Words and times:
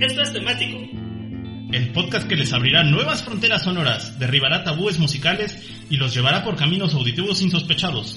Esto 0.00 0.22
es 0.22 0.32
temático. 0.32 0.78
El 1.72 1.92
podcast 1.92 2.28
que 2.28 2.36
les 2.36 2.52
abrirá 2.52 2.84
nuevas 2.84 3.24
fronteras 3.24 3.64
sonoras, 3.64 4.16
derribará 4.20 4.62
tabúes 4.62 5.00
musicales 5.00 5.68
y 5.90 5.96
los 5.96 6.14
llevará 6.14 6.44
por 6.44 6.54
caminos 6.56 6.94
auditivos 6.94 7.42
insospechados. 7.42 8.16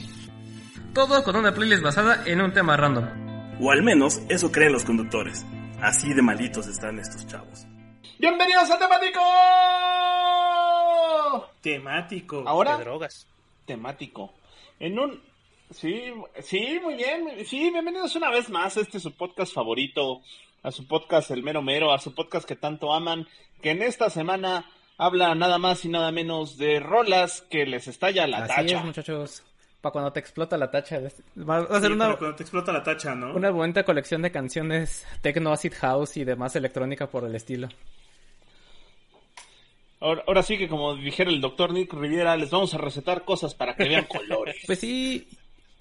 Todo 0.93 1.23
con 1.23 1.35
una 1.35 1.55
playlist 1.55 1.81
basada 1.81 2.23
en 2.27 2.39
un 2.39 2.53
tema 2.53 2.77
random. 2.77 3.57
O 3.59 3.71
al 3.71 3.81
menos 3.81 4.21
eso 4.29 4.51
creen 4.51 4.73
los 4.73 4.83
conductores. 4.83 5.43
Así 5.81 6.13
de 6.13 6.21
malitos 6.21 6.67
están 6.67 6.99
estos 6.99 7.25
chavos. 7.25 7.65
¡Bienvenidos 8.19 8.69
a 8.69 8.77
Temático! 8.77 9.19
Temático. 11.61 12.43
¿Ahora? 12.45 12.77
De 12.77 12.83
drogas. 12.83 13.25
Temático. 13.65 14.35
En 14.79 14.99
un... 14.99 15.19
Sí, 15.71 16.13
sí, 16.43 16.79
muy 16.83 16.93
bien. 16.93 17.43
Sí, 17.47 17.71
bienvenidos 17.71 18.15
una 18.15 18.29
vez 18.29 18.51
más 18.51 18.77
a 18.77 18.81
este 18.81 18.99
su 18.99 19.13
podcast 19.13 19.51
favorito, 19.51 20.21
a 20.63 20.71
su 20.71 20.87
podcast 20.87 21.31
El 21.31 21.43
Mero 21.43 21.61
Mero, 21.61 21.91
a 21.93 21.99
su 21.99 22.13
podcast 22.13 22.47
que 22.47 22.55
tanto 22.55 22.93
aman, 22.93 23.27
que 23.61 23.71
en 23.71 23.81
esta 23.81 24.09
semana 24.09 24.65
habla 24.97 25.33
nada 25.35 25.57
más 25.57 25.83
y 25.85 25.89
nada 25.89 26.11
menos 26.11 26.57
de 26.57 26.79
rolas 26.79 27.41
que 27.49 27.65
les 27.65 27.87
estalla 27.87 28.27
la 28.27 28.39
Así 28.45 28.55
tacha. 28.55 28.77
es, 28.79 28.85
muchachos. 28.85 29.43
Para 29.81 29.93
cuando 29.93 30.13
te 30.13 30.19
explota 30.19 30.57
la 30.57 30.69
tacha. 30.69 30.99
Va 30.99 31.57
a 31.57 31.79
ser 31.79 31.87
Sí, 31.89 31.93
una, 31.93 32.15
cuando 32.15 32.35
te 32.35 32.43
explota 32.43 32.71
la 32.71 32.83
tacha, 32.83 33.15
¿no? 33.15 33.33
una 33.33 33.49
bonita 33.49 33.83
colección 33.83 34.21
de 34.21 34.31
canciones 34.31 35.07
techno, 35.21 35.51
acid 35.51 35.73
house 35.79 36.17
y 36.17 36.23
demás 36.23 36.55
electrónica 36.55 37.07
por 37.09 37.23
el 37.25 37.33
estilo. 37.33 37.67
Ahora, 39.99 40.23
ahora 40.27 40.43
sí 40.43 40.57
que 40.57 40.67
como 40.67 40.95
dijera 40.95 41.29
el 41.29 41.41
doctor 41.41 41.71
Nick 41.73 41.93
Riviera, 41.93 42.35
les 42.35 42.49
vamos 42.49 42.73
a 42.73 42.77
recetar 42.77 43.23
cosas 43.23 43.53
para 43.53 43.75
que 43.75 43.85
vean 43.87 44.05
colores. 44.09 44.57
Pues 44.65 44.79
sí, 44.79 45.27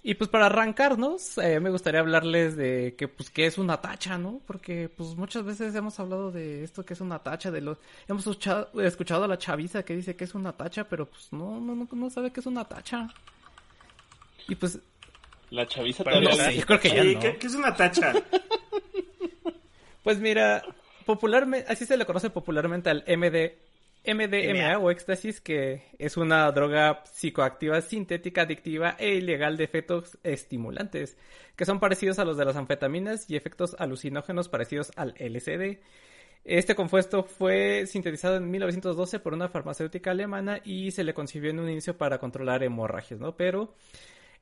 y 0.02 0.14
pues 0.14 0.30
para 0.30 0.46
arrancarnos, 0.46 1.36
eh, 1.38 1.60
me 1.60 1.68
gustaría 1.68 2.00
hablarles 2.00 2.56
de 2.56 2.94
que 2.96 3.06
pues 3.06 3.28
qué 3.28 3.44
es 3.46 3.58
una 3.58 3.82
tacha, 3.82 4.16
¿no? 4.16 4.40
Porque 4.46 4.88
pues 4.88 5.14
muchas 5.14 5.44
veces 5.44 5.74
hemos 5.74 6.00
hablado 6.00 6.30
de 6.30 6.64
esto 6.64 6.84
que 6.86 6.94
es 6.94 7.00
una 7.02 7.18
tacha, 7.18 7.50
de 7.50 7.60
los 7.60 7.76
hemos 8.08 8.22
escuchado, 8.22 8.80
escuchado 8.80 9.24
a 9.24 9.28
la 9.28 9.36
chaviza 9.36 9.82
que 9.82 9.94
dice 9.94 10.16
que 10.16 10.24
es 10.24 10.34
una 10.34 10.52
tacha, 10.52 10.84
pero 10.84 11.04
pues 11.06 11.30
no, 11.32 11.60
no, 11.60 11.74
no, 11.74 11.86
no 11.90 12.10
sabe 12.10 12.32
que 12.32 12.40
es 12.40 12.46
una 12.46 12.64
tacha. 12.64 13.08
Y 14.48 14.54
pues, 14.54 14.78
La 15.50 15.66
chaviza 15.66 16.02
Para 16.02 16.16
todavía 16.18 16.44
no 16.44 16.50
sé, 16.50 16.58
yo 16.58 16.66
creo 16.66 16.80
que 16.80 16.88
ya 16.88 17.04
no. 17.04 17.20
¿qué, 17.20 17.36
qué 17.36 17.46
es 17.46 17.54
una 17.54 17.76
tacha? 17.76 18.14
pues 20.02 20.18
mira, 20.18 20.62
popularmente, 21.04 21.70
así 21.70 21.84
se 21.84 21.98
le 21.98 22.06
conoce 22.06 22.30
popularmente 22.30 22.88
al 22.88 23.04
MD, 23.06 23.52
MDMA 24.06 24.78
o 24.78 24.90
éxtasis, 24.90 25.40
que 25.40 25.82
es 25.98 26.16
una 26.16 26.50
droga 26.52 27.02
psicoactiva 27.04 27.80
sintética, 27.82 28.42
adictiva 28.42 28.96
e 28.98 29.14
ilegal 29.14 29.56
de 29.56 29.64
efectos 29.64 30.18
estimulantes, 30.22 31.18
que 31.54 31.66
son 31.66 31.80
parecidos 31.80 32.18
a 32.18 32.24
los 32.24 32.38
de 32.38 32.46
las 32.46 32.56
anfetaminas 32.56 33.28
y 33.28 33.36
efectos 33.36 33.76
alucinógenos 33.78 34.48
parecidos 34.48 34.90
al 34.96 35.14
LSD. 35.18 35.80
Este 36.44 36.74
compuesto 36.74 37.24
fue 37.24 37.86
sintetizado 37.86 38.36
en 38.36 38.50
1912 38.50 39.20
por 39.20 39.34
una 39.34 39.48
farmacéutica 39.48 40.12
alemana 40.12 40.60
y 40.64 40.90
se 40.90 41.04
le 41.04 41.12
concibió 41.12 41.50
en 41.50 41.60
un 41.60 41.68
inicio 41.68 41.98
para 41.98 42.18
controlar 42.18 42.62
hemorragias, 42.62 43.20
¿no? 43.20 43.36
Pero 43.36 43.74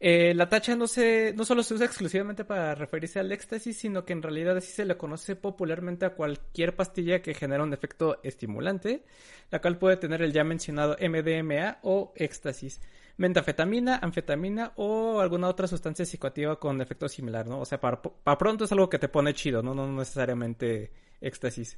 eh, 0.00 0.32
la 0.34 0.48
tacha 0.48 0.77
no, 0.77 0.86
se, 0.86 1.32
no 1.36 1.44
solo 1.44 1.64
se 1.64 1.74
usa 1.74 1.86
exclusivamente 1.86 2.44
para 2.44 2.74
referirse 2.77 3.18
al 3.18 3.32
éxtasis, 3.32 3.77
sino 3.77 4.04
que 4.04 4.12
en 4.12 4.22
realidad 4.22 4.56
así 4.56 4.70
se 4.70 4.84
le 4.84 4.96
conoce 4.96 5.34
popularmente 5.34 6.06
a 6.06 6.14
cualquier 6.14 6.77
pastilla 6.77 7.20
que 7.20 7.34
genera 7.34 7.64
un 7.64 7.72
efecto 7.72 8.20
estimulante, 8.22 9.04
la 9.50 9.60
cual 9.60 9.78
puede 9.78 9.96
tener 9.96 10.22
el 10.22 10.32
ya 10.32 10.44
mencionado 10.44 10.96
MDMA 11.00 11.78
o 11.82 12.12
éxtasis, 12.14 12.80
metafetamina, 13.16 13.96
anfetamina 13.96 14.72
o 14.76 15.19
alguna 15.19 15.48
otra 15.48 15.66
sustancia 15.66 16.04
psicoactiva 16.04 16.60
con 16.60 16.80
efecto 16.80 17.08
similar, 17.08 17.48
¿no? 17.48 17.60
O 17.60 17.64
sea, 17.64 17.80
para, 17.80 18.00
para 18.00 18.38
pronto 18.38 18.64
es 18.64 18.72
algo 18.72 18.88
que 18.88 19.00
te 19.00 19.08
pone 19.08 19.34
chido, 19.34 19.62
¿no? 19.62 19.74
No 19.74 19.91
necesariamente 19.92 20.92
éxtasis. 21.20 21.76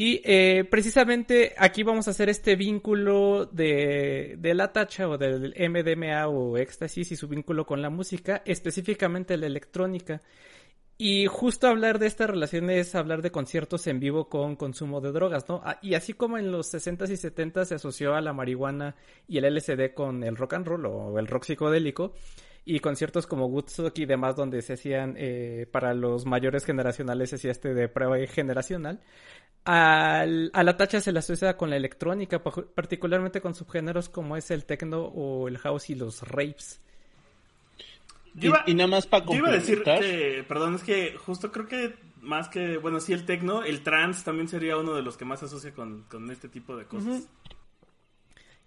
Y 0.00 0.20
eh, 0.22 0.62
precisamente 0.62 1.56
aquí 1.58 1.82
vamos 1.82 2.06
a 2.06 2.12
hacer 2.12 2.28
este 2.28 2.54
vínculo 2.54 3.46
de, 3.46 4.36
de 4.38 4.54
la 4.54 4.72
tacha 4.72 5.08
o 5.08 5.18
del 5.18 5.56
MDMA 5.58 6.28
o 6.28 6.56
éxtasis 6.56 7.10
y 7.10 7.16
su 7.16 7.26
vínculo 7.26 7.66
con 7.66 7.82
la 7.82 7.90
música, 7.90 8.40
específicamente 8.44 9.36
la 9.36 9.46
electrónica. 9.46 10.22
Y 10.98 11.26
justo 11.26 11.66
hablar 11.66 11.98
de 11.98 12.06
esta 12.06 12.28
relación 12.28 12.70
es 12.70 12.94
hablar 12.94 13.22
de 13.22 13.32
conciertos 13.32 13.88
en 13.88 13.98
vivo 13.98 14.28
con 14.28 14.54
consumo 14.54 15.00
de 15.00 15.10
drogas, 15.10 15.48
¿no? 15.48 15.62
Ah, 15.64 15.80
Y 15.82 15.94
así 15.94 16.12
como 16.12 16.38
en 16.38 16.52
los 16.52 16.72
60s 16.72 17.10
y 17.10 17.14
70s 17.14 17.64
se 17.64 17.74
asoció 17.74 18.14
a 18.14 18.20
la 18.20 18.32
marihuana 18.32 18.94
y 19.26 19.38
el 19.38 19.52
LSD 19.52 19.94
con 19.94 20.22
el 20.22 20.36
rock 20.36 20.52
and 20.52 20.66
roll 20.68 20.86
o 20.86 21.18
el 21.18 21.26
rock 21.26 21.42
psicodélico, 21.42 22.14
y 22.70 22.80
conciertos 22.80 23.26
como 23.26 23.46
Woodstock 23.46 23.96
y 23.98 24.04
demás 24.06 24.36
donde 24.36 24.60
se 24.62 24.74
hacían 24.74 25.14
eh, 25.16 25.66
para 25.72 25.94
los 25.94 26.26
mayores 26.26 26.64
generacionales 26.64 27.30
se 27.30 27.36
hacía 27.36 27.50
este 27.50 27.72
de 27.72 27.88
prueba 27.88 28.18
generacional 28.26 29.00
al, 29.64 30.50
a 30.52 30.62
la 30.62 30.76
tacha 30.76 31.00
se 31.00 31.12
la 31.12 31.20
asocia 31.20 31.56
con 31.56 31.70
la 31.70 31.76
electrónica 31.76 32.42
pa- 32.42 32.52
particularmente 32.74 33.40
con 33.40 33.54
subgéneros 33.54 34.08
como 34.08 34.36
es 34.36 34.50
el 34.50 34.64
techno 34.66 35.00
o 35.02 35.48
el 35.48 35.58
house 35.58 35.90
y 35.90 35.94
los 35.94 36.22
raves 36.28 36.80
Y, 38.34 38.46
iba- 38.46 38.64
y 38.66 38.74
nada 38.74 38.88
más 38.88 39.06
para 39.06 39.24
Yo 39.26 39.34
iba 39.34 39.48
a 39.48 39.52
decir 39.52 39.82
que, 39.82 40.44
perdón, 40.46 40.74
es 40.76 40.82
que 40.82 41.16
justo 41.16 41.50
creo 41.50 41.66
que 41.66 41.94
más 42.20 42.48
que, 42.48 42.76
bueno, 42.78 43.00
sí, 43.00 43.12
el 43.12 43.24
tecno, 43.24 43.62
el 43.62 43.82
trance 43.82 44.24
también 44.24 44.48
sería 44.48 44.76
uno 44.76 44.94
de 44.94 45.02
los 45.02 45.16
que 45.16 45.24
más 45.24 45.40
se 45.40 45.46
asocia 45.46 45.72
con, 45.72 46.02
con 46.10 46.30
este 46.30 46.48
tipo 46.48 46.76
de 46.76 46.84
cosas. 46.84 47.26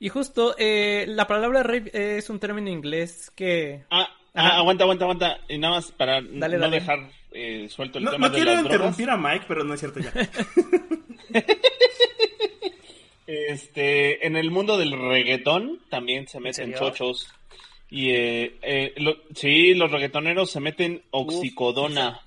Y 0.02 0.10
justo 0.10 0.56
eh, 0.58 1.06
la 1.08 1.28
palabra 1.28 1.64
rave 1.64 1.92
es 1.94 2.30
un 2.30 2.40
término 2.40 2.70
inglés 2.70 3.32
que 3.36 3.84
Ah, 3.90 4.10
ah, 4.34 4.58
aguanta, 4.58 4.84
aguanta, 4.84 5.06
aguanta. 5.06 5.40
Y 5.48 5.58
nada 5.60 5.76
más 5.76 5.92
para 5.94 6.22
Dale, 6.22 6.56
no 6.58 6.64
dale. 6.64 6.80
dejar 6.82 7.00
eh, 7.32 7.68
suelto 7.70 8.00
el 8.00 8.04
No, 8.06 8.12
tema 8.12 8.28
no 8.28 8.34
de 8.34 8.38
quiero 8.40 8.52
las 8.56 8.64
drogas. 8.64 8.76
interrumpir 8.98 9.10
a 9.12 9.16
Mike, 9.18 9.46
pero 9.48 9.64
no 9.64 9.74
es 9.76 9.80
cierto 9.80 10.00
ya. 10.02 10.12
Este, 13.28 14.26
en 14.28 14.36
el 14.36 14.52
mundo 14.52 14.78
del 14.78 14.92
reggaetón 14.92 15.80
también 15.90 16.28
se 16.28 16.40
meten 16.40 16.74
chochos. 16.74 17.30
Y 17.90 18.10
eh, 18.10 18.58
eh, 18.62 18.94
lo- 18.98 19.18
sí, 19.36 19.74
los 19.74 19.92
reggaetoneros 19.92 20.52
se 20.52 20.60
meten 20.60 21.02
oxicodona. 21.12 22.20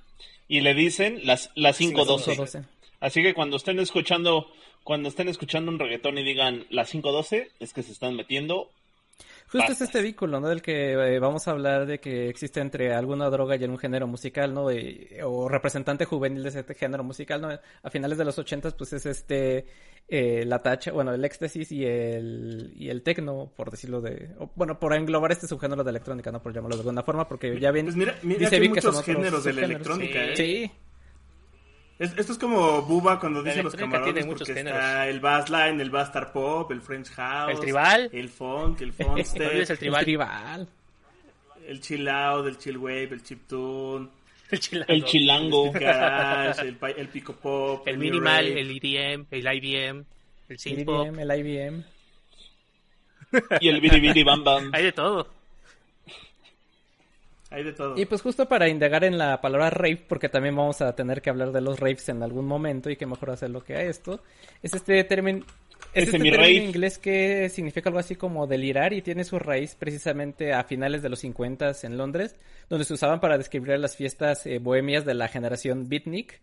Y 0.48 0.60
le 0.60 0.74
dicen 0.74 1.20
las, 1.24 1.50
las 1.56 1.76
512. 1.78 2.30
512. 2.36 2.68
Así 3.00 3.22
que 3.22 3.34
cuando 3.34 3.56
estén 3.56 3.78
escuchando, 3.80 4.50
cuando 4.84 5.08
estén 5.08 5.28
escuchando 5.28 5.72
un 5.72 5.78
reggaetón 5.78 6.18
y 6.18 6.22
digan 6.22 6.66
las 6.70 6.90
512, 6.90 7.50
es 7.58 7.72
que 7.72 7.82
se 7.82 7.92
están 7.92 8.14
metiendo. 8.16 8.70
Justo 9.46 9.70
es 9.72 9.80
este 9.82 10.02
vínculo, 10.02 10.40
¿no? 10.40 10.48
Del 10.48 10.62
que 10.62 10.92
eh, 10.92 11.18
vamos 11.20 11.46
a 11.46 11.52
hablar 11.52 11.86
de 11.86 12.00
que 12.00 12.28
existe 12.28 12.60
entre 12.60 12.92
alguna 12.92 13.28
droga 13.30 13.54
y 13.56 13.62
algún 13.62 13.78
género 13.78 14.06
musical, 14.06 14.52
¿no? 14.52 14.66
De- 14.68 15.20
o 15.24 15.48
representante 15.48 16.04
juvenil 16.04 16.42
de 16.42 16.48
ese 16.48 16.64
género 16.74 17.04
musical, 17.04 17.40
¿no? 17.40 17.48
A 17.82 17.90
finales 17.90 18.18
de 18.18 18.24
los 18.24 18.38
ochentas, 18.38 18.74
pues 18.74 18.92
es 18.94 19.06
este, 19.06 19.66
eh, 20.08 20.44
la 20.46 20.60
tacha, 20.62 20.90
bueno, 20.92 21.14
el 21.14 21.24
éxtasis 21.24 21.70
y 21.70 21.84
el, 21.84 22.72
y 22.74 22.88
el 22.88 23.02
tecno, 23.02 23.52
por 23.54 23.70
decirlo 23.70 24.00
de, 24.00 24.30
o, 24.38 24.50
bueno, 24.56 24.80
por 24.80 24.92
englobar 24.94 25.30
este 25.30 25.46
subgénero 25.46 25.84
de 25.84 25.90
electrónica, 25.90 26.32
¿no? 26.32 26.42
Por 26.42 26.52
llamarlo 26.52 26.76
de 26.76 26.80
alguna 26.82 27.02
forma, 27.02 27.28
porque 27.28 27.60
ya 27.60 27.70
ven, 27.70 27.84
Pues 27.86 27.96
mira, 27.96 28.18
mira 28.22 28.38
dice 28.40 28.50
que 28.50 28.56
hay 28.56 28.62
Vic 28.62 28.74
que 28.74 28.80
son 28.80 28.92
muchos 28.94 29.06
géneros 29.06 29.44
de 29.44 29.52
la 29.52 29.64
electrónica, 29.66 30.24
¿eh? 30.24 30.36
Sí, 30.36 30.70
Es- 31.98 32.16
esto 32.18 32.32
es 32.32 32.38
como 32.38 32.82
Buba 32.82 33.20
cuando 33.20 33.42
dice 33.42 33.62
los 33.62 33.74
camarones 33.76 34.14
tiene 34.14 34.26
muchos 34.26 34.48
porque 34.48 34.54
géneros. 34.60 34.78
está 34.80 35.08
el 35.08 35.20
bassline, 35.20 35.80
el 35.80 35.90
bastard 35.90 36.32
pop, 36.32 36.70
el 36.72 36.80
french 36.80 37.08
house, 37.10 37.52
El 37.52 37.60
tribal. 37.60 38.10
el 38.12 38.28
funk, 38.28 38.80
el 38.80 38.88
No 38.98 39.06
olvides 39.12 39.28
funkstep, 39.30 39.52
el 39.52 39.60
el 39.70 39.78
tribal. 39.78 40.04
tribal. 40.04 40.68
el 41.68 41.80
chill 41.80 42.08
out, 42.08 42.46
el 42.46 42.58
chill 42.58 42.76
wave, 42.78 43.08
el 43.12 43.22
chip 43.22 43.46
tune, 43.48 44.08
El 44.50 44.60
chilango. 44.60 44.92
El 44.92 45.04
chilango. 45.04 45.66
el 45.72 45.80
garage, 45.80 46.60
el, 46.68 46.76
el 46.96 47.08
pico 47.08 47.32
pop, 47.34 47.86
El 47.88 47.98
new 47.98 48.10
minimal, 48.10 48.44
el 48.46 48.70
EDM, 48.70 49.26
el 49.30 49.46
IBM, 49.46 49.98
el 50.00 50.06
El 50.48 50.58
synth 50.58 50.84
pop. 50.84 51.06
IBM, 51.06 51.22
el 51.22 51.38
IBM. 51.40 51.84
Y 53.60 53.68
el 53.68 53.80
biribiri 53.80 54.22
bam 54.22 54.44
bam. 54.44 54.70
Hay 54.74 54.82
de 54.84 54.92
todo. 54.92 55.26
Hay 57.54 57.62
de 57.62 57.72
todo. 57.72 57.96
Y 57.96 58.04
pues 58.06 58.20
justo 58.20 58.48
para 58.48 58.68
indagar 58.68 59.04
en 59.04 59.16
la 59.16 59.40
palabra 59.40 59.70
rave, 59.70 60.04
porque 60.08 60.28
también 60.28 60.56
vamos 60.56 60.80
a 60.80 60.94
tener 60.96 61.22
que 61.22 61.30
hablar 61.30 61.52
de 61.52 61.60
los 61.60 61.78
raves 61.78 62.08
en 62.08 62.22
algún 62.24 62.46
momento 62.46 62.90
y 62.90 62.96
que 62.96 63.06
mejor 63.06 63.30
hacerlo 63.30 63.62
que 63.62 63.76
a 63.76 63.82
esto, 63.82 64.20
es 64.62 64.74
este 64.74 65.04
término... 65.04 65.44
Es 65.92 66.04
este 66.06 66.18
mi 66.18 66.30
término 66.30 66.36
rave. 66.38 66.52
inglés 66.54 66.98
que 66.98 67.48
significa 67.50 67.90
algo 67.90 68.00
así 68.00 68.16
como 68.16 68.48
delirar 68.48 68.92
y 68.92 69.02
tiene 69.02 69.22
su 69.22 69.38
raíz 69.38 69.76
precisamente 69.76 70.52
a 70.52 70.64
finales 70.64 71.02
de 71.02 71.08
los 71.10 71.20
50 71.20 71.72
en 71.84 71.96
Londres, 71.96 72.34
donde 72.68 72.84
se 72.84 72.94
usaban 72.94 73.20
para 73.20 73.38
describir 73.38 73.78
las 73.78 73.94
fiestas 73.94 74.44
eh, 74.46 74.58
bohemias 74.58 75.04
de 75.04 75.14
la 75.14 75.28
generación 75.28 75.88
beatnik. 75.88 76.40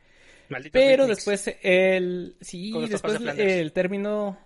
Malditos 0.47 0.71
Pero 0.71 1.07
beatniks. 1.07 1.25
después 1.25 1.57
el 1.61 2.35
sí, 2.39 2.73
después 2.87 3.19
el 3.37 3.73
término 3.73 4.37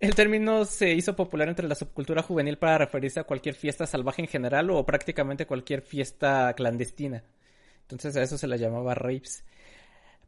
el 0.00 0.14
término 0.14 0.64
se 0.64 0.92
hizo 0.92 1.16
popular 1.16 1.48
entre 1.48 1.68
la 1.68 1.74
subcultura 1.74 2.22
juvenil 2.22 2.58
para 2.58 2.78
referirse 2.78 3.20
a 3.20 3.24
cualquier 3.24 3.54
fiesta 3.54 3.86
salvaje 3.86 4.22
en 4.22 4.28
general 4.28 4.70
o 4.70 4.84
prácticamente 4.84 5.46
cualquier 5.46 5.82
fiesta 5.82 6.52
clandestina. 6.54 7.24
Entonces 7.82 8.16
a 8.16 8.22
eso 8.22 8.36
se 8.36 8.46
la 8.46 8.56
llamaba 8.56 8.94
raves. 8.94 9.44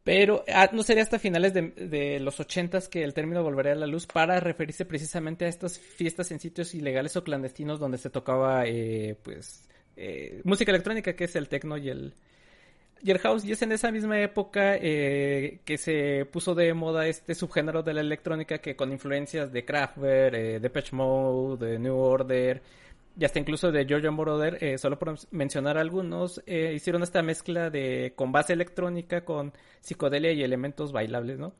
Pero 0.03 0.43
ah, 0.53 0.69
no 0.71 0.81
sería 0.81 1.03
hasta 1.03 1.19
finales 1.19 1.53
de, 1.53 1.69
de 1.69 2.19
los 2.19 2.39
ochentas 2.39 2.87
que 2.87 3.03
el 3.03 3.13
término 3.13 3.43
volvería 3.43 3.73
a 3.73 3.75
la 3.75 3.85
luz 3.85 4.07
para 4.07 4.39
referirse 4.39 4.85
precisamente 4.85 5.45
a 5.45 5.49
estas 5.49 5.77
fiestas 5.77 6.31
en 6.31 6.39
sitios 6.39 6.73
ilegales 6.73 7.15
o 7.17 7.23
clandestinos 7.23 7.79
donde 7.79 7.97
se 7.97 8.09
tocaba 8.09 8.65
eh, 8.65 9.17
pues 9.21 9.67
eh, 9.97 10.41
música 10.45 10.71
electrónica 10.71 11.13
que 11.13 11.25
es 11.25 11.35
el 11.35 11.49
techno 11.49 11.77
y 11.77 11.89
el 11.89 12.15
y 13.01 13.11
el 13.11 13.19
house, 13.19 13.45
y 13.45 13.51
es 13.51 13.61
en 13.61 13.71
esa 13.71 13.91
misma 13.91 14.19
época 14.19 14.75
eh, 14.75 15.59
que 15.65 15.77
se 15.77 16.25
puso 16.25 16.55
de 16.55 16.73
moda 16.73 17.07
este 17.07 17.35
subgénero 17.35 17.83
de 17.83 17.93
la 17.93 18.01
electrónica 18.01 18.59
que 18.59 18.75
con 18.75 18.91
influencias 18.91 19.51
de 19.51 19.65
Kraftwerk, 19.65 20.35
eh, 20.35 20.59
Depeche 20.59 20.95
Mode, 20.95 21.65
de 21.65 21.79
New 21.79 21.95
Order, 21.95 22.61
y 23.17 23.25
hasta 23.25 23.39
incluso 23.39 23.71
de 23.71 23.85
Giorgio 23.85 24.11
Moroder, 24.11 24.63
eh, 24.63 24.77
solo 24.77 24.99
por 24.99 25.15
mencionar 25.31 25.77
algunos, 25.77 26.41
eh, 26.45 26.73
hicieron 26.75 27.03
esta 27.03 27.21
mezcla 27.21 27.69
de 27.69 28.13
con 28.15 28.31
base 28.31 28.53
electrónica, 28.53 29.25
con 29.25 29.53
psicodelia 29.81 30.31
y 30.31 30.43
elementos 30.43 30.91
bailables, 30.91 31.39
¿no? 31.39 31.53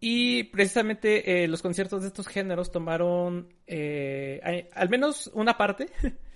Y 0.00 0.44
precisamente 0.44 1.48
los 1.48 1.62
conciertos 1.62 2.02
de 2.02 2.08
estos 2.08 2.28
géneros 2.28 2.70
tomaron 2.70 3.48
al 3.66 4.88
menos 4.90 5.30
una 5.32 5.56
parte 5.56 5.88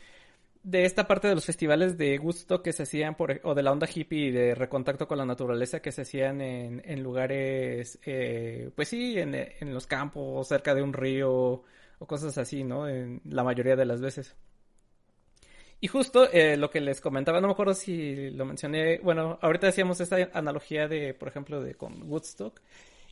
de 0.71 0.85
esta 0.85 1.07
parte 1.07 1.29
de 1.29 1.35
los 1.35 1.47
festivales 1.47 1.97
de 1.97 2.19
gusto 2.19 2.63
que 2.63 2.75
se 2.75 2.83
hacían 2.83 3.15
por, 3.15 3.41
o 3.43 3.55
de 3.55 3.63
la 3.63 3.73
onda 3.73 3.89
hippie 3.93 4.27
y 4.27 4.31
de 4.31 4.55
recontacto 4.55 5.09
con 5.09 5.17
la 5.17 5.25
naturaleza 5.25 5.81
que 5.81 5.93
se 5.93 6.03
hacían 6.03 6.43
en, 6.43 6.83
en 6.85 7.03
lugares, 7.03 7.99
eh, 8.05 8.71
pues 8.77 8.89
sí, 8.89 9.19
en, 9.19 9.35
en 9.35 9.73
los 9.73 9.87
campos, 9.87 10.47
cerca 10.47 10.75
de 10.75 10.83
un 10.83 10.93
río 10.93 11.63
o 11.99 12.07
cosas 12.07 12.37
así, 12.37 12.65
¿no? 12.65 12.87
En 12.87 13.23
la 13.25 13.45
mayoría 13.45 13.77
de 13.77 13.87
las 13.87 14.03
veces. 14.03 14.37
Y 15.81 15.87
justo 15.89 16.31
eh, 16.31 16.57
lo 16.59 16.71
que 16.71 16.81
les 16.81 17.01
comentaba, 17.01 17.41
no 17.41 17.47
me 17.47 17.53
acuerdo 17.53 17.73
si 17.73 18.31
lo 18.31 18.45
mencioné, 18.45 18.99
bueno, 18.99 19.39
ahorita 19.41 19.69
hacíamos 19.69 20.01
esta 20.01 20.17
analogía 20.35 20.87
de, 20.87 21.15
por 21.15 21.29
ejemplo, 21.29 21.63
de 21.63 21.77
con 21.77 22.03
Woodstock. 22.11 22.61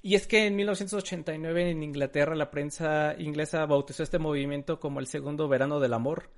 Y 0.03 0.14
es 0.14 0.26
que 0.26 0.47
en 0.47 0.56
1989 0.56 1.70
en 1.70 1.82
Inglaterra 1.82 2.35
la 2.35 2.50
prensa 2.50 3.14
inglesa 3.19 3.64
bautizó 3.67 4.03
este 4.03 4.19
movimiento 4.19 4.79
como 4.79 5.00
el 5.00 5.06
segundo 5.06 5.49
verano 5.49 5.81
del 5.81 5.94
amor, 5.94 6.29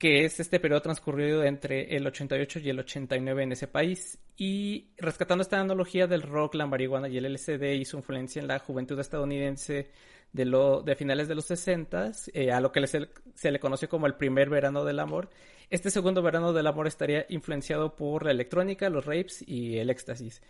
que 0.00 0.24
es 0.24 0.40
este 0.40 0.58
periodo 0.58 0.80
transcurrido 0.80 1.44
entre 1.44 1.94
el 1.94 2.06
88 2.06 2.60
y 2.60 2.70
el 2.70 2.78
89 2.78 3.42
en 3.42 3.52
ese 3.52 3.68
país. 3.68 4.18
Y 4.34 4.88
rescatando 4.96 5.42
esta 5.42 5.60
analogía 5.60 6.06
del 6.06 6.22
rock, 6.22 6.54
la 6.54 6.66
marihuana 6.66 7.06
y 7.06 7.18
el 7.18 7.30
LSD 7.34 7.74
y 7.74 7.84
su 7.84 7.98
influencia 7.98 8.40
en 8.40 8.48
la 8.48 8.58
juventud 8.60 8.98
estadounidense 8.98 9.90
de, 10.32 10.80
de 10.86 10.96
finales 10.96 11.28
de 11.28 11.34
los 11.34 11.44
60, 11.44 12.12
eh, 12.32 12.50
a 12.50 12.60
lo 12.60 12.72
que 12.72 12.86
se, 12.86 13.50
le 13.50 13.60
conoció 13.60 13.90
como 13.90 14.06
el 14.06 14.14
primer 14.14 14.48
verano 14.48 14.86
del 14.86 15.00
amor, 15.00 15.28
este 15.68 15.90
segundo 15.90 16.22
verano 16.22 16.54
del 16.54 16.66
amor 16.66 16.86
estaría 16.86 17.26
influenciado 17.28 17.94
por 17.94 18.24
la 18.24 18.30
electrónica, 18.30 18.88
los 18.88 19.04
rapes 19.04 19.44
y 19.46 19.76
el 19.76 19.90
éxtasis 19.90 20.40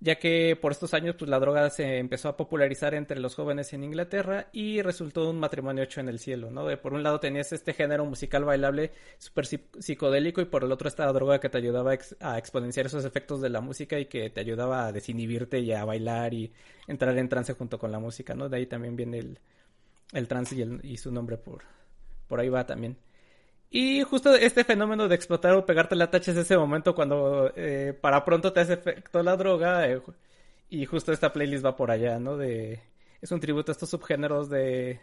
ya 0.00 0.16
que 0.18 0.58
por 0.60 0.72
estos 0.72 0.92
años 0.94 1.16
pues 1.18 1.30
la 1.30 1.38
droga 1.38 1.70
se 1.70 1.98
empezó 1.98 2.28
a 2.28 2.36
popularizar 2.36 2.94
entre 2.94 3.18
los 3.18 3.34
jóvenes 3.34 3.72
en 3.72 3.82
Inglaterra 3.82 4.48
y 4.52 4.82
resultó 4.82 5.30
un 5.30 5.38
matrimonio 5.40 5.84
hecho 5.84 6.00
en 6.00 6.08
el 6.08 6.18
cielo, 6.18 6.50
¿no? 6.50 6.66
Por 6.80 6.92
un 6.92 7.02
lado 7.02 7.18
tenías 7.18 7.52
este 7.52 7.72
género 7.72 8.04
musical 8.04 8.44
bailable 8.44 8.92
súper 9.18 9.46
psicodélico 9.46 10.40
y 10.42 10.44
por 10.44 10.64
el 10.64 10.72
otro 10.72 10.88
esta 10.88 11.10
droga 11.12 11.40
que 11.40 11.48
te 11.48 11.58
ayudaba 11.58 11.96
a, 12.20 12.38
exponenciar 12.38 12.86
esos 12.86 13.04
efectos 13.04 13.40
de 13.40 13.48
la 13.48 13.60
música 13.60 13.98
y 13.98 14.06
que 14.06 14.28
te 14.28 14.40
ayudaba 14.40 14.86
a 14.86 14.92
desinhibirte 14.92 15.60
y 15.60 15.72
a 15.72 15.84
bailar 15.84 16.34
y 16.34 16.52
entrar 16.86 17.16
en 17.16 17.28
trance 17.28 17.54
junto 17.54 17.78
con 17.78 17.90
la 17.90 17.98
música, 17.98 18.34
¿no? 18.34 18.48
De 18.48 18.58
ahí 18.58 18.66
también 18.66 18.96
viene 18.96 19.18
el, 19.18 19.38
el 20.12 20.28
trance 20.28 20.54
y, 20.54 20.62
el, 20.62 20.80
y 20.84 20.98
su 20.98 21.10
nombre 21.10 21.38
por, 21.38 21.62
por 22.28 22.40
ahí 22.40 22.50
va 22.50 22.66
también. 22.66 22.98
Y 23.70 24.02
justo 24.02 24.34
este 24.34 24.64
fenómeno 24.64 25.08
de 25.08 25.14
explotar 25.16 25.52
o 25.54 25.66
pegarte 25.66 25.96
la 25.96 26.10
tacha 26.10 26.30
es 26.30 26.36
ese 26.36 26.56
momento 26.56 26.94
cuando 26.94 27.52
eh, 27.56 27.96
para 28.00 28.24
pronto 28.24 28.52
te 28.52 28.60
hace 28.60 28.74
efecto 28.74 29.22
la 29.22 29.36
droga 29.36 29.88
eh, 29.88 30.00
y 30.70 30.86
justo 30.86 31.12
esta 31.12 31.32
playlist 31.32 31.64
va 31.64 31.76
por 31.76 31.90
allá, 31.90 32.18
¿no? 32.18 32.36
De 32.36 32.80
es 33.20 33.32
un 33.32 33.40
tributo 33.40 33.70
a 33.70 33.74
estos 33.74 33.90
subgéneros 33.90 34.48
de, 34.48 35.00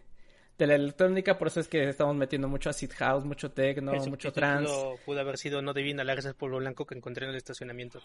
de 0.57 0.68
la 0.68 0.75
electrónica, 0.75 1.38
por 1.38 1.48
eso 1.50 1.60
es 1.60 1.68
que 1.68 1.89
estamos 1.89 2.15
metiendo 2.15 2.48
mucho 2.48 2.69
acid 2.69 2.92
house, 2.98 3.25
mucho 3.25 3.51
techno, 3.51 3.94
mucho 4.07 4.31
trance. 4.31 4.74
Pudo 5.06 5.19
haber 5.19 5.38
sido 5.38 5.62
No 5.62 5.74
divina 5.74 6.04
la 6.04 6.13
gracias 6.13 6.33
polvo 6.33 6.57
blanco 6.57 6.86
que 6.86 6.95
encontré 6.95 7.25
en 7.25 7.31
el 7.31 7.38
estacionamiento. 7.38 8.01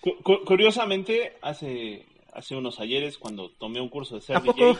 Cu- 0.00 0.22
cu- 0.22 0.44
curiosamente, 0.44 1.36
hace, 1.40 2.04
hace 2.32 2.54
unos 2.54 2.78
ayeres, 2.78 3.16
cuando 3.16 3.50
tomé 3.50 3.80
un 3.80 3.88
curso 3.88 4.16
de 4.16 4.20
ser 4.20 4.36
¿A 4.36 4.42
poco? 4.42 4.74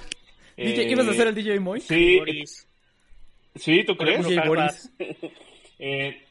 DJ, 0.56 0.70
DJ, 0.70 0.82
eh, 0.82 0.90
¿Ibas 0.90 1.08
a 1.08 1.14
ser 1.14 1.28
el 1.28 1.34
DJ 1.34 1.60
Moy? 1.60 1.80
Sí, 1.80 2.18
Boris, 2.18 2.66
sí, 3.54 3.84
¿tú 3.84 3.96
crees? 3.96 4.26
Boris. 4.46 4.92
Eh, 5.78 6.22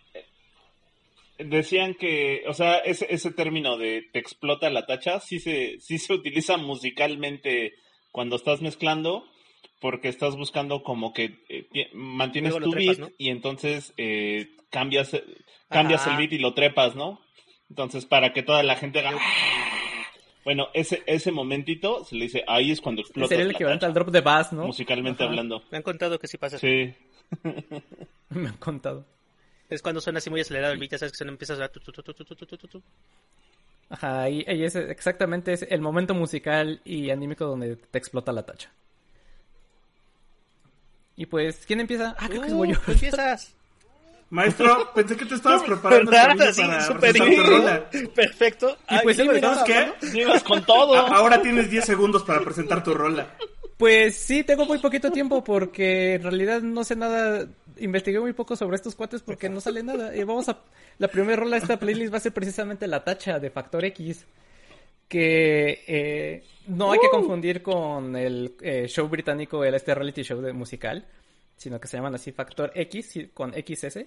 decían 1.38 1.96
que, 1.96 2.44
o 2.48 2.54
sea, 2.54 2.78
ese, 2.78 3.08
ese 3.14 3.32
término 3.32 3.78
de 3.78 4.04
te 4.14 4.20
explota 4.20 4.70
la 4.70 4.86
tacha, 4.86 5.20
sí 5.20 5.40
se, 5.40 5.80
sí 5.80 5.98
se 5.98 6.14
utiliza 6.14 6.58
musicalmente 6.58 7.74
cuando 8.12 8.36
estás 8.38 8.62
mezclando, 8.62 9.26
porque 9.82 10.08
estás 10.08 10.36
buscando 10.38 10.82
como 10.84 11.12
que 11.14 11.40
eh, 11.50 11.68
ti- 11.72 11.88
mantienes 11.94 12.52
Luego 12.54 12.66
tu 12.68 12.72
trepas, 12.72 12.98
beat 12.98 13.10
¿no? 13.10 13.16
y 13.18 13.30
entonces 13.30 13.94
eh, 13.98 14.48
cambias, 14.70 15.12
cambias 15.70 16.02
Ajá. 16.02 16.12
el 16.12 16.18
beat 16.18 16.34
y 16.34 16.38
lo 16.40 16.54
trepas, 16.54 16.96
¿no? 16.96 17.20
Entonces, 17.70 18.06
para 18.06 18.32
que 18.34 18.44
toda 18.44 18.64
la 18.64 18.76
gente 18.76 19.00
haga... 19.00 19.12
Bueno, 20.46 20.68
ese, 20.74 21.04
ese 21.06 21.32
momentito 21.32 22.04
se 22.04 22.16
le 22.18 22.26
dice, 22.26 22.44
ahí 22.48 22.72
es 22.72 22.82
cuando 22.82 23.02
explota. 23.02 23.30
Sería 23.30 23.46
el 23.46 23.52
equivalente 23.52 23.86
al 23.86 23.94
drop 23.94 24.10
de 24.10 24.20
bass, 24.20 24.52
¿no? 24.52 24.66
Musicalmente 24.66 25.24
Ajá. 25.24 25.30
hablando. 25.30 25.64
Me 25.72 25.78
han 25.78 25.84
contado 25.84 26.20
que 26.20 26.28
sí 26.28 26.38
pasa. 26.38 26.58
Sí. 26.60 26.94
Me 28.30 28.50
han 28.50 28.58
contado. 28.58 29.06
Es 29.70 29.82
cuando 29.82 30.02
suena 30.02 30.20
así 30.20 30.30
muy 30.30 30.42
acelerado 30.42 30.74
el 30.74 30.80
beat, 30.80 30.92
ya 30.92 30.98
sabes 30.98 31.14
que 31.14 31.18
suena, 31.18 31.32
empieza 31.32 31.54
a 31.54 31.56
sonar. 31.56 31.72
Tu, 31.72 32.84
Ajá, 33.90 34.30
y, 34.30 34.44
es 34.48 34.76
exactamente 34.76 35.54
es 35.54 35.66
el 35.70 35.82
momento 35.82 36.14
musical 36.14 36.82
y 36.84 37.10
anímico 37.10 37.46
donde 37.46 37.76
te 37.76 37.98
explota 37.98 38.32
la 38.32 38.46
tacha. 38.46 38.72
Y 41.16 41.28
pues, 41.28 41.64
¿quién 41.68 41.80
empieza? 41.80 42.16
Ah, 42.18 42.28
creo 42.28 42.42
uh, 42.42 42.44
que 42.44 42.50
soy 42.50 42.60
uh, 42.60 42.74
yo. 42.74 42.80
empiezas? 42.88 43.56
Maestro, 44.30 44.92
pensé 44.96 45.16
que 45.16 45.26
te 45.26 45.36
estabas 45.36 45.62
preparando. 45.66 46.12
Sí, 46.54 46.64
super 46.88 47.14
Perfecto. 48.16 48.78
Y 48.90 48.98
pues 49.04 49.20
Ay, 49.20 49.28
sí, 49.28 49.40
¿sabes 49.40 49.64
qué? 49.64 50.44
Con 50.44 50.66
todo. 50.66 50.96
Ahora 50.96 51.40
tienes 51.42 51.70
10 51.70 51.86
segundos 51.86 52.24
para 52.24 52.42
presentar 52.42 52.84
tu 52.84 52.96
rola. 52.96 53.28
Pues 53.84 54.16
sí, 54.16 54.46
tengo 54.46 54.66
muy 54.66 54.78
poquito 54.78 55.12
tiempo 55.12 55.44
porque 55.44 56.14
en 56.14 56.24
realidad 56.24 56.62
no 56.62 56.86
sé 56.86 56.96
nada. 56.96 57.50
Investigué 57.78 58.18
muy 58.18 58.32
poco 58.32 58.56
sobre 58.56 58.78
estos 58.78 58.96
cuates 58.96 59.22
porque 59.22 59.50
no 59.50 59.60
sale 59.60 59.84
nada. 59.84 60.16
Y 60.16 60.24
vamos 60.24 60.48
a. 60.48 60.62
La 61.00 61.10
primera 61.10 61.36
rola 61.36 61.58
de 61.58 61.64
esta 61.64 61.78
playlist 61.78 62.14
va 62.14 62.16
a 62.16 62.22
ser 62.22 62.32
precisamente 62.32 62.88
La 62.88 63.04
Tacha 63.04 63.40
de 63.40 63.50
Factor 63.50 63.84
X. 63.84 64.26
Que 65.10 65.84
eh, 65.86 66.44
no 66.68 66.94
hay 66.94 67.00
que 67.00 67.10
confundir 67.10 67.62
con 67.62 68.16
el 68.16 68.56
eh, 68.62 68.88
show 68.88 69.10
británico, 69.10 69.66
el 69.66 69.76
este 69.76 69.94
reality 69.94 70.24
show 70.24 70.40
de 70.40 70.54
musical, 70.54 71.06
sino 71.58 71.78
que 71.82 71.90
se 71.90 71.98
llaman 71.98 72.16
así 72.16 72.32
Factor 72.32 72.72
X 72.74 73.20
con 73.34 73.52
XS. 73.52 73.98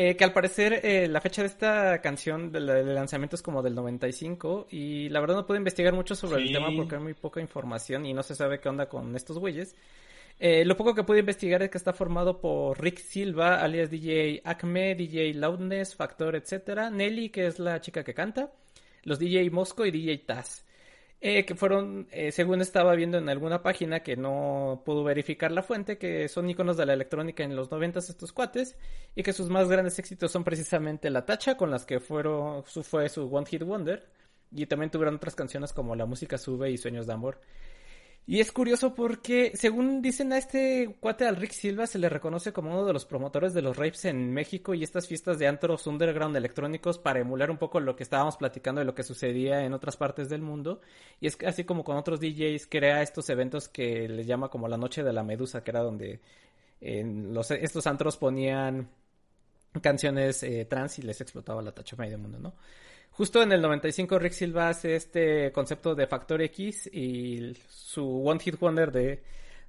Eh, 0.00 0.14
que 0.14 0.22
al 0.22 0.32
parecer 0.32 0.80
eh, 0.84 1.08
la 1.08 1.20
fecha 1.20 1.42
de 1.42 1.48
esta 1.48 2.00
canción 2.00 2.52
del, 2.52 2.66
del 2.66 2.94
lanzamiento 2.94 3.34
es 3.34 3.42
como 3.42 3.64
del 3.64 3.74
95 3.74 4.68
y 4.70 5.08
la 5.08 5.18
verdad 5.18 5.34
no 5.34 5.44
pude 5.44 5.58
investigar 5.58 5.92
mucho 5.92 6.14
sobre 6.14 6.40
el 6.40 6.52
tema 6.52 6.68
porque 6.76 6.94
hay 6.94 7.02
muy 7.02 7.14
poca 7.14 7.40
información 7.40 8.06
y 8.06 8.14
no 8.14 8.22
se 8.22 8.36
sabe 8.36 8.60
qué 8.60 8.68
onda 8.68 8.88
con 8.88 9.16
estos 9.16 9.40
güeyes. 9.40 9.74
Eh, 10.38 10.64
lo 10.64 10.76
poco 10.76 10.94
que 10.94 11.02
pude 11.02 11.18
investigar 11.18 11.64
es 11.64 11.70
que 11.70 11.78
está 11.78 11.92
formado 11.92 12.40
por 12.40 12.80
Rick 12.80 12.98
Silva, 12.98 13.60
alias 13.60 13.90
DJ 13.90 14.40
Acme, 14.44 14.94
DJ 14.94 15.34
Loudness, 15.34 15.96
Factor, 15.96 16.36
etc. 16.36 16.92
Nelly, 16.92 17.30
que 17.30 17.48
es 17.48 17.58
la 17.58 17.80
chica 17.80 18.04
que 18.04 18.14
canta, 18.14 18.52
los 19.02 19.18
DJ 19.18 19.50
Mosco 19.50 19.84
y 19.84 19.90
DJ 19.90 20.18
Taz. 20.18 20.64
Eh, 21.20 21.44
que 21.44 21.56
fueron, 21.56 22.06
eh, 22.12 22.30
según 22.30 22.60
estaba 22.60 22.94
viendo 22.94 23.18
en 23.18 23.28
alguna 23.28 23.60
página 23.60 24.04
que 24.04 24.16
no 24.16 24.82
pudo 24.84 25.02
verificar 25.02 25.50
la 25.50 25.64
fuente, 25.64 25.98
que 25.98 26.28
son 26.28 26.48
iconos 26.48 26.76
de 26.76 26.86
la 26.86 26.92
electrónica 26.92 27.42
en 27.42 27.56
los 27.56 27.72
noventas 27.72 28.08
estos 28.08 28.32
cuates, 28.32 28.76
y 29.16 29.24
que 29.24 29.32
sus 29.32 29.48
más 29.50 29.68
grandes 29.68 29.98
éxitos 29.98 30.30
son 30.30 30.44
precisamente 30.44 31.10
La 31.10 31.26
Tacha, 31.26 31.56
con 31.56 31.72
las 31.72 31.84
que 31.86 31.98
fueron, 31.98 32.64
su, 32.66 32.84
fue 32.84 33.08
su 33.08 33.24
One 33.34 33.46
Hit 33.46 33.64
Wonder, 33.64 34.06
y 34.52 34.66
también 34.66 34.90
tuvieron 34.90 35.16
otras 35.16 35.34
canciones 35.34 35.72
como 35.72 35.96
La 35.96 36.06
Música 36.06 36.38
Sube 36.38 36.70
y 36.70 36.78
Sueños 36.78 37.08
de 37.08 37.14
Amor. 37.14 37.40
Y 38.30 38.40
es 38.40 38.52
curioso 38.52 38.94
porque, 38.94 39.52
según 39.54 40.02
dicen 40.02 40.34
a 40.34 40.36
este 40.36 40.98
cuate 41.00 41.26
al 41.26 41.36
Rick 41.36 41.52
Silva, 41.52 41.86
se 41.86 41.98
le 41.98 42.10
reconoce 42.10 42.52
como 42.52 42.68
uno 42.70 42.84
de 42.84 42.92
los 42.92 43.06
promotores 43.06 43.54
de 43.54 43.62
los 43.62 43.74
rapes 43.74 44.04
en 44.04 44.34
México 44.34 44.74
y 44.74 44.84
estas 44.84 45.08
fiestas 45.08 45.38
de 45.38 45.48
antros 45.48 45.86
underground 45.86 46.36
electrónicos 46.36 46.98
para 46.98 47.20
emular 47.20 47.50
un 47.50 47.56
poco 47.56 47.80
lo 47.80 47.96
que 47.96 48.02
estábamos 48.02 48.36
platicando 48.36 48.80
de 48.80 48.84
lo 48.84 48.94
que 48.94 49.02
sucedía 49.02 49.64
en 49.64 49.72
otras 49.72 49.96
partes 49.96 50.28
del 50.28 50.42
mundo. 50.42 50.82
Y 51.22 51.26
es 51.26 51.38
así 51.46 51.64
como 51.64 51.84
con 51.84 51.96
otros 51.96 52.20
DJs 52.20 52.66
crea 52.66 53.00
estos 53.00 53.30
eventos 53.30 53.66
que 53.66 54.06
les 54.10 54.26
llama 54.26 54.50
como 54.50 54.68
la 54.68 54.76
Noche 54.76 55.02
de 55.02 55.14
la 55.14 55.22
Medusa, 55.22 55.64
que 55.64 55.70
era 55.70 55.80
donde 55.80 56.20
en 56.82 57.32
los, 57.32 57.50
estos 57.50 57.86
antros 57.86 58.18
ponían 58.18 58.90
canciones 59.80 60.42
eh, 60.42 60.66
trans 60.66 60.98
y 60.98 61.02
les 61.02 61.18
explotaba 61.22 61.62
la 61.62 61.72
tacha 61.72 61.96
a 61.96 62.00
medio 62.00 62.18
mundo, 62.18 62.38
¿no? 62.38 62.54
Justo 63.18 63.42
en 63.42 63.50
el 63.50 63.60
95 63.60 64.16
Rick 64.20 64.32
Silva 64.32 64.68
hace 64.68 64.94
este 64.94 65.50
concepto 65.50 65.96
de 65.96 66.06
Factor 66.06 66.40
X 66.40 66.88
y 66.92 67.52
su 67.68 68.24
One 68.24 68.38
Hit 68.38 68.60
Wonder 68.60 68.92
de, 68.92 69.24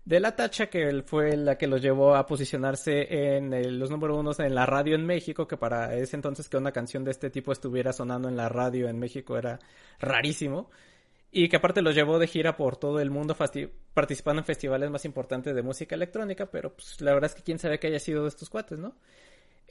de 0.05 0.19
la 0.19 0.35
tacha 0.35 0.67
que 0.67 1.01
fue 1.01 1.35
la 1.35 1.57
que 1.57 1.65
los 1.65 1.81
llevó 1.81 2.13
a 2.13 2.27
posicionarse 2.27 3.37
en 3.37 3.79
los 3.79 3.89
número 3.89 4.15
unos 4.15 4.39
en 4.39 4.53
la 4.53 4.67
radio 4.67 4.93
en 4.93 5.03
México, 5.03 5.47
que 5.47 5.57
para 5.57 5.95
ese 5.95 6.15
entonces 6.15 6.47
que 6.47 6.57
una 6.57 6.71
canción 6.71 7.03
de 7.03 7.09
este 7.09 7.31
tipo 7.31 7.51
estuviera 7.51 7.91
sonando 7.91 8.29
en 8.29 8.37
la 8.37 8.49
radio 8.49 8.87
en 8.87 8.99
México 8.99 9.35
era 9.35 9.57
rarísimo. 9.97 10.69
Y 11.31 11.49
que 11.49 11.55
aparte 11.55 11.81
los 11.81 11.95
llevó 11.95 12.19
de 12.19 12.27
gira 12.27 12.55
por 12.55 12.77
todo 12.77 12.99
el 12.99 13.09
mundo 13.09 13.35
participando 13.95 14.41
en 14.41 14.45
festivales 14.45 14.91
más 14.91 15.05
importantes 15.05 15.55
de 15.55 15.63
música 15.63 15.95
electrónica, 15.95 16.45
pero 16.51 16.75
pues 16.75 17.01
la 17.01 17.15
verdad 17.15 17.31
es 17.31 17.35
que 17.35 17.41
quién 17.41 17.57
sabe 17.57 17.79
que 17.79 17.87
haya 17.87 17.99
sido 17.99 18.21
de 18.21 18.29
estos 18.29 18.47
cuates, 18.47 18.77
¿no? 18.77 18.93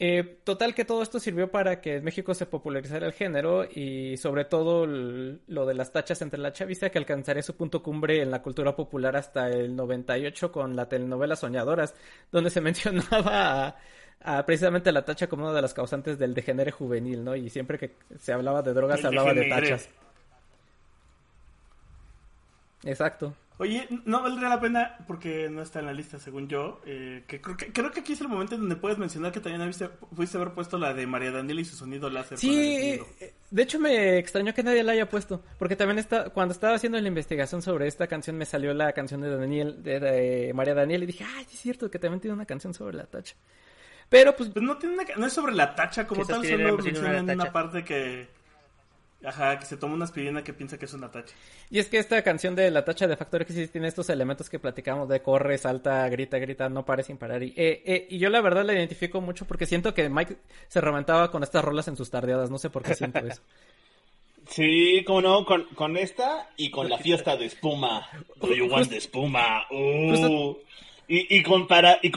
Eh, 0.00 0.38
total 0.44 0.74
que 0.76 0.84
todo 0.84 1.02
esto 1.02 1.18
sirvió 1.18 1.50
para 1.50 1.80
que 1.80 1.96
en 1.96 2.04
México 2.04 2.32
se 2.32 2.46
popularizara 2.46 3.04
el 3.06 3.12
género 3.12 3.64
y 3.64 4.16
sobre 4.16 4.44
todo 4.44 4.86
lo 4.86 5.66
de 5.66 5.74
las 5.74 5.90
tachas 5.90 6.22
entre 6.22 6.38
la 6.38 6.52
chaviza 6.52 6.90
que 6.90 6.98
alcanzaría 6.98 7.42
su 7.42 7.56
punto 7.56 7.82
cumbre 7.82 8.22
en 8.22 8.30
la 8.30 8.40
cultura 8.40 8.76
popular 8.76 9.16
hasta 9.16 9.48
el 9.48 9.74
98 9.74 10.52
con 10.52 10.76
la 10.76 10.88
telenovela 10.88 11.34
Soñadoras, 11.34 11.96
donde 12.30 12.50
se 12.50 12.60
mencionaba 12.62 13.66
a, 13.66 13.76
a 14.20 14.46
precisamente 14.46 14.92
la 14.92 15.04
tacha 15.04 15.26
como 15.26 15.44
una 15.44 15.52
de 15.52 15.62
las 15.62 15.74
causantes 15.74 16.16
del 16.16 16.32
degenere 16.32 16.70
juvenil, 16.70 17.24
¿no? 17.24 17.34
Y 17.34 17.50
siempre 17.50 17.76
que 17.76 17.96
se 18.20 18.32
hablaba 18.32 18.62
de 18.62 18.74
drogas 18.74 18.98
El 18.98 19.02
se 19.02 19.06
hablaba 19.08 19.34
de 19.34 19.48
tachas. 19.48 19.88
Exacto. 22.84 23.34
Oye, 23.60 23.88
no 24.04 24.22
valdría 24.22 24.48
la 24.48 24.60
pena 24.60 24.96
porque 25.08 25.48
no 25.50 25.62
está 25.62 25.80
en 25.80 25.86
la 25.86 25.92
lista, 25.92 26.18
según 26.20 26.46
yo. 26.46 26.80
eh, 26.86 27.24
que 27.26 27.40
creo, 27.40 27.56
que 27.56 27.72
creo 27.72 27.90
que 27.90 28.00
aquí 28.00 28.12
es 28.12 28.20
el 28.20 28.28
momento 28.28 28.54
en 28.54 28.60
donde 28.60 28.76
puedes 28.76 28.98
mencionar 28.98 29.32
que 29.32 29.40
también 29.40 29.66
viste, 29.66 29.90
fuiste 30.14 30.38
a 30.38 30.40
haber 30.40 30.54
puesto 30.54 30.78
la 30.78 30.94
de 30.94 31.06
María 31.08 31.32
Daniela 31.32 31.60
y 31.60 31.64
su 31.64 31.74
sonido 31.74 32.08
láser. 32.08 32.38
Sí, 32.38 32.46
para 32.48 32.60
el 32.60 32.68
eh, 32.70 33.06
eh, 33.20 33.34
de 33.50 33.62
hecho 33.62 33.80
me 33.80 34.18
extrañó 34.18 34.54
que 34.54 34.62
nadie 34.62 34.84
la 34.84 34.92
haya 34.92 35.08
puesto, 35.08 35.42
porque 35.58 35.74
también 35.74 35.98
está, 35.98 36.30
cuando 36.30 36.52
estaba 36.52 36.74
haciendo 36.76 37.00
la 37.00 37.08
investigación 37.08 37.60
sobre 37.60 37.88
esta 37.88 38.06
canción 38.06 38.36
me 38.36 38.44
salió 38.44 38.72
la 38.74 38.92
canción 38.92 39.20
de 39.20 39.36
Daniel, 39.36 39.82
de, 39.82 39.98
de 39.98 40.52
María 40.54 40.74
Daniel 40.74 41.02
y 41.02 41.06
dije, 41.06 41.24
ay, 41.36 41.44
es 41.52 41.58
cierto 41.58 41.90
que 41.90 41.98
también 41.98 42.20
tiene 42.20 42.34
una 42.34 42.46
canción 42.46 42.72
sobre 42.74 42.96
la 42.96 43.06
tacha. 43.06 43.34
Pero 44.08 44.34
pues, 44.36 44.50
Pues 44.50 44.64
no 44.64 44.78
tiene 44.78 44.94
una, 44.94 45.04
no 45.16 45.26
es 45.26 45.32
sobre 45.32 45.54
la 45.54 45.74
tacha 45.74 46.06
como 46.06 46.24
tal, 46.24 46.46
solo 46.46 46.78
mencionan 46.78 47.28
una 47.28 47.52
parte 47.52 47.84
que... 47.84 48.37
Ajá, 49.24 49.58
que 49.58 49.66
se 49.66 49.76
toma 49.76 49.94
una 49.94 50.04
aspirina 50.04 50.44
que 50.44 50.52
piensa 50.52 50.78
que 50.78 50.84
es 50.84 50.94
una 50.94 51.10
tacha. 51.10 51.34
y 51.70 51.80
es 51.80 51.88
que 51.88 51.98
esta 51.98 52.22
canción 52.22 52.54
de 52.54 52.70
la 52.70 52.84
tacha 52.84 53.08
de 53.08 53.16
Factor 53.16 53.42
X 53.42 53.56
sí 53.56 53.66
tiene 53.66 53.88
estos 53.88 54.08
elementos 54.10 54.48
que 54.48 54.60
platicamos 54.60 55.08
de 55.08 55.20
corre, 55.22 55.58
salta, 55.58 56.08
grita, 56.08 56.38
grita, 56.38 56.68
no 56.68 56.84
pare 56.84 57.02
sin 57.02 57.16
parar. 57.16 57.42
Y, 57.42 57.48
eh, 57.56 57.82
eh, 57.84 58.06
y 58.10 58.18
yo 58.18 58.30
la 58.30 58.40
verdad 58.40 58.64
la 58.64 58.74
identifico 58.74 59.20
mucho 59.20 59.44
porque 59.44 59.66
siento 59.66 59.92
que 59.92 60.08
Mike 60.08 60.36
se 60.68 60.80
reventaba 60.80 61.32
con 61.32 61.42
estas 61.42 61.64
rolas 61.64 61.88
en 61.88 61.96
sus 61.96 62.10
tardeadas, 62.10 62.48
no 62.48 62.58
sé 62.58 62.70
por 62.70 62.84
qué 62.84 62.94
siento 62.94 63.18
eso. 63.18 63.42
Sí, 64.50 65.04
como 65.06 65.20
no, 65.20 65.44
con, 65.44 65.64
con 65.74 65.98
esta 65.98 66.48
y 66.56 66.70
con 66.70 66.88
la 66.88 66.96
fiesta 66.96 67.36
de 67.36 67.44
espuma. 67.44 68.08
Do 68.36 68.54
you 68.54 68.64
want 68.64 68.88
the 68.88 68.96
espuma? 68.96 69.64
Uh. 69.70 70.08
Justo- 70.10 70.58
Y, 71.10 71.38
y, 71.38 71.42
con 71.42 71.66
para, 71.66 71.98
y 72.02 72.10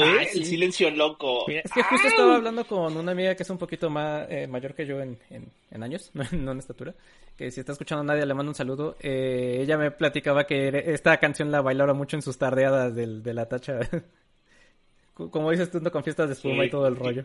¿eh? 0.00 0.16
Ay, 0.20 0.26
sí. 0.32 0.38
El 0.38 0.44
silencio 0.44 0.90
loco. 0.92 1.44
Mira, 1.48 1.62
Es 1.64 1.72
que 1.72 1.82
justo 1.82 2.06
estaba 2.06 2.36
hablando 2.36 2.64
con 2.64 2.96
una 2.96 3.10
amiga 3.10 3.34
que 3.34 3.42
es 3.42 3.50
un 3.50 3.58
poquito 3.58 3.90
más 3.90 4.26
eh, 4.30 4.46
mayor 4.46 4.74
que 4.74 4.86
yo 4.86 5.00
en, 5.00 5.18
en, 5.28 5.50
en 5.72 5.82
años, 5.82 6.10
no, 6.14 6.22
no 6.30 6.52
en 6.52 6.58
estatura. 6.60 6.94
Que 7.36 7.50
si 7.50 7.58
está 7.60 7.72
escuchando 7.72 8.02
a 8.02 8.04
nadie 8.14 8.24
le 8.24 8.32
mando 8.32 8.50
un 8.50 8.54
saludo. 8.54 8.96
Eh, 9.00 9.58
ella 9.60 9.76
me 9.76 9.90
platicaba 9.90 10.46
que 10.46 10.68
esta 10.86 11.16
canción 11.18 11.50
la 11.50 11.60
bailaba 11.62 11.94
mucho 11.94 12.16
en 12.16 12.22
sus 12.22 12.38
tardeadas 12.38 12.94
del, 12.94 13.22
de 13.24 13.34
la 13.34 13.46
tacha. 13.48 13.80
Co- 15.14 15.30
Como 15.30 15.50
dices 15.50 15.70
tú, 15.70 15.82
con 15.90 16.04
fiestas 16.04 16.28
de 16.28 16.34
espuma 16.34 16.62
Sí, 16.62 16.68
y 16.68 16.70
todo 16.70 16.86
el 16.86 16.94
sí. 16.96 17.02
rollo. 17.02 17.24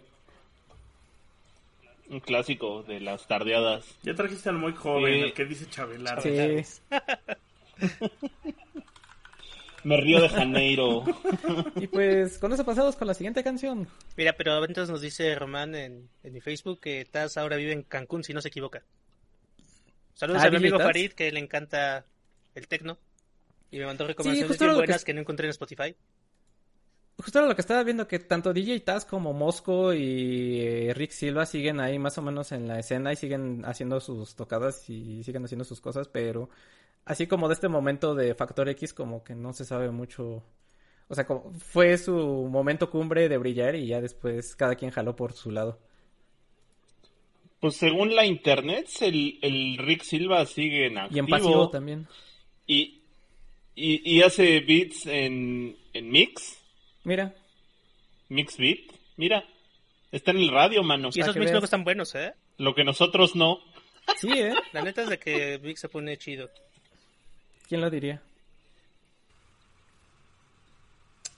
Un 2.09 2.19
clásico 2.21 2.83
de 2.83 2.99
las 2.99 3.27
tardeadas. 3.27 3.85
Ya 4.03 4.15
trajiste 4.15 4.49
al 4.49 4.57
muy 4.57 4.73
joven, 4.73 5.13
Sí. 5.13 5.19
el 5.21 5.33
que 5.33 5.45
dice 5.45 5.65
Chabelar. 5.69 6.21
Sí. 6.23 6.29
Me 9.83 9.97
río 9.97 10.21
de 10.21 10.29
Janeiro. 10.29 11.03
Y 11.75 11.87
pues 11.87 12.37
con 12.37 12.53
eso 12.53 12.63
pasamos 12.65 12.95
con 12.95 13.07
la 13.07 13.13
siguiente 13.13 13.43
canción. 13.43 13.87
Mira, 14.15 14.33
pero 14.37 14.63
entonces 14.63 14.89
nos 14.91 15.01
dice 15.01 15.33
Román 15.35 15.73
en, 15.75 16.09
en 16.23 16.33
mi 16.33 16.41
Facebook 16.41 16.79
que 16.79 17.05
Taz 17.05 17.37
ahora 17.37 17.55
vive 17.55 17.71
en 17.73 17.83
Cancún, 17.83 18.23
si 18.23 18.33
no 18.33 18.41
se 18.41 18.49
equivoca. 18.49 18.83
Saludos 20.13 20.43
Ah, 20.43 20.47
a 20.47 20.51
mi 20.51 20.57
amigo. 20.57 20.77
Farid, 20.79 21.13
que 21.13 21.31
le 21.31 21.39
encanta 21.39 22.05
el 22.55 22.67
tecno. 22.67 22.97
Y 23.71 23.79
me 23.79 23.85
mandó 23.85 24.05
recomendaciones 24.05 24.49
justo 24.49 24.65
bien 24.65 24.73
que 24.75 24.79
buenas 24.79 24.95
es- 24.97 25.05
que 25.05 25.13
no 25.13 25.21
encontré 25.21 25.47
en 25.47 25.51
Spotify. 25.51 25.95
Justo 27.17 27.39
era 27.39 27.47
lo 27.47 27.55
que 27.55 27.61
estaba 27.61 27.83
viendo, 27.83 28.07
que 28.07 28.17
tanto 28.19 28.51
DJ 28.51 28.79
Taz 28.79 29.05
como 29.05 29.31
Mosco 29.31 29.93
y 29.93 30.59
eh, 30.61 30.93
Rick 30.95 31.11
Silva 31.11 31.45
siguen 31.45 31.79
ahí 31.79 31.99
más 31.99 32.17
o 32.17 32.21
menos 32.23 32.51
en 32.51 32.67
la 32.67 32.79
escena 32.79 33.13
y 33.13 33.15
siguen 33.15 33.63
haciendo 33.65 33.99
sus 33.99 34.35
tocadas 34.35 34.89
y 34.89 35.23
siguen 35.23 35.45
haciendo 35.45 35.63
sus 35.63 35.79
cosas, 35.81 36.07
pero 36.07 36.49
así 37.05 37.27
como 37.27 37.47
de 37.47 37.53
este 37.53 37.67
momento 37.67 38.15
de 38.15 38.35
Factor 38.35 38.69
X 38.69 38.93
como 38.93 39.23
que 39.23 39.35
no 39.35 39.53
se 39.53 39.65
sabe 39.65 39.91
mucho. 39.91 40.43
O 41.07 41.15
sea, 41.15 41.25
como 41.25 41.53
fue 41.53 41.97
su 41.97 42.15
momento 42.49 42.89
cumbre 42.89 43.27
de 43.27 43.37
brillar 43.37 43.75
y 43.75 43.87
ya 43.87 43.99
después 44.01 44.55
cada 44.55 44.75
quien 44.75 44.91
jaló 44.91 45.15
por 45.15 45.33
su 45.33 45.51
lado. 45.51 45.79
Pues 47.59 47.75
según 47.75 48.15
la 48.15 48.25
internet, 48.25 48.87
el, 49.01 49.37
el 49.41 49.77
Rick 49.77 50.03
Silva 50.03 50.45
sigue 50.45 50.87
en 50.87 50.97
activo. 50.97 51.15
Y 51.15 51.19
en 51.19 51.27
pasivo 51.27 51.69
también. 51.69 52.07
Y, 52.65 53.01
y, 53.75 54.17
y 54.17 54.21
hace 54.23 54.61
beats 54.61 55.05
en, 55.05 55.77
en 55.93 56.09
Mix, 56.09 56.61
Mira, 57.03 57.33
Mix 58.29 58.57
Beat. 58.57 58.79
Mira, 59.17 59.43
está 60.11 60.31
en 60.31 60.37
el 60.37 60.49
radio, 60.49 60.83
mano. 60.83 61.09
Y 61.13 61.21
esos 61.21 61.35
mix 61.35 61.51
luego 61.51 61.65
están 61.65 61.83
buenos, 61.83 62.13
¿eh? 62.15 62.33
Lo 62.57 62.75
que 62.75 62.83
nosotros 62.83 63.35
no. 63.35 63.59
sí, 64.17 64.29
¿eh? 64.31 64.53
La 64.71 64.81
neta 64.81 65.03
es 65.03 65.09
de 65.09 65.19
que 65.19 65.57
Vic 65.57 65.77
se 65.77 65.89
pone 65.89 66.17
chido. 66.17 66.49
¿Quién 67.71 67.79
lo 67.79 67.89
diría? 67.89 68.21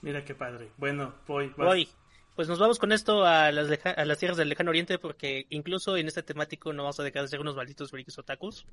Mira 0.02 0.24
qué 0.24 0.34
padre. 0.34 0.68
Bueno, 0.78 1.14
voy. 1.28 1.54
Voy. 1.56 1.88
Pues 2.34 2.48
nos 2.48 2.58
vamos 2.58 2.80
con 2.80 2.90
esto 2.90 3.24
a 3.24 3.52
las, 3.52 3.68
leja- 3.68 3.92
a 3.92 4.04
las 4.04 4.18
tierras 4.18 4.36
del 4.36 4.48
lejano 4.48 4.70
oriente 4.70 4.98
porque 4.98 5.46
incluso 5.50 5.96
en 5.96 6.08
este 6.08 6.24
temático 6.24 6.72
no 6.72 6.82
vamos 6.82 6.98
a 6.98 7.04
dejar 7.04 7.22
de 7.22 7.28
ser 7.28 7.38
unos 7.38 7.54
malditos 7.54 7.92
frikis 7.92 8.18
otakus, 8.18 8.66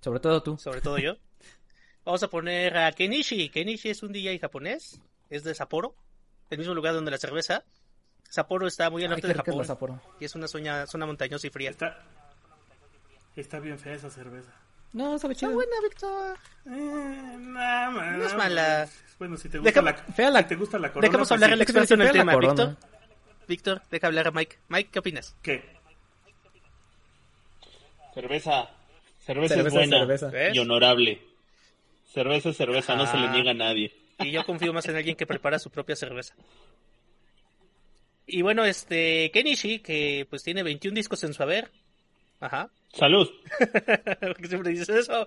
Sobre 0.00 0.20
todo 0.20 0.42
tú. 0.42 0.56
sobre 0.56 0.80
todo 0.80 0.96
yo. 0.96 1.16
Vamos 2.06 2.22
a 2.22 2.28
poner 2.28 2.78
a 2.78 2.92
Kenichi. 2.92 3.50
Kenichi 3.50 3.90
es 3.90 4.02
un 4.02 4.10
DJ 4.12 4.38
japonés, 4.38 5.02
es 5.28 5.44
de 5.44 5.54
Sapporo, 5.54 5.94
el 6.48 6.56
mismo 6.56 6.72
lugar 6.72 6.94
donde 6.94 7.10
la 7.10 7.18
cerveza. 7.18 7.62
Sapporo 8.30 8.66
está 8.66 8.88
muy 8.88 9.04
al 9.04 9.10
norte 9.10 9.26
de 9.26 9.34
es 9.34 9.38
Japón 9.66 10.00
y 10.18 10.24
es 10.24 10.34
una 10.34 10.48
zona, 10.48 10.86
zona 10.86 11.04
montañosa 11.04 11.46
y 11.46 11.50
fría. 11.50 11.68
Está, 11.68 12.02
está 13.36 13.60
bien 13.60 13.78
fea 13.78 13.92
esa 13.92 14.08
cerveza. 14.08 14.54
No, 14.92 15.18
sabe 15.18 15.34
chido. 15.34 15.56
Víctor. 15.82 16.36
Eh, 16.66 16.70
nah, 16.70 17.90
man, 17.90 18.18
No 18.18 18.26
es 18.26 18.34
mala. 18.34 18.88
Bueno, 19.18 19.36
si 19.36 19.48
te 19.48 19.58
gusta 19.58 19.70
Deja- 19.70 19.82
la, 19.82 19.94
fea 19.94 20.30
la- 20.30 20.42
si 20.42 20.48
te 20.48 20.54
gusta 20.54 20.78
la 20.78 20.88
corona, 20.92 21.08
Dejamos 21.08 21.28
pues 21.28 21.32
hablar 21.36 21.50
sí. 21.50 21.54
al 21.54 21.62
experto 21.62 21.94
en 21.94 22.02
el 22.02 22.12
tema. 22.12 22.36
Víctor. 22.36 22.76
Víctor, 23.48 23.82
deja 23.90 24.06
hablar 24.06 24.28
a 24.28 24.30
Mike. 24.30 24.58
Mike, 24.68 24.90
¿qué 24.92 24.98
opinas? 24.98 25.36
¿Qué? 25.42 25.76
Cerveza. 28.14 28.68
Cerveza, 29.20 29.54
Cerveza 29.56 29.68
es 29.68 29.72
buena 29.90 29.98
cerveza. 29.98 30.30
Y 30.54 30.58
honorable. 30.58 31.22
Cerveza 32.12 32.48
es 32.50 32.56
cerveza, 32.56 32.96
no 32.96 33.06
se 33.06 33.16
le 33.18 33.28
niega 33.28 33.50
a 33.50 33.54
nadie. 33.54 33.94
Y 34.20 34.30
yo 34.32 34.44
confío 34.44 34.72
más 34.72 34.86
en 34.88 34.96
alguien 34.96 35.16
que 35.16 35.26
prepara 35.26 35.58
su 35.58 35.70
propia 35.70 35.94
cerveza. 35.96 36.34
Y 38.26 38.42
bueno, 38.42 38.64
este, 38.64 39.30
Kenichi, 39.32 39.78
que 39.80 40.26
pues 40.28 40.42
tiene 40.42 40.62
21 40.62 40.94
discos 40.94 41.22
en 41.24 41.34
su 41.34 41.42
haber. 41.42 41.70
Ajá. 42.40 42.70
Salud. 42.92 43.28
Porque 44.20 44.48
siempre 44.48 44.70
dices 44.70 44.88
eso. 44.88 45.26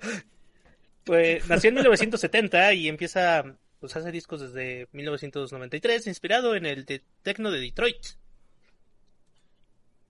Pues 1.03 1.48
nació 1.48 1.70
en 1.70 1.75
1970 1.75 2.74
y 2.74 2.88
empieza, 2.88 3.44
pues 3.80 3.96
hace 3.96 4.12
discos 4.12 4.41
desde 4.41 4.88
1993, 4.91 6.08
inspirado 6.08 6.56
en 6.56 6.65
el 6.65 6.86
de 6.86 7.03
techno 7.24 7.51
de 7.51 7.60
Detroit. 7.60 8.06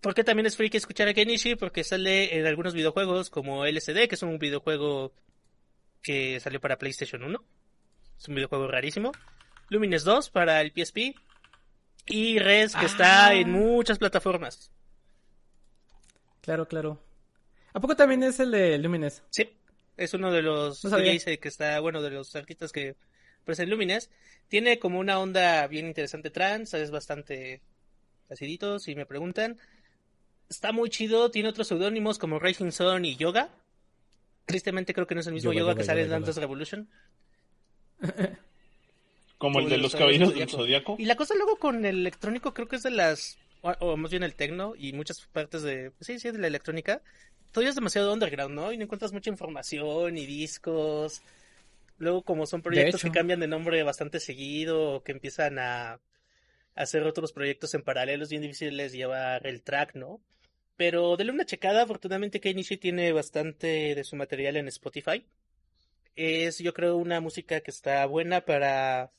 ¿Por 0.02 0.14
qué 0.16 0.24
también 0.24 0.48
es 0.48 0.56
que 0.58 0.78
escuchar 0.78 1.08
a 1.08 1.14
Kenichi? 1.14 1.56
Porque 1.56 1.84
sale 1.84 2.38
en 2.38 2.48
algunos 2.48 2.74
videojuegos 2.74 3.30
como 3.30 3.66
LSD, 3.66 4.08
que 4.08 4.16
es 4.16 4.24
un 4.24 4.40
videojuego 4.40 5.14
que 6.02 6.40
salió 6.40 6.60
para 6.60 6.78
PlayStation 6.78 7.24
1. 7.24 7.44
Es 8.18 8.28
un 8.28 8.36
videojuego 8.36 8.68
rarísimo. 8.68 9.12
Lumines 9.70 10.04
2 10.04 10.32
para 10.32 10.60
el 10.62 10.72
PSP. 10.72 11.16
Y 12.08 12.40
Res, 12.40 12.76
que 12.76 12.88
está 12.88 13.28
Ah. 13.28 13.34
en 13.36 13.52
muchas 13.52 14.00
plataformas. 14.00 14.72
Claro, 16.42 16.68
claro. 16.68 17.00
¿A 17.74 17.80
poco 17.80 17.96
también 17.96 18.24
es 18.24 18.40
el 18.40 18.52
de 18.52 18.78
Lumines? 18.78 19.24
Sí, 19.30 19.50
es 19.98 20.14
uno 20.14 20.32
de 20.32 20.42
los 20.42 20.84
No 20.84 20.98
que 20.98 21.40
está, 21.44 21.80
bueno, 21.80 22.02
de 22.02 22.12
los 22.12 22.36
artistas 22.36 22.72
que 22.72 22.96
aparecen 23.42 23.66
en 23.66 23.70
Lumines. 23.72 24.10
Tiene 24.48 24.80
como 24.80 25.00
una 25.00 25.20
onda 25.20 25.68
bien 25.68 25.88
interesante 25.88 26.30
trans, 26.30 26.74
es 26.74 26.92
bastante 26.92 27.62
acidito, 28.30 28.80
si 28.80 28.96
me 28.96 29.06
preguntan. 29.06 29.58
Está 30.50 30.72
muy 30.72 30.90
chido, 30.90 31.32
tiene 31.32 31.50
otros 31.50 31.68
seudónimos 31.68 32.20
como 32.20 32.40
Raging 32.40 32.72
Sun 32.72 33.06
y 33.06 33.16
Yoga. 33.16 33.50
Tristemente 34.46 34.94
creo 34.94 35.08
que 35.08 35.16
no 35.16 35.22
es 35.22 35.28
el 35.28 35.34
mismo 35.34 35.54
Yoga, 35.54 35.60
Yoga, 35.60 35.72
yoga, 35.72 35.80
que 35.80 35.86
sale 35.86 36.02
en 36.02 36.08
yoga. 36.08 36.20
Dantas 36.20 36.38
Revolution. 36.38 36.90
Como 39.38 39.60
el 39.60 39.70
de 39.70 39.78
los 39.78 39.94
los 39.94 39.96
caballeros 39.96 40.30
del 40.30 40.38
Caballeros 40.38 40.52
del 40.52 40.60
Zodiaco. 40.60 40.96
Y 41.00 41.06
la 41.06 41.16
cosa 41.16 41.34
luego 41.34 41.56
con 41.56 41.84
el 41.84 42.02
electrónico 42.02 42.54
creo 42.54 42.68
que 42.68 42.76
es 42.76 42.84
de 42.84 42.92
las, 42.92 43.40
o, 43.62 43.72
o 43.80 43.98
más 43.98 44.12
bien 44.12 44.22
el 44.22 44.36
tecno 44.36 44.74
y 44.78 44.94
muchas 44.94 45.22
partes 45.32 45.64
de, 45.64 45.92
sí, 46.00 46.20
sí, 46.20 46.30
de 46.30 46.38
la 46.38 46.46
electrónica, 46.46 47.02
todavía 47.52 47.70
es 47.70 47.76
demasiado 47.76 48.14
underground, 48.14 48.56
¿no? 48.56 48.72
Y 48.72 48.78
no 48.78 48.84
encuentras 48.84 49.14
mucha 49.14 49.30
información 49.30 50.18
y 50.18 50.26
discos. 50.26 51.22
Luego 51.98 52.24
como 52.24 52.46
son 52.46 52.62
proyectos 52.62 53.04
que 53.04 53.12
cambian 53.12 53.40
de 53.40 53.48
nombre 53.48 53.84
bastante 53.84 54.20
seguido 54.20 54.96
o 54.96 55.04
que 55.04 55.12
empiezan 55.12 55.60
a 55.60 56.00
hacer 56.76 57.04
otros 57.04 57.32
proyectos 57.32 57.74
en 57.74 57.84
paralelo, 57.84 58.24
es 58.24 58.30
bien 58.30 58.42
difícil 58.42 58.76
les 58.76 58.94
llevar 58.94 59.46
el 59.46 59.62
track, 59.62 59.96
¿no? 59.96 60.20
Pero 60.78 61.16
dele 61.16 61.32
una 61.32 61.46
checada, 61.46 61.84
afortunadamente 61.84 62.40
Kenichi 62.40 62.78
tiene 62.78 63.12
bastante 63.12 63.94
de 63.94 64.04
su 64.04 64.16
material 64.16 64.56
en 64.56 64.68
Spotify. 64.68 65.24
Es, 66.16 66.58
yo 66.58 66.74
creo, 66.74 66.98
una 66.98 67.22
música 67.22 67.62
que 67.62 67.72
está 67.72 68.06
buena 68.06 68.42
para 68.42 69.12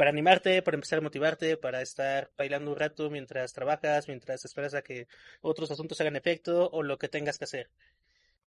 para 0.00 0.08
animarte, 0.08 0.62
para 0.62 0.76
empezar 0.76 1.00
a 1.00 1.02
motivarte, 1.02 1.58
para 1.58 1.82
estar 1.82 2.30
bailando 2.38 2.70
un 2.70 2.76
rato 2.78 3.10
mientras 3.10 3.52
trabajas, 3.52 4.08
mientras 4.08 4.42
esperas 4.46 4.72
a 4.72 4.80
que 4.80 5.08
otros 5.42 5.70
asuntos 5.70 6.00
hagan 6.00 6.16
efecto 6.16 6.70
o 6.72 6.82
lo 6.82 6.96
que 6.98 7.08
tengas 7.10 7.36
que 7.36 7.44
hacer. 7.44 7.68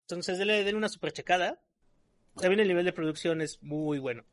Entonces, 0.01 0.39
denle, 0.39 0.63
denle 0.63 0.77
una 0.79 0.89
super 0.89 1.13
checada. 1.13 1.61
También 2.37 2.59
el 2.59 2.67
nivel 2.67 2.85
de 2.85 2.91
producción 2.91 3.39
es 3.39 3.61
muy 3.61 3.99
bueno. 3.99 4.23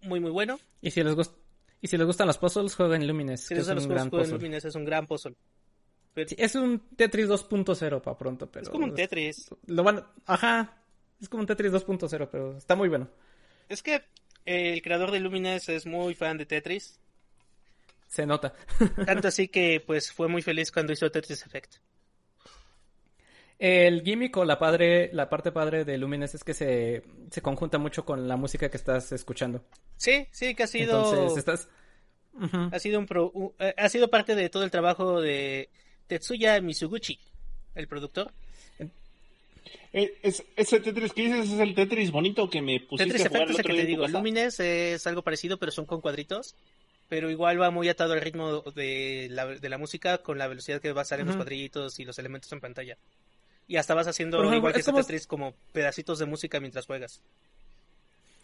Muy, 0.00 0.18
muy 0.18 0.32
bueno. 0.32 0.58
Y 0.82 0.90
si 0.90 1.04
les, 1.04 1.14
gust- 1.14 1.36
y 1.80 1.86
si 1.86 1.96
les 1.96 2.04
gustan 2.04 2.26
los 2.26 2.36
puzzles, 2.38 2.74
jueguen 2.74 3.06
Lumines, 3.06 3.42
Si 3.42 3.54
les 3.54 3.60
es 3.62 3.68
gustan 3.68 3.76
los 3.76 3.86
gran 3.86 4.10
jueguen 4.10 4.24
puzzle. 4.24 4.38
Lumines, 4.38 4.64
es 4.64 4.74
un 4.74 4.84
gran 4.84 5.06
puzzle. 5.06 5.36
Pero 6.14 6.28
Sí, 6.30 6.34
es 6.36 6.56
un 6.56 6.80
Tetris 6.96 7.28
2.0 7.28 8.02
para 8.02 8.18
pronto, 8.18 8.50
pero... 8.50 8.64
es 8.64 8.70
como 8.70 8.86
un 8.86 8.94
Tetris. 8.96 9.50
Lo 9.66 9.84
van... 9.84 10.04
Ajá, 10.26 10.82
es 11.20 11.28
como 11.28 11.42
un 11.42 11.46
Tetris 11.46 11.70
2.0, 11.70 12.28
pero 12.28 12.56
está 12.58 12.74
muy 12.74 12.88
bueno. 12.88 13.08
Es 13.68 13.84
que 13.84 14.02
el 14.48 14.82
creador 14.82 15.10
de 15.10 15.20
Lumines 15.20 15.68
es 15.68 15.86
muy 15.86 16.14
fan 16.14 16.38
de 16.38 16.46
Tetris. 16.46 16.98
Se 18.08 18.24
nota. 18.26 18.54
Tanto 19.06 19.28
así 19.28 19.48
que 19.48 19.82
pues 19.86 20.10
fue 20.12 20.28
muy 20.28 20.42
feliz 20.42 20.72
cuando 20.72 20.92
hizo 20.92 21.10
Tetris 21.10 21.44
Effect. 21.44 21.74
El 23.58 24.02
gimmick 24.02 24.36
o 24.36 24.44
la 24.44 24.58
padre, 24.58 25.10
la 25.12 25.28
parte 25.28 25.50
padre 25.50 25.84
de 25.84 25.98
Lumines 25.98 26.32
es 26.34 26.44
que 26.44 26.54
se, 26.54 27.02
se 27.30 27.42
conjunta 27.42 27.76
mucho 27.78 28.04
con 28.04 28.28
la 28.28 28.36
música 28.36 28.70
que 28.70 28.76
estás 28.76 29.10
escuchando. 29.10 29.64
Sí, 29.96 30.28
sí, 30.30 30.54
que 30.54 30.62
ha 30.62 30.66
sido, 30.68 31.12
Entonces 31.12 31.36
estás... 31.38 31.68
Ha 32.70 32.78
sido 32.78 33.00
un 33.00 33.06
pro- 33.06 33.54
eh, 33.58 33.74
ha 33.76 33.88
sido 33.88 34.08
parte 34.10 34.36
de 34.36 34.48
todo 34.48 34.62
el 34.62 34.70
trabajo 34.70 35.20
de 35.20 35.70
Tetsuya 36.06 36.60
Mizuguchi, 36.60 37.18
el 37.74 37.88
productor. 37.88 38.32
Eh, 39.92 40.18
es- 40.22 40.44
ese 40.56 40.80
Tetris 40.80 41.12
que 41.12 41.22
dices 41.22 41.50
es 41.50 41.58
el 41.60 41.74
Tetris 41.74 42.10
bonito 42.10 42.48
que 42.50 42.60
me 42.60 42.78
pusiste 42.80 43.12
Tetris 43.14 43.26
a 43.26 43.28
jugar 43.30 43.42
el 43.48 43.50
otro 43.54 43.64
que 43.64 43.72
día 43.72 43.82
te 43.82 43.86
digo. 43.88 44.06
Lumines 44.08 44.60
es 44.60 45.06
algo 45.06 45.22
parecido, 45.22 45.58
pero 45.58 45.72
son 45.72 45.86
con 45.86 46.00
cuadritos. 46.00 46.54
Pero 47.08 47.30
igual 47.30 47.58
va 47.58 47.70
muy 47.70 47.88
atado 47.88 48.12
al 48.12 48.20
ritmo 48.20 48.60
de 48.74 49.28
la, 49.30 49.46
de 49.46 49.68
la 49.70 49.78
música 49.78 50.18
con 50.18 50.36
la 50.36 50.46
velocidad 50.46 50.78
que 50.82 50.92
va 50.92 51.00
a 51.00 51.04
estar 51.04 51.18
en 51.18 51.26
los 51.26 51.36
cuadritos 51.36 51.98
y 52.00 52.04
los 52.04 52.18
elementos 52.18 52.52
en 52.52 52.60
pantalla. 52.60 52.98
Y 53.66 53.76
hasta 53.76 53.94
vas 53.94 54.06
haciendo 54.08 54.36
ejemplo, 54.38 54.58
igual 54.58 54.72
que 54.74 54.80
es 54.80 54.84
ese 54.84 54.90
como- 54.92 55.02
Tetris 55.02 55.26
como 55.26 55.54
pedacitos 55.72 56.18
de 56.18 56.26
música 56.26 56.60
mientras 56.60 56.84
juegas. 56.84 57.22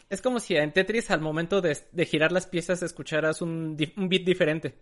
Es 0.09 0.21
como 0.21 0.39
si 0.39 0.55
en 0.55 0.71
Tetris 0.71 1.11
al 1.11 1.21
momento 1.21 1.61
de, 1.61 1.77
de 1.91 2.05
girar 2.07 2.31
las 2.31 2.47
piezas 2.47 2.81
escucharas 2.81 3.41
un, 3.41 3.77
un 3.97 4.09
beat 4.09 4.23
diferente 4.23 4.73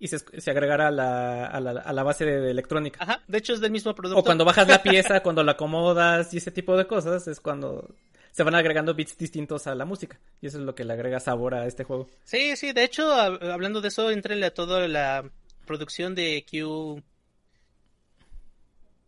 y 0.00 0.08
se, 0.08 0.18
se 0.18 0.50
agregara 0.50 0.88
a 0.88 0.90
la, 0.90 1.46
a 1.46 1.60
la, 1.60 1.70
a 1.80 1.92
la 1.92 2.02
base 2.02 2.24
de, 2.24 2.40
de 2.40 2.50
electrónica. 2.50 3.02
Ajá, 3.02 3.22
de 3.26 3.38
hecho 3.38 3.52
es 3.54 3.60
del 3.60 3.72
mismo 3.72 3.94
productor. 3.94 4.20
O 4.20 4.24
cuando 4.24 4.44
bajas 4.44 4.68
la 4.68 4.82
pieza, 4.82 5.20
cuando 5.22 5.42
la 5.42 5.52
acomodas 5.52 6.32
y 6.34 6.38
ese 6.38 6.50
tipo 6.52 6.76
de 6.76 6.86
cosas, 6.86 7.26
es 7.26 7.40
cuando 7.40 7.94
se 8.30 8.42
van 8.44 8.54
agregando 8.54 8.94
beats 8.94 9.16
distintos 9.18 9.66
a 9.66 9.74
la 9.74 9.84
música. 9.84 10.20
Y 10.40 10.46
eso 10.46 10.58
es 10.58 10.64
lo 10.64 10.74
que 10.74 10.84
le 10.84 10.92
agrega 10.92 11.18
sabor 11.18 11.54
a 11.54 11.66
este 11.66 11.82
juego. 11.84 12.08
Sí, 12.24 12.56
sí, 12.56 12.72
de 12.72 12.84
hecho, 12.84 13.10
hab- 13.12 13.50
hablando 13.52 13.80
de 13.80 13.88
eso, 13.88 14.10
entrenle 14.10 14.46
a 14.46 14.54
toda 14.54 14.86
la 14.86 15.28
producción 15.66 16.14
de 16.14 16.44
Q. 16.48 17.02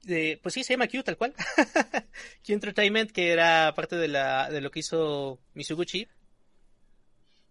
De, 0.02 0.40
pues 0.42 0.54
sí, 0.54 0.64
se 0.64 0.72
llama 0.74 0.88
Q 0.88 1.02
tal 1.04 1.16
cual. 1.16 1.34
Q 2.46 2.52
Entertainment, 2.54 3.10
que 3.12 3.30
era 3.32 3.72
parte 3.76 3.96
de, 3.96 4.08
la, 4.08 4.50
de 4.50 4.60
lo 4.60 4.70
que 4.70 4.80
hizo 4.80 5.38
Mizuguchi. 5.54 6.08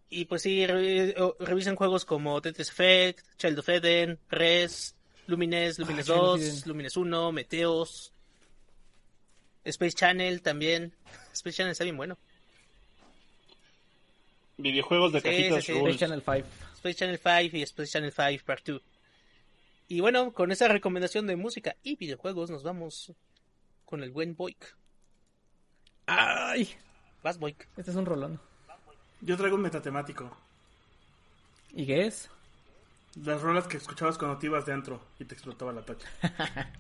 Y 0.10 0.26
pues 0.26 0.42
sí, 0.42 0.66
re- 0.66 1.14
o- 1.22 1.36
revisen 1.40 1.76
juegos 1.76 2.04
como 2.06 2.42
Tetris 2.42 2.70
Effect, 2.70 3.20
Child 3.38 3.60
of 3.60 3.70
Eden, 3.70 4.20
Res, 4.30 4.96
Lumines, 5.28 5.78
Lumines 5.78 6.06
Child 6.08 6.18
of 6.18 6.26
2, 6.26 6.42
Eden. 6.42 6.62
Lumines 6.66 6.98
1, 6.98 7.32
Meteos, 7.32 8.14
Space 9.64 9.94
Channel 9.96 10.42
también. 10.42 10.94
Space 11.34 11.58
Channel 11.58 11.72
está 11.74 11.84
bien 11.84 11.98
bueno. 11.98 12.18
Videojuegos 14.58 15.14
de 15.14 15.22
Sí, 15.22 15.28
cajitas 15.30 15.64
sí. 15.64 15.72
Space 15.74 15.98
Channel 15.98 16.22
5. 16.26 16.48
Space 16.76 16.96
Channel 16.96 17.18
5 17.20 17.58
y 17.58 17.62
Space 17.64 17.92
Channel 17.92 18.12
5 18.12 18.46
Part 18.46 18.66
2. 18.68 18.82
Y 19.90 20.02
bueno, 20.02 20.34
con 20.34 20.52
esa 20.52 20.68
recomendación 20.68 21.28
de 21.28 21.36
música 21.36 21.76
y 21.84 21.96
videojuegos 21.96 22.50
nos 22.50 22.64
vamos 22.64 23.14
con 23.86 24.04
el 24.04 24.12
buen 24.12 24.36
Boik. 24.36 24.76
¡Ay! 26.08 26.70
Vas, 27.24 27.38
Boik. 27.40 27.68
Este 27.78 27.92
es 27.92 27.98
un 27.98 28.06
rolón. 28.06 28.40
Yo 29.22 29.38
traigo 29.38 29.56
un 29.56 29.62
metatemático. 29.62 30.36
¿Y 31.76 31.86
qué 31.86 32.06
es? 32.08 32.30
Las 33.24 33.42
rolas 33.42 33.68
que 33.68 33.78
escuchabas 33.78 34.18
cuando 34.18 34.38
te 34.38 34.46
ibas 34.48 34.66
de 34.66 34.74
antro 34.74 35.02
y 35.20 35.26
te 35.26 35.34
explotaba 35.34 35.72
la 35.74 35.82
tacha. 35.82 36.08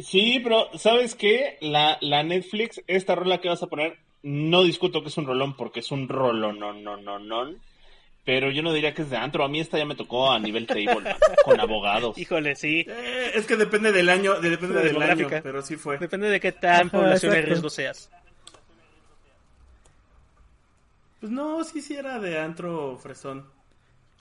Sí, 0.00 0.40
pero 0.42 0.68
¿sabes 0.76 1.14
qué? 1.14 1.56
La, 1.60 1.98
la 2.00 2.22
Netflix, 2.24 2.82
esta 2.86 3.14
rola 3.14 3.40
que 3.40 3.48
vas 3.48 3.62
a 3.62 3.68
poner, 3.68 3.96
no 4.22 4.62
discuto 4.64 5.02
que 5.02 5.08
es 5.08 5.16
un 5.18 5.26
rolón 5.26 5.56
porque 5.56 5.80
es 5.80 5.90
un 5.92 6.08
rolón, 6.08 6.58
no, 6.58 6.72
no, 6.72 6.96
no, 6.96 7.18
no. 7.18 7.54
Pero 8.24 8.50
yo 8.50 8.62
no 8.62 8.72
diría 8.72 8.92
que 8.92 9.02
es 9.02 9.10
de 9.10 9.16
antro. 9.16 9.44
A 9.44 9.48
mí 9.48 9.60
esta 9.60 9.78
ya 9.78 9.84
me 9.86 9.94
tocó 9.94 10.30
a 10.32 10.38
nivel 10.38 10.66
table, 10.66 10.86
man, 11.00 11.16
con 11.44 11.60
abogados. 11.60 12.18
Híjole, 12.18 12.56
sí. 12.56 12.84
Eh, 12.88 13.30
es 13.34 13.46
que 13.46 13.56
depende 13.56 13.92
del 13.92 14.08
año, 14.08 14.40
de- 14.40 14.50
depende 14.50 14.82
del 14.82 15.00
año, 15.00 15.28
pero 15.42 15.62
sí 15.62 15.76
fue. 15.76 15.96
Depende 15.98 16.28
de 16.28 16.40
qué 16.40 16.52
tan 16.52 16.90
población 16.90 17.32
de 17.32 17.42
riesgo 17.42 17.70
seas. 17.70 18.10
Pues 21.20 21.32
no, 21.32 21.62
sí, 21.64 21.80
sí 21.82 21.94
era 21.96 22.18
de 22.18 22.38
antro 22.38 22.96
fresón 22.98 23.46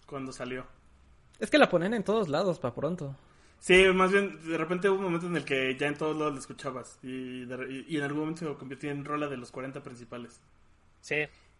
cuando 0.06 0.32
salió. 0.32 0.66
Es 1.40 1.50
que 1.52 1.58
la 1.58 1.70
ponen 1.70 1.94
en 1.94 2.04
todos 2.04 2.30
lados 2.30 2.60
para 2.60 2.74
pronto. 2.74 3.16
Sí, 3.60 3.86
más 3.94 4.12
bien, 4.12 4.40
de 4.48 4.58
repente 4.58 4.90
hubo 4.90 4.98
un 5.00 5.04
momento 5.06 5.28
en 5.28 5.36
el 5.36 5.44
que 5.46 5.76
ya 5.78 5.88
en 5.88 5.98
todos 5.98 6.16
lados 6.18 6.34
la 6.34 6.40
escuchabas 6.40 7.00
y, 7.04 7.46
de- 7.46 7.72
y- 7.72 7.86
y 7.96 7.98
en 7.98 8.04
algún 8.04 8.22
momento 8.22 8.48
se 8.52 8.58
convirtió 8.60 8.92
en 8.92 9.04
rola 9.06 9.28
de 9.28 9.38
los 9.38 9.52
40 9.52 9.82
principales. 9.84 10.40
Sí. 11.02 11.16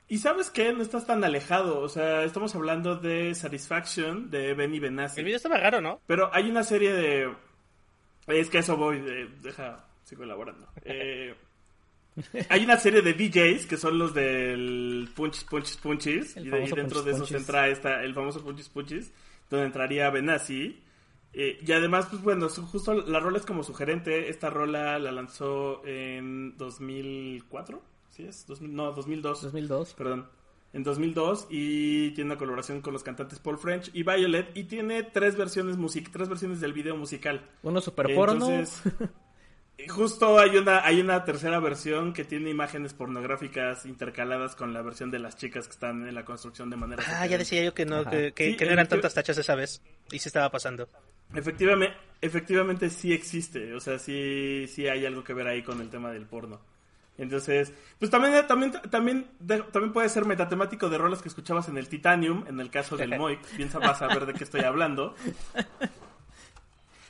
Y 0.08 0.20
sabes 0.20 0.50
qué, 0.50 0.72
no 0.74 0.82
estás 0.84 1.06
tan 1.06 1.24
alejado, 1.24 1.80
o 1.82 1.90
sea, 1.90 2.24
estamos 2.24 2.56
hablando 2.56 2.96
de 2.96 3.34
Satisfaction 3.36 4.30
de 4.32 4.54
Benny 4.54 4.80
Benassi. 4.80 5.20
El 5.20 5.26
video 5.26 5.38
estaba 5.38 5.58
raro, 5.58 5.82
¿no? 5.82 6.00
Pero 6.08 6.30
hay 6.34 6.50
una 6.50 6.64
serie 6.64 6.94
de... 6.94 7.34
Es 8.28 8.50
que 8.50 8.58
a 8.58 8.60
eso 8.62 8.78
voy, 8.78 9.02
de- 9.02 9.28
deja, 9.42 9.86
sigo 10.04 10.24
elaborando. 10.24 10.68
Eh, 10.86 11.36
hay 12.50 12.64
una 12.64 12.78
serie 12.78 13.02
de 13.02 13.14
DJs 13.14 13.66
que 13.66 13.78
son 13.78 13.98
los 14.00 14.14
del 14.14 15.10
Punchis 15.16 15.44
Punchis 15.44 15.78
Punchis. 15.78 16.38
El 16.38 16.48
Y, 16.48 16.50
de, 16.50 16.52
famoso 16.58 16.76
dentro 16.76 16.96
Punchis 17.00 17.06
de 17.06 17.12
esos 17.12 17.30
Punchis. 17.30 17.48
entra 17.48 17.68
esta, 17.70 18.04
el 18.04 18.14
famoso 18.14 18.44
Punchis 18.44 18.70
Punchis, 18.70 19.12
donde 19.50 19.66
entraría 19.68 20.10
Benassi. 20.10 20.82
Eh, 21.34 21.60
y 21.66 21.72
además, 21.72 22.08
pues 22.10 22.22
bueno, 22.24 22.50
su- 22.50 22.66
justo 22.66 22.94
la 22.94 23.20
rola 23.20 23.38
es 23.38 23.46
como 23.46 23.64
sugerente. 23.64 24.30
Esta 24.30 24.50
rola 24.50 24.98
la 24.98 25.12
lanzó 25.12 25.86
en 25.86 26.58
2004, 26.58 27.82
¿sí 28.10 28.24
es? 28.24 28.46
2000, 28.48 28.76
no, 28.76 28.92
2002 28.94 29.42
2002. 29.44 29.94
perdón, 29.94 30.28
en 30.74 30.84
2002 30.84 31.48
y 31.50 32.12
tiene 32.12 32.32
una 32.32 32.38
colaboración 32.40 32.82
con 32.82 32.94
los 32.94 33.04
cantantes 33.04 33.40
Paul 33.40 33.58
French 33.58 33.90
y 33.94 34.04
Violet 34.04 34.56
y 34.56 34.64
tiene 34.66 35.04
tres 35.04 35.36
versiones 35.38 35.78
music 35.78 36.10
tres 36.12 36.28
versiones 36.30 36.60
del 36.60 36.74
video 36.74 36.96
musical. 36.98 37.48
Uno 37.64 37.82
super 37.82 38.14
porno. 38.16 38.50
Entonces, 38.50 38.82
justo 39.90 40.40
hay 40.40 40.58
una 40.58 40.84
hay 40.86 41.00
una 41.02 41.24
tercera 41.24 41.60
versión 41.60 42.12
que 42.14 42.24
tiene 42.26 42.50
imágenes 42.50 42.94
pornográficas 42.94 43.86
intercaladas 43.86 44.56
con 44.56 44.74
la 44.74 44.82
versión 44.82 45.12
de 45.12 45.20
las 45.20 45.38
chicas 45.38 45.66
que 45.68 45.74
están 45.74 46.08
en 46.08 46.16
la 46.16 46.26
construcción 46.26 46.70
de 46.70 46.78
manera 46.78 47.04
Ah, 47.08 47.26
ya 47.28 47.38
decía 47.38 47.64
yo 47.64 47.74
que 47.74 47.86
no, 47.86 47.98
Ajá. 47.98 48.10
que, 48.10 48.32
que- 48.34 48.52
Sí, 48.52 48.58
que 48.58 48.66
no 48.66 48.72
eran 48.72 48.88
tantas 48.88 49.14
tachas 49.14 49.38
esa 49.38 49.56
vez. 49.56 49.82
Y 50.12 50.20
sí 50.20 50.30
estaba 50.30 50.50
pasando. 50.50 50.90
Efectivamente, 51.34 51.96
efectivamente 52.22 52.90
sí 52.90 53.12
existe, 53.14 53.74
o 53.74 53.80
sea, 53.80 54.00
sí, 54.00 54.66
sí 54.68 54.88
hay 54.88 55.06
algo 55.06 55.24
que 55.24 55.34
ver 55.34 55.48
ahí 55.48 55.62
con 55.62 55.82
el 55.82 55.90
tema 55.90 56.12
del 56.12 56.26
porno. 56.26 56.60
Entonces, 57.18 57.74
pues 58.00 58.12
también, 58.12 58.46
también, 58.48 58.72
también, 58.92 59.28
de- 59.40 59.64
también 59.64 59.92
puede 59.92 60.08
ser 60.08 60.26
metatemático 60.26 60.88
de 60.90 60.98
rolas 61.00 61.22
que 61.22 61.28
escuchabas 61.30 61.68
en 61.68 61.78
el 61.78 61.88
Titanium, 61.90 62.46
en 62.48 62.60
el 62.60 62.70
caso 62.70 62.96
del 62.96 63.10
Moik, 63.20 63.42
piensa 63.58 63.80
vas 63.80 64.02
a 64.02 64.08
ver 64.08 64.26
de 64.28 64.34
qué 64.34 64.44
estoy 64.44 64.62
hablando. 64.62 65.16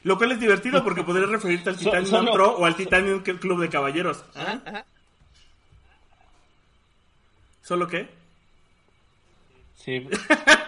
Lo 0.07 0.17
cual 0.17 0.31
es 0.31 0.39
divertido 0.39 0.83
porque 0.83 1.03
podrías 1.03 1.29
referirte 1.29 1.69
al 1.69 1.75
So- 1.75 1.81
Titanium 1.91 2.09
solo- 2.09 2.33
Pro 2.33 2.55
o 2.57 2.65
al 2.65 2.75
Titanium 2.75 3.21
Club 3.21 3.59
de 3.61 3.69
Caballeros. 3.69 4.23
Ajá. 4.35 4.85
¿Solo 7.61 7.87
qué? 7.87 8.07
Sí, 9.75 10.07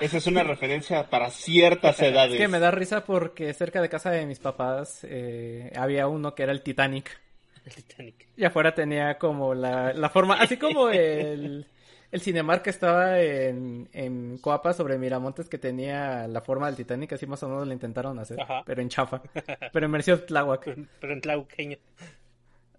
esa 0.02 0.18
es 0.18 0.28
una 0.28 0.44
referencia 0.44 1.10
para 1.10 1.30
ciertas 1.30 2.00
edades. 2.02 2.34
Es 2.34 2.40
que 2.40 2.48
me 2.48 2.60
da 2.60 2.72
risa 2.72 3.04
porque 3.06 3.54
cerca 3.54 3.82
de 3.82 3.90
casa 3.90 4.12
de 4.12 4.26
mis 4.26 4.40
papás 4.40 5.00
eh, 5.04 5.72
había 5.76 6.08
uno 6.08 6.36
que 6.36 6.44
era 6.44 6.52
el 6.52 6.62
Titanic. 6.62 7.20
El 7.66 7.74
Titanic. 7.76 8.28
Y 8.38 8.44
afuera 8.46 8.74
tenía 8.74 9.18
como 9.18 9.54
la, 9.54 9.94
la 9.94 10.10
forma, 10.10 10.36
así 10.36 10.58
como 10.58 10.90
el, 10.90 11.66
el 12.12 12.22
Cinemark 12.22 12.64
que 12.64 12.70
estaba 12.70 13.20
en, 13.20 13.88
en 13.94 14.38
Coapa 14.40 14.74
sobre 14.74 14.98
Miramontes 14.98 15.48
que 15.48 15.58
tenía 15.58 16.28
la 16.28 16.42
forma 16.42 16.68
del 16.68 16.76
Titanic, 16.76 17.14
así 17.14 17.28
más 17.28 17.44
o 17.44 17.50
menos 17.50 17.68
lo 17.68 17.74
intentaron 17.74 18.18
hacer, 18.20 18.40
Ajá. 18.42 18.64
pero 18.66 18.82
en 18.82 18.90
chafa, 18.90 19.22
pero 19.74 19.86
en 19.86 19.92
versión 19.92 20.24
Tláhuac. 20.26 20.76
Pero 21.00 21.14
en 21.14 21.22
tlauqueño. 21.22 21.78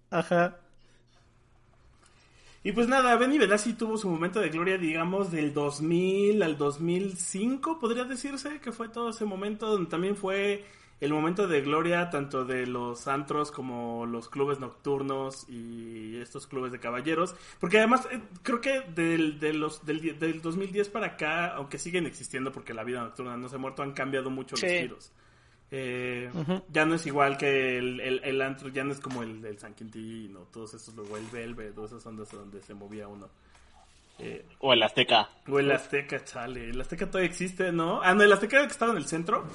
Ajá. 0.09 0.57
Y 2.63 2.73
pues 2.73 2.87
nada, 2.87 3.15
Benny 3.15 3.39
Benassi 3.39 3.73
tuvo 3.73 3.97
su 3.97 4.07
momento 4.07 4.39
de 4.39 4.49
gloria, 4.49 4.77
digamos, 4.77 5.31
del 5.31 5.51
2000 5.51 6.43
al 6.43 6.57
2005, 6.57 7.79
podría 7.79 8.03
decirse, 8.03 8.59
que 8.59 8.71
fue 8.71 8.89
todo 8.89 9.09
ese 9.09 9.25
momento 9.25 9.67
donde 9.67 9.89
también 9.89 10.15
fue 10.15 10.63
el 11.01 11.11
momento 11.11 11.47
de 11.47 11.61
gloria 11.61 12.09
tanto 12.09 12.45
de 12.45 12.65
los 12.67 13.07
antros 13.07 13.51
como 13.51 14.05
los 14.05 14.29
clubes 14.29 14.59
nocturnos 14.59 15.45
y 15.49 16.17
estos 16.21 16.47
clubes 16.47 16.71
de 16.71 16.79
caballeros. 16.79 17.35
Porque 17.59 17.79
además 17.79 18.07
eh, 18.11 18.21
creo 18.43 18.61
que 18.61 18.81
del, 18.81 19.39
de 19.39 19.51
los, 19.53 19.85
del, 19.85 20.17
del 20.17 20.41
2010 20.41 20.89
para 20.89 21.07
acá, 21.07 21.55
aunque 21.55 21.77
siguen 21.79 22.05
existiendo 22.05 22.51
porque 22.51 22.73
la 22.73 22.83
vida 22.83 23.01
nocturna 23.01 23.35
no 23.35 23.49
se 23.49 23.55
ha 23.55 23.59
muerto, 23.59 23.83
han 23.83 23.91
cambiado 23.93 24.29
mucho 24.29 24.55
Sí. 24.55 24.65
los 24.67 24.73
giros. 24.79 25.11
Eh, 25.73 26.29
Ya 26.69 26.85
no 26.85 26.95
es 26.95 27.05
igual 27.07 27.37
que 27.37 27.77
el, 27.77 27.99
el, 28.01 28.21
el 28.23 28.41
antro, 28.41 28.67
ya 28.69 28.83
no 28.83 28.91
es 28.91 28.99
como 28.99 29.23
el 29.23 29.41
del 29.41 29.57
San 29.57 29.73
Quintín 29.73 30.35
o 30.35 30.41
todos 30.41 30.73
esos, 30.73 30.93
luego 30.95 31.15
el 31.17 31.25
Velvet, 31.27 31.73
todas 31.73 31.91
esas 31.93 32.05
ondas 32.05 32.29
donde 32.31 32.61
se 32.61 32.73
movía 32.73 33.07
uno. 33.07 33.29
Eh, 34.19 34.45
O 34.59 34.71
el 34.73 34.83
Azteca. 34.83 35.29
o 35.47 35.57
el 35.59 35.71
Azteca, 35.71 36.23
chale. 36.23 36.69
El 36.69 36.79
Azteca 36.81 37.07
todavía 37.07 37.29
existe, 37.29 37.71
¿no? 37.71 38.01
Ah, 38.03 38.13
no, 38.13 38.21
el 38.21 38.31
Azteca 38.31 38.59
que 38.61 38.71
estaba 38.71 38.91
en 38.91 38.97
el 38.97 39.05
centro. 39.07 39.45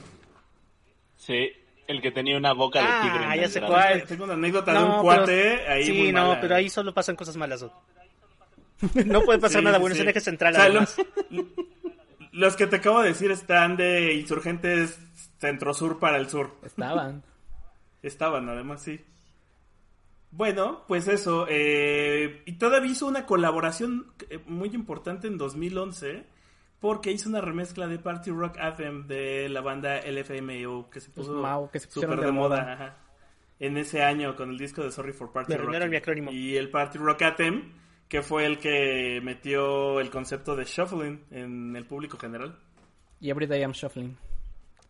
Sí, 1.17 1.51
el 1.87 2.01
que 2.03 2.11
tenía 2.11 2.37
una 2.37 2.53
boca 2.53 2.81
de 2.81 2.87
Ah, 2.89 3.01
tigre. 3.03 3.35
en 3.35 3.41
ya 3.41 3.49
sé 3.49 3.61
cuál. 3.61 4.05
Tengo 4.05 4.25
una 4.25 4.35
anécdota 4.35 4.73
de 4.73 4.79
No, 4.79 4.85
un 4.85 4.91
pero- 4.93 5.03
cuate 5.03 5.69
ahí 5.69 5.85
Sí, 5.87 5.93
muy 5.93 6.13
no, 6.13 6.29
mala. 6.29 6.41
pero 6.41 6.55
ahí 6.57 6.69
solo 6.69 6.93
pasan 6.95 7.17
cosas 7.17 7.37
malas. 7.37 7.63
¿no? 7.63 7.73
No 9.07 9.23
puede 9.23 9.39
pasar 9.39 9.61
Sí, 9.61 9.65
nada 9.65 9.79
bueno, 9.79 9.95
sí. 9.95 10.01
es 10.01 10.05
el 10.05 10.11
eje 10.11 10.21
central. 10.21 10.53
O 10.53 10.57
sea, 10.57 10.65
además. 10.65 10.97
los, 11.31 11.47
los 12.33 12.57
que 12.57 12.67
te 12.67 12.77
acabo 12.77 13.01
de 13.03 13.09
decir 13.09 13.31
están 13.31 13.77
de 13.77 14.15
insurgentes 14.15 14.99
centro-sur 15.39 15.99
para 15.99 16.17
el 16.19 16.29
sur. 16.29 16.57
Estaban. 16.65 17.23
Estaban, 18.03 18.49
además, 18.49 18.83
sí. 18.83 19.01
Bueno, 20.31 20.85
pues 20.87 21.09
eso. 21.09 21.47
eh, 21.49 22.43
y 22.45 22.53
todavía 22.59 22.91
hizo 22.93 23.07
una 23.07 23.25
colaboración 23.27 24.13
eh, 24.29 24.39
muy 24.47 24.69
importante 24.75 25.27
en 25.29 25.39
2011 25.39 26.25
porque 26.81 27.11
hizo 27.13 27.29
una 27.29 27.41
remezcla 27.41 27.87
de 27.87 27.99
Party 27.99 28.31
Rock 28.31 28.59
Anthem 28.59 29.07
de 29.07 29.49
la 29.49 29.61
banda 29.61 30.01
LFMO 30.07 30.91
que 30.91 31.01
se 31.01 31.11
puso 31.11 31.69
que 31.73 31.81
se 31.81 31.87
pusieron 31.89 32.19
de 32.21 32.27
de 32.27 32.33
moda. 32.33 32.61
moda. 32.61 32.73
ajá, 32.73 32.97
en 33.59 33.77
ese 33.79 34.03
año 34.03 34.37
con 34.37 34.51
el 34.51 34.59
disco 34.59 34.83
de 34.83 34.91
Sorry 34.91 35.13
for 35.13 35.33
Party 35.33 35.55
Rock. 35.55 35.75
Y 36.33 36.57
el 36.57 36.69
Party 36.71 36.99
Rock 36.99 37.23
Anthem, 37.23 37.73
que 38.09 38.23
fue 38.23 38.45
el 38.47 38.59
que 38.59 39.21
metió 39.23 39.99
el 40.01 40.11
concepto 40.11 40.55
de 40.55 40.65
shuffling 40.65 41.25
en 41.31 41.75
el 41.75 41.87
público 41.87 42.19
general. 42.19 42.59
Y 43.21 43.31
Everyday 43.31 43.61
I'm 43.63 43.73
Shuffling. 43.73 44.17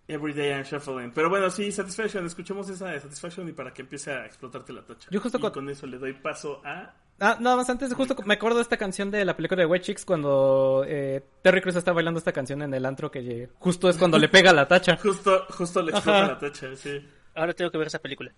Everyday 0.09 0.51
I'm 0.51 0.63
shuffling. 0.65 1.13
Pero 1.13 1.29
bueno, 1.31 1.49
sí, 1.51 1.71
Satisfaction. 1.73 2.27
Escuchemos 2.27 2.69
esa 2.69 2.89
de 2.91 3.01
Satisfaction 3.01 3.49
y 3.49 3.53
para 3.53 3.73
que 3.73 3.83
empiece 3.83 4.11
a 4.13 4.27
explotarte 4.27 4.73
la 4.73 4.85
tocha. 4.85 5.09
Yo 5.11 5.21
justo 5.21 5.39
y 5.39 5.41
con- 5.41 5.53
con 5.53 5.69
eso 5.71 5.87
le 5.87 5.99
doy 5.99 6.13
paso 6.15 6.61
a... 6.65 6.93
Ah, 7.19 7.39
nada 7.41 7.57
más 7.57 7.71
antes, 7.71 7.93
justo 7.95 8.15
me 8.27 8.35
acuerdo 8.35 8.57
de 8.59 8.63
esta 8.63 8.77
canción 8.77 9.11
de 9.11 9.25
la 9.25 9.35
película 9.35 9.61
de 9.63 9.67
White 9.67 9.87
Chicks 9.87 10.05
cuando 10.05 10.85
eh, 10.87 11.23
Terry 11.43 11.63
Crews 11.63 11.77
está 11.77 11.93
bailando 11.95 12.19
esta 12.19 12.33
canción 12.33 12.61
en 12.61 12.75
el 12.75 12.85
antro 12.85 13.11
que 13.11 13.21
eh, 13.21 13.49
justo 13.59 13.89
es 13.89 13.97
cuando 13.97 14.19
le 14.19 14.29
pega 14.29 14.53
la 14.53 14.69
tacha. 14.69 14.97
Justo, 15.03 15.47
justo 15.49 15.81
le 15.83 15.93
explota 15.93 16.27
la 16.27 16.39
tocha, 16.39 16.77
sí. 16.77 17.03
Ahora 17.35 17.55
tengo 17.55 17.71
que 17.71 17.79
ver 17.79 17.87
esa 17.87 18.01
película. 18.01 18.33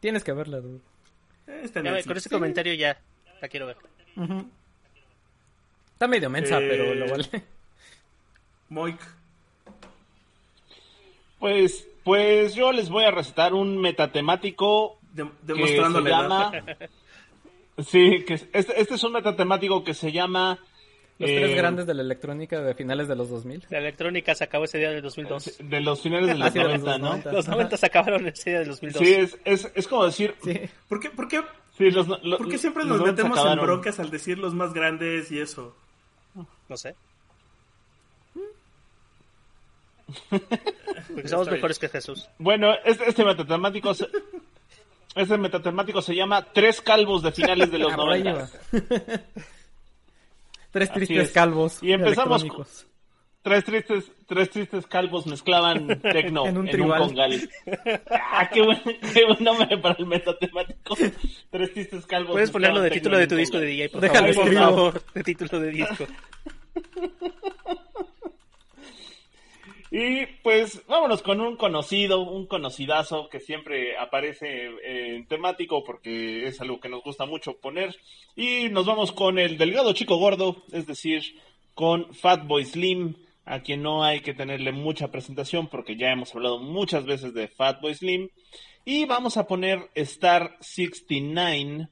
Tienes 0.00 0.22
que 0.22 0.32
verla, 0.32 0.60
dude. 0.60 0.80
Eh, 1.46 1.70
Ya 1.74 2.02
con 2.04 2.16
ese 2.16 2.28
Sí. 2.28 2.34
comentario 2.34 2.74
ya 2.74 3.00
la 3.40 3.48
quiero 3.48 3.66
ver. 3.66 3.76
Está 5.94 6.08
medio 6.08 6.28
mensa, 6.28 6.60
Eh, 6.60 6.68
pero 6.68 6.94
lo 6.94 7.08
vale. 7.10 7.44
Moik. 8.68 9.00
Pues, 11.38 11.88
pues 12.04 12.54
yo 12.54 12.72
les 12.72 12.88
voy 12.90 13.04
a 13.04 13.10
recetar 13.10 13.54
un 13.54 13.78
metatemático 13.80 14.98
de- 15.12 15.28
que 15.46 15.66
se 15.68 15.76
llama... 16.02 16.52
Sí, 17.78 18.24
que 18.26 18.34
es- 18.34 18.46
este, 18.52 18.80
este 18.80 18.94
es 18.94 19.04
un 19.04 19.12
metatemático 19.12 19.82
que 19.84 19.94
se 19.94 20.12
llama... 20.12 20.58
Los 21.18 21.30
eh, 21.30 21.36
tres 21.40 21.54
grandes 21.56 21.86
de 21.86 21.94
la 21.94 22.02
electrónica 22.02 22.60
de 22.62 22.74
finales 22.74 23.06
de 23.06 23.14
los 23.14 23.28
2000. 23.30 23.66
La 23.70 23.78
electrónica 23.78 24.34
se 24.34 24.44
acabó 24.44 24.64
ese 24.64 24.78
día 24.78 24.90
del 24.90 25.02
2002. 25.02 25.58
De 25.62 25.80
los 25.80 26.00
finales 26.02 26.26
de 26.26 26.32
Ah, 26.32 26.36
los 26.36 26.52
sí, 26.52 26.58
de 26.58 26.64
los 26.64 26.80
90, 26.80 26.98
¿no? 26.98 27.08
90. 27.10 27.32
Los 27.32 27.48
90 27.48 27.76
se 27.76 27.86
acabaron 27.86 28.26
ese 28.26 28.50
día 28.50 28.58
del 28.60 28.68
2002. 28.70 29.02
Sí, 29.06 29.14
es, 29.14 29.38
es, 29.44 29.70
es 29.74 29.88
como 29.88 30.04
decir... 30.06 30.34
Sí. 30.42 30.58
¿Por 30.88 30.98
qué, 31.00 31.10
por 31.10 31.28
qué, 31.28 31.42
sí, 31.78 31.90
los, 31.90 32.08
lo- 32.08 32.38
por 32.38 32.48
qué 32.48 32.58
siempre 32.58 32.82
los 32.84 32.98
nos 32.98 33.00
90 33.00 33.22
metemos 33.24 33.52
en 33.52 33.60
broncas 33.60 34.00
al 34.00 34.10
decir 34.10 34.38
los 34.38 34.52
más 34.54 34.72
grandes 34.72 35.30
y 35.30 35.38
eso? 35.40 35.76
No 36.68 36.76
sé. 36.76 36.94
Porque 40.30 41.28
somos 41.28 41.48
mejores 41.50 41.78
que 41.78 41.88
Jesús. 41.88 42.28
Bueno, 42.38 42.72
este, 42.84 43.08
este 43.08 43.24
metatemático 43.24 43.94
se, 43.94 44.08
este 45.14 45.36
metatemático 45.38 46.00
se 46.02 46.14
llama 46.14 46.42
Tres 46.52 46.80
calvos 46.80 47.22
de 47.22 47.32
finales 47.32 47.70
de 47.70 47.78
los 47.78 47.92
Ah, 47.92 47.96
por 47.96 48.12
ahí 48.12 48.22
90. 48.22 48.40
va. 48.42 48.50
Tres 50.70 50.88
Así 50.90 50.98
tristes 51.00 51.28
es. 51.28 51.30
calvos. 51.32 51.82
Y 51.82 51.92
empezamos. 51.92 52.46
Tres 53.42 53.64
tristes, 53.64 54.04
tres 54.28 54.50
tristes 54.50 54.86
calvos 54.86 55.26
mezclaban 55.26 56.00
tecno 56.02 56.42
En 56.44 56.50
en 56.50 56.56
un 56.58 56.64
un, 56.66 56.70
tribal. 56.70 56.98
congal. 57.00 57.50
Ah, 58.10 58.48
qué 58.48 58.62
buen, 58.62 58.80
qué 59.12 59.24
buen 59.26 59.42
nombre 59.44 59.76
para 59.78 59.96
el 59.98 60.06
metatemático. 60.06 60.96
Tres 61.50 61.72
tristes 61.74 62.06
calvos. 62.06 62.32
Puedes 62.32 62.50
ponerlo 62.52 62.80
de 62.80 62.90
título 62.90 63.16
de 63.18 63.24
en 63.24 63.28
tu 63.28 63.34
un 63.34 63.40
disco 63.40 63.58
de. 63.58 63.66
DJ, 63.66 63.88
por 63.90 64.00
Déjalo, 64.00 64.32
favor. 64.32 64.44
Por 64.52 64.54
favor, 64.62 65.02
de 65.14 65.22
título 65.24 65.60
de 65.60 65.70
disco. 65.70 66.06
Y 69.94 70.24
pues 70.42 70.86
vámonos 70.86 71.20
con 71.20 71.42
un 71.42 71.56
conocido, 71.56 72.22
un 72.22 72.46
conocidazo 72.46 73.28
que 73.28 73.40
siempre 73.40 73.98
aparece 73.98 74.70
en 74.84 75.26
temático 75.26 75.84
porque 75.84 76.46
es 76.46 76.58
algo 76.62 76.80
que 76.80 76.88
nos 76.88 77.02
gusta 77.02 77.26
mucho 77.26 77.58
poner. 77.58 77.94
Y 78.34 78.70
nos 78.70 78.86
vamos 78.86 79.12
con 79.12 79.38
el 79.38 79.58
delgado 79.58 79.92
chico 79.92 80.16
gordo, 80.16 80.62
es 80.72 80.86
decir, 80.86 81.22
con 81.74 82.14
Fatboy 82.14 82.64
Slim, 82.64 83.16
a 83.44 83.60
quien 83.60 83.82
no 83.82 84.02
hay 84.02 84.20
que 84.20 84.32
tenerle 84.32 84.72
mucha 84.72 85.10
presentación 85.10 85.68
porque 85.68 85.96
ya 85.96 86.10
hemos 86.10 86.34
hablado 86.34 86.58
muchas 86.58 87.04
veces 87.04 87.34
de 87.34 87.48
Fatboy 87.48 87.94
Slim. 87.94 88.30
Y 88.86 89.04
vamos 89.04 89.36
a 89.36 89.46
poner 89.46 89.90
Star 89.94 90.56
69, 90.60 91.88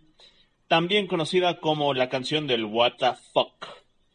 también 0.69 1.07
conocida 1.07 1.61
como 1.61 1.93
la 1.93 2.09
canción 2.09 2.47
del 2.47 2.65
What 2.65 2.95
the 2.99 3.13
Fuck. 3.35 3.67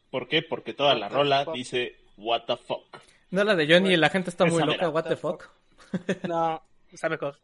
¿Por 0.10 0.28
qué? 0.28 0.42
Porque 0.42 0.74
toda 0.74 0.96
la 0.96 1.08
rola 1.08 1.46
dice 1.54 1.98
What 2.18 2.46
the 2.48 2.58
Fuck. 2.58 3.15
No 3.32 3.44
la 3.44 3.56
de 3.56 3.68
Johnny, 3.68 3.98
la 3.98 4.10
gente 4.10 4.30
está 4.30 4.46
muy 4.46 4.60
loca, 4.62 4.72
mera. 4.72 4.90
what 4.90 5.04
the 5.06 5.16
fuck. 5.16 5.44
No, 6.28 6.62
está 6.92 7.10
mejor. 7.10 7.38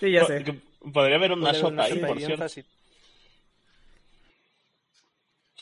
Sí, 0.00 0.10
ya 0.12 0.24
sé. 0.24 0.44
Podría 0.92 1.16
haber 1.16 1.32
un 1.32 1.40
Podría 1.40 1.60
haber 1.60 1.64
una 1.72 1.84
ahí, 1.84 1.94
sopa 1.94 2.06
por 2.08 2.18
cierto. 2.18 2.38
fácil. 2.38 2.66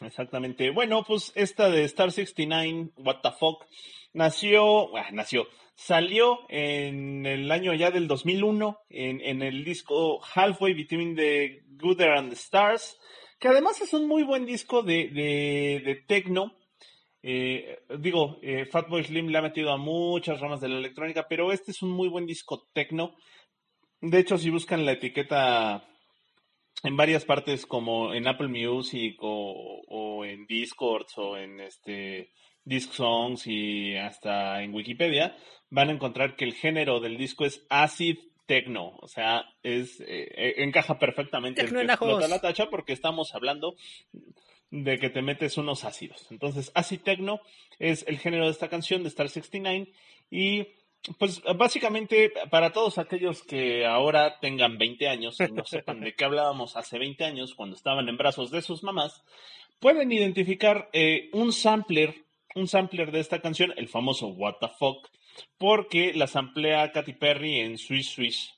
Exactamente. 0.00 0.70
Bueno, 0.70 1.05
pues 1.05 1.33
esta 1.35 1.70
de 1.70 1.85
Star 1.85 2.12
69, 2.12 2.90
What 2.98 3.20
the 3.22 3.31
Fuck, 3.33 3.64
nació, 4.12 4.94
ah, 4.96 5.09
nació, 5.12 5.48
salió 5.74 6.40
en 6.50 7.24
el 7.24 7.50
año 7.50 7.72
ya 7.74 7.90
del 7.90 8.07
2001 8.07 8.79
en, 8.90 9.20
en 9.22 9.42
el 9.42 9.64
disco 9.64 10.20
Halfway 10.35 10.74
Between 10.74 11.16
the 11.16 11.62
Gooder 11.79 12.11
and 12.12 12.29
the 12.29 12.35
Stars, 12.37 12.98
que 13.38 13.48
además 13.48 13.81
es 13.81 13.94
un 13.94 14.07
muy 14.07 14.22
buen 14.22 14.44
disco 14.44 14.83
de, 14.83 15.09
de, 15.09 15.83
de 15.85 15.94
techno. 16.07 16.55
Eh, 17.22 17.79
digo, 17.98 18.38
eh, 18.42 18.66
Fatboy 18.66 19.05
Slim 19.05 19.29
le 19.29 19.38
ha 19.38 19.42
metido 19.42 19.72
a 19.72 19.76
muchas 19.76 20.40
ramas 20.40 20.61
de 20.61 20.68
la 20.68 20.79
electrónica, 20.79 21.26
pero 21.29 21.52
este 21.52 21.72
es 21.72 21.83
un 21.83 21.90
muy 21.90 22.09
buen 22.09 22.26
disco 22.26 22.68
techno. 22.72 23.14
De 24.00 24.18
hecho, 24.18 24.38
si 24.38 24.50
buscan 24.50 24.85
la 24.85 24.92
etiqueta 24.92 25.88
en 26.83 26.96
varias 26.96 27.24
partes 27.24 27.66
como 27.66 28.14
en 28.14 28.29
Apple 28.29 28.48
Music 28.48 29.16
o, 29.20 29.83
o 29.88 30.24
en 30.24 30.46
Discords 30.46 31.16
o 31.16 31.37
en 31.37 31.61
este 31.61 32.31
Disc 32.64 32.92
Songs 32.92 33.46
y 33.46 33.96
hasta 33.96 34.62
en 34.62 34.74
Wikipedia, 34.74 35.37
van 35.70 35.88
a 35.88 35.92
encontrar 35.92 36.37
que 36.37 36.44
el 36.44 36.55
género 36.55 37.00
del 37.00 37.16
disco 37.16 37.44
es 37.44 37.66
acid 37.70 38.18
techno, 38.46 38.96
o 39.00 39.09
sea, 39.09 39.44
es 39.62 40.00
eh, 40.00 40.55
encaja 40.59 40.98
perfectamente 40.98 41.61
en 41.61 41.66
Tecno 41.68 42.20
la 42.20 42.40
tacha 42.40 42.70
porque 42.70 42.92
estamos 42.92 43.35
hablando 43.35 43.74
de 44.70 44.98
que 44.98 45.11
te 45.11 45.22
metes 45.22 45.59
unos 45.59 45.85
ácidos. 45.85 46.26
Entonces, 46.31 46.72
acid 46.74 47.00
techno 47.00 47.40
es 47.79 48.05
el 48.09 48.18
género 48.18 48.46
de 48.46 48.50
esta 48.50 48.68
canción 48.68 49.02
de 49.02 49.09
Star 49.09 49.29
69 49.29 49.92
y 50.31 50.66
pues 51.18 51.40
básicamente 51.57 52.33
para 52.50 52.72
todos 52.72 52.98
aquellos 52.98 53.42
que 53.42 53.87
ahora 53.87 54.40
tengan 54.40 54.76
20 54.79 55.09
años 55.09 55.38
y 55.40 55.52
no 55.52 55.64
sepan 55.66 56.00
de 56.00 56.14
qué 56.14 56.24
hablábamos 56.24 56.76
hace 56.76 56.98
20 56.98 57.24
años 57.24 57.55
cuando 57.55 57.76
estaban 57.76 58.09
en 58.09 58.16
brazos 58.16 58.50
de 58.50 58.62
sus 58.62 58.83
mamás, 58.83 59.22
pueden 59.79 60.11
identificar 60.11 60.88
eh, 60.92 61.31
un 61.33 61.52
sampler, 61.52 62.26
un 62.55 62.66
sampler 62.66 63.12
de 63.12 63.20
esta 63.20 63.40
canción, 63.40 63.72
el 63.76 63.88
famoso 63.88 64.29
What 64.29 64.57
the 64.61 64.68
Fuck, 64.79 65.09
porque 65.59 66.12
la 66.14 66.26
samplea 66.26 66.90
Katy 66.92 67.12
Perry 67.14 67.61
en 67.61 67.79
Swish 67.79 68.14
Swish. 68.14 68.52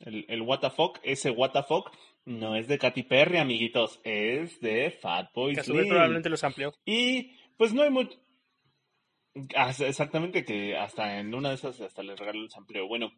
El, 0.00 0.26
el 0.28 0.42
What 0.42 0.60
the 0.60 0.70
Fuck, 0.70 0.98
ese 1.02 1.30
What 1.30 1.52
the 1.52 1.62
Fuck, 1.64 1.90
no 2.28 2.56
es 2.56 2.68
de 2.68 2.78
Katy 2.78 3.04
Perry, 3.04 3.38
amiguitos, 3.38 4.00
es 4.04 4.60
de 4.60 4.90
Fatboy 4.90 5.54
Que 5.54 5.60
a 5.60 5.64
su 5.64 5.72
vez 5.72 5.82
Slim. 5.82 5.90
probablemente 5.90 6.28
los 6.28 6.44
amplió. 6.44 6.74
Y 6.84 7.32
pues 7.56 7.72
no 7.72 7.82
hay 7.82 7.90
mucho. 7.90 8.18
Exactamente, 9.34 10.44
que 10.44 10.76
hasta 10.76 11.20
en 11.20 11.34
una 11.34 11.50
de 11.50 11.54
esas 11.54 11.80
hasta 11.80 12.02
les 12.02 12.18
regaló 12.18 12.42
el 12.42 12.50
sampleo. 12.50 12.86
Bueno, 12.86 13.12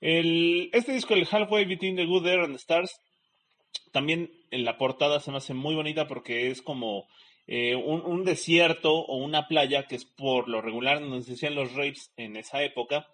el, 0.00 0.70
este 0.72 0.92
disco, 0.92 1.14
el 1.14 1.28
Halfway 1.30 1.66
Between 1.66 1.96
the 1.96 2.06
Good 2.06 2.26
Air 2.26 2.40
and 2.40 2.54
the 2.54 2.56
Stars, 2.56 3.00
también 3.92 4.32
en 4.50 4.64
la 4.64 4.78
portada 4.78 5.20
se 5.20 5.30
me 5.30 5.36
hace 5.36 5.54
muy 5.54 5.74
bonita 5.74 6.08
porque 6.08 6.50
es 6.50 6.62
como 6.62 7.06
eh, 7.46 7.76
un, 7.76 8.02
un 8.04 8.24
desierto 8.24 8.94
o 8.94 9.16
una 9.16 9.48
playa 9.48 9.86
que 9.86 9.96
es 9.96 10.04
por 10.06 10.48
lo 10.48 10.60
regular 10.60 11.00
donde 11.00 11.22
se 11.22 11.34
hacían 11.34 11.54
los 11.54 11.72
raves 11.74 12.12
en 12.16 12.36
esa 12.36 12.62
época. 12.62 13.06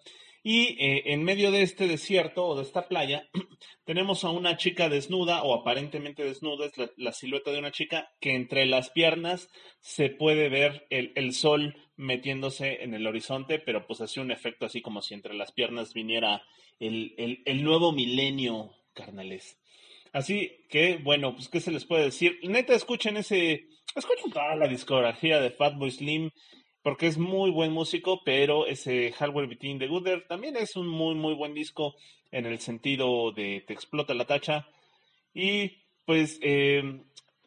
Y 0.44 0.76
eh, 0.80 1.12
en 1.12 1.22
medio 1.22 1.52
de 1.52 1.62
este 1.62 1.86
desierto 1.86 2.44
o 2.44 2.56
de 2.56 2.62
esta 2.62 2.88
playa 2.88 3.28
tenemos 3.84 4.24
a 4.24 4.30
una 4.30 4.56
chica 4.56 4.88
desnuda 4.88 5.42
o 5.42 5.54
aparentemente 5.54 6.24
desnuda, 6.24 6.66
es 6.66 6.72
la, 6.96 7.12
silueta 7.12 7.52
de 7.52 7.60
una 7.60 7.70
chica 7.70 8.10
que 8.20 8.34
entre 8.34 8.66
las 8.66 8.90
piernas 8.90 9.48
se 9.80 10.08
puede 10.08 10.48
ver 10.48 10.86
el, 10.90 11.12
el, 11.14 11.32
sol 11.32 11.76
metiéndose 11.96 12.82
en 12.82 12.94
el 12.94 13.06
horizonte, 13.06 13.60
pero 13.60 13.86
pues 13.86 14.00
hace 14.00 14.20
un 14.20 14.32
efecto 14.32 14.66
así 14.66 14.82
como 14.82 15.00
si 15.00 15.14
entre 15.14 15.34
las 15.34 15.52
piernas 15.52 15.94
viniera 15.94 16.42
el, 16.80 17.14
el, 17.18 17.42
el 17.44 17.62
nuevo 17.62 17.92
milenio, 17.92 18.72
carnales. 18.94 19.58
Así 20.12 20.66
que, 20.68 20.98
bueno, 20.98 21.34
pues, 21.34 21.48
¿qué 21.48 21.60
se 21.60 21.70
les 21.70 21.86
puede 21.86 22.04
decir? 22.04 22.38
Neta, 22.42 22.74
escuchen 22.74 23.16
ese, 23.16 23.68
escuchen 23.94 24.30
toda 24.30 24.56
la 24.56 24.68
discografía 24.68 25.40
de 25.40 25.50
Fatboy 25.50 25.90
Slim, 25.90 26.30
porque 26.82 27.06
es 27.06 27.18
muy 27.18 27.50
buen 27.50 27.72
músico, 27.72 28.22
pero 28.24 28.66
ese 28.66 29.12
Hardware 29.12 29.48
Between 29.48 29.78
the 29.78 29.86
Gooder 29.86 30.26
también 30.26 30.56
es 30.56 30.76
un 30.76 30.88
muy, 30.88 31.14
muy 31.14 31.34
buen 31.34 31.54
disco 31.54 31.94
en 32.30 32.46
el 32.46 32.58
sentido 32.58 33.30
de 33.32 33.62
te 33.66 33.72
explota 33.72 34.14
la 34.14 34.24
tacha. 34.24 34.66
Y 35.34 35.82
pues, 36.04 36.38
eh, 36.42 36.82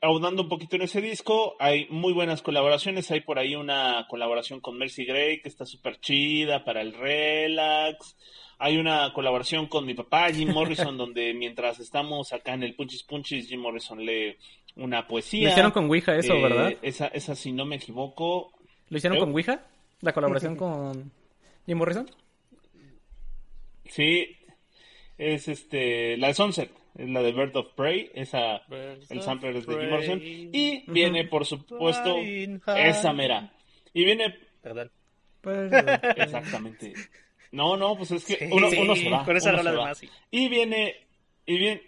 aunando 0.02 0.43
un 0.43 0.50
poquito 0.50 0.76
en 0.76 0.84
ese 0.84 1.02
disco, 1.02 1.56
hay 1.60 1.88
muy 1.89 2.13
buenas 2.13 2.41
colaboraciones. 2.41 3.12
Hay 3.12 3.21
por 3.21 3.39
ahí 3.39 3.56
una 3.56 4.06
colaboración 4.10 4.62
con 4.62 4.78
Mercy 4.78 5.06
Gray 5.06 5.41
que 5.41 5.50
está 5.50 5.65
súper 5.65 6.00
chida 6.00 6.63
para 6.63 6.82
el 6.82 6.93
relax. 6.93 8.15
Hay 8.58 8.78
una 8.78 9.12
colaboración 9.13 9.67
con 9.67 9.86
mi 9.86 9.95
papá, 9.95 10.30
Jim 10.32 10.54
Morrison, 10.54 10.98
donde 10.98 11.34
mientras 11.34 11.80
estamos 11.80 12.32
acá 12.32 12.54
en 12.54 12.63
el 12.63 12.76
Punchis 12.76 13.04
Punchis, 13.04 13.50
Jim 13.50 13.60
Morrison 13.60 14.06
lee 14.06 14.38
una 14.78 15.08
poesía. 15.08 15.43
Lo 15.43 15.50
hicieron 15.50 15.71
con 15.71 15.86
Ouija 15.86 16.15
eso, 16.15 16.34
Eh, 16.36 16.41
¿verdad? 16.41 16.74
Esa, 16.82 17.08
esa, 17.08 17.36
si 17.36 17.52
no 17.52 17.65
me 17.65 17.76
equivoco. 17.76 18.52
¿Lo 18.89 18.98
hicieron 18.98 19.17
creo- 19.17 19.26
con 19.26 19.34
Ouija? 19.34 19.65
¿La 20.02 20.13
colaboración 20.13 20.56
con 20.56 21.12
Jim 21.65 21.78
Morrison? 21.78 22.10
Sí, 23.86 24.38
es 25.17 25.48
este, 25.48 26.17
la 26.17 26.28
de 26.28 26.34
Sunset, 26.34 26.71
es 26.98 27.10
la 27.10 27.21
de 27.21 27.32
Bird 27.32 27.56
of 27.56 27.74
Prey, 27.76 28.12
esa, 28.13 28.62
Birds 28.67 29.10
el 29.12 29.21
sampler 29.21 29.56
es 29.58 29.65
de 29.65 29.76
Jim. 29.80 29.89
Morrison. 29.89 30.19
Y 30.24 30.84
viene, 30.91 31.26
por 31.26 31.45
supuesto, 31.45 32.17
esa 32.76 33.13
mera. 33.13 33.54
Y 33.93 34.04
viene, 34.06 34.36
Perdón. 34.62 34.91
exactamente. 36.17 36.93
No, 37.52 37.78
no, 37.78 37.95
pues 37.95 38.12
es 38.12 38.26
que 38.26 38.36
Sí, 38.36 38.45
uno, 38.52 38.67
uno 38.80 38.95
se 38.95 39.10
va. 39.10 39.24
con 39.24 39.38
esa 39.38 39.52
rola 39.52 39.71
de. 39.71 39.78
Masi. 39.78 40.10
Y 40.32 40.50
viene, 40.50 40.95
y 41.45 41.58
viene, 41.60 41.82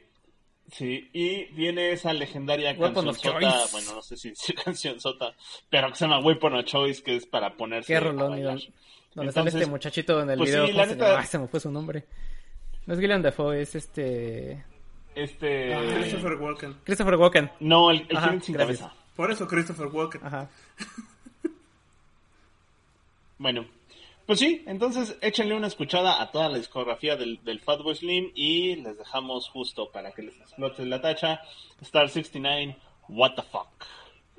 sí, 0.71 1.10
y 1.13 1.45
viene 1.53 1.91
esa 1.91 2.13
legendaria 2.13 2.77
canción 2.77 3.08
of 3.10 3.17
sota, 3.17 3.39
Choice. 3.39 3.71
bueno, 3.71 3.93
no 3.95 4.01
sé 4.01 4.17
si 4.17 4.30
es 4.30 4.53
canción 4.63 4.99
sota, 4.99 5.34
pero 5.69 5.89
que 5.89 5.95
se 5.95 6.06
llama 6.06 6.19
Weapon 6.19 6.56
of 6.56 6.65
Choice, 6.65 7.01
que 7.03 7.15
es 7.15 7.25
para 7.25 7.56
ponerse 7.56 7.88
Qué 7.93 7.97
a 7.97 7.99
rolón, 8.01 8.27
y 8.38 8.43
bailar. 8.43 8.58
don- 8.60 8.73
donde 9.15 9.32
sale 9.32 9.41
Entonces, 9.49 9.62
este 9.62 9.71
muchachito 9.71 10.21
en 10.21 10.30
el 10.30 10.38
pues 10.38 10.49
video. 10.51 10.65
sí, 10.67 10.71
¿cómo 10.73 10.82
la 10.84 10.88
se 10.89 10.95
neta- 10.95 11.08
llama? 11.10 11.19
Ay, 11.21 11.25
se 11.27 11.39
me 11.39 11.47
fue 11.47 11.60
su 11.60 11.71
nombre. 11.71 12.06
No 12.86 12.93
es 12.93 12.99
Gillian 12.99 13.21
Dafoe, 13.21 13.62
es 13.62 13.75
este... 13.75 14.63
Este, 15.15 15.73
Ah, 15.73 15.82
Christopher 15.95 16.34
Walken. 16.36 16.75
Christopher 16.84 17.15
Walken. 17.15 17.51
no, 17.62 17.89
el, 17.89 18.06
el 18.10 18.17
Ajá, 18.17 18.39
sin 18.39 18.53
gracias. 18.56 18.80
cabeza. 18.80 18.93
Por 19.15 19.32
eso 19.32 19.47
Christopher 19.47 19.88
Walken. 19.88 20.23
Ajá. 20.23 20.47
Bueno, 23.39 23.65
pues 24.27 24.39
sí, 24.39 24.63
entonces 24.67 25.17
échenle 25.21 25.55
una 25.55 25.65
escuchada 25.67 26.21
a 26.21 26.31
toda 26.31 26.49
la 26.49 26.57
discografía 26.59 27.15
del, 27.15 27.43
del 27.43 27.59
Fatboy 27.61 27.95
Slim 27.95 28.31
y 28.35 28.75
les 28.75 28.97
dejamos 28.97 29.49
justo 29.49 29.89
para 29.91 30.11
que 30.11 30.21
les 30.21 30.39
explote 30.39 30.85
la 30.85 31.01
tacha 31.01 31.41
Star 31.81 32.09
69, 32.09 32.77
What 33.09 33.31
the 33.35 33.41
Fuck. 33.41 33.69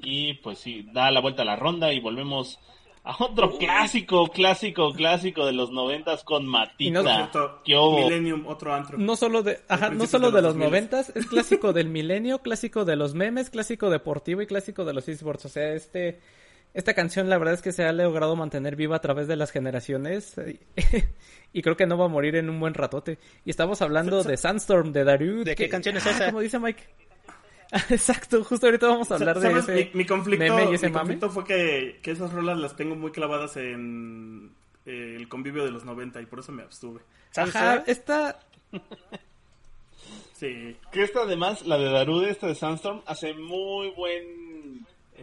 Y 0.01 0.35
pues 0.35 0.59
sí, 0.59 0.87
da 0.93 1.11
la 1.11 1.21
vuelta 1.21 1.43
a 1.43 1.47
la 1.47 1.57
ronda 1.57 1.93
y 1.93 1.99
volvemos 2.01 2.61
a 3.03 3.17
otro 3.25 3.57
clásico, 3.57 4.29
clásico, 4.29 4.93
clásico 4.93 5.47
de 5.47 5.53
los 5.53 5.71
noventas 5.73 6.23
con 6.23 6.43
Y 6.43 6.47
no- 6.91 7.03
Matita. 7.03 7.03
Cierto, 7.17 7.63
¿Qué 7.65 7.75
hubo? 7.75 7.99
Millennium, 8.01 8.47
otro 8.47 8.75
antro. 8.75 8.99
No 8.99 9.17
solo 9.17 9.43
de, 9.43 9.61
ajá, 9.69 9.89
no 9.91 10.07
solo 10.07 10.27
de 10.31 10.43
los 10.43 10.43
los 10.43 10.55
2000. 10.55 10.69
noventas, 10.69 11.13
es 11.17 11.27
clásico 11.31 11.73
del 11.73 11.89
milenio, 11.89 12.41
clásico 12.43 12.85
de 12.85 12.97
los 12.97 13.15
memes, 13.15 13.49
clásico 13.49 13.89
deportivo 13.89 14.43
y 14.43 14.47
clásico 14.47 14.85
de 14.85 14.93
los 14.93 15.09
esports. 15.09 15.47
O 15.47 15.49
sea, 15.49 15.73
este, 15.73 16.21
esta 16.75 16.95
canción 16.95 17.29
la 17.29 17.39
verdad 17.39 17.55
es 17.55 17.63
que 17.63 17.73
se 17.73 17.85
ha 17.85 17.93
logrado 17.93 18.37
mantener 18.37 18.77
viva 18.77 18.97
a 18.97 19.01
través 19.01 19.27
de 19.27 19.37
las 19.37 19.51
generaciones 19.51 20.35
y 21.53 21.63
creo 21.63 21.77
que 21.77 21.87
no 21.87 21.99
va 21.99 22.05
a 22.07 22.09
morir 22.09 22.37
en 22.37 22.51
un 22.51 22.61
buen 22.61 22.75
ratote. 22.75 23.19
Y 23.45 23.51
estamos 23.51 23.83
hablando 23.83 24.23
de 24.23 24.37
Sandstorm, 24.37 24.93
de 24.93 25.05
Darude. 25.05 25.45
¿De 25.45 25.55
qué 25.57 25.65
que- 25.65 25.71
canción 25.71 25.97
es 25.97 26.07
ah, 26.07 26.11
esa? 26.11 26.27
Como 26.27 26.41
dice 26.41 26.59
Mike. 26.59 26.85
Exacto, 27.91 28.43
justo 28.45 28.67
ahorita 28.67 28.87
vamos 28.87 29.11
a 29.11 29.17
hablar 29.17 29.39
de 29.39 29.59
ese 29.59 29.75
mi, 29.75 29.91
mi 29.93 30.07
conflicto, 30.07 30.43
meme 30.43 30.71
y 30.71 30.75
ese 30.75 30.87
mi 30.87 30.93
mame. 30.93 31.01
conflicto 31.03 31.31
fue 31.31 31.45
que, 31.45 32.01
que 32.03 32.13
esas 32.13 32.33
rolas 32.33 32.59
las 32.59 32.75
tengo 32.77 32.97
muy 32.97 33.11
clavadas 33.13 33.59
en 33.59 34.55
eh, 34.87 35.15
el 35.17 35.29
convivio 35.29 35.65
de 35.65 35.71
los 35.71 35.85
90 35.85 36.21
y 36.23 36.27
por 36.27 36.39
eso 36.39 36.51
me 36.53 36.63
abstuve. 36.63 37.01
Ajá, 37.37 37.85
esta... 37.87 38.39
Sí. 40.33 40.77
Que 40.93 41.03
esta 41.03 41.21
además, 41.23 41.67
la 41.67 41.77
de 41.77 41.91
Darude, 41.91 42.31
esta 42.31 42.47
de 42.47 42.55
Sandstorm, 42.55 43.03
hace 43.07 43.35
muy 43.35 43.91
buen... 43.91 44.48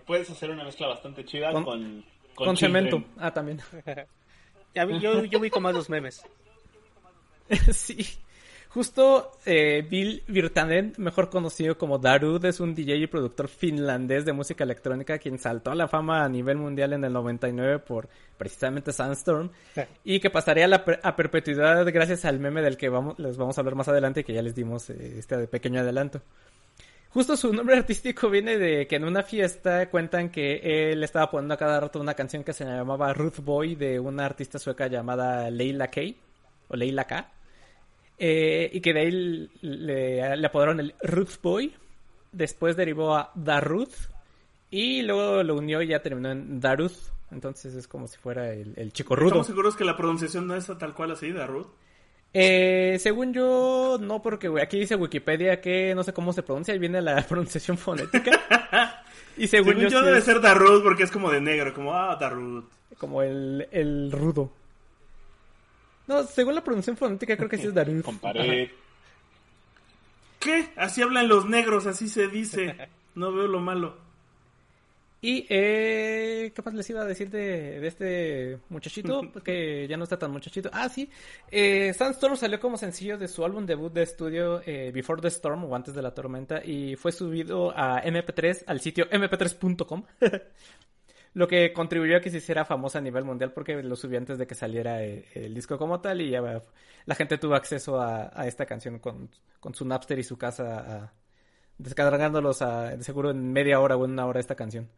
Puedes 0.06 0.30
hacer 0.30 0.50
una 0.52 0.63
mezcla 0.63 0.88
bastante 0.88 1.26
chida 1.26 1.52
Con- 1.52 2.04
con... 2.36 2.58
Cemento. 2.58 3.04
Ah, 3.18 3.32
también. 3.34 3.60
Vi- 4.74 5.00
Yo, 5.00 5.24
yo 5.24 5.39
ubico 5.39 5.60
más 5.62 5.74
los 5.74 5.89
memes. 5.89 6.22
sí. 7.72 8.06
Justo 8.70 9.32
eh, 9.46 9.88
Bill 9.89 10.22
Virtanen, 10.28 10.94
mejor 10.98 11.30
conocido 11.30 11.78
como 11.78 11.98
Darud, 11.98 12.44
es 12.44 12.60
un 12.60 12.76
DJ 12.76 12.98
y 12.98 13.08
productor 13.08 13.48
finlandés 13.48 14.26
de 14.26 14.34
música 14.34 14.65
electrónica 14.65 15.18
quien 15.18 15.39
saltó 15.39 15.72
a 15.72 15.76
la 15.76 15.88
fama 15.88 16.26
a 16.26 16.28
nivel 16.28 16.58
mundial 16.58 16.91
en 16.91 17.06
el 17.06 17.13
99 17.13 17.80
por 17.80 18.10
precisamente 18.38 18.91
Sandstorm 18.91 19.50
y 20.04 20.20
que 20.20 20.30
pasaría 20.30 20.65
a, 20.65 20.68
la 20.68 20.84
per- 20.84 21.00
a 21.04 21.15
perpetuidad 21.15 21.86
gracias 21.94 22.26
al 22.26 22.39
meme 22.41 22.62
del 22.62 22.76
que 22.76 22.89
vamos, 22.89 23.18
les 23.18 23.38
vamos 23.38 23.58
a 23.58 23.62
hablar 23.62 23.76
más 23.76 23.88
adelante 23.88 24.26
que 24.26 24.34
ya 24.34 24.41
les 24.41 24.56
dimos 24.56 24.89
eh, 24.89 25.20
este 25.20 25.48
pequeño 25.48 25.80
adelanto. 25.80 26.22
Justo 27.15 27.38
su 27.38 27.54
nombre 27.54 27.78
artístico 27.78 28.30
viene 28.30 28.58
de 28.58 28.88
que 28.88 28.97
en 28.97 29.06
una 29.06 29.23
fiesta 29.23 29.89
cuentan 29.89 30.30
que 30.30 30.91
él 30.91 31.01
estaba 31.01 31.32
poniendo 31.32 31.54
a 31.54 31.58
cada 31.58 31.80
rato 31.80 32.01
una 32.01 32.13
canción 32.13 32.43
que 32.43 32.51
se 32.51 32.65
llamaba 32.65 33.13
Ruth 33.13 33.39
Boy 33.39 33.75
de 33.75 34.01
una 34.01 34.25
artista 34.25 34.60
sueca 34.60 34.88
llamada 34.88 35.49
Leila 35.49 35.88
K. 35.89 36.01
O 36.67 36.75
Leila 36.75 37.06
K. 37.06 37.32
Eh, 38.17 38.69
y 38.73 38.82
que 38.82 38.93
de 38.93 38.99
ahí 38.99 39.49
le, 39.62 40.36
le 40.36 40.45
apodaron 40.45 40.82
el 40.82 40.93
Ruth 41.04 41.41
Boy. 41.41 41.73
Después 42.34 42.75
derivó 42.75 43.15
a 43.15 43.32
Daruth. 43.34 43.95
Y 44.69 45.01
luego 45.04 45.41
lo 45.41 45.56
unió 45.56 45.82
y 45.82 45.88
ya 45.88 46.01
terminó 46.01 46.32
en 46.32 46.60
Daruth. 46.60 47.13
Entonces 47.32 47.75
es 47.75 47.88
como 47.88 48.10
si 48.10 48.17
fuera 48.17 48.51
el, 48.51 48.73
el 48.75 48.91
chico 48.91 49.15
rudo. 49.15 49.28
¿Estamos 49.28 49.47
seguros 49.47 49.78
que 49.78 49.86
la 49.86 49.95
pronunciación 49.95 50.47
no 50.47 50.56
es 50.58 50.67
tal 50.78 50.93
cual 50.93 51.12
así, 51.12 51.32
de 51.32 51.47
Ruth? 51.47 51.67
Eh, 52.38 52.98
según 53.00 53.32
yo, 53.34 53.98
no, 54.02 54.21
porque 54.21 54.52
aquí 54.62 54.78
dice 54.78 54.98
Wikipedia 54.98 55.62
que 55.62 55.95
no 55.95 56.04
sé 56.04 56.12
cómo 56.12 56.34
se 56.34 56.43
pronuncia 56.43 56.76
y 56.76 56.80
viene 56.80 57.02
la 57.02 57.21
pronunciación 57.30 57.78
fonética. 57.78 59.02
y 59.38 59.48
según, 59.48 59.76
Según 59.76 59.88
yo 59.89 60.02
debe 60.02 60.17
es 60.17 60.26
ser 60.26 60.41
Darut 60.41 60.84
porque 60.84 61.04
es 61.04 61.12
como 61.12 61.32
de 61.32 61.39
negro, 61.39 61.74
como, 61.74 61.93
ah, 61.93 62.17
Darut. 62.19 62.65
como 62.98 63.21
el, 63.21 63.65
el 63.71 64.12
rudo. 64.12 64.52
No, 66.08 66.24
según 66.24 66.56
la 66.56 66.62
pronunciación 66.62 66.98
fonética 66.98 67.38
creo 67.38 67.48
que 67.48 67.58
sí 67.58 67.67
es 67.67 67.74
Darut. 67.74 68.02
Con 68.04 68.19
pared. 68.19 68.67
¿Qué? 70.41 70.74
Así 70.76 71.02
hablan 71.02 71.30
los 71.30 71.45
negros, 71.48 71.88
así 71.88 72.10
se 72.10 72.28
dice. 72.28 72.76
No 73.15 73.32
veo 73.32 73.48
lo 73.48 73.62
malo. 73.62 73.95
Y, 75.21 75.47
eh, 75.49 76.51
¿qué 76.56 76.62
más 76.62 76.73
les 76.75 76.88
iba 76.91 77.01
a 77.01 77.06
decir 77.06 77.32
de, 77.32 77.80
de 77.80 77.88
este 77.88 78.60
muchachito? 78.69 79.21
que 79.43 79.88
ya 79.88 79.97
no 79.97 80.04
está 80.04 80.19
tan 80.19 80.30
muchachito. 80.32 80.69
Ah, 80.71 80.88
sí. 80.88 81.10
Eh, 81.49 81.93
Sandstorm 81.93 82.38
salió 82.38 82.60
como 82.60 82.78
sencillo 82.78 83.17
de 83.17 83.28
su 83.28 83.43
álbum 83.43 83.65
debut 83.65 83.91
de 83.91 84.04
estudio 84.04 84.62
eh, 84.65 84.91
Before 84.93 85.21
the 85.21 85.30
Storm 85.30 85.63
o 85.63 85.75
Antes 85.75 85.95
de 85.95 86.01
la 86.04 86.13
Tormenta 86.13 86.63
y 86.63 86.95
fue 86.95 87.12
subido 87.12 87.71
a 87.75 88.04
MP3 88.04 88.65
al 88.67 88.80
sitio 88.82 89.08
mp3.com. 89.10 90.04
Lo 91.34 91.47
que 91.47 91.73
contribuyó 91.73 92.17
a 92.17 92.21
que 92.21 92.30
se 92.30 92.38
hiciera 92.38 92.63
famosa 92.65 92.99
a 92.99 93.01
nivel 93.01 93.25
mundial 93.25 93.51
porque 93.51 93.84
lo 93.84 93.95
subió 93.97 94.17
antes 94.19 94.38
de 94.38 94.47
que 94.47 94.56
saliera 94.56 95.04
eh, 95.04 95.25
el 95.34 95.54
disco 95.54 95.78
como 95.78 95.99
tal 95.99 96.21
y 96.21 96.30
ya 96.30 96.41
la 97.06 97.15
gente 97.15 97.38
tuvo 97.38 97.56
acceso 97.56 97.99
a, 97.99 98.32
a 98.34 98.47
esta 98.47 98.65
canción 98.65 98.99
con, 98.99 99.30
con 99.60 99.73
su 99.75 99.86
Napster 99.86 100.17
y 100.19 100.23
su 100.23 100.38
casa 100.38 100.80
a- 101.04 101.13
descargándolos 101.78 102.62
a, 102.62 103.01
seguro 103.01 103.32
en 103.32 103.51
media 103.51 103.80
hora 103.82 103.97
o 103.97 104.06
en 104.06 104.12
una 104.12 104.25
hora 104.25 104.39
esta 104.39 104.56
canción. 104.56 104.89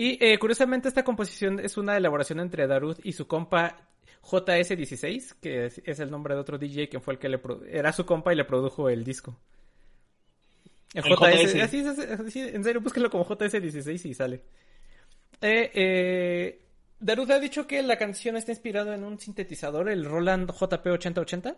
Y 0.00 0.16
eh, 0.24 0.38
curiosamente 0.38 0.86
esta 0.88 1.02
composición 1.02 1.58
es 1.58 1.76
una 1.76 1.96
elaboración 1.96 2.38
entre 2.40 2.66
Daruth 2.68 3.00
y 3.02 3.12
su 3.12 3.26
compa 3.26 3.76
JS16, 4.22 5.34
que 5.40 5.66
es, 5.66 5.82
es 5.84 5.98
el 6.00 6.10
nombre 6.10 6.34
de 6.34 6.40
otro 6.40 6.56
DJ 6.56 6.88
que 6.88 7.00
fue 7.00 7.14
el 7.14 7.18
que 7.20 7.28
le 7.28 7.38
pro- 7.38 7.64
era 7.64 7.92
su 7.92 8.06
compa 8.06 8.32
y 8.32 8.36
le 8.36 8.44
produjo 8.44 8.88
el 8.88 9.02
disco. 9.02 9.36
El 10.94 11.04
El 11.04 11.12
JS, 11.16 11.52
JS. 11.54 11.62
así, 11.62 11.80
así, 11.80 12.40
en 12.40 12.62
serio, 12.64 12.80
búsquelo 12.80 13.10
como 13.10 13.26
JS16 13.26 14.04
y 14.08 14.14
sale. 14.14 14.36
Eh, 15.40 15.70
eh, 15.74 16.62
Daruth 17.00 17.30
ha 17.30 17.40
dicho 17.40 17.66
que 17.66 17.82
la 17.82 17.96
canción 17.98 18.36
está 18.36 18.52
inspirada 18.52 18.94
en 18.94 19.04
un 19.04 19.18
sintetizador, 19.18 19.88
el 19.88 20.04
Roland 20.04 20.50
JP8080, 20.50 21.56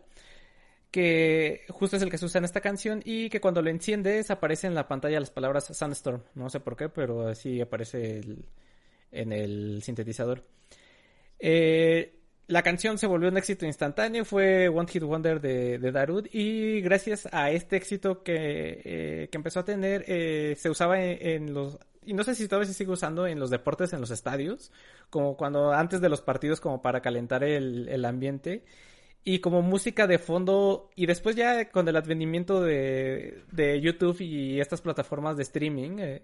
que 0.91 1.65
justo 1.69 1.97
es 1.97 2.03
el 2.03 2.11
que 2.11 2.19
se 2.19 2.25
usa 2.27 2.39
en 2.39 2.45
esta 2.45 2.61
canción 2.61 3.01
y 3.05 3.29
que 3.31 3.41
cuando 3.41 3.63
lo 3.63 3.71
enciendes 3.71 4.31
aparece 4.31 4.67
en 4.67 4.75
la 4.75 4.89
pantalla 4.89 5.21
las 5.21 5.31
palabras 5.31 5.67
Sandstorm. 5.77 6.23
No 6.35 6.51
sé 6.51 6.61
por 6.61 6.77
qué, 6.77 6.89
pero 6.89 7.29
así 7.29 7.61
aparece 7.61 8.19
el- 8.19 8.45
en 9.13 9.33
el 9.33 9.83
sintetizador. 9.83 10.45
Eh, 11.39 12.17
la 12.49 12.63
canción 12.63 12.99
se 12.99 13.07
volvió 13.07 13.29
un 13.29 13.37
éxito 13.39 13.65
instantáneo, 13.65 14.25
fue 14.25 14.69
One 14.69 14.89
Hit 14.89 15.03
Wonder 15.05 15.41
de, 15.41 15.79
de 15.79 15.93
Darud 15.93 16.27
y 16.33 16.81
gracias 16.81 17.29
a 17.33 17.51
este 17.53 17.77
éxito 17.77 18.23
que, 18.25 18.83
eh, 18.85 19.29
que 19.31 19.37
empezó 19.39 19.61
a 19.61 19.65
tener, 19.65 20.05
eh, 20.09 20.57
se 20.59 20.69
usaba 20.69 21.01
en, 21.01 21.55
los... 21.55 21.79
Y 22.05 22.15
no 22.15 22.25
sé 22.25 22.35
si 22.35 22.49
todavía 22.49 22.67
se 22.67 22.75
sigue 22.75 22.91
usando 22.91 23.27
en 23.27 23.39
los 23.39 23.51
deportes, 23.51 23.93
en 23.93 24.01
los 24.01 24.11
estadios, 24.11 24.73
como 25.11 25.37
cuando 25.37 25.73
antes 25.73 26.01
de 26.01 26.09
los 26.09 26.23
partidos, 26.23 26.61
como 26.61 26.83
para 26.83 27.03
calentar 27.03 27.45
el, 27.45 27.89
el 27.89 28.05
ambiente 28.05 28.65
y 29.25 29.41
como 29.41 29.63
música 29.63 30.07
de 30.07 30.19
fondo 30.19 30.91
y 30.97 31.07
después 31.07 31.37
ya 31.37 31.71
con 31.71 31.87
el 31.89 31.97
advenimiento 31.97 32.63
de, 32.63 33.43
de 33.53 33.81
YouTube 33.81 34.21
y 34.21 34.61
estas 34.61 34.81
plataformas 34.81 35.37
de 35.37 35.43
streaming 35.43 35.99
eh, 35.99 36.23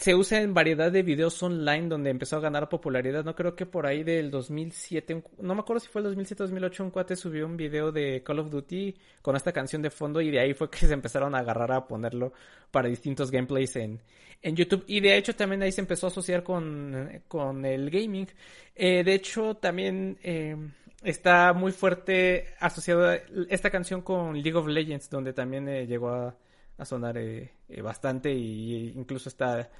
se 0.00 0.14
usa 0.14 0.40
en 0.40 0.54
variedad 0.54 0.90
de 0.90 1.02
videos 1.02 1.42
online 1.42 1.88
donde 1.88 2.08
empezó 2.08 2.36
a 2.36 2.40
ganar 2.40 2.70
popularidad. 2.70 3.22
No 3.22 3.34
creo 3.34 3.54
que 3.54 3.66
por 3.66 3.86
ahí 3.86 4.02
del 4.02 4.30
2007, 4.30 5.22
no 5.40 5.54
me 5.54 5.60
acuerdo 5.60 5.80
si 5.80 5.88
fue 5.88 6.00
el 6.00 6.04
2007 6.06 6.44
2008, 6.44 6.84
un 6.84 6.90
cuate 6.90 7.16
subió 7.16 7.44
un 7.44 7.58
video 7.58 7.92
de 7.92 8.22
Call 8.22 8.38
of 8.38 8.50
Duty 8.50 8.96
con 9.20 9.36
esta 9.36 9.52
canción 9.52 9.82
de 9.82 9.90
fondo 9.90 10.22
y 10.22 10.30
de 10.30 10.40
ahí 10.40 10.54
fue 10.54 10.70
que 10.70 10.86
se 10.86 10.94
empezaron 10.94 11.34
a 11.34 11.40
agarrar 11.40 11.72
a 11.72 11.86
ponerlo 11.86 12.32
para 12.70 12.88
distintos 12.88 13.30
gameplays 13.30 13.76
en, 13.76 14.00
en 14.40 14.56
YouTube. 14.56 14.84
Y 14.86 15.00
de 15.00 15.18
hecho 15.18 15.36
también 15.36 15.62
ahí 15.62 15.72
se 15.72 15.82
empezó 15.82 16.06
a 16.06 16.10
asociar 16.10 16.42
con, 16.44 17.22
con 17.28 17.66
el 17.66 17.90
gaming. 17.90 18.28
Eh, 18.74 19.04
de 19.04 19.14
hecho 19.14 19.56
también... 19.56 20.18
Eh, 20.22 20.56
está 21.02 21.52
muy 21.52 21.72
fuerte 21.72 22.54
asociada 22.58 23.18
esta 23.48 23.70
canción 23.70 24.02
con 24.02 24.34
League 24.34 24.54
of 24.54 24.66
Legends, 24.66 25.08
donde 25.10 25.32
también 25.32 25.68
eh, 25.68 25.86
llegó 25.86 26.10
a, 26.10 26.36
sonar 26.84 27.18
eh, 27.18 27.52
eh, 27.68 27.82
bastante 27.82 28.30
e 28.30 28.38
incluso 28.94 29.28
está 29.28 29.70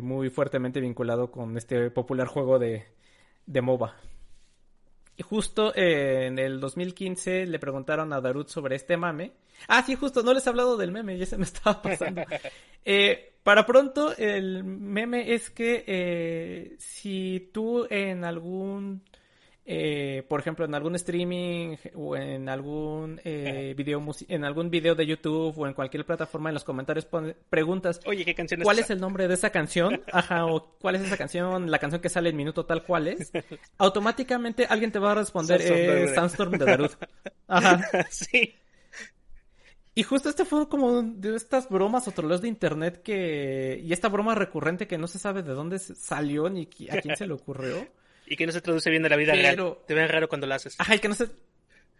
muy 0.00 0.30
fuertemente 0.30 0.80
vinculado 0.80 1.30
con 1.32 1.56
este 1.56 1.90
popular 1.90 2.28
juego 2.28 2.60
de, 2.60 2.86
de 3.44 3.60
MOBA. 3.60 3.96
Y 5.16 5.22
justo 5.24 5.72
en 5.74 6.38
el 6.38 6.60
2015 6.60 7.46
le 7.46 7.58
preguntaron 7.58 8.12
a 8.12 8.20
Darut 8.20 8.48
sobre 8.48 8.76
este 8.76 8.96
mame. 8.96 9.32
Ah, 9.66 9.82
sí, 9.82 9.96
justo, 9.96 10.22
no 10.22 10.32
les 10.32 10.46
he 10.46 10.50
hablado 10.50 10.76
del 10.76 10.92
meme, 10.92 11.18
ya 11.18 11.26
se 11.26 11.38
me 11.38 11.42
estaba 11.52 11.82
pasando. 11.82 12.22
para 13.42 13.66
pronto, 13.66 14.16
el 14.16 14.62
meme 14.62 15.34
es 15.34 15.50
que 15.50 16.76
si 16.78 17.50
tú 17.52 17.86
en 17.90 18.24
algún 18.24 19.02
eh, 19.64 20.24
por 20.28 20.40
ejemplo, 20.40 20.64
en 20.64 20.74
algún 20.74 20.96
streaming 20.96 21.76
o 21.94 22.16
en 22.16 22.48
algún 22.48 23.20
eh, 23.22 23.74
video 23.76 24.04
en 24.28 24.44
algún 24.44 24.70
video 24.70 24.96
de 24.96 25.06
YouTube 25.06 25.56
o 25.56 25.66
en 25.68 25.74
cualquier 25.74 26.04
plataforma 26.04 26.50
en 26.50 26.54
los 26.54 26.64
comentarios 26.64 27.06
preguntas 27.48 28.00
Oye, 28.04 28.24
¿qué 28.24 28.34
canción 28.34 28.60
es 28.60 28.64
¿Cuál 28.64 28.80
es 28.80 28.90
el 28.90 29.00
nombre 29.00 29.28
de 29.28 29.34
esa 29.34 29.50
canción? 29.50 30.02
Ajá, 30.12 30.46
o 30.46 30.76
¿cuál 30.80 30.96
es 30.96 31.02
esa 31.02 31.16
canción? 31.16 31.70
La 31.70 31.78
canción 31.78 32.02
que 32.02 32.08
sale 32.08 32.30
en 32.30 32.36
minuto 32.36 32.66
tal 32.66 32.82
cual 32.82 33.06
es. 33.06 33.30
Automáticamente 33.78 34.66
alguien 34.68 34.90
te 34.90 34.98
va 34.98 35.12
a 35.12 35.14
responder 35.14 35.60
eh, 35.62 36.12
Sandstorm 36.12 36.58
de 36.58 36.64
Darut. 36.64 36.92
Ajá. 37.46 37.80
sí. 38.10 38.56
Y 39.94 40.02
justo 40.02 40.28
este 40.28 40.44
fue 40.44 40.68
como 40.68 41.02
de 41.02 41.36
estas 41.36 41.68
bromas 41.68 42.08
o 42.08 42.12
troleos 42.12 42.40
de 42.40 42.48
internet 42.48 43.02
que... 43.02 43.78
Y 43.84 43.92
esta 43.92 44.08
broma 44.08 44.34
recurrente 44.34 44.88
que 44.88 44.98
no 44.98 45.06
se 45.06 45.18
sabe 45.18 45.42
de 45.42 45.52
dónde 45.52 45.78
salió 45.78 46.48
ni 46.48 46.62
a 46.90 47.00
quién 47.00 47.14
se 47.14 47.26
le 47.26 47.34
ocurrió. 47.34 47.86
Y 48.32 48.36
que 48.36 48.46
no 48.46 48.52
se 48.52 48.62
traduce 48.62 48.88
bien 48.88 49.02
de 49.02 49.10
la 49.10 49.16
vida 49.16 49.34
real. 49.34 49.76
Te 49.86 49.92
ven 49.92 50.08
raro 50.08 50.26
cuando 50.26 50.46
lo 50.46 50.54
haces. 50.54 50.74
Ajá, 50.78 50.94
y 50.94 51.00
que 51.00 51.08
no 51.08 51.14
se... 51.14 51.26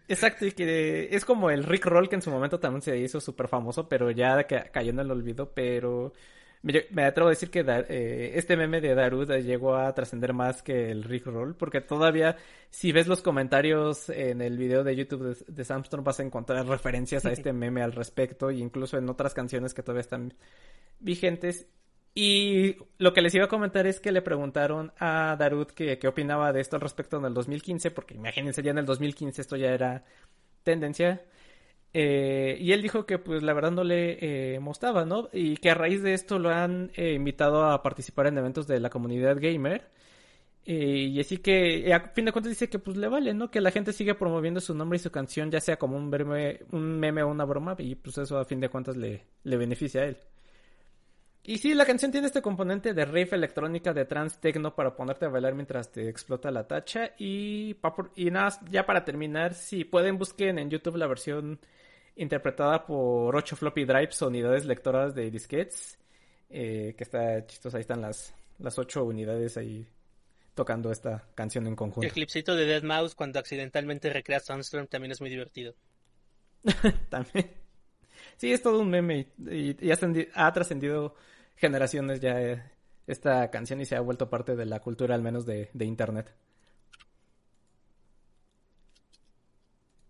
Exacto, 0.09 0.47
y 0.47 0.53
que 0.53 1.15
es 1.15 1.27
como 1.27 1.51
el 1.51 1.63
Rick 1.63 1.85
Roll 1.85 2.09
que 2.09 2.15
en 2.15 2.23
su 2.23 2.31
momento 2.31 2.59
también 2.59 2.81
se 2.81 2.97
hizo 2.97 3.21
súper 3.21 3.49
famoso, 3.49 3.87
pero 3.87 4.11
ya 4.11 4.47
cayó 4.47 4.91
en 4.91 4.99
el 4.99 5.11
olvido, 5.11 5.53
pero 5.53 6.15
me, 6.63 7.05
atrevo 7.05 7.27
a 7.29 7.31
decir 7.33 7.51
que 7.51 7.63
eh, 7.67 8.33
este 8.35 8.57
meme 8.57 8.81
de 8.81 8.95
Darud 8.95 9.31
llegó 9.43 9.77
a 9.77 9.95
trascender 9.95 10.33
más 10.33 10.63
que 10.63 10.91
el 10.91 11.05
Rick 11.05 11.27
Roll, 11.27 11.55
porque 11.55 11.83
todavía 11.83 12.39
si 12.71 12.93
ves 12.93 13.09
los 13.09 13.21
comentarios 13.21 14.09
en 14.09 14.41
el 14.41 14.57
video 14.57 14.85
de 14.85 14.97
YouTube 14.97 15.37
de, 15.37 15.53
de 15.53 15.65
Samsung 15.67 16.03
vas 16.03 16.19
a 16.21 16.23
encontrar 16.23 16.67
referencias 16.67 17.27
a 17.27 17.31
este 17.31 17.53
meme 17.53 17.83
al 17.83 17.93
respecto, 17.93 18.49
e 18.49 18.55
incluso 18.55 18.97
en 18.97 19.11
otras 19.11 19.35
canciones 19.35 19.75
que 19.75 19.83
todavía 19.83 20.01
están 20.01 20.33
vigentes. 20.99 21.67
Y 22.15 22.77
lo 22.99 23.15
que 23.15 23.23
les 23.23 23.35
iba 23.35 23.47
a 23.47 23.49
comentar 23.49 23.87
es 23.87 23.99
que 24.01 24.13
le 24.13 24.21
preguntaron 24.21 24.93
a 24.99 25.35
Darut 25.39 25.71
que 25.71 25.99
qué 25.99 26.09
opinaba 26.09 26.53
de 26.53 26.61
esto 26.61 26.77
al 26.77 26.83
respecto 26.83 27.17
en 27.17 27.25
el 27.25 27.35
2015, 27.35 27.91
porque 27.91 28.15
imagínense, 28.15 28.63
ya 28.63 28.73
en 28.73 28.79
el 28.79 28.87
2015 28.87 29.41
esto 29.41 29.57
ya 29.57 29.71
era 29.73 30.05
tendencia. 30.63 31.23
Eh, 31.95 32.57
y 32.61 32.73
él 32.73 32.83
dijo 32.83 33.05
que 33.07 33.19
pues 33.19 33.43
la 33.43 33.53
verdad 33.53 33.71
no 33.71 33.85
le 33.85 34.55
eh, 34.55 34.61
mostraba, 34.61 35.05
¿no? 35.05 35.29
Y 35.33 35.57
que 35.59 35.71
a 35.71 35.75
raíz 35.75 36.03
de 36.03 36.15
esto 36.15 36.39
lo 36.39 36.51
han 36.51 36.91
eh, 36.97 37.13
invitado 37.15 37.65
a 37.65 37.83
participar 37.83 38.27
en 38.27 38.39
eventos 38.39 38.67
de 38.67 38.81
la 38.81 38.91
comunidad 38.91 39.37
gamer. 39.41 39.91
y 40.65 41.19
así 41.21 41.39
que 41.39 41.93
a 41.93 42.01
fin 42.15 42.25
de 42.27 42.33
cuentas 42.33 42.51
dice 42.51 42.69
que 42.71 42.79
pues 42.79 42.97
le 42.97 43.09
vale, 43.09 43.35
¿no? 43.35 43.51
Que 43.51 43.61
la 43.61 43.71
gente 43.71 43.93
sigue 43.93 44.15
promoviendo 44.15 44.61
su 44.61 44.75
nombre 44.75 44.97
y 44.97 45.01
su 45.01 45.11
canción, 45.11 45.51
ya 45.51 45.61
sea 45.61 45.79
como 45.79 45.97
un 45.97 46.09
meme, 46.11 46.61
un 46.73 46.99
meme 47.01 47.23
o 47.23 47.29
una 47.29 47.45
broma, 47.45 47.75
y 47.79 47.95
pues 47.97 48.19
eso 48.19 48.39
a 48.39 48.45
fin 48.45 48.61
de 48.61 48.69
cuentas 48.69 48.97
le, 48.97 49.25
le 49.45 49.57
beneficia 49.57 50.03
a 50.03 50.07
él. 50.07 50.17
Y 51.45 51.59
sí, 51.59 51.75
la 51.75 51.85
canción 51.85 52.13
tiene 52.13 52.29
este 52.29 52.41
componente 52.41 52.95
de 52.95 53.05
riff 53.05 53.33
electrónica 53.33 53.93
de 53.93 54.05
trans 54.05 54.39
techno 54.39 54.77
para 54.77 54.95
ponerte 54.95 55.25
a 55.25 55.29
bailar 55.29 55.55
mientras 55.55 55.91
te 55.91 56.09
explota 56.09 56.53
la 56.53 56.69
tacha. 56.69 57.15
Y, 57.19 57.77
y 58.15 58.31
nada, 58.31 58.61
ya 58.71 58.87
para 58.87 59.05
terminar, 59.05 59.55
si 59.55 59.85
pueden 59.85 60.19
busquen 60.19 60.61
en 60.61 60.71
YouTube 60.71 60.97
la 60.97 61.09
versión 61.09 61.59
interpretada 62.15 62.87
por 62.87 63.35
8 63.35 63.57
floppy 63.57 63.85
drives 63.85 64.23
o 64.23 64.29
unidades 64.29 64.65
lectoras 64.67 65.15
de 65.17 65.31
disquets. 65.33 65.99
Eh, 66.49 66.95
que 66.97 67.03
está 67.03 67.45
chistosa, 67.47 67.79
ahí 67.79 67.81
están 67.81 68.03
las, 68.03 68.35
las 68.59 68.79
8 68.79 69.03
unidades 69.03 69.57
ahí 69.57 69.85
tocando 70.55 70.93
esta 70.93 71.27
canción 71.35 71.67
en 71.67 71.75
conjunto. 71.75 72.07
El 72.07 72.13
clipcito 72.13 72.55
de 72.55 72.67
Dead 72.67 72.83
Mouse 72.83 73.17
cuando 73.17 73.41
accidentalmente 73.41 74.13
recrea 74.13 74.39
Sunstorm 74.39 74.87
también 74.87 75.11
es 75.11 75.21
muy 75.21 75.31
divertido. 75.31 75.75
también. 77.09 77.51
Sí, 78.37 78.53
es 78.53 78.63
todo 78.63 78.81
un 78.81 78.91
meme 78.91 79.29
y, 79.39 79.87
y 79.87 79.91
ha 80.35 80.53
trascendido 80.53 81.15
generaciones 81.57 82.21
ya 82.21 82.41
eh, 82.41 82.63
esta 83.07 83.51
canción 83.51 83.81
y 83.81 83.87
se 83.87 83.97
ha 83.97 84.01
vuelto 84.01 84.31
parte 84.31 84.57
de 84.57 84.67
la 84.67 84.81
cultura 84.81 85.15
al 85.15 85.23
menos 85.23 85.47
de, 85.47 85.71
internet. 85.75 86.35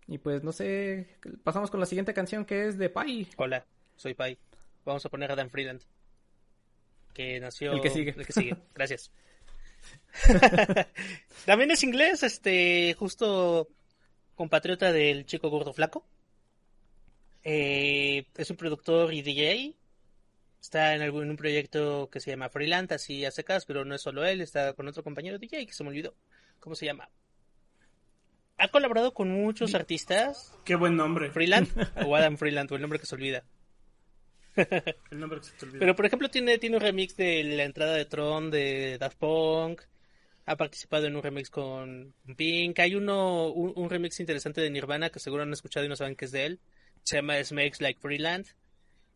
Y 0.07 0.17
pues 0.17 0.43
no 0.43 0.51
sé, 0.51 1.07
pasamos 1.43 1.71
con 1.71 1.79
la 1.79 1.85
siguiente 1.85 2.13
canción 2.13 2.45
que 2.45 2.67
es 2.67 2.77
de 2.77 2.89
Pai. 2.89 3.27
Hola, 3.37 3.65
soy 3.95 4.13
Pai. 4.13 4.37
Vamos 4.85 5.05
a 5.05 5.09
poner 5.09 5.31
a 5.31 5.35
Dan 5.35 5.49
Freeland. 5.49 5.81
Que 7.13 7.39
nació... 7.39 7.73
El 7.73 7.81
que 7.81 7.89
sigue. 7.89 8.13
El 8.17 8.25
que 8.25 8.33
sigue, 8.33 8.57
gracias. 8.75 9.11
También 11.45 11.71
es 11.71 11.83
inglés, 11.83 12.23
este, 12.23 12.95
justo 12.97 13.69
compatriota 14.35 14.91
del 14.91 15.25
chico 15.25 15.49
gordo 15.49 15.73
flaco. 15.73 16.05
Eh, 17.43 18.25
es 18.35 18.49
un 18.49 18.57
productor 18.57 19.13
y 19.13 19.21
DJ 19.21 19.75
Está 20.63 20.95
en, 20.95 21.01
algún, 21.01 21.29
un 21.29 21.35
proyecto 21.35 22.09
que 22.09 22.21
se 22.21 22.31
llama 22.31 22.47
Freeland, 22.47 22.93
así 22.93 23.25
a 23.25 23.31
secas, 23.31 23.65
pero 23.65 23.83
no 23.83 23.95
es 23.95 24.01
solo 24.01 24.23
él, 24.23 24.39
está 24.39 24.71
con 24.71 24.87
otro 24.87 25.03
compañero 25.03 25.37
DJ 25.37 25.65
que 25.65 25.73
se 25.73 25.83
me 25.83 25.89
olvidó. 25.89 26.15
¿Cómo 26.61 26.73
se 26.73 26.85
llama? 26.85 27.09
Ha 28.57 28.69
colaborado 28.69 29.13
con 29.13 29.29
muchos 29.29 29.75
artistas. 29.75 30.57
Qué 30.63 30.75
buen 30.75 30.95
nombre. 30.95 31.31
Freeland 31.31 31.67
o 32.07 32.15
Adam 32.15 32.37
Freeland, 32.37 32.71
o 32.71 32.75
el 32.75 32.81
nombre 32.81 32.97
que 32.97 33.05
se 33.05 33.13
olvida. 33.13 33.43
el 34.55 35.19
nombre 35.19 35.41
que 35.41 35.47
se 35.47 35.51
te 35.57 35.65
olvida. 35.65 35.79
Pero 35.79 35.95
por 35.97 36.05
ejemplo 36.05 36.29
tiene, 36.29 36.57
tiene 36.59 36.77
un 36.77 36.81
remix 36.81 37.17
de 37.17 37.43
la 37.43 37.65
entrada 37.65 37.95
de 37.95 38.05
Tron 38.05 38.49
de 38.49 38.97
Daft 38.97 39.17
Punk. 39.17 39.81
Ha 40.45 40.55
participado 40.55 41.05
en 41.07 41.17
un 41.17 41.23
remix 41.23 41.49
con 41.49 42.15
Pink. 42.37 42.79
Hay 42.79 42.95
uno, 42.95 43.49
un, 43.49 43.73
un 43.75 43.89
remix 43.89 44.21
interesante 44.21 44.61
de 44.61 44.69
Nirvana 44.69 45.09
que 45.09 45.19
seguro 45.19 45.43
han 45.43 45.51
escuchado 45.51 45.85
y 45.85 45.89
no 45.89 45.97
saben 45.97 46.15
que 46.15 46.23
es 46.23 46.31
de 46.31 46.45
él. 46.45 46.61
Se 47.03 47.17
llama 47.17 47.43
Smakes 47.43 47.81
Like 47.81 47.99
Freeland. 47.99 48.47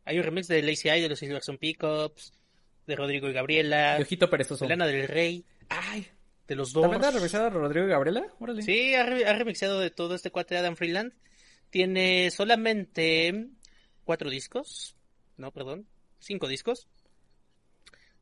Hay 0.07 0.17
un 0.17 0.23
remix 0.23 0.47
de 0.47 0.63
Lazy 0.63 0.87
Eye 0.87 1.01
de 1.01 1.09
los 1.09 1.19
Silverson 1.19 1.57
Pickups, 1.57 2.31
de 2.85 2.95
Rodrigo 2.95 3.27
y 3.29 3.33
Gabriela. 3.33 3.95
De 3.95 4.03
Ojito 4.03 4.29
Perezoso. 4.29 4.63
De 4.63 4.69
Lana 4.69 4.87
del 4.87 5.05
Rey. 5.05 5.43
Ay. 5.67 6.07
De 6.47 6.55
los 6.55 6.71
dos. 6.71 6.83
¿También 6.83 7.03
ha 7.03 7.11
remixado 7.11 7.47
a 7.47 7.49
Rodrigo 7.49 7.85
y 7.85 7.89
Gabriela? 7.89 8.25
Sí, 8.61 8.93
ha, 8.95 9.03
remixado 9.03 9.81
de 9.81 9.91
todo 9.91 10.15
este 10.15 10.31
cuate 10.31 10.55
de 10.55 10.59
Adam 10.59 10.77
Freeland. 10.77 11.11
Tiene 11.69 12.31
solamente 12.31 13.49
cuatro 14.05 14.29
discos. 14.29 14.95
No, 15.35 15.51
perdón. 15.51 15.85
Cinco 16.19 16.47
discos. 16.47 16.87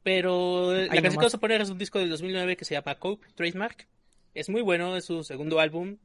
Pero 0.02 0.74
la 0.74 0.88
canción 0.88 1.12
que 1.12 1.18
vamos 1.18 1.36
a 1.36 1.40
poner 1.40 1.62
es 1.62 1.70
un 1.70 1.78
disco 1.78 2.00
del 2.00 2.10
2009 2.10 2.58
que 2.58 2.66
se 2.66 2.74
llama 2.74 2.98
Cope 2.98 3.28
Trademark. 3.36 3.88
Es 4.34 4.50
muy 4.50 4.62
bueno, 4.64 4.98
es 4.98 5.06
su 5.06 5.24
segundo 5.24 5.60
álbum. 5.60 5.98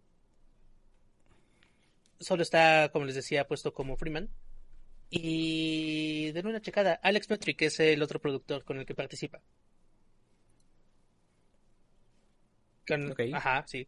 Solo 2.19 2.43
está, 2.43 2.91
como 2.93 3.07
les 3.07 3.15
decía, 3.15 3.49
puesto 3.49 3.73
como 3.73 3.97
Freeman. 3.97 4.29
Y 5.11 6.31
denle 6.33 6.51
una 6.51 6.61
checada. 6.61 6.95
Alex 7.03 7.29
Metric 7.29 7.61
es 7.63 7.81
el 7.81 8.03
otro 8.03 8.21
productor 8.21 8.65
con 8.65 8.79
el 8.79 8.87
que 8.87 8.95
participa. 8.95 9.41
Ajá, 13.35 13.65
sí. 13.67 13.87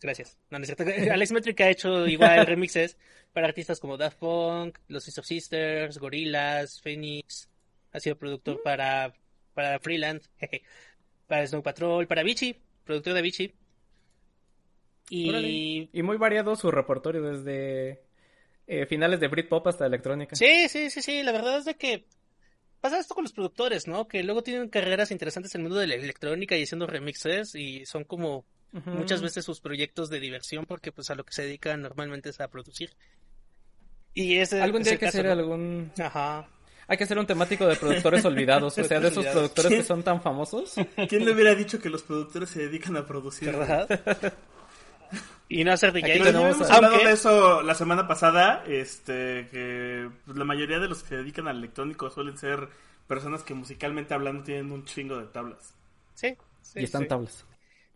Gracias. 0.00 0.36
Alex 0.50 1.32
Metric 1.32 1.60
ha 1.60 1.70
hecho 1.70 2.06
igual 2.06 2.46
remixes 2.46 2.96
para 3.32 3.46
artistas 3.46 3.80
como 3.80 3.96
Daft 3.96 4.18
Punk, 4.18 4.78
Los 4.88 5.04
Sisters 5.04 5.18
of 5.18 5.26
Sisters, 5.26 5.98
Gorillaz, 5.98 6.80
Phoenix. 6.80 7.48
Ha 7.92 8.00
sido 8.00 8.16
productor 8.16 8.60
para, 8.62 9.14
para 9.54 9.78
Freeland, 9.78 10.22
para 11.26 11.46
Snow 11.46 11.62
Patrol, 11.62 12.06
para 12.06 12.22
Vichy, 12.22 12.56
productor 12.84 13.14
de 13.14 13.22
Vichy. 13.22 13.54
Y... 15.08 15.88
y 15.92 16.02
muy 16.02 16.16
variado 16.16 16.56
su 16.56 16.70
repertorio 16.70 17.22
desde 17.22 18.05
eh, 18.66 18.86
finales 18.86 19.20
de 19.20 19.28
Britpop 19.28 19.66
hasta 19.66 19.86
electrónica. 19.86 20.36
Sí, 20.36 20.68
sí, 20.68 20.90
sí, 20.90 21.02
sí, 21.02 21.22
la 21.22 21.32
verdad 21.32 21.58
es 21.58 21.64
de 21.64 21.74
que 21.76 22.04
pasa 22.80 22.98
esto 22.98 23.14
con 23.14 23.24
los 23.24 23.32
productores, 23.32 23.86
¿no? 23.86 24.08
Que 24.08 24.22
luego 24.22 24.42
tienen 24.42 24.68
carreras 24.68 25.10
interesantes 25.10 25.54
en 25.54 25.60
el 25.60 25.62
mundo 25.64 25.78
de 25.78 25.86
la 25.86 25.94
electrónica 25.94 26.56
y 26.56 26.62
haciendo 26.62 26.86
remixes 26.86 27.54
y 27.54 27.86
son 27.86 28.04
como 28.04 28.44
muchas 28.84 29.22
veces 29.22 29.44
sus 29.44 29.60
proyectos 29.60 30.10
de 30.10 30.20
diversión 30.20 30.66
porque 30.66 30.92
pues 30.92 31.08
a 31.08 31.14
lo 31.14 31.24
que 31.24 31.32
se 31.32 31.42
dedican 31.42 31.80
normalmente 31.80 32.28
es 32.30 32.40
a 32.40 32.48
producir. 32.48 32.90
Y 34.12 34.36
ese 34.36 34.60
Algún 34.60 34.82
es 34.82 34.86
día 34.86 34.92
hay 34.92 34.94
el 34.94 35.00
que 35.00 35.06
caso, 35.06 35.18
hacer 35.18 35.26
¿no? 35.26 35.32
algún... 35.32 35.92
Hay 35.98 36.44
Hay 36.88 36.96
que 36.96 37.04
hacer 37.04 37.18
un 37.18 37.26
temático 37.26 37.66
de 37.66 37.76
productores 37.76 38.24
olvidados, 38.24 38.76
o 38.78 38.84
sea, 38.84 39.00
de 39.00 39.08
esos 39.08 39.26
productores 39.26 39.72
que 39.72 39.82
son 39.84 40.02
tan 40.02 40.22
famosos. 40.22 40.74
¿Quién 41.08 41.24
le 41.24 41.32
hubiera 41.32 41.54
dicho 41.54 41.78
que 41.80 41.88
los 41.88 42.02
productores 42.02 42.50
se 42.50 42.60
dedican 42.60 42.96
a 42.96 43.06
producir? 43.06 43.52
¿Verdad? 43.52 44.34
Y 45.48 45.64
no 45.64 45.72
hacer 45.72 45.92
DJ. 45.92 46.18
Tenemos 46.18 46.56
hemos 46.56 46.70
a- 46.70 46.74
hablado 46.74 46.94
Aunque- 46.94 47.08
de 47.08 47.14
eso 47.14 47.62
la 47.62 47.74
semana 47.74 48.06
pasada, 48.08 48.64
este, 48.66 49.48
que 49.50 50.08
la 50.34 50.44
mayoría 50.44 50.78
de 50.78 50.88
los 50.88 51.02
que 51.02 51.08
se 51.10 51.16
dedican 51.18 51.48
al 51.48 51.58
electrónico 51.58 52.10
suelen 52.10 52.36
ser 52.36 52.68
personas 53.06 53.42
que 53.42 53.54
musicalmente 53.54 54.14
hablando 54.14 54.42
tienen 54.42 54.72
un 54.72 54.84
chingo 54.84 55.16
de 55.18 55.26
tablas. 55.26 55.74
Sí, 56.14 56.36
sí, 56.62 56.80
y 56.80 56.84
están 56.84 57.02
sí. 57.02 57.08
tablas. 57.08 57.44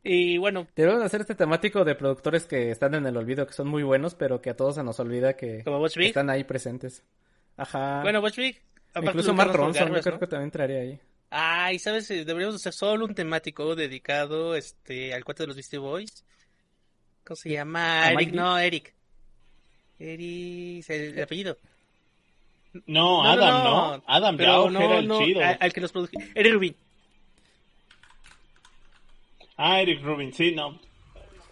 Y 0.03 0.39
bueno, 0.39 0.67
Debemos 0.77 1.03
hacer 1.03 1.21
este 1.21 1.35
temático 1.35 1.85
de 1.85 1.95
productores 1.95 2.45
que 2.45 2.71
están 2.71 2.95
en 2.95 3.05
el 3.07 3.17
olvido, 3.17 3.47
que 3.47 3.53
son 3.53 3.69
muy 3.69 3.83
buenos, 3.83 4.15
pero 4.15 4.41
que 4.41 4.51
a 4.51 4.57
todos 4.57 4.77
se 4.77 4.83
nos 4.83 4.99
olvida 5.01 5.37
que 5.37 5.63
como 5.65 5.85
están 5.87 6.31
ahí 6.31 6.45
presentes. 6.45 7.03
Ajá. 7.57 8.01
Bueno, 8.03 8.21
Watch 8.21 8.37
Big. 8.39 8.63
Incluso 8.95 9.35
Mark 9.35 9.53
Ronson, 9.53 9.75
yo 9.75 9.85
Garbage, 9.87 10.03
creo 10.03 10.15
¿no? 10.15 10.21
que 10.21 10.27
también 10.27 10.47
entraría 10.47 10.79
ahí. 10.81 11.01
Ah, 11.31 11.73
y 11.73 11.79
sabes, 11.79 12.09
deberíamos 12.09 12.57
hacer 12.57 12.73
solo 12.73 13.05
un 13.05 13.15
temático 13.15 13.77
dedicado 13.77 14.57
este 14.57 15.13
al 15.15 15.25
cuate 15.25 15.43
de 15.43 15.47
los 15.49 15.57
Beastie 15.57 15.79
Boys. 15.79 16.25
¿Cómo 17.31 17.37
se 17.37 17.51
llama? 17.51 18.07
¿A 18.07 18.13
Eric, 18.13 18.33
no, 18.33 18.59
Eric. 18.59 18.93
Eric, 20.01 20.85
el, 20.91 21.01
el 21.17 21.23
apellido. 21.23 21.57
No, 22.87 23.23
Adam, 23.25 23.63
¿no? 23.63 24.03
Adam 24.05 24.37
pero 24.37 24.53
Rauch 24.53 24.73
no, 24.73 24.81
era 24.81 24.99
el 24.99 25.07
no, 25.07 25.25
chido. 25.25 25.41
a- 25.41 25.51
Al, 25.51 25.73
que 25.73 25.81
los 25.81 25.93
produjo. 25.93 26.11
Eric 26.35 26.53
Rubin. 26.55 26.77
Ah, 29.57 29.81
Eric 29.81 30.03
Rubin, 30.03 30.33
sí, 30.35 30.51
no. 30.51 30.77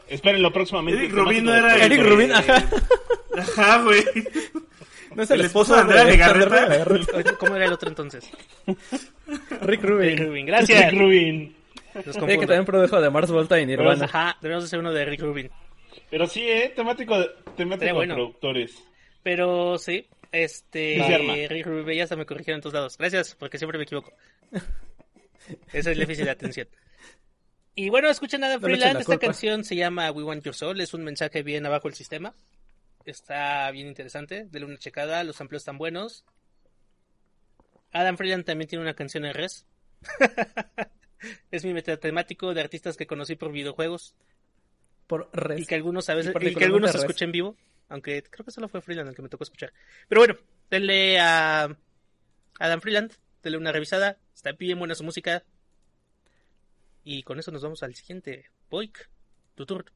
Espérenlo 0.09 0.53
próximamente. 0.53 0.99
Eric 1.01 1.13
Rubin 1.15 1.45
no 1.45 1.53
de 1.53 1.59
era 1.59 1.77
el 1.77 1.93
Eric 1.93 2.07
Rubin, 2.09 2.33
ajá. 2.33 2.65
Ajá, 3.39 3.83
güey. 3.85 4.03
No 5.15 5.23
es 5.23 5.31
El 5.31 5.43
esposo 5.43 5.77
de 5.77 5.83
Andrea 5.83 6.03
Legarreta. 6.07 7.37
¿Cómo 7.39 7.55
era 7.55 7.67
el 7.67 7.73
otro 7.73 7.89
entonces? 7.89 8.29
Rick 8.67 9.63
Eric 9.63 9.83
Rubin. 9.85 10.19
Rubin, 10.27 10.47
gracias. 10.47 10.81
Eric 10.89 11.01
Rubin. 11.01 11.57
Sí, 12.05 12.21
que 12.21 12.39
también 12.39 12.65
produjo 12.65 13.01
de 13.01 13.11
Mars 13.11 13.31
Volta 13.31 13.61
y 13.61 13.67
Nirvana. 13.67 14.07
Ajá, 14.07 14.37
deberíamos 14.41 14.65
hacer 14.65 14.81
uno 14.81 14.93
de 14.93 15.03
Eric 15.03 15.21
Rubin. 15.21 15.51
Pero 16.11 16.27
sí, 16.27 16.49
¿eh? 16.49 16.73
Temático 16.75 17.19
de, 17.19 17.29
temático 17.57 17.75
Estaría 17.75 17.87
de 17.89 17.93
bueno. 17.93 18.15
productores. 18.15 18.83
Pero 19.23 19.79
sí, 19.79 20.09
este. 20.33 21.63
Rubin, 21.65 21.97
ya 21.97 22.05
hasta 22.05 22.17
me 22.17 22.27
corrigieron 22.27 22.59
en 22.59 22.63
todos 22.63 22.75
lados. 22.75 22.99
Gracias, 22.99 23.35
porque 23.35 23.59
siempre 23.59 23.79
me 23.79 23.85
equivoco. 23.85 24.13
Ese 25.69 25.79
es 25.79 25.87
el 25.87 25.99
déficit 25.99 26.25
de 26.25 26.31
atención. 26.31 26.69
Y 27.75 27.91
bueno, 27.91 28.11
escuchen 28.11 28.41
nada 28.41 28.59
Freeland. 28.59 28.95
la 28.95 29.01
Esta 29.01 29.19
canción 29.19 29.65
se 29.65 29.77
llama 29.77 30.11
We 30.11 30.25
Want 30.25 30.45
Your 30.45 30.55
Soul. 30.55 30.81
Es 30.81 30.95
un 30.95 31.05
mensaje 31.05 31.43
bien 31.43 31.65
abajo 31.65 31.89
del 31.89 31.95
sistema. 31.95 32.35
Está 33.05 33.71
bien 33.71 33.87
interesante. 33.87 34.47
Denle 34.51 34.67
una 34.67 34.79
checada. 34.79 35.23
Los 35.25 35.41
amplios 35.41 35.63
están 35.63 35.79
buenos. 35.79 36.25
Adam 37.93 38.17
Freeland 38.17 38.45
también 38.45 38.69
tiene 38.69 38.83
una 38.83 38.95
canción 38.95 39.25
en 39.25 39.35
res. 39.35 39.67
es 41.51 41.65
mi 41.65 41.73
metatemático 41.73 42.53
de 42.53 42.61
artistas 42.61 42.97
que 42.97 43.07
conocí 43.07 43.37
por 43.37 43.53
videojuegos. 43.53 44.15
Por 45.09 45.29
res. 45.33 45.61
Y 45.63 45.67
que 45.67 45.75
algunos 45.75 46.09
a 46.11 46.15
veces, 46.15 46.33
Y 46.41 46.47
y 46.49 46.55
que 46.55 46.65
algunos 46.65 46.93
Res. 46.93 47.03
escuché 47.03 47.25
en 47.25 47.33
vivo, 47.33 47.57
aunque 47.89 48.23
creo 48.23 48.45
que 48.45 48.53
solo 48.53 48.69
fue 48.69 48.81
Freeland 48.81 49.09
el 49.09 49.17
que 49.17 49.23
me 49.23 49.29
tocó 49.29 49.43
escuchar. 49.43 49.73
Pero 50.09 50.21
bueno, 50.21 50.37
denle 50.71 51.19
a 51.19 51.77
Adam 52.61 52.81
Freeland, 52.81 53.13
denle 53.43 53.59
una 53.59 53.73
revisada, 53.73 54.19
está 54.35 54.53
bien 54.53 54.79
buena 54.79 54.95
su 54.95 55.03
música. 55.03 55.43
Y 57.03 57.23
con 57.25 57.41
eso 57.41 57.51
nos 57.51 57.63
vamos 57.63 57.83
al 57.83 57.95
siguiente. 57.95 58.51
Boik, 58.71 59.09
tu 59.55 59.65
turno. 59.65 59.91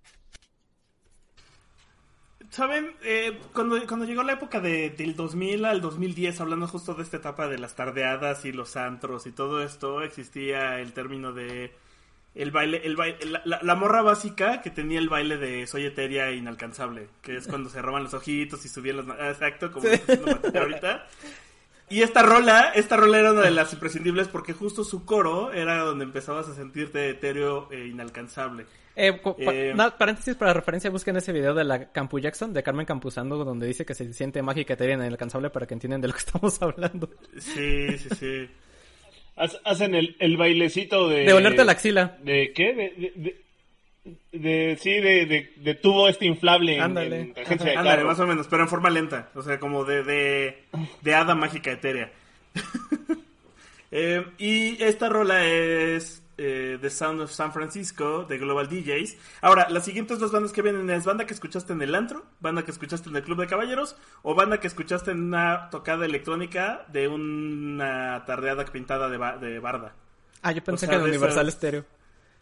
¿Saben? 2.50 2.96
Eh, 3.02 3.38
cuando, 3.52 3.86
cuando 3.86 4.04
llegó 4.04 4.22
la 4.22 4.34
época 4.34 4.60
de, 4.60 4.90
del 4.90 5.14
2000 5.14 5.64
al 5.64 5.80
2010, 5.80 6.40
hablando 6.40 6.66
justo 6.68 6.94
de 6.94 7.02
esta 7.02 7.18
etapa 7.18 7.48
de 7.48 7.58
las 7.58 7.76
tardeadas 7.76 8.44
y 8.44 8.52
los 8.52 8.76
antros 8.76 9.26
y 9.26 9.32
todo 9.32 9.62
esto, 9.62 10.02
existía 10.02 10.80
el 10.80 10.92
término 10.92 11.32
de 11.32 11.72
el 12.34 12.50
baile, 12.50 12.80
el 12.84 12.96
baile 12.96 13.18
la, 13.26 13.42
la- 13.44 13.60
la 13.62 13.74
morra 13.74 14.02
básica 14.02 14.60
que 14.62 14.70
tenía 14.70 14.98
el 14.98 15.08
baile 15.08 15.36
de 15.36 15.66
soy 15.66 15.84
etérea 15.86 16.28
e 16.30 16.36
inalcanzable, 16.36 17.08
que 17.22 17.36
es 17.36 17.46
cuando 17.46 17.68
cerraban 17.68 18.04
los 18.04 18.14
ojitos 18.14 18.64
y 18.64 18.68
subían 18.68 18.96
las 18.98 19.06
manos. 19.06 19.24
Exacto, 19.28 19.70
como 19.72 19.86
está 19.88 20.12
haciendo 20.14 20.40
Mateo 20.42 20.62
ahorita. 20.62 21.06
Y 21.90 22.00
esta 22.00 22.22
rola, 22.22 22.72
esta 22.74 22.96
rola 22.96 23.18
era 23.18 23.32
una 23.32 23.42
de 23.42 23.50
las 23.50 23.72
imprescindibles 23.74 24.28
porque 24.28 24.54
justo 24.54 24.82
su 24.82 25.04
coro 25.04 25.52
era 25.52 25.78
donde 25.80 26.04
empezabas 26.04 26.48
a 26.48 26.54
sentirte 26.54 27.10
etéreo 27.10 27.68
e 27.70 27.86
inalcanzable. 27.86 28.64
Eh, 28.96 29.20
Eh, 29.38 29.72
no, 29.76 29.94
paréntesis 29.98 30.34
para 30.34 30.54
referencia, 30.54 30.88
busquen 30.90 31.16
ese 31.16 31.32
video 31.32 31.52
de 31.54 31.64
la 31.64 31.92
Campu 31.92 32.18
Jackson, 32.18 32.52
de 32.54 32.62
Carmen 32.62 32.86
Campuzano, 32.86 33.36
donde 33.44 33.66
dice 33.66 33.84
que 33.84 33.94
se 33.94 34.10
siente 34.14 34.40
mágica 34.42 34.72
etérea 34.74 34.94
e 34.96 35.06
inalcanzable 35.06 35.50
para 35.50 35.66
que 35.66 35.74
entiendan 35.74 36.00
de 36.00 36.08
lo 36.08 36.14
que 36.14 36.18
estamos 36.26 36.60
hablando. 36.62 37.10
Sí, 37.38 37.98
sí, 37.98 38.08
sí. 38.18 38.50
Hacen 39.36 39.94
el, 39.94 40.16
el 40.18 40.36
bailecito 40.36 41.08
de... 41.08 41.24
De 41.24 41.32
olerte 41.32 41.64
la 41.64 41.72
axila. 41.72 42.18
¿De 42.22 42.52
qué? 42.52 42.74
De, 42.74 42.92
de, 42.96 43.12
de- 43.16 43.36
de- 44.32 44.76
sí, 44.80 44.90
de, 45.00 45.26
de, 45.26 45.52
de 45.56 45.74
tubo 45.74 46.08
este 46.08 46.26
inflable 46.26 46.80
Ándale. 46.80 47.20
en 47.20 47.34
agencia 47.40 47.70
de 47.70 47.76
Ándale, 47.76 48.04
más 48.04 48.18
o 48.20 48.26
menos, 48.26 48.46
pero 48.48 48.62
en 48.64 48.68
forma 48.68 48.90
lenta. 48.90 49.30
O 49.34 49.42
sea, 49.42 49.58
como 49.60 49.84
de, 49.84 50.02
de, 50.02 50.58
de 51.02 51.14
hada 51.14 51.34
mágica 51.34 51.70
etérea. 51.72 52.10
Eh, 53.94 54.24
y 54.38 54.82
esta 54.82 55.10
rola 55.10 55.44
es 55.46 56.21
eh, 56.38 56.78
The 56.80 56.90
Sound 56.90 57.20
of 57.20 57.30
San 57.32 57.52
Francisco 57.52 58.24
de 58.24 58.38
Global 58.38 58.68
DJs. 58.68 59.16
Ahora, 59.40 59.68
las 59.70 59.84
siguientes 59.84 60.18
dos 60.18 60.32
bandas 60.32 60.52
que 60.52 60.62
vienen 60.62 60.88
es 60.90 61.04
banda 61.04 61.26
que 61.26 61.34
escuchaste 61.34 61.72
en 61.72 61.82
el 61.82 61.94
antro, 61.94 62.24
banda 62.40 62.64
que 62.64 62.70
escuchaste 62.70 63.08
en 63.10 63.16
el 63.16 63.22
Club 63.22 63.40
de 63.40 63.46
Caballeros 63.46 63.96
o 64.22 64.34
banda 64.34 64.60
que 64.60 64.66
escuchaste 64.66 65.10
en 65.12 65.22
una 65.22 65.68
tocada 65.70 66.04
electrónica 66.06 66.86
de 66.92 67.08
una 67.08 68.24
tardeada 68.26 68.64
pintada 68.66 69.08
de, 69.08 69.16
ba- 69.18 69.36
de 69.36 69.58
barda. 69.58 69.94
Ah, 70.42 70.52
yo 70.52 70.62
pensé 70.64 70.86
O 70.86 70.88
sea, 70.88 70.98
que 70.98 71.04
de 71.04 71.10
Universal 71.10 71.48
esas- 71.48 71.58
Stereo. 71.58 71.84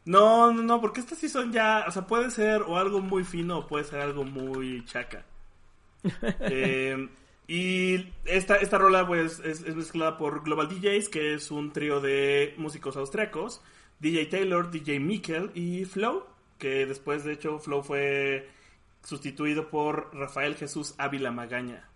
No, 0.06 0.50
no, 0.52 0.62
no, 0.62 0.80
porque 0.80 1.00
estas 1.00 1.18
sí 1.18 1.28
son 1.28 1.52
ya, 1.52 1.84
o 1.86 1.90
sea, 1.90 2.06
puede 2.06 2.30
ser 2.30 2.62
o 2.62 2.78
algo 2.78 3.00
muy 3.00 3.22
fino 3.22 3.58
o 3.58 3.66
puede 3.66 3.84
ser 3.84 4.00
algo 4.00 4.24
muy 4.24 4.84
chaca. 4.86 5.24
Eh, 6.40 7.08
y 7.46 8.06
esta, 8.24 8.56
esta 8.56 8.78
rola 8.78 9.06
pues 9.06 9.40
es, 9.40 9.62
es 9.62 9.74
mezclada 9.74 10.16
por 10.16 10.44
Global 10.44 10.68
DJs, 10.68 11.08
que 11.08 11.34
es 11.34 11.50
un 11.50 11.72
trío 11.72 12.00
de 12.00 12.54
músicos 12.56 12.96
austriacos, 12.96 13.60
DJ 14.00 14.26
Taylor, 14.26 14.70
DJ 14.70 14.98
Mikkel 15.00 15.50
y 15.54 15.84
Flow, 15.84 16.24
que 16.58 16.86
después 16.86 17.24
de 17.24 17.32
hecho 17.34 17.58
Flow 17.58 17.82
fue 17.82 18.48
sustituido 19.02 19.68
por 19.70 20.10
Rafael 20.14 20.56
Jesús 20.56 20.94
Ávila 20.98 21.30
Magaña. 21.30 21.88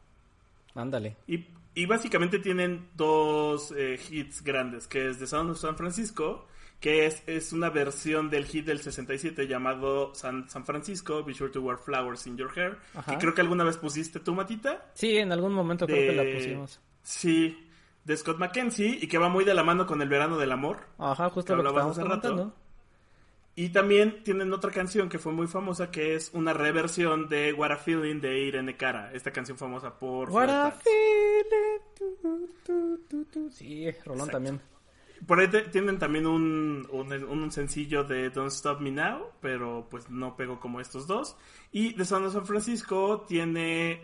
Ándale. 0.75 1.17
Y, 1.27 1.47
y 1.75 1.87
básicamente 1.87 2.39
tienen 2.39 2.89
dos 2.97 3.73
eh, 3.77 3.99
hits 4.11 4.43
grandes, 4.43 4.87
que 4.87 5.09
es 5.09 5.19
The 5.19 5.27
Sound 5.27 5.51
of 5.51 5.59
San 5.59 5.77
Francisco, 5.77 6.47
que 6.81 7.07
es, 7.07 7.23
es 7.27 7.53
una 7.53 7.71
versión 7.71 8.29
del 8.31 8.45
hit 8.45 8.67
del 8.67 8.81
67 8.81 9.47
llamado 9.47 10.15
San, 10.15 10.49
San 10.51 10.65
Francisco, 10.67 11.23
Be 11.25 11.33
Sure 11.35 11.51
to 11.51 11.63
Wear 11.63 11.79
Flowers 11.79 12.27
in 12.27 12.37
Your 12.37 12.51
Hair, 12.59 12.79
Ajá. 12.95 13.13
que 13.13 13.19
creo 13.19 13.35
que 13.35 13.41
alguna 13.41 13.65
vez 13.65 13.77
pusiste 13.79 14.21
tú, 14.21 14.35
Matita. 14.35 14.91
Sí, 14.95 15.17
en 15.17 15.33
algún 15.33 15.53
momento 15.55 15.87
creo 15.87 16.11
que 16.11 16.17
la 16.17 16.23
De- 16.25 16.35
pusimos. 16.35 16.81
Sí, 17.03 17.64
de 18.05 18.17
Scott 18.17 18.39
McKenzie, 18.39 18.99
y 19.01 19.07
que 19.09 19.19
va 19.19 19.29
muy 19.29 19.45
de 19.45 19.55
la 19.55 19.63
mano 19.65 19.87
con 19.87 20.03
El 20.03 20.09
Verano 20.09 20.37
del 20.39 20.53
Amor. 20.53 20.79
Ajá, 20.99 21.31
justo 21.31 21.57
que 21.57 21.63
lo 21.63 21.63
que 21.63 21.69
estábamos 21.71 21.99
hace 21.99 22.09
rato. 22.09 22.53
Y 23.57 23.69
también 23.69 24.25
tienen 24.25 24.53
otra 24.53 24.73
canción 24.73 25.09
que 25.09 25.21
fue 25.21 25.33
muy 25.33 25.47
famosa, 25.47 25.91
que 25.93 26.17
es 26.17 26.31
una 26.35 26.53
reversión 26.53 27.29
de 27.29 27.53
What 27.53 27.71
a 27.71 27.77
Feeling 27.77 28.21
de 28.21 28.41
Irene 28.41 28.77
Cara, 28.77 29.13
esta 29.13 29.31
canción 29.31 29.57
famosa 29.57 29.97
por... 29.97 30.29
What 30.29 30.51
a 30.51 30.71
feeling, 30.73 31.81
tu, 31.97 32.59
tu, 32.65 32.99
tu, 33.09 33.25
tu. 33.27 33.51
Sí, 33.53 33.89
Rolón 34.05 34.27
Exacto. 34.27 34.33
también. 34.33 34.61
Por 35.25 35.39
ahí 35.39 35.47
te- 35.49 35.63
tienen 35.69 35.99
también 36.01 36.27
un, 36.27 36.87
un, 36.91 37.13
un 37.13 37.53
sencillo 37.53 38.03
de 38.03 38.29
Don't 38.31 38.51
Stop 38.51 38.81
Me 38.81 38.91
Now, 38.91 39.31
pero 39.41 39.87
pues 39.89 40.11
no 40.11 40.37
pegó 40.37 40.59
como 40.59 40.81
estos 40.81 41.07
dos. 41.07 41.37
Y 41.71 41.93
The 41.95 42.05
Sound 42.05 42.27
of 42.27 42.33
San 42.35 42.47
Francisco 42.47 43.25
tiene, 43.27 44.03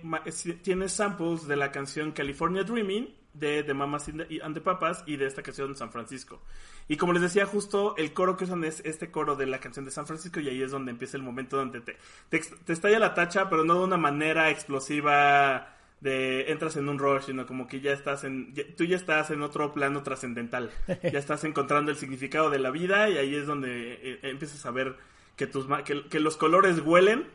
tiene 0.63 0.89
samples 0.89 1.47
de 1.49 1.57
la 1.57 1.73
canción 1.73 2.13
California 2.13 2.63
Dreaming 2.63 3.13
de 3.41 3.65
The 3.65 3.75
Mamas 3.75 4.07
and 4.09 4.55
the, 4.55 4.61
Papas 4.61 5.03
y 5.07 5.17
de 5.17 5.27
esta 5.27 5.43
canción 5.43 5.75
San 5.75 5.91
Francisco. 5.91 6.41
Y 6.87 6.97
como 6.97 7.13
les 7.13 7.23
decía, 7.23 7.47
justo 7.47 7.97
el 7.97 8.13
coro 8.13 8.37
que 8.37 8.45
usan 8.45 8.63
es 8.65 8.81
este 8.85 9.11
coro 9.11 9.35
de 9.37 9.47
la 9.47 9.59
canción 9.59 9.85
de 9.85 9.91
San 9.91 10.07
Francisco 10.07 10.39
y 10.41 10.49
ahí 10.49 10.63
es 10.63 10.71
donde 10.71 10.91
empieza 10.91 11.17
el 11.17 11.23
momento 11.23 11.57
donde 11.57 11.81
te, 11.81 11.97
te, 12.29 12.73
estalla 12.73 12.99
la 12.99 13.15
tacha, 13.15 13.49
pero 13.49 13.65
no 13.65 13.75
de 13.75 13.85
una 13.85 13.97
manera 13.97 14.51
explosiva 14.51 15.77
de 16.01 16.51
entras 16.51 16.77
en 16.77 16.89
un 16.89 16.99
rush, 16.99 17.25
sino 17.25 17.47
como 17.47 17.67
que 17.67 17.81
ya 17.81 17.93
estás 17.93 18.25
en, 18.25 18.55
ya- 18.55 18.65
tú 18.77 18.85
ya 18.85 18.97
estás 18.97 19.31
en 19.31 19.43
otro 19.43 19.73
plano 19.75 20.03
trascendental, 20.03 20.71
ya 20.87 21.19
estás 21.19 21.45
encontrando 21.45 21.91
el 21.91 21.97
significado 21.97 22.51
de 22.51 22.59
la 22.59 22.71
vida 22.71 23.09
y 23.11 23.19
ahí 23.19 23.35
es 23.35 23.47
donde 23.47 23.99
eh, 24.03 24.19
empiezas 24.23 24.65
a 24.67 24.71
ver 24.71 24.97
que, 25.37 25.47
tus, 25.47 25.67
que, 25.85 26.07
que 26.09 26.21
los 26.21 26.37
colores 26.37 26.81
huelen 26.81 27.27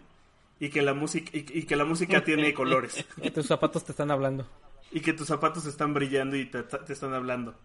y 0.59 0.69
que 0.69 0.81
la 0.81 0.93
música, 0.93 1.29
y, 1.33 1.63
que 1.63 1.75
la 1.75 1.85
música 1.85 2.23
tiene 2.23 2.53
colores. 2.55 3.05
Que 3.21 3.29
tus 3.31 3.45
zapatos 3.45 3.83
te 3.85 3.91
están 3.91 4.09
hablando. 4.11 4.47
Y 4.91 5.01
que 5.01 5.13
tus 5.13 5.27
zapatos 5.27 5.65
están 5.65 5.93
brillando 5.93 6.35
y 6.35 6.45
te, 6.45 6.63
te 6.63 6.93
están 6.93 7.13
hablando. 7.13 7.55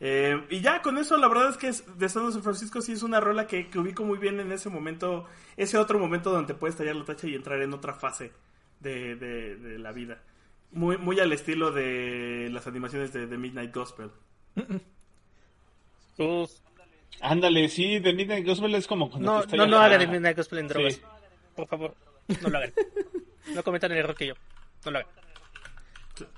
Eh, 0.00 0.44
y 0.50 0.60
ya 0.60 0.82
con 0.82 0.98
eso, 0.98 1.16
la 1.16 1.28
verdad 1.28 1.50
es 1.50 1.56
que 1.56 1.70
de 1.96 2.08
San 2.08 2.42
Francisco 2.42 2.80
sí 2.80 2.92
es 2.92 3.02
una 3.02 3.20
rola 3.20 3.46
que, 3.46 3.68
que, 3.68 3.78
ubico 3.78 4.04
muy 4.04 4.18
bien 4.18 4.40
en 4.40 4.50
ese 4.50 4.68
momento, 4.68 5.26
ese 5.56 5.78
otro 5.78 5.98
momento 5.98 6.30
donde 6.30 6.54
puedes 6.54 6.76
tallar 6.76 6.96
la 6.96 7.04
tacha 7.04 7.28
y 7.28 7.34
entrar 7.34 7.62
en 7.62 7.72
otra 7.72 7.94
fase 7.94 8.32
de, 8.80 9.14
de, 9.16 9.78
la 9.78 9.92
vida. 9.92 10.20
Muy, 10.72 10.98
muy 10.98 11.20
al 11.20 11.32
estilo 11.32 11.70
de 11.70 12.48
las 12.52 12.66
animaciones 12.66 13.12
de, 13.12 13.26
The 13.26 13.38
Midnight 13.38 13.74
Gospel. 13.74 14.10
Ándale, 17.20 17.68
sí, 17.68 18.00
The 18.00 18.12
Midnight 18.12 18.46
Gospel 18.46 18.74
es 18.74 18.86
como 18.86 19.10
No, 19.18 19.44
no, 19.44 19.66
no 19.66 19.78
haga 19.78 19.98
The 19.98 20.08
Midnight 20.08 20.36
Gospel 20.36 20.58
en 20.58 20.68
drogas. 20.68 21.00
Por 21.54 21.68
favor, 21.68 21.94
no 22.42 22.48
lo 22.50 22.58
hagan. 22.58 22.72
no 23.54 23.62
cometan 23.62 23.92
el 23.92 23.98
error 23.98 24.16
que 24.16 24.26
yo. 24.26 24.34
No 24.84 24.90
lo 24.90 24.98
hagan. 24.98 25.10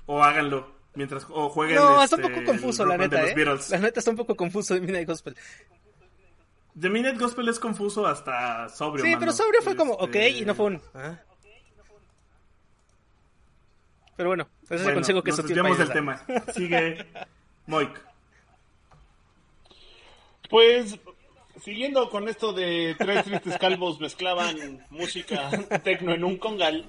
O 0.05 0.23
háganlo. 0.23 0.75
Mientras, 0.95 1.27
o 1.29 1.49
jueguen. 1.49 1.75
No, 1.75 2.01
está 2.01 2.15
un 2.15 2.23
poco 2.23 2.33
este, 2.35 2.45
confuso, 2.45 2.85
la 2.85 2.97
neta. 2.97 3.23
¿eh? 3.23 3.35
La 3.69 3.77
neta 3.77 3.99
está 3.99 4.11
un 4.11 4.17
poco 4.17 4.35
confuso 4.35 4.73
de 4.73 4.81
Midnight 4.81 5.07
Gospel. 5.07 5.35
The 6.79 6.89
Midnight 6.89 7.19
Gospel 7.19 7.47
es 7.49 7.59
confuso 7.59 8.05
hasta 8.07 8.67
sobrio. 8.69 9.05
Sí, 9.05 9.15
pero 9.19 9.31
sobrio 9.31 9.61
fue 9.61 9.75
como, 9.75 9.93
ok, 9.93 10.15
y 10.35 10.45
no 10.45 10.55
fue 10.55 10.65
un. 10.65 10.81
¿ah? 10.95 11.19
Pero 14.15 14.29
bueno, 14.29 14.49
ese 14.63 14.75
es 14.75 14.87
el 14.87 14.93
consejo 14.95 15.23
que 15.23 15.31
nos 15.31 15.43
desviamos 15.43 15.77
del 15.77 15.91
tema. 15.91 16.23
Sigue 16.55 17.05
Moik. 17.67 18.01
Pues 20.49 20.97
siguiendo 21.63 22.09
con 22.09 22.27
esto 22.27 22.53
de 22.53 22.95
tres 22.97 23.25
tristes 23.25 23.57
calvos 23.57 23.99
mezclaban 23.99 24.85
música 24.89 25.49
tecno 25.83 26.13
en 26.13 26.23
un 26.23 26.37
congal, 26.37 26.85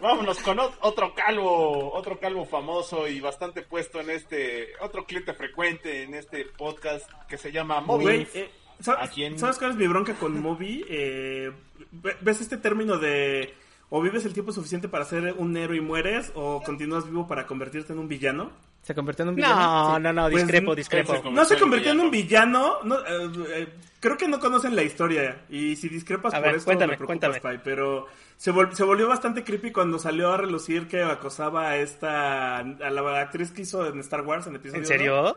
Vámonos 0.00 0.38
con 0.38 0.58
otro 0.58 1.14
calvo, 1.14 1.92
otro 1.92 2.18
calvo 2.18 2.46
famoso 2.46 3.06
y 3.06 3.20
bastante 3.20 3.62
puesto 3.62 4.00
en 4.00 4.10
este, 4.10 4.68
otro 4.80 5.04
cliente 5.04 5.34
frecuente 5.34 6.02
en 6.02 6.14
este 6.14 6.46
podcast 6.46 7.10
que 7.28 7.36
se 7.36 7.52
llama 7.52 7.80
Moby. 7.80 8.26
Eh, 8.34 8.50
¿sabes, 8.80 9.58
cuál 9.58 9.72
es 9.72 9.76
mi 9.76 9.86
bronca 9.86 10.14
con 10.14 10.40
Moby? 10.40 10.84
Eh, 10.88 11.52
¿Ves 11.92 12.40
este 12.40 12.56
término 12.56 12.96
de 12.98 13.54
o 13.90 14.00
vives 14.00 14.24
el 14.24 14.32
tiempo 14.32 14.52
suficiente 14.52 14.88
para 14.88 15.04
ser 15.04 15.34
un 15.36 15.56
héroe 15.56 15.76
y 15.76 15.80
mueres 15.80 16.32
o 16.34 16.62
continúas 16.62 17.04
vivo 17.04 17.26
para 17.26 17.46
convertirte 17.46 17.92
en 17.92 17.98
un 17.98 18.08
villano? 18.08 18.52
¿Se 18.82 18.94
convirtió 18.94 19.24
en 19.24 19.30
un 19.30 19.34
villano? 19.34 19.54
No, 19.54 19.98
no, 19.98 20.12
no, 20.12 20.30
pues, 20.30 20.42
discrepo, 20.42 20.74
discrepo. 20.74 21.30
no 21.30 21.44
se 21.44 21.58
convirtió 21.58 21.92
en 21.92 22.00
un 22.00 22.10
villano. 22.10 22.78
No, 22.84 22.98
eh, 23.00 23.68
creo 23.98 24.16
que 24.16 24.26
no 24.26 24.40
conocen 24.40 24.74
la 24.74 24.82
historia. 24.82 25.42
Y 25.50 25.76
si 25.76 25.88
discrepas 25.88 26.32
por 26.32 26.54
eso, 26.54 26.70
me 26.70 26.96
preocupas, 26.96 27.40
pero 27.62 28.06
se, 28.36 28.52
se, 28.72 28.84
volvió 28.84 29.08
bastante 29.08 29.44
creepy 29.44 29.72
cuando 29.72 29.98
salió 29.98 30.32
a 30.32 30.38
relucir 30.38 30.88
que 30.88 31.02
acosaba 31.02 31.68
a 31.68 31.76
esta. 31.76 32.58
a 32.58 32.62
la 32.62 33.20
actriz 33.20 33.50
que 33.50 33.62
hizo 33.62 33.86
en 33.86 34.00
Star 34.00 34.22
Wars 34.22 34.46
en 34.46 34.54
episodio. 34.56 34.80
¿En 34.80 34.86
serio? 34.86 35.36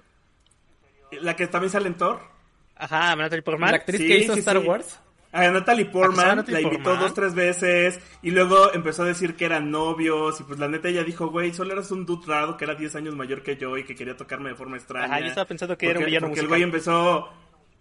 La 1.22 1.36
que 1.36 1.48
también 1.48 1.72
sale 1.72 1.88
en 1.88 1.96
Thor. 1.96 2.20
Ajá, 2.76 3.16
Natalie 3.16 3.44
Portman. 3.44 3.72
¿La 3.72 3.78
actriz 3.78 4.00
que 4.00 4.18
hizo 4.20 4.34
Star 4.34 4.60
Wars? 4.60 5.00
A 5.34 5.50
Natalie 5.50 5.86
Portman 5.86 6.46
la 6.48 6.62
invitó 6.62 6.96
dos, 6.96 7.14
tres 7.16 7.34
veces 7.34 8.00
y 8.22 8.30
luego 8.30 8.72
empezó 8.72 9.02
a 9.02 9.08
decir 9.08 9.36
que 9.36 9.46
eran 9.46 9.72
novios 9.72 10.40
y 10.40 10.44
pues 10.44 10.60
la 10.60 10.68
neta 10.68 10.90
ella 10.90 11.04
dijo, 11.04 11.28
güey, 11.28 11.52
solo 11.54 11.74
eras 11.74 11.90
un 11.90 12.06
dude 12.06 12.28
raro 12.28 12.56
que 12.56 12.66
era 12.66 12.76
10 12.76 12.96
años 12.98 13.16
mayor 13.16 13.42
que 13.42 13.58
yo 13.58 13.76
y 13.76 13.84
que 13.84 13.96
quería 13.96 14.16
tocarme 14.16 14.50
de 14.50 14.56
forma 14.56 14.78
extraña. 14.78 15.06
Ajá, 15.08 15.20
yo 15.22 15.26
estaba 15.26 15.48
pensando 15.48 15.76
que 15.76 15.90
era 15.90 16.00
un 16.00 16.06
villano 16.06 16.28
Porque 16.28 16.42
el 16.42 16.48
güey 16.48 16.62
empezó... 16.62 17.30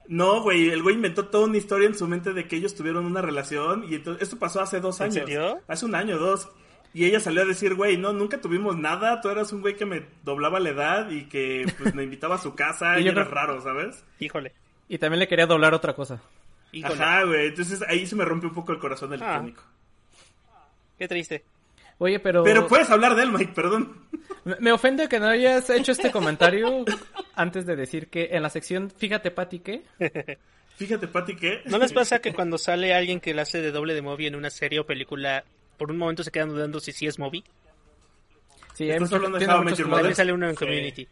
No, 0.09 0.43
güey, 0.43 0.71
el 0.71 0.83
güey 0.83 0.97
inventó 0.97 1.27
toda 1.27 1.45
una 1.45 1.59
historia 1.59 1.87
en 1.87 1.95
su 1.95 2.09
mente 2.09 2.33
de 2.33 2.49
que 2.49 2.57
ellos 2.57 2.75
tuvieron 2.75 3.05
una 3.05 3.21
relación 3.21 3.85
y 3.89 3.97
entonces, 3.97 4.23
esto 4.23 4.39
pasó 4.39 4.63
hace 4.63 4.81
dos 4.81 5.01
años. 5.03 5.17
¿En 5.17 5.27
serio? 5.27 5.61
Hace 5.69 5.85
un 5.85 5.95
año, 5.95 6.19
dos. 6.19 6.49
Y 6.95 7.05
ella 7.05 7.21
salió 7.21 7.43
a 7.43 7.45
decir, 7.45 7.75
güey, 7.75 7.97
no, 7.99 8.13
nunca 8.13 8.41
tuvimos 8.41 8.77
nada, 8.77 9.21
tú 9.21 9.29
eras 9.29 9.53
un 9.53 9.61
güey 9.61 9.77
que 9.77 9.87
me 9.87 10.07
doblaba 10.25 10.59
la 10.59 10.71
edad 10.71 11.11
y 11.11 11.25
que 11.25 11.65
pues 11.79 11.95
me 11.95 12.03
invitaba 12.03 12.35
a 12.37 12.39
su 12.39 12.55
casa 12.55 12.99
y, 13.01 13.09
era 13.09 13.25
raro, 13.25 13.61
¿sabes? 13.63 14.05
Híjole. 14.21 14.53
Y 14.89 14.99
también 14.99 15.21
le 15.21 15.29
quería 15.29 15.47
doblar 15.47 15.75
otra 15.75 15.95
cosa. 15.95 16.23
Ajá, 16.85 17.25
güey. 17.25 17.49
Entonces 17.49 17.83
ahí 17.89 18.07
se 18.07 18.17
me 18.17 18.25
rompe 18.25 18.47
un 18.47 18.55
poco 18.55 18.73
el 18.73 18.79
corazón 18.79 19.13
electrónico. 19.13 19.63
Ah. 19.65 20.69
Qué 20.99 21.09
triste. 21.09 21.45
Oye, 21.99 22.19
pero... 22.19 22.43
Pero 22.43 22.67
puedes 22.67 22.91
hablar 22.91 23.15
de 23.15 23.23
él, 23.23 23.33
Mike, 23.33 23.53
perdón. 23.55 24.09
Me 24.59 24.73
ofende 24.73 25.09
que 25.09 25.21
no 25.21 25.27
hayas 25.27 25.71
hecho 25.71 25.93
este 25.93 26.11
comentario 26.11 26.85
antes 27.35 27.67
de 27.67 27.77
decir 27.77 28.09
que 28.09 28.31
en 28.33 28.43
la 28.43 28.51
sección 28.51 28.91
Fíjate, 28.91 29.31
Pati, 29.31 29.61
¿qué? 29.61 29.83
Fíjate, 30.77 31.07
Pati, 31.07 31.37
¿qué? 31.37 31.63
¿No 31.67 31.79
les 31.79 31.93
pasa 31.93 32.19
que 32.21 32.33
cuando 32.33 32.59
sale 32.59 32.93
alguien 32.95 33.21
que 33.21 33.35
le 33.35 33.43
hace 33.43 33.61
de 33.61 33.71
doble 33.71 33.95
de 33.95 34.03
Moby 34.03 34.27
en 34.27 34.35
una 34.35 34.51
serie 34.51 34.81
o 34.81 34.87
película, 34.87 35.45
por 35.77 35.91
un 35.91 35.99
momento 35.99 36.25
se 36.25 36.33
quedan 36.33 36.49
dudando 36.49 36.81
si 36.81 36.93
sí 36.93 37.07
es 37.07 37.19
Moby? 37.19 37.45
Sí, 38.75 38.91
hay 38.91 38.99
muchos, 38.99 39.23
También 39.23 40.15
sale 40.15 40.33
uno 40.33 40.49
en 40.49 40.57
Community. 40.57 41.07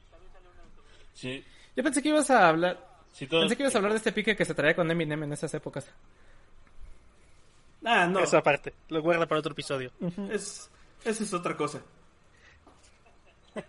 Sí. 1.12 1.44
Yo 1.76 1.84
pensé 1.84 2.02
que 2.02 2.08
ibas 2.08 2.30
a 2.30 2.48
hablar 2.48 2.89
Pensé 3.18 3.56
que 3.56 3.62
ibas 3.62 3.74
a 3.74 3.78
hablar 3.78 3.92
de 3.92 3.98
este 3.98 4.12
pique 4.12 4.36
que 4.36 4.44
se 4.44 4.54
traía 4.54 4.74
con 4.74 4.90
Eminem 4.90 5.22
en 5.24 5.32
esas 5.32 5.52
épocas. 5.54 5.90
Ah, 7.84 8.06
no. 8.06 8.20
Esa 8.20 8.42
parte. 8.42 8.72
Lo 8.88 9.02
guarda 9.02 9.26
para 9.26 9.40
otro 9.40 9.52
episodio. 9.52 9.90
es, 10.30 10.70
esa 11.04 11.24
es 11.24 11.34
otra 11.34 11.56
cosa. 11.56 11.82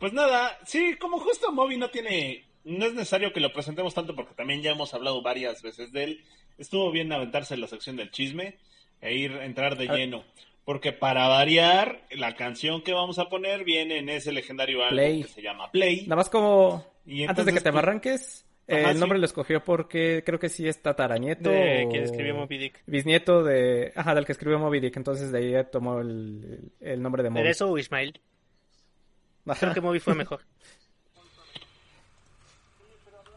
pues 0.00 0.12
nada, 0.12 0.58
sí, 0.64 0.96
como 0.98 1.18
justo 1.18 1.52
Moby 1.52 1.76
no 1.76 1.90
tiene. 1.90 2.44
No 2.64 2.86
es 2.86 2.94
necesario 2.94 3.32
que 3.32 3.40
lo 3.40 3.52
presentemos 3.52 3.94
tanto 3.94 4.14
porque 4.14 4.34
también 4.34 4.62
ya 4.62 4.72
hemos 4.72 4.92
hablado 4.92 5.22
varias 5.22 5.62
veces 5.62 5.92
de 5.92 6.04
él. 6.04 6.24
Estuvo 6.58 6.90
bien 6.90 7.12
aventarse 7.12 7.54
en 7.54 7.62
la 7.62 7.68
sección 7.68 7.96
del 7.96 8.10
chisme 8.10 8.58
e 9.00 9.14
ir 9.14 9.32
entrar 9.32 9.76
de 9.76 9.86
lleno. 9.86 10.24
Porque 10.70 10.92
para 10.92 11.26
variar, 11.26 12.06
la 12.12 12.36
canción 12.36 12.82
que 12.82 12.92
vamos 12.92 13.18
a 13.18 13.28
poner 13.28 13.64
viene 13.64 13.98
en 13.98 14.08
ese 14.08 14.30
legendario 14.30 14.84
álbum 14.84 15.22
que 15.22 15.26
se 15.26 15.42
llama 15.42 15.68
Play. 15.72 16.02
Nada 16.02 16.14
más 16.14 16.30
como 16.30 16.86
antes 17.26 17.44
de 17.44 17.52
que 17.52 17.60
te 17.60 17.72
barranques, 17.72 18.46
el 18.68 19.00
nombre 19.00 19.18
lo 19.18 19.24
escogió 19.24 19.64
porque 19.64 20.22
creo 20.24 20.38
que 20.38 20.48
sí 20.48 20.68
es 20.68 20.80
tataranieto. 20.80 21.50
De 21.50 21.88
quien 21.90 22.04
escribió 22.04 22.36
Moby 22.36 22.56
Dick. 22.56 22.84
Bisnieto 22.86 23.42
de. 23.42 23.92
Ajá, 23.96 24.14
del 24.14 24.24
que 24.24 24.30
escribió 24.30 24.60
Moby 24.60 24.78
Dick. 24.78 24.96
Entonces 24.96 25.32
de 25.32 25.38
ahí 25.38 25.64
tomó 25.72 26.02
el, 26.02 26.70
el 26.78 27.02
nombre 27.02 27.24
de 27.24 27.30
Moby. 27.30 27.40
¿Pero 27.40 27.50
eso 27.50 27.68
o 27.68 27.76
Ismael? 27.76 28.20
Creo 29.58 29.74
que 29.74 29.80
Moby 29.80 29.98
fue 29.98 30.14
mejor. 30.14 30.42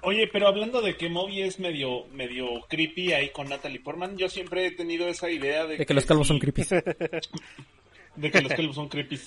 Oye, 0.04 0.28
pero 0.28 0.48
hablando 0.48 0.82
de 0.82 0.98
que 0.98 1.08
Moby 1.10 1.44
es 1.44 1.60
medio, 1.60 2.06
medio 2.12 2.62
creepy 2.68 3.14
ahí 3.14 3.30
con 3.30 3.48
Natalie 3.48 3.80
Portman, 3.80 4.18
yo 4.18 4.28
siempre 4.28 4.68
he 4.68 4.72
tenido 4.72 5.08
esa 5.08 5.32
idea 5.32 5.66
de, 5.66 5.78
de 5.78 5.86
que, 5.86 5.94
los 5.94 6.06
calvos 6.06 6.28
son 6.28 6.40
creepy. 6.40 6.64
de 8.16 8.32
que 8.32 8.42
los 8.42 8.54
calvos 8.54 8.76
son 8.76 8.90
creepy. 8.90 9.20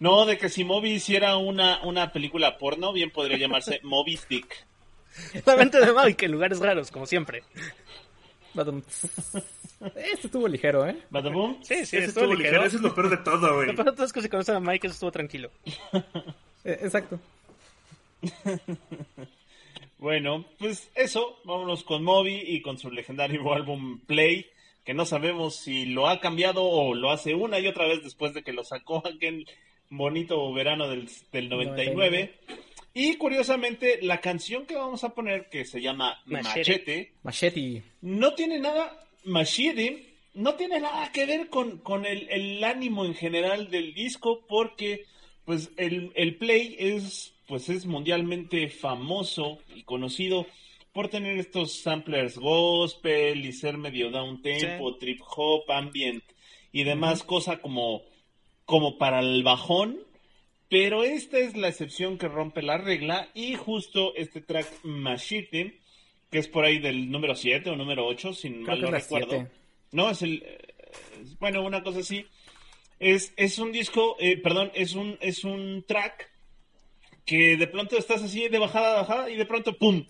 No, 0.00 0.26
de 0.26 0.36
que 0.36 0.48
si 0.48 0.64
Moby 0.64 0.92
hiciera 0.92 1.36
una, 1.36 1.80
una 1.82 2.10
película 2.10 2.58
porno, 2.58 2.92
bien 2.92 3.10
podría 3.10 3.38
llamarse 3.38 3.80
Moby 3.84 4.16
Stick. 4.16 4.66
Solamente 5.44 5.78
de 5.78 5.92
Moby, 5.92 6.14
que 6.14 6.26
en 6.26 6.32
lugares 6.32 6.58
raros, 6.58 6.90
como 6.90 7.06
siempre. 7.06 7.44
Este 9.94 10.26
estuvo 10.26 10.48
ligero, 10.48 10.88
¿eh? 10.88 10.96
¿Badaboom? 11.10 11.62
Sí, 11.62 11.86
sí, 11.86 11.98
estuvo, 11.98 12.34
ligero. 12.34 12.64
Eso 12.64 12.76
es 12.76 12.82
lo 12.82 12.92
peor 12.94 13.10
de 13.10 13.18
todo, 13.18 13.54
güey. 13.54 13.68
Lo 13.68 13.74
peor 13.74 13.90
de 13.90 13.92
todo 13.92 14.06
es 14.06 14.12
que 14.12 14.22
si 14.22 14.28
conocen 14.28 14.56
a 14.56 14.60
Mike, 14.60 14.88
eso 14.88 14.94
estuvo 14.94 15.12
tranquilo. 15.12 15.50
Eh, 16.64 16.78
exacto. 16.82 17.20
bueno, 20.00 20.44
pues 20.58 20.90
eso. 20.94 21.40
Vámonos 21.44 21.84
con 21.84 22.02
Moby 22.02 22.42
y 22.46 22.62
con 22.62 22.78
su 22.78 22.90
legendario 22.90 23.52
álbum 23.54 24.00
Play 24.00 24.46
que 24.84 24.94
no 24.94 25.04
sabemos 25.04 25.56
si 25.56 25.86
lo 25.86 26.08
ha 26.08 26.20
cambiado 26.20 26.64
o 26.64 26.94
lo 26.94 27.10
hace 27.10 27.34
una 27.34 27.58
y 27.60 27.66
otra 27.66 27.86
vez 27.86 28.02
después 28.02 28.34
de 28.34 28.42
que 28.42 28.52
lo 28.52 28.64
sacó 28.64 29.02
aquel 29.06 29.46
bonito 29.90 30.52
verano 30.52 30.88
del, 30.88 31.08
del 31.32 31.48
99. 31.48 32.34
Y 32.92 33.16
curiosamente, 33.16 34.00
la 34.02 34.20
canción 34.20 34.66
que 34.66 34.74
vamos 34.74 35.04
a 35.04 35.14
poner, 35.14 35.48
que 35.48 35.64
se 35.64 35.80
llama 35.80 36.20
Machete, 36.26 37.12
Machete, 37.22 37.84
no 38.00 38.34
tiene 38.34 38.58
nada, 38.58 39.06
Machete, 39.24 40.06
no 40.34 40.54
tiene 40.54 40.80
nada 40.80 41.12
que 41.12 41.24
ver 41.24 41.48
con, 41.48 41.78
con 41.78 42.04
el, 42.04 42.28
el, 42.30 42.64
ánimo 42.64 43.04
en 43.04 43.14
general 43.14 43.70
del 43.70 43.94
disco, 43.94 44.44
porque 44.48 45.04
pues 45.44 45.70
el, 45.76 46.12
el 46.14 46.36
play 46.36 46.76
es, 46.78 47.34
pues 47.46 47.68
es 47.68 47.86
mundialmente 47.86 48.68
famoso 48.68 49.58
y 49.74 49.82
conocido 49.82 50.46
por 50.92 51.08
tener 51.08 51.38
estos 51.38 51.80
samplers 51.80 52.38
gospel 52.38 53.44
y 53.44 53.52
ser 53.52 53.78
medio 53.78 54.10
down 54.10 54.42
tempo, 54.42 54.96
trip 54.96 55.20
hop, 55.36 55.70
ambient 55.70 56.24
y 56.72 56.84
demás, 56.84 57.22
cosa 57.22 57.58
como 57.58 58.02
como 58.70 58.98
para 58.98 59.18
el 59.18 59.42
bajón, 59.42 59.98
pero 60.68 61.02
esta 61.02 61.38
es 61.38 61.56
la 61.56 61.66
excepción 61.66 62.16
que 62.16 62.28
rompe 62.28 62.62
la 62.62 62.78
regla 62.78 63.28
y 63.34 63.56
justo 63.56 64.14
este 64.14 64.40
track 64.40 64.84
Machete, 64.84 65.80
que 66.30 66.38
es 66.38 66.46
por 66.46 66.64
ahí 66.64 66.78
del 66.78 67.10
número 67.10 67.34
7 67.34 67.68
o 67.70 67.76
número 67.76 68.06
8, 68.06 68.32
sin 68.32 68.62
mal 68.62 68.80
no 68.80 68.92
recuerdo. 68.92 69.48
No, 69.90 70.10
es 70.10 70.22
el... 70.22 70.44
Eh, 70.46 70.58
bueno, 71.40 71.64
una 71.64 71.82
cosa 71.82 71.98
así. 71.98 72.24
Es, 73.00 73.32
es 73.36 73.58
un 73.58 73.72
disco, 73.72 74.16
eh, 74.20 74.36
perdón, 74.36 74.70
es 74.74 74.94
un, 74.94 75.16
es 75.20 75.42
un 75.44 75.84
track 75.88 76.30
que 77.24 77.56
de 77.56 77.66
pronto 77.66 77.96
estás 77.96 78.22
así 78.22 78.48
de 78.48 78.58
bajada 78.58 78.92
a 78.92 79.02
bajada 79.02 79.30
y 79.30 79.36
de 79.36 79.46
pronto 79.46 79.76
¡pum! 79.78 80.04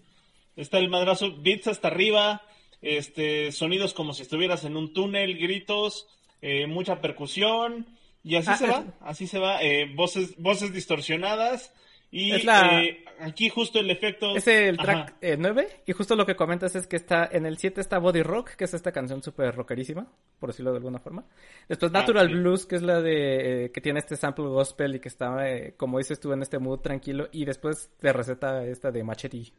Está 0.57 0.79
el 0.79 0.89
madrazo, 0.91 1.37
beats 1.41 1.69
hasta 1.69 1.89
arriba, 1.89 2.43
este, 2.83 3.53
sonidos 3.53 3.95
como 3.95 4.13
si 4.13 4.23
estuvieras 4.23 4.65
en 4.65 4.77
un 4.77 4.93
túnel, 4.93 5.39
gritos, 5.39 6.09
eh, 6.43 6.67
mucha 6.67 7.01
percusión, 7.01 7.87
y 8.25 8.35
así 8.37 8.49
Ah, 8.51 8.57
se 8.57 8.65
es- 8.65 8.71
va, 8.71 8.85
así 9.01 9.27
se 9.27 9.39
va, 9.39 9.63
eh, 9.63 9.87
voces, 9.95 10.37
voces 10.39 10.73
distorsionadas, 10.73 11.73
y 12.13 12.33
Es 12.33 12.45
la- 12.45 12.83
eh, 12.83 13.05
aquí 13.21 13.49
justo 13.49 13.79
el 13.79 13.89
efecto... 13.91 14.35
Es 14.37 14.47
el 14.49 14.77
track 14.77 15.15
eh, 15.21 15.37
9 15.39 15.83
y 15.87 15.93
justo 15.93 16.17
lo 16.17 16.27
que 16.27 16.35
comentas 16.35 16.75
es 16.75 16.87
que 16.87 16.97
está 16.97 17.29
en 17.31 17.47
el 17.47 17.57
7 17.59 17.81
está 17.81 17.99
Body 17.99 18.23
Rock, 18.23 18.51
que 18.57 18.65
es 18.65 18.75
esta 18.75 18.91
canción 18.93 19.23
súper 19.23 19.55
rockerísima, 19.55 20.11
por 20.39 20.51
decirlo 20.51 20.73
de 20.73 20.79
alguna 20.79 20.99
forma. 20.99 21.25
Después 21.69 21.93
Ah, 21.95 22.01
Natural 22.01 22.27
sí. 22.29 22.35
Blues, 22.35 22.67
que 22.67 22.77
es 22.77 22.83
la 22.83 23.01
de 23.01 23.67
eh, 23.67 23.71
que 23.73 23.81
tiene 23.81 24.01
este 24.01 24.17
sample 24.17 24.47
gospel 24.47 24.97
y 24.97 25.01
que 25.01 25.09
está, 25.09 25.49
eh, 25.49 25.75
como 25.77 25.99
dices 25.99 26.19
tú, 26.19 26.33
en 26.33 26.43
este 26.43 26.59
mood 26.59 26.81
tranquilo. 26.81 27.29
Y 27.31 27.45
después 27.45 27.91
te 28.01 28.13
receta 28.13 28.65
esta 28.67 28.91
de 28.91 29.05
Machete. 29.05 29.53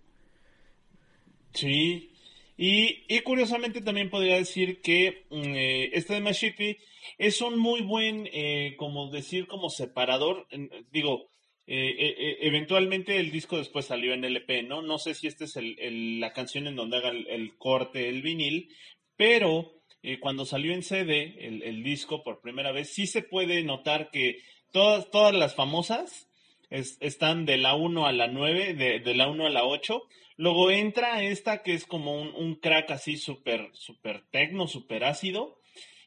Sí, 1.53 2.11
y, 2.57 3.03
y 3.07 3.19
curiosamente 3.21 3.81
también 3.81 4.09
podría 4.09 4.35
decir 4.35 4.81
que 4.81 5.25
mm, 5.29 5.35
eh, 5.55 5.89
este 5.93 6.13
de 6.15 6.21
Machete 6.21 6.77
es 7.17 7.41
un 7.41 7.57
muy 7.59 7.81
buen, 7.81 8.27
eh, 8.31 8.75
como 8.77 9.09
decir, 9.09 9.47
como 9.47 9.69
separador. 9.69 10.47
Digo, 10.91 11.30
eh, 11.67 11.95
eh, 11.97 12.15
eh, 12.17 12.37
eventualmente 12.41 13.17
el 13.17 13.31
disco 13.31 13.57
después 13.57 13.85
salió 13.85 14.13
en 14.13 14.25
LP, 14.25 14.63
¿no? 14.63 14.81
No 14.81 14.97
sé 14.97 15.13
si 15.13 15.27
esta 15.27 15.45
es 15.45 15.55
el- 15.55 16.19
la 16.19 16.33
canción 16.33 16.67
en 16.67 16.75
donde 16.75 16.97
haga 16.97 17.09
el, 17.09 17.55
corte, 17.57 18.09
el 18.09 18.21
vinil, 18.21 18.69
pero 19.15 19.73
cuando 20.19 20.45
salió 20.45 20.73
en 20.73 20.81
CD 20.81 21.35
el, 21.39 21.83
disco 21.83 22.23
por 22.23 22.41
primera 22.41 22.71
vez, 22.71 22.89
sí 22.89 23.05
se 23.05 23.21
puede 23.21 23.61
notar 23.63 24.09
que 24.09 24.39
todas, 24.71 25.11
todas 25.11 25.35
las 25.35 25.53
famosas 25.53 26.27
es- 26.71 26.97
están 27.01 27.45
de 27.45 27.57
la 27.57 27.75
1 27.75 28.07
a 28.07 28.11
la 28.11 28.27
9, 28.27 28.73
de, 28.73 29.15
la 29.15 29.27
1 29.27 29.45
a 29.45 29.49
la 29.51 29.63
8. 29.63 30.01
Luego 30.37 30.71
entra 30.71 31.21
esta 31.21 31.61
que 31.61 31.73
es 31.75 31.85
como 31.85 32.19
un, 32.19 32.55
crack 32.55 32.89
así 32.91 33.17
súper, 33.17 33.69
súper 33.73 34.23
súper 34.67 35.03
ácido. 35.03 35.59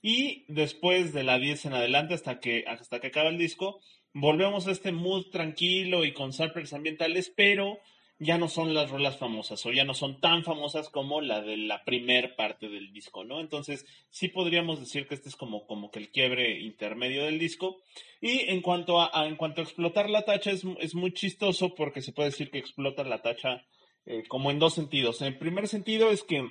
Y 0.03 0.45
después 0.49 1.13
de 1.13 1.23
la 1.23 1.39
10 1.39 1.65
en 1.67 1.75
adelante, 1.75 2.15
hasta 2.15 2.41
que, 2.41 2.65
hasta 2.67 3.01
que 3.01 3.07
acaba 3.07 3.31
el 3.31 3.39
disco, 3.39 3.81
volvemos 4.15 4.67
a 4.67 4.71
este 4.71 4.93
mood 4.93 5.27
tranquilo 5.31 6.05
y 6.05 6.13
con 6.13 6.33
samples 6.33 6.73
ambientales, 6.73 7.33
pero 7.37 7.79
ya 8.21 8.39
no 8.39 8.49
son 8.49 8.75
las 8.75 8.91
rolas 8.91 9.19
famosas 9.19 9.67
o 9.67 9.73
ya 9.73 9.85
no 9.85 9.93
son 9.93 10.21
tan 10.21 10.45
famosas 10.45 10.89
como 10.89 11.21
la 11.21 11.43
de 11.43 11.57
la 11.57 11.85
primer 11.85 12.37
parte 12.37 12.69
del 12.69 12.93
disco, 12.93 13.25
¿no? 13.25 13.41
Entonces, 13.41 13.85
sí 14.09 14.29
podríamos 14.29 14.79
decir 14.79 15.09
que 15.09 15.17
este 15.17 15.29
es 15.29 15.37
como, 15.37 15.67
como 15.67 15.91
que 15.91 15.99
el 15.99 16.11
quiebre 16.11 16.61
intermedio 16.61 17.25
del 17.25 17.41
disco. 17.41 17.83
Y 18.21 18.49
en 18.51 18.63
cuanto 18.63 19.01
a, 19.01 19.27
en 19.27 19.37
cuanto 19.37 19.61
a 19.61 19.65
explotar 19.65 20.09
la 20.09 20.25
tacha, 20.25 20.53
es, 20.53 20.65
es 20.79 20.95
muy 20.95 21.13
chistoso 21.13 21.75
porque 21.75 22.03
se 22.03 22.13
puede 22.13 22.31
decir 22.31 22.51
que 22.51 22.59
explota 22.59 23.03
la 23.03 23.21
tacha 23.21 23.67
eh, 24.07 24.23
como 24.29 24.51
en 24.51 24.61
dos 24.61 24.75
sentidos. 24.75 25.21
En 25.21 25.39
primer 25.39 25.67
sentido 25.67 26.11
es 26.11 26.23
que 26.23 26.49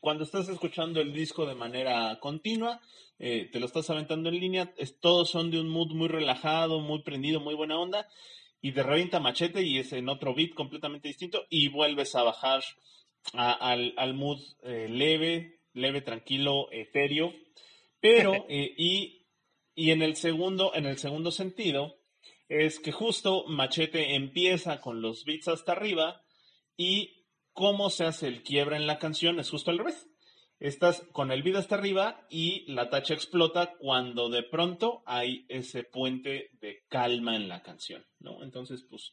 cuando 0.00 0.24
estás 0.24 0.48
escuchando 0.48 1.00
el 1.00 1.12
disco 1.12 1.46
de 1.46 1.54
manera 1.54 2.18
continua, 2.20 2.80
eh, 3.18 3.48
te 3.52 3.60
lo 3.60 3.66
estás 3.66 3.90
aventando 3.90 4.28
en 4.30 4.40
línea, 4.40 4.72
es- 4.78 4.98
todos 4.98 5.30
son 5.30 5.50
de 5.50 5.60
un 5.60 5.68
mood 5.68 5.92
muy 5.92 6.08
relajado, 6.08 6.80
muy 6.80 7.02
prendido, 7.02 7.38
muy 7.40 7.54
buena 7.54 7.78
onda, 7.78 8.08
y 8.62 8.72
de 8.72 8.82
revienta 8.82 9.20
machete 9.20 9.62
y 9.62 9.78
es 9.78 9.92
en 9.92 10.08
otro 10.08 10.34
beat 10.34 10.54
completamente 10.54 11.08
distinto, 11.08 11.46
y 11.50 11.68
vuelves 11.68 12.14
a 12.14 12.22
bajar 12.22 12.62
a- 13.34 13.52
al, 13.52 13.92
al 13.96 14.14
mood 14.14 14.40
eh, 14.62 14.88
leve, 14.90 15.60
leve, 15.74 16.00
tranquilo, 16.00 16.68
etéreo, 16.72 17.34
pero, 18.00 18.32
eh, 18.48 18.74
y, 18.76 19.26
y 19.74 19.90
en 19.90 20.00
el 20.02 20.16
segundo, 20.16 20.72
en 20.74 20.86
el 20.86 20.96
segundo 20.98 21.30
sentido, 21.30 21.98
es 22.48 22.80
que 22.80 22.90
justo 22.90 23.44
Machete 23.46 24.14
empieza 24.16 24.80
con 24.80 25.00
los 25.02 25.24
beats 25.24 25.46
hasta 25.48 25.72
arriba 25.72 26.22
y 26.76 27.19
cómo 27.52 27.90
se 27.90 28.04
hace 28.04 28.26
el 28.28 28.42
quiebra 28.42 28.76
en 28.76 28.86
la 28.86 28.98
canción 28.98 29.38
es 29.40 29.50
justo 29.50 29.70
al 29.70 29.78
revés. 29.78 30.06
Estás 30.58 31.02
con 31.12 31.32
el 31.32 31.42
beat 31.42 31.56
hasta 31.56 31.76
arriba 31.76 32.26
y 32.28 32.70
la 32.70 32.90
tacha 32.90 33.14
explota 33.14 33.74
cuando 33.78 34.28
de 34.28 34.42
pronto 34.42 35.02
hay 35.06 35.46
ese 35.48 35.84
puente 35.84 36.50
de 36.60 36.84
calma 36.88 37.34
en 37.34 37.48
la 37.48 37.62
canción, 37.62 38.04
¿no? 38.18 38.42
Entonces, 38.42 38.84
pues, 38.90 39.10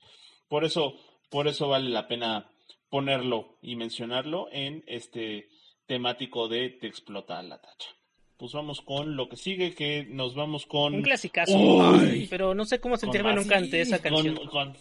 por 0.50 0.66
eso, 0.66 0.96
por 1.30 1.48
eso 1.48 1.70
vale 1.70 1.90
la 1.90 2.08
pena 2.10 2.50
ponerlo 2.90 3.58
y 3.62 3.78
mencionarlo 3.78 4.48
en 4.52 4.84
este 4.88 5.48
temático 5.86 6.50
de 6.50 6.70
te 6.70 6.88
explota 6.88 7.42
la 7.44 7.62
tacha. 7.62 7.90
Pues 8.36 8.52
vamos 8.52 8.82
con 8.82 9.16
lo 9.16 9.30
que 9.30 9.38
sigue, 9.38 9.74
que 9.74 10.06
nos 10.10 10.36
vamos 10.36 10.66
con... 10.66 10.94
Un 10.96 11.02
clasicazo. 11.02 11.58
Uy. 11.58 12.28
Pero 12.30 12.54
no 12.54 12.66
sé 12.66 12.80
cómo 12.80 12.94
con 12.96 13.00
sentirme 13.00 13.34
nunca 13.34 13.58
ante 13.58 13.80
esa 13.82 14.02
con- 14.02 14.12
canción. 14.24 14.48
con- 14.48 14.76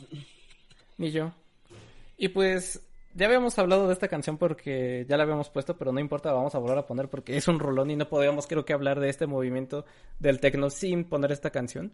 Ni 0.98 1.11
yo. 1.12 1.32
Y 2.18 2.28
pues 2.28 2.86
ya 3.16 3.26
habíamos 3.26 3.58
hablado 3.58 3.86
de 3.86 3.94
esta 3.94 4.08
canción 4.08 4.36
porque 4.36 5.06
ya 5.08 5.16
la 5.16 5.22
habíamos 5.22 5.48
puesto, 5.48 5.76
pero 5.76 5.90
no 5.90 6.00
importa, 6.00 6.32
vamos 6.32 6.54
a 6.54 6.58
volver 6.58 6.78
a 6.78 6.86
poner 6.86 7.08
porque 7.08 7.36
es 7.36 7.48
un 7.48 7.58
rolón 7.58 7.90
y 7.90 7.96
no 7.96 8.08
podíamos 8.08 8.46
creo 8.46 8.64
que 8.64 8.74
hablar 8.74 9.00
de 9.00 9.08
este 9.08 9.26
movimiento 9.26 9.86
del 10.18 10.38
techno 10.38 10.68
sin 10.68 11.04
poner 11.04 11.32
esta 11.32 11.50
canción. 11.50 11.92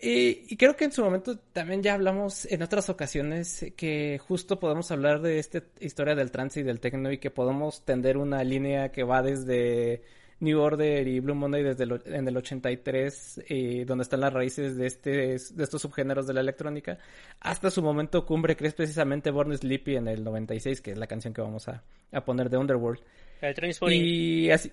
Y, 0.00 0.56
creo 0.56 0.76
que 0.76 0.84
en 0.84 0.92
su 0.92 1.02
momento 1.02 1.38
también 1.38 1.82
ya 1.82 1.94
hablamos 1.94 2.44
en 2.46 2.62
otras 2.62 2.90
ocasiones 2.90 3.72
que 3.76 4.20
justo 4.26 4.60
podemos 4.60 4.90
hablar 4.90 5.22
de 5.22 5.38
esta 5.38 5.62
historia 5.80 6.14
del 6.14 6.30
trance 6.30 6.60
y 6.60 6.62
del 6.62 6.80
techno 6.80 7.10
y 7.10 7.18
que 7.18 7.30
podemos 7.30 7.82
tender 7.82 8.18
una 8.18 8.44
línea 8.44 8.92
que 8.92 9.04
va 9.04 9.22
desde 9.22 10.02
New 10.40 10.60
Order 10.60 11.08
y 11.08 11.20
Blue 11.20 11.34
Monday 11.34 11.62
desde 11.62 11.84
el, 11.84 12.02
en 12.06 12.28
el 12.28 12.36
83, 12.36 13.44
eh, 13.48 13.84
donde 13.86 14.02
están 14.02 14.20
las 14.20 14.32
raíces 14.32 14.76
de, 14.76 14.86
este, 14.86 15.10
de 15.10 15.64
estos 15.64 15.80
subgéneros 15.80 16.26
de 16.26 16.34
la 16.34 16.40
electrónica, 16.40 16.98
hasta 17.40 17.70
su 17.70 17.82
momento 17.82 18.26
cumbre, 18.26 18.56
que 18.56 18.66
es 18.66 18.74
precisamente 18.74 19.30
Born 19.30 19.56
Sleepy 19.56 19.96
en 19.96 20.08
el 20.08 20.22
96, 20.22 20.82
que 20.82 20.92
es 20.92 20.98
la 20.98 21.06
canción 21.06 21.32
que 21.32 21.40
vamos 21.40 21.68
a, 21.68 21.82
a 22.12 22.24
poner 22.24 22.50
de 22.50 22.58
Underworld. 22.58 23.00
Y 23.94 24.50
así, 24.50 24.70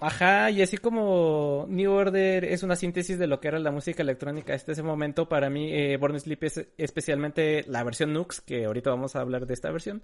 ajá, 0.00 0.50
y 0.50 0.62
así 0.62 0.78
como 0.78 1.66
New 1.68 1.92
Order 1.92 2.44
es 2.44 2.64
una 2.64 2.74
síntesis 2.74 3.18
de 3.18 3.28
lo 3.28 3.40
que 3.40 3.48
era 3.48 3.60
la 3.60 3.70
música 3.70 4.02
electrónica 4.02 4.54
hasta 4.54 4.72
ese 4.72 4.82
momento, 4.82 5.28
para 5.28 5.48
mí 5.48 5.72
eh, 5.72 5.96
Born 5.96 6.18
Sleepy 6.18 6.46
es 6.46 6.66
especialmente 6.76 7.64
la 7.68 7.84
versión 7.84 8.12
Nux, 8.12 8.40
que 8.40 8.64
ahorita 8.64 8.90
vamos 8.90 9.14
a 9.14 9.20
hablar 9.20 9.46
de 9.46 9.54
esta 9.54 9.70
versión, 9.70 10.02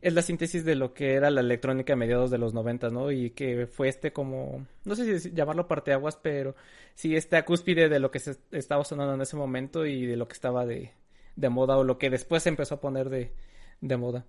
es 0.00 0.12
la 0.12 0.22
síntesis 0.22 0.64
de 0.64 0.74
lo 0.76 0.94
que 0.94 1.14
era 1.14 1.30
la 1.30 1.40
electrónica 1.40 1.94
a 1.94 1.96
mediados 1.96 2.30
de 2.30 2.38
los 2.38 2.54
90, 2.54 2.90
¿no? 2.90 3.10
Y 3.10 3.30
que 3.30 3.66
fue 3.66 3.88
este 3.88 4.12
como, 4.12 4.66
no 4.84 4.94
sé 4.94 5.18
si 5.18 5.32
llamarlo 5.32 5.66
parteaguas, 5.66 6.16
pero 6.16 6.54
sí 6.94 7.16
esta 7.16 7.44
cúspide 7.44 7.88
de 7.88 7.98
lo 7.98 8.10
que 8.10 8.20
se 8.20 8.36
estaba 8.52 8.84
sonando 8.84 9.14
en 9.14 9.20
ese 9.20 9.36
momento 9.36 9.86
y 9.86 10.06
de 10.06 10.16
lo 10.16 10.28
que 10.28 10.34
estaba 10.34 10.66
de, 10.66 10.92
de 11.36 11.48
moda 11.48 11.76
o 11.76 11.84
lo 11.84 11.98
que 11.98 12.10
después 12.10 12.42
se 12.42 12.48
empezó 12.48 12.76
a 12.76 12.80
poner 12.80 13.08
de, 13.08 13.32
de 13.80 13.96
moda. 13.96 14.24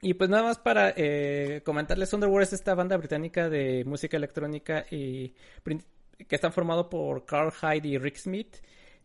Y 0.00 0.14
pues 0.14 0.30
nada 0.30 0.44
más 0.44 0.58
para 0.58 0.92
eh, 0.96 1.62
comentarles, 1.64 2.12
Underworld 2.12 2.46
es 2.46 2.52
esta 2.52 2.74
banda 2.74 2.96
británica 2.96 3.48
de 3.48 3.84
música 3.84 4.16
electrónica 4.16 4.86
y 4.90 5.34
que 6.28 6.36
están 6.36 6.52
formado 6.52 6.88
por 6.88 7.24
Carl 7.24 7.52
Hyde 7.52 7.88
y 7.88 7.98
Rick 7.98 8.16
Smith, 8.16 8.56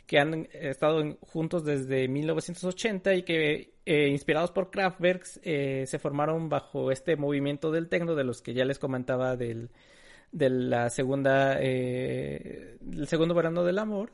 que 0.05 0.19
han 0.19 0.47
estado 0.53 1.17
juntos 1.21 1.63
desde 1.63 2.07
1980 2.07 3.15
y 3.15 3.23
que 3.23 3.73
eh, 3.85 4.07
inspirados 4.07 4.51
por 4.51 4.69
Kraftwerk 4.69 5.25
eh, 5.43 5.85
se 5.87 5.99
formaron 5.99 6.49
bajo 6.49 6.91
este 6.91 7.15
movimiento 7.15 7.71
del 7.71 7.89
techno 7.89 8.15
de 8.15 8.23
los 8.23 8.41
que 8.41 8.53
ya 8.53 8.65
les 8.65 8.79
comentaba 8.79 9.35
del 9.35 9.69
de 10.31 10.49
la 10.49 10.89
segunda 10.89 11.57
eh, 11.59 12.77
segundo 13.05 13.35
verano 13.35 13.63
del 13.63 13.77
amor 13.77 14.11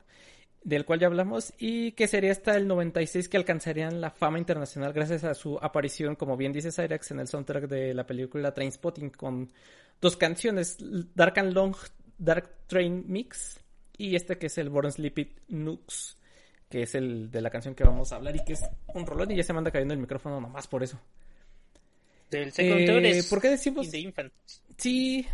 del 0.63 0.85
cual 0.85 0.99
ya 0.99 1.07
hablamos 1.07 1.53
y 1.57 1.93
que 1.93 2.07
sería 2.07 2.31
hasta 2.31 2.55
el 2.57 2.67
96 2.67 3.29
que 3.29 3.37
alcanzarían 3.37 4.01
la 4.01 4.09
fama 4.09 4.37
internacional 4.37 4.91
gracias 4.91 5.23
a 5.23 5.33
su 5.33 5.57
aparición, 5.61 6.15
como 6.15 6.35
bien 6.35 6.51
dice 6.51 6.71
Cyrax, 6.71 7.11
en 7.11 7.21
el 7.21 7.27
soundtrack 7.27 7.67
de 7.67 7.93
la 7.93 8.05
película 8.05 8.53
Trainspotting 8.53 9.11
con 9.11 9.51
dos 10.01 10.17
canciones, 10.17 10.77
Dark 11.15 11.39
and 11.39 11.53
Long 11.53 11.75
Dark 12.17 12.67
Train 12.67 13.05
Mix 13.07 13.59
y 13.99 14.15
este 14.15 14.37
que 14.37 14.47
es 14.47 14.57
el 14.57 14.69
Born 14.69 14.91
Sleepy 14.91 15.35
Nux, 15.49 16.17
que 16.69 16.83
es 16.83 16.95
el 16.95 17.29
de 17.29 17.41
la 17.41 17.49
canción 17.49 17.75
que 17.75 17.83
vamos 17.83 18.11
a 18.11 18.15
hablar 18.15 18.35
y 18.35 18.43
que 18.43 18.53
es 18.53 18.61
un 18.95 19.05
rolón 19.05 19.29
y 19.29 19.35
ya 19.35 19.43
se 19.43 19.53
me 19.53 19.59
anda 19.59 19.71
cayendo 19.71 19.93
el 19.93 19.99
micrófono 19.99 20.39
nomás 20.39 20.67
por 20.67 20.81
eso. 20.81 20.99
Del 22.31 22.53
Eh, 22.57 23.23
¿por 23.29 23.41
qué 23.41 23.49
decimos-. 23.49 23.87
Sí. 24.77 25.27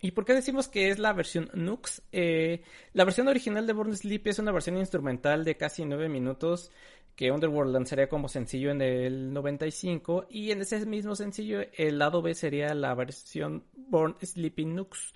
¿Y 0.00 0.10
por 0.10 0.26
qué 0.26 0.34
decimos 0.34 0.68
que 0.68 0.90
es 0.90 0.98
la 0.98 1.14
versión 1.14 1.50
Nux? 1.54 2.02
Eh, 2.12 2.62
la 2.92 3.04
versión 3.04 3.26
original 3.26 3.66
de 3.66 3.72
Born 3.72 3.96
Sleep 3.96 4.26
es 4.26 4.38
una 4.38 4.52
versión 4.52 4.76
instrumental 4.76 5.44
de 5.44 5.56
casi 5.56 5.86
9 5.86 6.10
minutos 6.10 6.70
que 7.16 7.30
Underworld 7.30 7.72
lanzaría 7.72 8.08
como 8.10 8.28
sencillo 8.28 8.70
en 8.70 8.82
el 8.82 9.32
95 9.32 10.26
y 10.28 10.50
en 10.50 10.60
ese 10.60 10.84
mismo 10.84 11.16
sencillo 11.16 11.60
el 11.72 11.98
lado 11.98 12.20
B 12.20 12.34
sería 12.34 12.74
la 12.74 12.92
versión 12.94 13.64
Born 13.72 14.16
Sleepy 14.20 14.66
Nux 14.66 15.14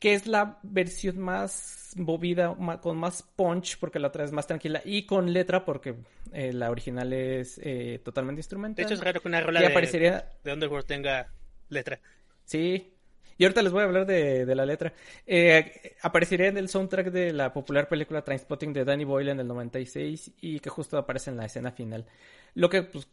que 0.00 0.14
es 0.14 0.26
la 0.26 0.58
versión 0.64 1.20
más 1.20 1.92
movida, 1.96 2.56
con 2.82 2.96
más 2.98 3.22
punch, 3.22 3.78
porque 3.78 4.00
la 4.00 4.08
otra 4.08 4.24
es 4.24 4.32
más 4.32 4.46
tranquila, 4.48 4.82
y 4.84 5.06
con 5.06 5.32
letra, 5.32 5.64
porque 5.64 5.94
eh, 6.32 6.52
la 6.52 6.70
original 6.70 7.12
es 7.12 7.60
eh, 7.62 8.00
totalmente 8.04 8.38
De 8.38 8.40
instrumental. 8.40 8.84
hecho, 8.86 8.94
es 8.94 9.00
raro 9.00 9.20
que 9.20 9.28
una 9.28 9.40
rola 9.42 9.60
de, 9.60 9.66
aparecería 9.66 10.28
de 10.42 10.52
Underworld 10.52 10.86
tenga 10.86 11.28
letra. 11.68 12.00
Sí. 12.44 12.94
Y 13.36 13.44
ahorita 13.44 13.62
les 13.62 13.72
voy 13.72 13.82
a 13.82 13.84
hablar 13.84 14.06
de, 14.06 14.44
de 14.44 14.54
la 14.54 14.66
letra. 14.66 14.92
Eh, 15.26 15.96
aparecería 16.02 16.48
en 16.48 16.58
el 16.58 16.68
soundtrack 16.68 17.10
de 17.10 17.32
la 17.32 17.52
popular 17.52 17.88
película 17.88 18.22
Trainspotting 18.22 18.72
de 18.74 18.84
Danny 18.84 19.04
Boyle 19.04 19.30
en 19.30 19.40
el 19.40 19.46
96 19.48 20.32
y 20.42 20.60
que 20.60 20.70
justo 20.70 20.98
aparece 20.98 21.30
en 21.30 21.38
la 21.38 21.46
escena 21.46 21.72
final. 21.72 22.06
Lo 22.54 22.68
que 22.68 22.82
pues, 22.82 23.08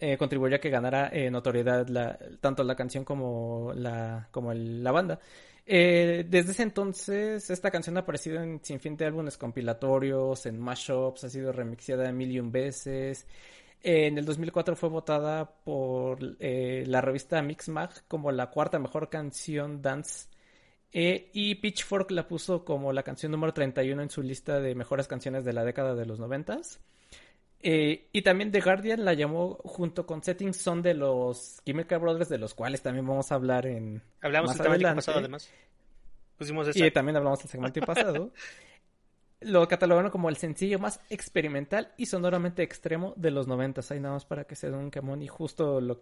eh, 0.00 0.16
contribuyó 0.16 0.56
a 0.56 0.58
que 0.58 0.70
ganara 0.70 1.10
eh, 1.12 1.30
notoriedad 1.30 1.86
la, 1.88 2.18
tanto 2.40 2.64
la 2.64 2.74
canción 2.76 3.04
como 3.04 3.72
la, 3.74 4.28
como 4.30 4.54
la 4.54 4.90
banda. 4.90 5.20
Eh, 5.64 6.24
desde 6.28 6.52
ese 6.52 6.62
entonces, 6.64 7.48
esta 7.50 7.70
canción 7.70 7.96
ha 7.96 8.00
aparecido 8.00 8.42
en 8.42 8.60
sin 8.64 8.80
fin 8.80 8.96
de 8.96 9.06
álbumes 9.06 9.38
compilatorios, 9.38 10.46
en 10.46 10.58
mashups, 10.60 11.24
ha 11.24 11.28
sido 11.30 11.52
remixada 11.52 12.10
mil 12.12 12.30
y 12.32 12.40
un 12.40 12.50
veces. 12.50 13.26
en 13.82 14.18
el 14.18 14.24
2004 14.24 14.76
fue 14.76 14.88
votada 14.88 15.44
por 15.64 16.20
la 16.22 17.00
revista 17.00 17.42
Mixmag 17.42 18.06
como 18.08 18.32
la 18.32 18.50
cuarta 18.50 18.78
mejor 18.78 19.08
canción 19.10 19.82
dance. 19.82 20.28
y 20.92 21.54
Pitchfork 21.56 22.10
la 22.12 22.28
puso 22.28 22.64
como 22.64 22.92
la 22.92 23.02
canción 23.02 23.32
número 23.32 23.52
31 23.54 24.02
en 24.02 24.10
su 24.10 24.22
lista 24.22 24.60
de 24.60 24.74
mejores 24.74 25.08
canciones 25.08 25.44
de 25.44 25.52
la 25.52 25.64
década 25.64 25.94
de 25.94 26.06
los 26.06 26.18
noventas. 26.20 26.80
Eh, 27.62 28.08
y 28.12 28.22
también 28.22 28.50
The 28.50 28.60
Guardian 28.60 29.04
la 29.04 29.14
llamó 29.14 29.54
junto 29.64 30.04
con 30.04 30.22
Setting 30.22 30.52
Son 30.52 30.82
de 30.82 30.94
los 30.94 31.62
Chemical 31.64 32.00
Brothers, 32.00 32.28
de 32.28 32.38
los 32.38 32.54
cuales 32.54 32.82
también 32.82 33.06
vamos 33.06 33.30
a 33.30 33.36
hablar 33.36 33.66
en. 33.66 34.02
Hablamos 34.20 34.56
más 34.56 34.66
el 34.66 34.82
pasado, 34.94 35.18
además. 35.18 35.48
Y 36.74 36.90
también 36.90 37.16
hablamos 37.16 37.38
del 37.40 37.48
segmento 37.48 37.80
pasado. 37.86 38.32
lo 39.40 39.68
catalogaron 39.68 40.10
como 40.10 40.28
el 40.28 40.36
sencillo 40.36 40.78
más 40.78 41.00
experimental 41.08 41.92
y 41.96 42.06
sonoramente 42.06 42.62
extremo 42.62 43.14
de 43.16 43.30
los 43.30 43.46
noventas. 43.46 43.90
Ahí 43.90 44.00
nada 44.00 44.14
más 44.14 44.24
para 44.24 44.44
que 44.44 44.56
se 44.56 44.68
den 44.68 44.78
un 44.78 44.90
camón 44.90 45.22
y 45.22 45.28
justo 45.28 45.80
lo 45.80 46.00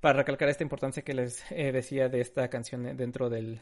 para 0.00 0.18
recalcar 0.18 0.48
esta 0.48 0.62
importancia 0.62 1.02
que 1.02 1.12
les 1.12 1.44
eh, 1.50 1.72
decía 1.72 2.08
de 2.08 2.20
esta 2.20 2.48
canción 2.48 2.96
dentro 2.96 3.28
del, 3.28 3.60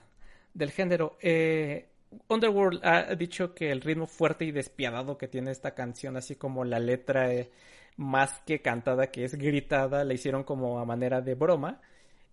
del 0.54 0.70
género. 0.70 1.16
Eh, 1.20 1.88
Underworld 2.28 2.80
ha 2.84 3.14
dicho 3.14 3.54
que 3.54 3.70
el 3.70 3.80
ritmo 3.80 4.06
fuerte 4.06 4.44
y 4.44 4.52
despiadado 4.52 5.18
que 5.18 5.28
tiene 5.28 5.50
esta 5.50 5.74
canción, 5.74 6.16
así 6.16 6.36
como 6.36 6.64
la 6.64 6.78
letra 6.78 7.32
eh, 7.32 7.50
más 7.96 8.40
que 8.46 8.60
cantada, 8.60 9.08
que 9.08 9.24
es 9.24 9.34
gritada, 9.34 10.04
la 10.04 10.14
hicieron 10.14 10.44
como 10.44 10.78
a 10.78 10.84
manera 10.84 11.20
de 11.20 11.34
broma. 11.34 11.80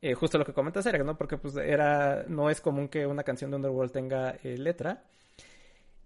Eh, 0.01 0.13
justo 0.15 0.37
lo 0.37 0.45
que 0.45 0.53
comentas, 0.53 0.85
Eric, 0.85 1.03
¿no? 1.03 1.17
Porque 1.17 1.37
pues 1.37 1.55
era, 1.55 2.25
no 2.27 2.49
es 2.49 2.59
común 2.59 2.89
que 2.89 3.07
una 3.07 3.23
canción 3.23 3.49
de 3.51 3.57
Underworld 3.57 3.91
tenga 3.91 4.37
eh, 4.43 4.57
letra. 4.57 5.03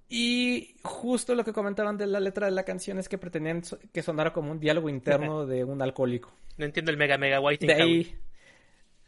Y 0.10 0.76
justo 0.84 1.36
lo 1.36 1.44
que 1.44 1.52
comentaban 1.52 1.98
de 1.98 2.08
la 2.08 2.20
letra 2.20 2.46
de 2.46 2.54
la 2.54 2.64
canción 2.64 2.98
es 2.98 3.10
que 3.10 3.18
pretendían 3.18 3.62
que 3.92 4.02
sonara 4.02 4.32
como 4.32 4.52
un 4.52 4.60
diálogo 4.60 4.88
interno 4.90 5.46
de 5.46 5.64
un 5.64 5.82
alcohólico. 5.82 6.32
No 6.58 6.66
entiendo 6.66 6.92
el 6.92 6.98
mega 6.98 7.18
mega 7.18 7.42
white. 7.42 7.66
De 7.66 7.74
ahí, 7.74 8.16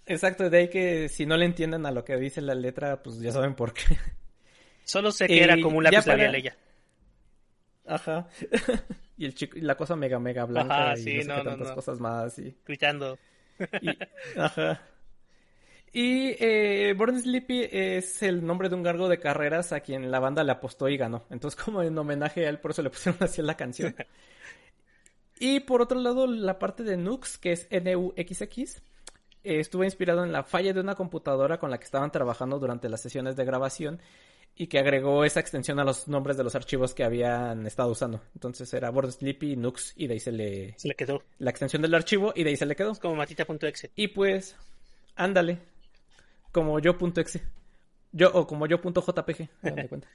exacto, 0.06 0.50
de 0.50 0.58
ahí 0.58 0.70
que 0.70 1.08
si 1.08 1.26
no 1.26 1.38
le 1.38 1.46
entienden 1.46 1.86
a 1.86 1.92
lo 1.92 2.04
que 2.04 2.18
dice 2.18 2.42
la 2.42 2.56
letra, 2.56 3.02
pues 3.02 3.20
ya 3.20 3.32
saben 3.32 3.56
por 3.56 3.74
qué. 3.74 3.84
Solo 4.90 5.12
sé 5.12 5.28
que 5.28 5.44
era 5.44 5.62
como 5.62 5.78
un 5.78 5.84
lápiz 5.84 6.08
labial 6.08 6.34
ella. 6.34 6.58
Ajá. 7.86 8.28
y 9.18 9.26
el 9.26 9.36
chico, 9.36 9.56
la 9.62 9.78
cosa 9.78 9.96
mega 9.96 10.18
mega 10.20 10.46
blanca 10.46 10.98
y 10.98 11.24
no, 11.26 11.44
tantas 11.44 11.74
cosas 11.74 12.00
más 12.00 12.40
y 12.40 12.58
gritando. 12.66 13.20
Ajá. 14.36 14.82
Y 15.94 16.36
eh, 16.40 16.96
Born 16.98 17.22
Sleepy 17.22 17.70
es 17.72 18.24
el 18.24 18.44
nombre 18.44 18.68
de 18.68 18.76
un 18.76 18.82
gargo 18.82 19.08
de 19.08 19.20
carreras 19.20 19.74
a 19.74 19.82
quien 19.82 20.10
la 20.10 20.20
banda 20.20 20.44
le 20.44 20.54
apostó 20.54 20.90
y 20.90 20.98
ganó. 20.98 21.24
Entonces, 21.30 21.62
como 21.64 21.84
en 21.84 21.96
homenaje 21.96 22.48
a 22.48 22.50
él, 22.50 22.58
por 22.58 22.72
eso 22.72 22.82
le 22.82 22.90
pusieron 22.90 23.22
así 23.22 23.44
la 23.44 23.56
canción. 23.56 23.96
y 25.40 25.60
por 25.60 25.84
otro 25.84 26.00
lado, 26.00 26.26
la 26.26 26.58
parte 26.58 26.82
de 26.82 26.98
Nux, 26.98 27.38
que 27.38 27.52
es 27.52 27.68
N-U-X-X, 27.70 28.82
eh, 29.44 29.60
estuvo 29.60 29.84
inspirado 29.84 30.24
en 30.24 30.32
la 30.32 30.42
falla 30.42 30.74
de 30.74 30.80
una 30.80 30.96
computadora 30.96 31.60
con 31.60 31.70
la 31.70 31.78
que 31.78 31.86
estaban 31.86 32.12
trabajando 32.12 32.58
durante 32.58 32.90
las 32.90 33.02
sesiones 33.02 33.36
de 33.36 33.46
grabación 33.46 34.02
y 34.62 34.68
que 34.68 34.78
agregó 34.78 35.24
esa 35.24 35.40
extensión 35.40 35.80
a 35.80 35.86
los 35.86 36.10
nombres 36.10 36.36
de 36.36 36.44
los 36.44 36.54
archivos 36.54 36.94
que 36.94 37.06
habían 37.06 37.66
estado 37.66 37.92
usando. 37.92 38.22
Entonces 38.36 38.72
era 38.74 38.90
Board 38.90 39.14
Sleepy, 39.14 39.56
Nux 39.56 39.94
y 39.96 40.06
de 40.08 40.16
ahí 40.16 40.20
se 40.20 40.34
le... 40.34 40.78
Se 40.78 40.90
le 40.90 40.96
quedó. 40.96 41.24
La 41.38 41.50
extensión 41.50 41.82
del 41.82 41.96
archivo 41.96 42.34
y 42.36 42.44
de 42.44 42.50
ahí 42.50 42.58
se 42.58 42.66
le 42.66 42.76
quedó. 42.76 42.94
como 42.96 43.16
matita.exe. 43.16 43.92
Y 43.96 44.10
pues, 44.10 44.58
ándale. 45.16 45.60
Como 46.52 46.78
yo.exe. 46.82 47.42
Yo, 48.12 48.32
o 48.34 48.46
como 48.46 48.68
yo.jpg. 48.68 49.48
cuenta. 49.88 50.10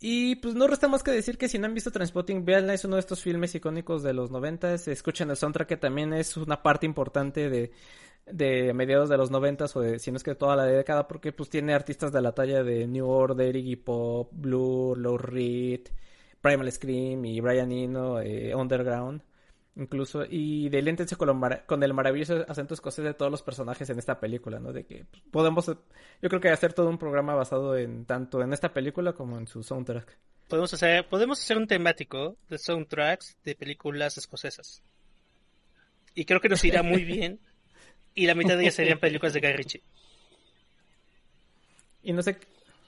Y 0.00 0.34
pues 0.34 0.56
no 0.56 0.66
resta 0.66 0.88
más 0.88 1.04
que 1.04 1.12
decir 1.12 1.38
que 1.38 1.48
si 1.48 1.56
no 1.60 1.66
han 1.66 1.74
visto 1.74 1.92
Transpotting, 1.92 2.44
veanla, 2.44 2.74
es 2.74 2.84
uno 2.84 2.96
de 2.96 3.00
estos 3.00 3.22
filmes 3.22 3.54
icónicos 3.54 4.02
de 4.02 4.14
los 4.14 4.32
90. 4.32 4.74
Escuchen 4.74 5.30
el 5.30 5.36
soundtrack 5.36 5.68
que 5.68 5.76
también 5.76 6.12
es 6.12 6.36
una 6.36 6.60
parte 6.60 6.86
importante 6.86 7.48
de, 7.48 7.70
de 8.26 8.72
mediados 8.74 9.08
de 9.08 9.16
los 9.16 9.30
noventas 9.30 9.76
o 9.76 9.80
de 9.80 9.98
si 9.98 10.10
no 10.10 10.16
es 10.16 10.22
que 10.22 10.34
toda 10.34 10.56
la 10.56 10.64
década 10.64 11.06
porque 11.06 11.32
pues 11.32 11.50
tiene 11.50 11.74
artistas 11.74 12.12
de 12.12 12.22
la 12.22 12.32
talla 12.32 12.62
de 12.62 12.86
New 12.86 13.06
Order, 13.06 13.54
Iggy 13.56 13.76
Pop, 13.76 14.30
Blur, 14.32 14.98
Low 14.98 15.18
Reed, 15.18 15.88
Primal 16.40 16.70
Scream 16.72 17.24
y 17.24 17.40
Brian 17.40 17.72
Eno, 17.72 18.20
eh, 18.20 18.54
Underground 18.54 19.22
incluso 19.76 20.24
y 20.28 20.68
deléntense 20.68 21.16
con, 21.16 21.40
con 21.66 21.82
el 21.82 21.94
maravilloso 21.94 22.44
acento 22.48 22.74
escocés 22.74 23.04
de 23.04 23.14
todos 23.14 23.30
los 23.30 23.42
personajes 23.42 23.88
en 23.90 23.98
esta 23.98 24.20
película, 24.20 24.58
¿no? 24.58 24.72
De 24.72 24.84
que 24.84 25.04
pues, 25.10 25.22
podemos, 25.30 25.66
yo 25.66 26.28
creo 26.28 26.40
que 26.40 26.50
hacer 26.50 26.72
todo 26.72 26.88
un 26.88 26.98
programa 26.98 27.34
basado 27.34 27.76
en 27.76 28.04
tanto 28.04 28.42
en 28.42 28.52
esta 28.52 28.72
película 28.72 29.12
como 29.12 29.38
en 29.38 29.46
su 29.46 29.62
soundtrack. 29.62 30.16
Podemos 30.48 30.72
hacer, 30.74 31.08
podemos 31.08 31.40
hacer 31.40 31.56
un 31.56 31.66
temático 31.66 32.36
de 32.48 32.58
soundtracks 32.58 33.36
de 33.44 33.54
películas 33.54 34.16
escocesas. 34.18 34.82
Y 36.14 36.24
creo 36.24 36.40
que 36.40 36.48
nos 36.48 36.64
irá 36.64 36.82
muy 36.82 37.04
bien 37.04 37.40
y 38.14 38.26
la 38.26 38.34
mitad 38.34 38.56
de 38.56 38.62
ellas 38.62 38.74
serían 38.74 38.98
películas 39.00 39.32
de 39.32 39.40
Guy 39.40 39.52
Ritchie. 39.52 39.82
Y 42.02 42.12
no 42.12 42.22
sé. 42.22 42.36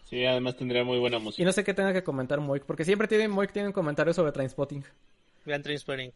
Sí, 0.04 0.24
además 0.24 0.56
tendría 0.56 0.84
muy 0.84 0.98
buena 0.98 1.18
música. 1.18 1.42
Y 1.42 1.44
no 1.44 1.52
sé 1.52 1.64
qué 1.64 1.74
tenga 1.74 1.92
que 1.92 2.04
comentar 2.04 2.40
Moik, 2.40 2.64
porque 2.64 2.84
siempre 2.84 3.08
tiene, 3.08 3.28
Moik 3.28 3.52
tiene 3.52 3.72
comentarios 3.72 4.16
sobre 4.16 4.32
Trainspotting. 4.32 4.84
Vean 5.44 5.62
Trainspotting. 5.62 6.12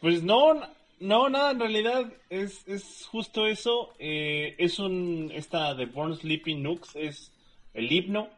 Pues 0.00 0.22
no, 0.22 0.60
no, 0.98 1.28
nada, 1.28 1.52
en 1.52 1.60
realidad 1.60 2.12
es, 2.30 2.66
es 2.66 3.06
justo 3.10 3.46
eso. 3.46 3.94
Eh, 3.98 4.54
es 4.58 4.78
un. 4.78 5.30
Esta 5.32 5.74
de 5.74 5.86
Born 5.86 6.16
Sleeping 6.16 6.62
Nooks 6.62 6.96
es 6.96 7.32
el 7.74 7.92
himno 7.92 8.30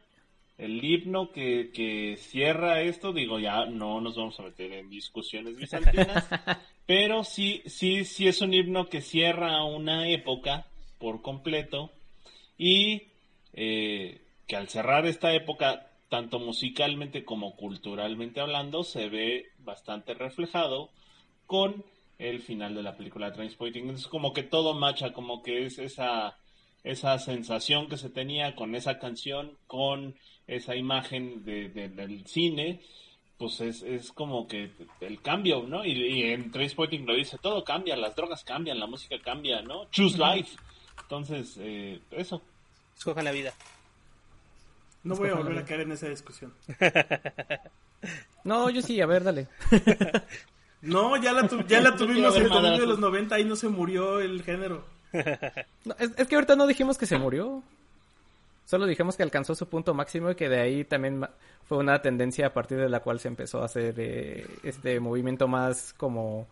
el 0.59 0.85
himno 0.85 1.31
que, 1.31 1.71
que, 1.73 2.17
cierra 2.17 2.83
esto, 2.83 3.13
digo, 3.13 3.39
ya 3.39 3.67
no 3.67 4.01
nos 4.01 4.17
vamos 4.17 4.39
a 4.41 4.43
meter 4.43 4.73
en 4.73 4.91
discusiones 4.91 5.57
bizantinas, 5.57 6.29
pero 6.87 7.23
sí, 7.25 7.63
sí, 7.67 8.05
sí 8.05 8.27
es 8.27 8.41
un 8.41 8.53
himno 8.53 8.89
que 8.89 9.01
cierra 9.01 9.65
una 9.65 10.09
época 10.09 10.67
por 10.99 11.23
completo 11.23 11.93
y 12.59 13.05
eh, 13.55 14.21
que 14.49 14.57
al 14.57 14.69
cerrar 14.69 15.07
esta 15.07 15.33
época, 15.33 15.91
tanto 16.09 16.41
musicalmente 16.41 17.25
como 17.25 17.55
culturalmente 17.55 18.41
hablando, 18.41 18.83
se 18.83 19.09
ve 19.09 19.47
bastante 19.59 20.15
reflejado 20.15 20.91
con 21.47 21.85
el 22.19 22.41
final 22.41 22.75
de 22.75 22.83
la 22.83 22.97
película 22.97 23.33
Transporting. 23.33 23.91
Es 23.91 24.09
como 24.09 24.33
que 24.33 24.43
todo 24.43 24.75
macha, 24.75 25.13
como 25.13 25.43
que 25.43 25.67
es 25.67 25.79
esa, 25.79 26.37
esa 26.83 27.19
sensación 27.19 27.89
que 27.89 27.97
se 27.97 28.11
tenía 28.11 28.57
con 28.57 28.75
esa 28.75 28.99
canción, 28.99 29.57
con 29.67 30.17
esa 30.49 30.75
imagen 30.75 31.45
de, 31.45 31.69
del 31.69 32.27
cine, 32.27 32.81
pues 33.37 33.61
es, 33.61 33.83
es, 33.83 34.11
como 34.11 34.49
que 34.49 34.73
el 35.01 35.23
cambio, 35.23 35.63
¿no? 35.63 35.85
Y, 35.85 35.93
y 35.93 36.23
en 36.33 36.51
Trainspotting 36.51 37.07
lo 37.07 37.15
dice, 37.15 37.39
todo 37.41 37.63
cambia, 37.63 37.97
las 37.97 38.17
drogas 38.17 38.43
cambian, 38.43 38.81
la 38.81 38.87
música 38.87 39.17
cambia, 39.23 39.63
¿no? 39.63 39.89
Choose 39.91 40.19
life. 40.19 40.57
Entonces, 41.03 41.57
eh, 41.61 42.01
eso. 42.11 42.43
Escoja 42.97 43.23
la 43.23 43.31
vida. 43.31 43.53
No 45.05 45.15
voy 45.15 45.31
a 45.31 45.35
volver 45.35 45.59
a 45.59 45.65
caer 45.65 45.83
en 45.83 45.93
esa 45.93 46.09
discusión. 46.09 46.53
no, 48.45 48.69
yo 48.71 48.83
sí, 48.83 49.01
a 49.01 49.07
ver, 49.07 49.23
dale. 49.23 49.47
no, 50.83 51.17
ya 51.23 51.33
la, 51.33 51.49
ya 51.67 51.81
la 51.81 51.97
tuvimos 51.97 52.37
en 52.37 52.43
el 52.43 52.79
de 52.79 52.87
los 52.87 52.99
90, 52.99 53.35
ahí 53.37 53.45
no 53.45 53.57
se 53.57 53.69
murió 53.69 54.21
el 54.21 54.43
género. 54.43 54.85
es, 55.13 56.27
que 56.27 56.35
ahorita 56.35 56.57
no 56.57 56.67
dijimos 56.67 56.99
que 56.99 57.07
se 57.07 57.19
murió. 57.19 57.63
Solo 58.69 58.85
dijimos 58.85 59.17
que 59.17 59.23
alcanzó 59.23 59.55
su 59.55 59.67
punto 59.67 59.95
máximo 59.95 60.31
y 60.31 60.35
que 60.35 60.51
de 60.51 60.61
ahí 60.61 60.85
también 60.85 61.27
fue 61.67 61.79
una 61.79 62.03
tendencia 62.03 62.49
a 62.49 62.53
partir 62.53 62.77
de 62.77 62.91
la 62.91 63.01
cual 63.01 63.19
se 63.19 63.29
empezó 63.29 63.63
a 63.63 63.65
hacer 63.65 63.95
eh, 63.97 64.47
este 64.63 65.01
movimiento 65.01 65.49
más 65.49 65.95
como... 65.95 66.47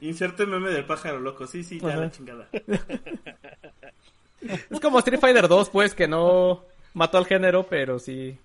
Inserte 0.00 0.46
meme 0.46 0.70
del 0.70 0.86
pájaro 0.86 1.20
loco, 1.20 1.46
sí, 1.46 1.62
sí, 1.62 1.78
ya 1.78 1.94
la 1.94 2.10
chingada. 2.10 2.48
es 4.40 4.80
como 4.80 5.00
Street 5.00 5.20
Fighter 5.20 5.46
2, 5.46 5.68
pues, 5.68 5.94
que 5.94 6.08
no 6.08 6.64
mató 6.94 7.18
al 7.18 7.26
género, 7.26 7.64
pero 7.64 7.98
sí 7.98 8.38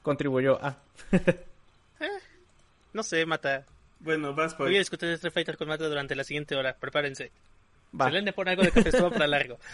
contribuyó 0.00 0.58
a... 0.64 0.78
Eh, 2.00 2.08
no 2.94 3.02
sé, 3.02 3.26
Mata. 3.26 3.66
Bueno, 4.00 4.34
vas 4.34 4.54
por 4.54 4.66
Voy 4.66 4.76
a 4.76 4.78
discutir 4.78 5.10
Street 5.10 5.32
Fighter 5.32 5.56
con 5.58 5.68
Mata 5.68 5.86
durante 5.86 6.16
la 6.16 6.24
siguiente 6.24 6.56
hora, 6.56 6.74
prepárense. 6.74 7.30
Va. 7.98 8.10
Se 8.10 8.22
le 8.22 8.32
pone 8.32 8.52
algo 8.52 8.62
de 8.62 8.72
café 8.72 8.90
para 8.90 9.26
largo. 9.26 9.58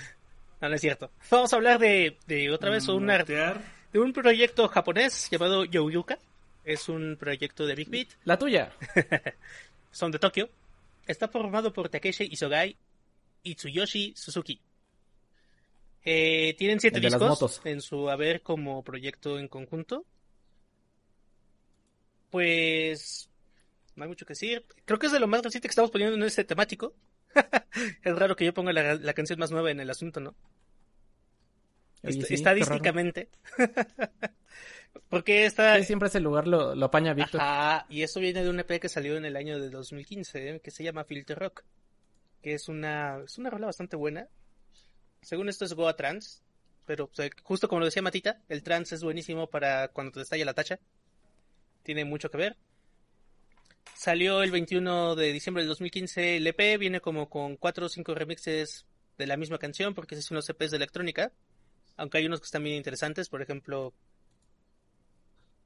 No, 0.61 0.69
no 0.69 0.75
es 0.75 0.81
cierto. 0.81 1.11
Vamos 1.31 1.53
a 1.53 1.57
hablar 1.57 1.79
de, 1.79 2.19
de 2.27 2.51
otra 2.51 2.71
vez 2.71 2.87
una, 2.89 3.25
de 3.25 3.99
un 3.99 4.13
proyecto 4.13 4.69
japonés 4.69 5.29
llamado 5.31 5.65
Youyuka. 5.65 6.19
Es 6.65 6.89
un 6.89 7.17
proyecto 7.19 7.67
de 7.67 7.75
Big 7.75 7.89
Beat. 7.89 8.09
La 8.25 8.39
tuya. 8.39 8.73
Son 9.91 10.11
de 10.11 10.19
Tokio. 10.19 10.51
Está 11.07 11.29
formado 11.29 11.73
por 11.73 11.89
Takeshi 11.89 12.29
Isogai 12.31 12.77
y 13.43 13.55
Tsuyoshi 13.55 14.13
Suzuki. 14.15 14.61
Eh, 16.05 16.55
tienen 16.59 16.81
siete 16.81 17.01
discos 17.01 17.61
en 17.65 17.81
su 17.81 18.09
haber 18.09 18.43
como 18.43 18.83
proyecto 18.83 19.39
en 19.39 19.49
conjunto. 19.49 20.05
Pues 22.31 23.29
no 23.97 24.05
hay 24.05 24.09
mucho 24.09 24.27
que 24.27 24.33
decir. 24.33 24.65
Creo 24.85 24.99
que 24.99 25.07
es 25.07 25.13
de 25.13 25.21
lo 25.21 25.27
más 25.27 25.43
reciente 25.43 25.69
que 25.69 25.73
estamos 25.73 25.91
poniendo 25.91 26.17
en 26.17 26.23
este 26.23 26.45
temático. 26.45 26.95
es 28.03 28.17
raro 28.17 28.37
que 28.37 28.45
yo 28.45 28.55
ponga 28.55 28.73
la, 28.73 28.95
la, 28.95 29.13
canción 29.15 29.39
más 29.39 29.51
nueva 29.51 29.71
en 29.71 29.81
el 29.81 29.91
asunto, 29.91 30.21
¿no? 30.21 30.35
Oye, 32.03 32.19
Est- 32.19 32.29
sí, 32.29 32.35
estadísticamente. 32.35 33.29
Porque 35.09 35.45
esta... 35.45 35.77
Sí, 35.79 35.85
siempre 35.85 36.09
ese 36.09 36.21
lugar 36.21 36.49
lo, 36.49 36.75
lo 36.75 36.87
apaña 36.87 37.15
Víctor. 37.15 37.41
Ajá, 37.41 37.87
y 37.89 38.03
eso 38.03 38.21
viene 38.21 38.43
de 38.43 38.51
un 38.51 38.59
EP 38.61 38.81
que 38.81 38.89
salió 38.89 39.17
en 39.17 39.25
el 39.25 39.37
año 39.37 39.61
de 39.61 39.71
2015, 39.71 40.49
¿eh? 40.49 40.61
que 40.61 40.71
se 40.71 40.83
llama 40.83 41.05
Filter 41.05 41.39
Rock, 41.39 41.65
que 42.43 42.55
es 42.55 42.69
una, 42.69 43.19
es 43.25 43.39
una 43.39 43.51
rola 43.51 43.67
bastante 43.67 43.97
buena. 43.97 44.29
Según 45.23 45.49
esto 45.49 45.65
es 45.65 45.75
Goa 45.75 45.95
Trans, 45.97 46.43
pero 46.87 47.05
o 47.05 47.15
sea, 47.15 47.29
justo 47.45 47.69
como 47.69 47.81
lo 47.81 47.85
decía 47.85 48.03
Matita, 48.03 48.41
el 48.49 48.65
trans 48.65 48.93
es 48.93 49.05
buenísimo 49.05 49.49
para 49.49 49.89
cuando 49.89 50.11
te 50.13 50.23
estalla 50.23 50.45
la 50.45 50.55
tacha. 50.55 50.81
Tiene 51.85 52.05
mucho 52.05 52.31
que 52.31 52.39
ver. 52.39 52.57
Salió 54.01 54.43
el 54.43 54.51
21 54.51 55.15
de 55.15 55.31
diciembre 55.31 55.63
del 55.63 55.69
2015 55.69 56.39
el 56.39 56.47
EP, 56.47 56.79
viene 56.79 57.03
como 57.03 57.29
con 57.29 57.59
4 57.59 57.85
o 57.85 57.89
5 57.91 58.15
remixes 58.15 58.87
de 59.19 59.27
la 59.27 59.37
misma 59.37 59.59
canción, 59.59 59.95
porque 59.95 60.15
es 60.15 60.31
unos 60.31 60.49
EPs 60.49 60.71
de 60.71 60.79
electrónica. 60.79 61.33
Aunque 61.99 62.17
hay 62.17 62.25
unos 62.25 62.41
que 62.41 62.47
están 62.47 62.65
bien 62.65 62.77
interesantes, 62.77 63.29
por 63.29 63.43
ejemplo, 63.43 63.93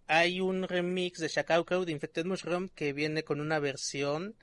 hay 0.08 0.40
un 0.40 0.64
remix 0.64 1.20
de 1.20 1.28
Shakauko 1.28 1.84
de 1.84 1.92
Infected 1.92 2.26
Mushroom 2.26 2.70
que 2.70 2.92
viene 2.92 3.22
con 3.22 3.40
una 3.40 3.60
versión 3.60 4.34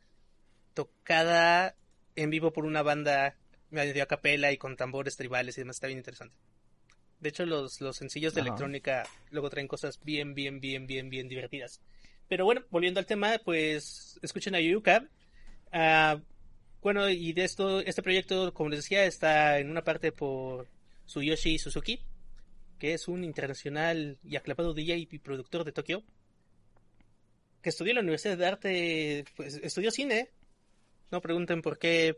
tocada 0.73 1.75
en 2.15 2.29
vivo 2.29 2.53
por 2.53 2.63
una 2.63 2.83
banda 2.83 3.35
medio 3.71 4.03
a 4.03 4.05
capela 4.05 4.53
y 4.53 4.57
con 4.57 4.77
tambores 4.77 5.17
tribales 5.17 5.57
y 5.57 5.61
demás. 5.63 5.75
Está 5.75 5.87
bien 5.87 5.99
interesante. 5.99 6.37
De 7.19 7.27
hecho, 7.27 7.45
los, 7.45 7.81
los 7.81 7.97
sencillos 7.97 8.33
de 8.35 8.39
Ajá. 8.39 8.47
electrónica 8.47 9.03
luego 9.31 9.49
traen 9.49 9.67
cosas 9.67 9.99
bien, 10.01 10.33
bien, 10.33 10.61
bien, 10.61 10.87
bien, 10.87 11.09
bien 11.09 11.27
divertidas. 11.27 11.81
Pero 12.31 12.45
bueno, 12.45 12.63
volviendo 12.69 13.01
al 13.01 13.05
tema, 13.05 13.41
pues 13.43 14.17
escuchen 14.21 14.55
a 14.55 14.61
Yuyuka. 14.61 15.05
Ah, 15.73 16.17
bueno, 16.81 17.09
y 17.09 17.33
de 17.33 17.43
esto, 17.43 17.81
este 17.81 18.01
proyecto, 18.01 18.53
como 18.53 18.69
les 18.69 18.79
decía, 18.79 19.03
está 19.03 19.59
en 19.59 19.69
una 19.69 19.83
parte 19.83 20.13
por 20.13 20.69
Tsuyoshi 21.07 21.59
Suzuki, 21.59 21.99
que 22.79 22.93
es 22.93 23.09
un 23.09 23.25
internacional 23.25 24.17
y 24.23 24.37
aclamado 24.37 24.73
DJ 24.73 25.09
y 25.11 25.19
productor 25.19 25.65
de 25.65 25.73
Tokio, 25.73 26.05
que 27.61 27.67
estudió 27.67 27.91
en 27.91 27.95
la 27.95 28.01
Universidad 28.01 28.37
de 28.37 28.45
Arte, 28.45 29.25
pues 29.35 29.59
estudió 29.61 29.91
cine. 29.91 30.29
No 31.11 31.19
pregunten 31.19 31.61
por 31.61 31.77
qué, 31.79 32.17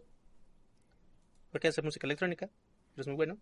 por 1.51 1.59
qué 1.59 1.69
hace 1.69 1.81
música 1.81 2.05
electrónica, 2.05 2.51
pero 2.93 3.01
es 3.01 3.07
muy 3.07 3.15
bueno. 3.15 3.39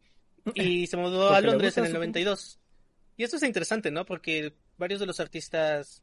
Y 0.56 0.88
se 0.88 0.96
mudó 0.96 1.34
a 1.34 1.42
Londres 1.42 1.78
en 1.78 1.84
el 1.84 1.90
supongo. 1.90 2.06
92. 2.06 2.60
Y 3.18 3.24
esto 3.26 3.36
es 3.36 3.44
interesante, 3.44 3.92
¿no? 3.92 4.06
Porque 4.06 4.54
varios 4.78 5.02
de 5.02 5.06
los 5.06 5.20
artistas, 5.20 6.02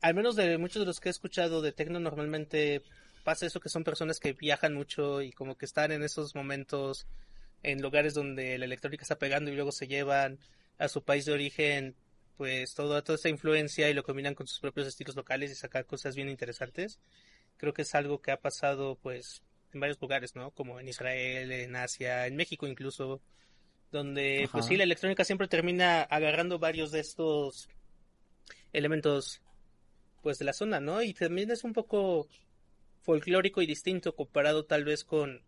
al 0.00 0.14
menos 0.14 0.36
de 0.36 0.58
muchos 0.58 0.80
de 0.80 0.86
los 0.86 1.00
que 1.00 1.08
he 1.08 1.10
escuchado 1.10 1.62
de 1.62 1.72
techno, 1.72 2.00
normalmente 2.00 2.82
pasa 3.24 3.46
eso 3.46 3.60
que 3.60 3.68
son 3.68 3.84
personas 3.84 4.20
que 4.20 4.32
viajan 4.32 4.74
mucho 4.74 5.22
y 5.22 5.32
como 5.32 5.56
que 5.56 5.66
están 5.66 5.92
en 5.92 6.02
esos 6.02 6.34
momentos 6.34 7.06
en 7.62 7.82
lugares 7.82 8.14
donde 8.14 8.56
la 8.58 8.64
electrónica 8.64 9.02
está 9.02 9.18
pegando 9.18 9.50
y 9.50 9.54
luego 9.54 9.72
se 9.72 9.88
llevan 9.88 10.38
a 10.78 10.88
su 10.88 11.02
país 11.02 11.24
de 11.24 11.32
origen 11.32 11.96
pues 12.36 12.74
toda, 12.74 13.02
toda 13.02 13.16
esa 13.16 13.28
influencia 13.28 13.90
y 13.90 13.94
lo 13.94 14.04
combinan 14.04 14.34
con 14.34 14.46
sus 14.46 14.60
propios 14.60 14.86
estilos 14.86 15.16
locales 15.16 15.50
y 15.50 15.56
sacar 15.56 15.86
cosas 15.86 16.14
bien 16.14 16.28
interesantes. 16.28 17.00
Creo 17.56 17.74
que 17.74 17.82
es 17.82 17.94
algo 17.96 18.22
que 18.22 18.30
ha 18.30 18.40
pasado 18.40 18.96
pues 19.02 19.42
en 19.72 19.80
varios 19.80 20.00
lugares, 20.00 20.36
¿no? 20.36 20.52
Como 20.52 20.78
en 20.78 20.88
Israel, 20.88 21.50
en 21.50 21.74
Asia, 21.74 22.28
en 22.28 22.36
México 22.36 22.68
incluso, 22.68 23.20
donde 23.90 24.48
pues 24.52 24.66
sí, 24.66 24.76
la 24.76 24.84
electrónica 24.84 25.24
siempre 25.24 25.48
termina 25.48 26.02
agarrando 26.02 26.60
varios 26.60 26.92
de 26.92 27.00
estos 27.00 27.68
elementos 28.72 29.42
pues 30.22 30.38
de 30.38 30.44
la 30.44 30.52
zona, 30.52 30.80
¿no? 30.80 31.02
Y 31.02 31.14
también 31.14 31.50
es 31.50 31.64
un 31.64 31.72
poco 31.72 32.28
folclórico 33.02 33.62
y 33.62 33.66
distinto 33.66 34.14
comparado 34.14 34.64
tal 34.64 34.84
vez 34.84 35.04
con 35.04 35.42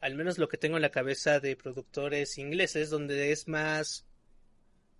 al 0.00 0.14
menos 0.14 0.38
lo 0.38 0.48
que 0.48 0.58
tengo 0.58 0.76
en 0.76 0.82
la 0.82 0.90
cabeza 0.90 1.40
de 1.40 1.56
productores 1.56 2.38
ingleses, 2.38 2.90
donde 2.90 3.32
es 3.32 3.48
más 3.48 4.06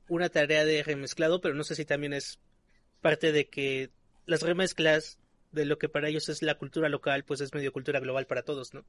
una 0.08 0.28
tarea 0.28 0.64
de 0.64 0.82
remezclado, 0.82 1.40
pero 1.40 1.54
no 1.54 1.64
sé 1.64 1.74
si 1.74 1.84
también 1.84 2.12
es 2.12 2.38
parte 3.00 3.32
de 3.32 3.48
que 3.48 3.90
las 4.24 4.42
remezclas 4.42 5.18
de 5.52 5.64
lo 5.64 5.78
que 5.78 5.88
para 5.88 6.08
ellos 6.08 6.28
es 6.28 6.42
la 6.42 6.56
cultura 6.56 6.88
local, 6.88 7.24
pues 7.24 7.40
es 7.40 7.54
medio 7.54 7.72
cultura 7.72 8.00
global 8.00 8.26
para 8.26 8.42
todos, 8.42 8.74
¿no? 8.74 8.84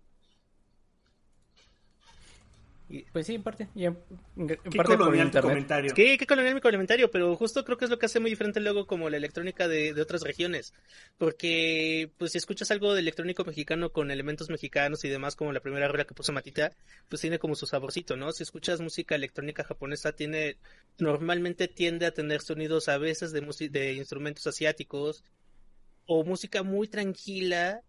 Pues 3.12 3.26
sí, 3.28 3.36
en 3.36 3.44
parte. 3.44 3.68
Y 3.76 3.86
en, 3.86 3.98
en 4.38 4.48
Qué 4.48 4.78
parte 4.78 4.98
por 4.98 5.14
internet. 5.14 5.42
comentario. 5.42 5.94
¿Qué, 5.94 6.18
qué 6.18 6.26
colonial 6.26 6.56
mi 6.56 6.62
complementario? 6.62 7.12
Pero 7.12 7.36
justo 7.36 7.66
creo 7.66 7.78
que 7.78 7.84
es 7.84 7.92
lo 7.92 8.00
que 8.00 8.06
hace 8.06 8.22
muy 8.22 8.30
diferente 8.30 8.62
luego 8.62 8.88
como 8.88 9.10
la 9.10 9.18
electrónica 9.18 9.68
de, 9.68 9.94
de 9.94 10.02
otras 10.02 10.22
regiones. 10.22 10.74
Porque, 11.18 12.12
pues 12.18 12.32
si 12.32 12.38
escuchas 12.38 12.72
algo 12.72 12.94
de 12.94 13.02
electrónico 13.02 13.44
mexicano 13.44 13.92
con 13.92 14.10
elementos 14.10 14.50
mexicanos 14.50 15.04
y 15.04 15.10
demás, 15.10 15.36
como 15.36 15.52
la 15.52 15.60
primera 15.60 15.90
rueda 15.90 16.06
que 16.06 16.14
puso 16.14 16.32
Matita, 16.32 16.72
pues 17.10 17.20
tiene 17.22 17.40
como 17.40 17.56
su 17.56 17.66
saborcito, 17.66 18.16
¿no? 18.16 18.32
Si 18.32 18.44
escuchas 18.44 18.80
música 18.80 19.16
electrónica 19.16 19.66
japonesa, 19.66 20.14
tiene, 20.14 20.56
normalmente 20.98 21.68
tiende 21.68 22.06
a 22.06 22.12
tener 22.12 22.40
sonidos 22.40 22.88
a 22.88 22.98
veces 22.98 23.34
de, 23.34 23.42
de 23.70 23.94
instrumentos 23.94 24.48
asiáticos, 24.48 25.26
o 26.06 26.24
música 26.24 26.64
muy 26.64 26.88
tranquila, 26.88 27.82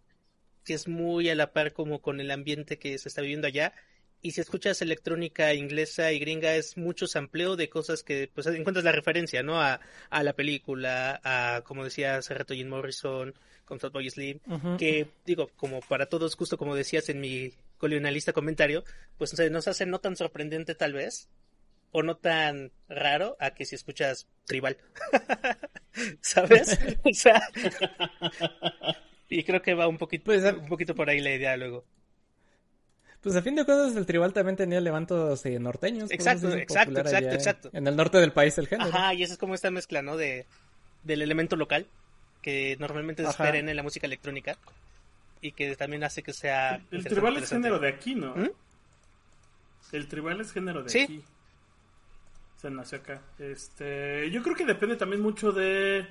que 0.64 0.74
es 0.74 0.88
muy 0.88 1.30
a 1.30 1.36
la 1.36 1.52
par 1.52 1.72
como 1.72 2.02
con 2.02 2.20
el 2.20 2.32
ambiente 2.32 2.78
que 2.78 2.98
se 2.98 3.08
está 3.08 3.22
viviendo 3.22 3.46
allá. 3.46 3.72
Y 4.20 4.32
si 4.32 4.40
escuchas 4.40 4.82
electrónica 4.82 5.54
inglesa 5.54 6.10
y 6.12 6.18
gringa, 6.18 6.56
es 6.56 6.76
mucho 6.76 7.06
sampleo 7.06 7.54
de 7.56 7.68
cosas 7.68 8.02
que, 8.02 8.28
pues, 8.34 8.46
encuentras 8.48 8.84
la 8.84 8.92
referencia, 8.92 9.42
¿no? 9.44 9.60
A, 9.62 9.80
a 10.10 10.22
la 10.24 10.32
película, 10.32 11.20
a, 11.22 11.62
como 11.64 11.84
decía 11.84 12.16
hace 12.16 12.34
rato 12.34 12.52
Jim 12.54 12.68
Morrison, 12.68 13.32
con 13.64 13.78
Fatboy 13.78 14.10
Slim, 14.10 14.40
Ujú. 14.46 14.76
que, 14.76 15.06
digo, 15.24 15.50
como 15.56 15.80
para 15.80 16.06
todos, 16.06 16.34
justo 16.34 16.58
como 16.58 16.74
decías 16.74 17.08
en 17.10 17.20
mi 17.20 17.52
colonialista 17.76 18.32
comentario, 18.32 18.82
pues 19.18 19.30
se 19.30 19.50
nos 19.50 19.68
hace 19.68 19.86
no 19.86 20.00
tan 20.00 20.16
sorprendente 20.16 20.74
tal 20.74 20.94
vez, 20.94 21.28
o 21.92 22.02
no 22.02 22.16
tan 22.16 22.72
raro, 22.88 23.36
a 23.38 23.50
que 23.54 23.64
si 23.64 23.74
escuchas 23.76 24.26
tribal. 24.46 24.76
¿Sabes? 26.20 26.78
o 27.04 27.12
sea, 27.14 27.40
y 29.28 29.44
creo 29.44 29.62
que 29.62 29.74
va 29.74 29.86
un 29.86 29.98
poquito, 29.98 30.24
Pues, 30.24 30.42
un 30.44 30.68
poquito 30.68 30.94
por 30.94 31.08
ahí 31.08 31.20
la 31.20 31.34
idea 31.34 31.56
luego. 31.56 31.84
Pues 33.22 33.34
a 33.34 33.42
fin 33.42 33.56
de 33.56 33.64
cuentas 33.64 33.96
el 33.96 34.06
tribal 34.06 34.32
también 34.32 34.56
tenía 34.56 34.80
levantos 34.80 35.44
eh, 35.44 35.58
norteños. 35.58 36.10
Exacto, 36.10 36.50
se 36.52 36.58
exacto, 36.62 37.00
exacto, 37.00 37.30
exacto. 37.34 37.70
En 37.72 37.86
el 37.86 37.96
norte 37.96 38.18
del 38.18 38.32
país 38.32 38.56
el 38.58 38.68
género. 38.68 38.90
Ajá, 38.90 39.14
y 39.14 39.22
esa 39.22 39.32
es 39.32 39.38
como 39.38 39.54
esta 39.54 39.70
mezcla, 39.70 40.02
¿no? 40.02 40.16
De, 40.16 40.46
del 41.02 41.22
elemento 41.22 41.56
local, 41.56 41.86
que 42.42 42.76
normalmente 42.78 43.22
es 43.22 43.28
Ajá. 43.30 43.44
perenne 43.44 43.72
en 43.72 43.76
la 43.76 43.82
música 43.82 44.06
electrónica, 44.06 44.56
y 45.40 45.52
que 45.52 45.74
también 45.76 46.04
hace 46.04 46.22
que 46.22 46.32
sea... 46.32 46.76
El 46.76 46.80
interesante, 46.98 47.10
tribal 47.10 47.36
es 47.36 47.48
género 47.48 47.78
de 47.78 47.88
aquí, 47.88 48.14
¿no? 48.14 48.34
¿Mm? 48.36 48.50
El 49.92 50.08
tribal 50.08 50.40
es 50.40 50.52
género 50.52 50.82
de 50.82 50.90
Sí. 50.90 51.00
aquí. 51.00 51.24
Se 52.60 52.70
nació 52.70 52.98
acá. 52.98 53.22
Este, 53.38 54.30
yo 54.30 54.42
creo 54.42 54.56
que 54.56 54.64
depende 54.64 54.96
también 54.96 55.22
mucho 55.22 55.52
de 55.52 56.06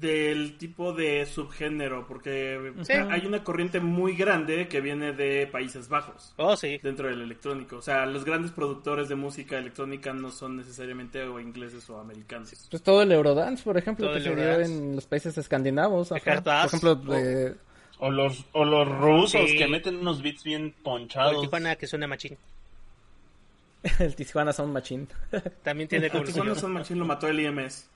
del 0.00 0.58
tipo 0.58 0.92
de 0.92 1.24
subgénero, 1.24 2.06
porque 2.06 2.72
Sí. 2.82 2.92
hay 2.92 3.24
una 3.24 3.42
corriente 3.42 3.80
muy 3.80 4.14
grande 4.14 4.68
que 4.68 4.80
viene 4.82 5.12
de 5.12 5.46
Países 5.46 5.88
Bajos 5.88 6.34
Oh, 6.36 6.54
sí. 6.56 6.78
dentro 6.82 7.08
del 7.08 7.22
electrónico. 7.22 7.76
O 7.76 7.82
sea, 7.82 8.04
los 8.04 8.24
grandes 8.24 8.50
productores 8.52 9.08
de 9.08 9.14
música 9.14 9.56
electrónica 9.56 10.12
no 10.12 10.30
son 10.30 10.56
necesariamente 10.58 11.22
o 11.22 11.40
ingleses 11.40 11.88
o 11.88 11.98
americanos. 11.98 12.66
Pues 12.70 12.82
todo 12.82 13.00
el 13.02 13.10
Eurodance, 13.12 13.64
por 13.64 13.78
ejemplo, 13.78 14.06
Todo 14.06 14.16
que 14.16 14.22
se 14.22 14.34
dio 14.34 14.60
en 14.60 14.96
los 14.96 15.06
países 15.06 15.38
escandinavos. 15.38 16.12
ajá. 16.12 16.42
Por 16.42 16.66
ejemplo, 16.66 16.94
de- 16.94 17.54
O 17.98 18.10
los, 18.10 18.44
o 18.52 18.64
los 18.66 18.86
rusos 18.86 19.48
Sí. 19.50 19.56
que 19.56 19.66
meten 19.66 19.96
unos 19.96 20.20
beats 20.22 20.44
bien 20.44 20.62
O 20.62 20.66
el 20.66 20.72
ponchados. 20.82 21.40
Tijuana 21.40 21.76
que 21.76 21.86
suena 21.86 22.06
machín. 22.06 22.36
el 23.98 24.14
Tijuana 24.14 24.52
Sound 24.52 24.72
Machine. 24.74 25.06
También 25.62 25.88
tiene 25.88 26.10
como 26.10 26.24
El 26.24 26.28
Tijuana. 26.32 26.54
Son 26.54 26.72
Machine 26.72 26.98
lo 27.00 27.06
mató 27.06 27.28
el 27.28 27.40
IMS. 27.40 27.88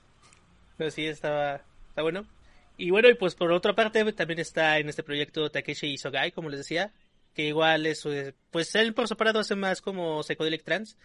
Pero 0.79 0.91
sí, 0.91 1.05
estaba, 1.05 1.61
está 1.91 2.03
bueno. 2.03 2.27
Y 2.77 2.91
bueno, 2.91 3.11
y 3.11 3.15
pues 3.15 3.35
por 3.35 3.53
otra 3.53 3.75
parte 3.75 4.11
también 4.13 4.41
está 4.41 4.79
en 4.79 4.89
este 4.89 5.03
proyecto 5.03 5.51
Takeshi 5.51 5.89
Isogai, 5.89 6.33
como 6.33 6.49
les 6.49 6.61
decía, 6.61 6.95
que 7.35 7.49
igual 7.49 7.85
es, 7.85 8.07
eh, 8.07 8.35
pues 8.51 8.75
él 8.75 8.95
por 8.95 9.07
separado 9.07 9.41
hace 9.41 9.55
más 9.55 9.83
como 9.83 10.23
psychedelic 10.23 10.65
trance 10.65 10.97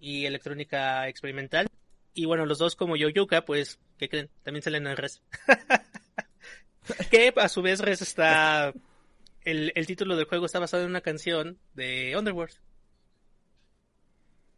y 0.00 0.24
electrónica 0.24 1.06
experimental. 1.08 1.66
Y 2.14 2.24
bueno, 2.24 2.46
los 2.46 2.58
dos 2.58 2.76
como 2.76 2.96
Yoyuka, 2.96 3.44
pues, 3.44 3.78
¿qué 3.98 4.08
creen? 4.08 4.30
También 4.42 4.62
salen 4.62 4.86
en 4.86 4.96
Res. 4.96 5.22
que 7.10 7.32
a 7.36 7.48
su 7.48 7.62
vez 7.62 7.80
Res 7.80 8.00
está... 8.00 8.72
El, 9.42 9.72
el 9.74 9.86
título 9.86 10.16
del 10.16 10.26
juego 10.26 10.46
está 10.46 10.58
basado 10.58 10.82
en 10.82 10.90
una 10.90 11.00
canción 11.00 11.58
de 11.74 12.14
Underworld. 12.16 12.54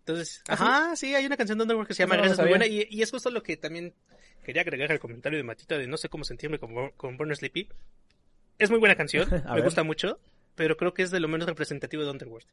Entonces, 0.01 0.43
ajá, 0.49 0.97
sí, 0.97 1.15
hay 1.15 1.27
una 1.27 1.37
canción 1.37 1.59
de 1.59 1.63
Underworld 1.63 1.89
que 1.89 1.95
se 1.95 2.03
llama 2.03 2.17
no 2.17 2.25
es 2.25 2.39
muy 2.39 2.49
buena. 2.49 2.67
Y, 2.67 2.87
y 2.91 3.03
es 3.03 3.11
justo 3.11 3.31
lo 3.31 3.43
que 3.43 3.57
también 3.57 3.95
quería 4.51 4.63
agregar 4.63 4.91
al 4.93 4.99
comentario 4.99 5.39
de 5.39 5.45
Matita 5.45 5.79
de 5.79 5.87
no 5.87 5.97
sé 5.97 6.09
cómo 6.09 6.25
sentirme 6.25 6.59
con, 6.59 6.91
con 6.97 7.17
Born 7.17 7.35
Sleepy. 7.35 7.69
Es 8.59 8.69
muy 8.69 8.79
buena 8.81 8.97
canción, 8.97 9.29
me 9.31 9.55
ver. 9.55 9.63
gusta 9.63 9.85
mucho, 9.85 10.19
pero 10.57 10.77
creo 10.77 10.93
que 10.93 11.03
es 11.03 11.11
de 11.11 11.21
lo 11.21 11.29
menos 11.29 11.49
representativo 11.49 12.03
de 12.03 12.11
Underworld. 12.11 12.47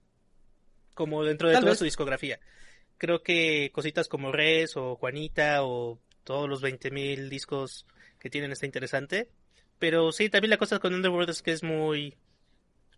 Como 0.93 1.23
dentro 1.23 1.47
de 1.47 1.55
Tal 1.55 1.63
toda 1.63 1.71
vez. 1.71 1.79
su 1.79 1.85
discografía. 1.85 2.39
Creo 2.97 3.23
que 3.23 3.71
cositas 3.73 4.07
como 4.07 4.31
Res 4.31 4.77
o 4.77 4.95
Juanita 4.95 5.63
o 5.63 5.99
todos 6.23 6.47
los 6.47 6.63
20.000 6.63 7.29
discos 7.29 7.85
que 8.19 8.29
tienen 8.29 8.51
está 8.51 8.65
interesante. 8.65 9.29
Pero 9.79 10.11
sí, 10.11 10.29
también 10.29 10.49
la 10.51 10.57
cosa 10.57 10.79
con 10.79 10.93
Underworld 10.93 11.29
es 11.29 11.41
que 11.41 11.51
es 11.51 11.63
muy, 11.63 12.15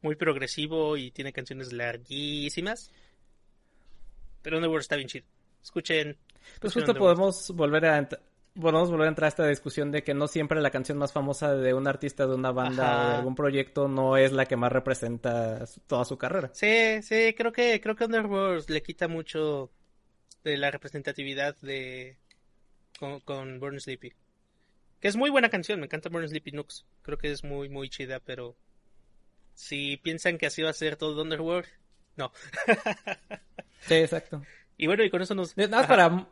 muy 0.02 0.16
progresivo 0.16 0.98
y 0.98 1.12
tiene 1.12 1.34
canciones 1.34 1.74
larguísimas. 1.74 2.92
Pero 4.42 4.58
Underworld 4.58 4.82
está 4.82 4.96
bien 4.96 5.10
chido. 5.10 5.26
Escuchen. 5.62 6.18
Pues 6.62 6.74
justo 6.74 6.92
Underworld. 6.92 7.18
podemos 7.18 7.52
volver 7.52 7.86
a 7.86 7.98
podemos 8.54 8.90
volver 8.90 9.08
a 9.08 9.10
entrar 9.10 9.26
a 9.26 9.30
esta 9.30 9.48
discusión 9.48 9.92
de 9.92 10.04
que 10.04 10.14
no 10.14 10.28
siempre 10.28 10.62
la 10.62 10.72
canción 10.72 10.98
más 10.98 11.14
famosa 11.14 11.56
de 11.56 11.74
un 11.74 11.88
artista, 11.88 12.28
de 12.28 12.36
una 12.36 12.52
banda 12.52 12.84
Ajá. 12.84 13.06
o 13.06 13.10
de 13.10 13.16
algún 13.18 13.36
proyecto 13.36 13.88
no 13.88 14.18
es 14.18 14.32
la 14.32 14.46
que 14.46 14.56
más 14.56 14.72
representa 14.72 15.66
toda 15.88 16.06
su 16.06 16.18
carrera. 16.18 16.50
Sí, 16.54 17.02
sí, 17.02 17.34
creo 17.38 17.52
que, 17.52 17.80
creo 17.82 17.96
que 17.96 18.06
Underworld 18.06 18.70
le 18.70 18.82
quita 18.82 19.08
mucho 19.08 19.72
de 20.44 20.58
la 20.58 20.72
representatividad 20.72 21.56
de 21.62 22.18
con, 23.00 23.20
con 23.22 23.60
Burn 23.60 23.80
Sleepy. 23.80 24.14
Que 25.00 25.08
es 25.08 25.16
muy 25.16 25.30
buena 25.30 25.50
canción, 25.50 25.80
me 25.80 25.86
encanta 25.86 26.10
Burn 26.10 26.28
Sleepy 26.28 26.52
Nooks. 26.52 26.86
Creo 27.02 27.18
que 27.18 27.32
es 27.32 27.44
muy, 27.44 27.70
muy 27.70 27.90
chida, 27.90 28.20
pero 28.20 28.58
si 29.54 29.98
piensan 29.98 30.38
que 30.38 30.46
así 30.46 30.62
va 30.62 30.72
a 30.72 30.74
ser 30.74 30.96
todo 30.98 31.22
Underworld, 31.22 31.68
no. 32.16 32.32
Sí, 33.82 33.96
exacto. 33.96 34.44
Y 34.76 34.88
bueno, 34.88 35.06
y 35.06 35.10
con 35.10 35.22
eso 35.22 35.34
nos... 35.36 35.56
Nada 35.56 35.78
más 35.78 35.88
para, 35.88 36.28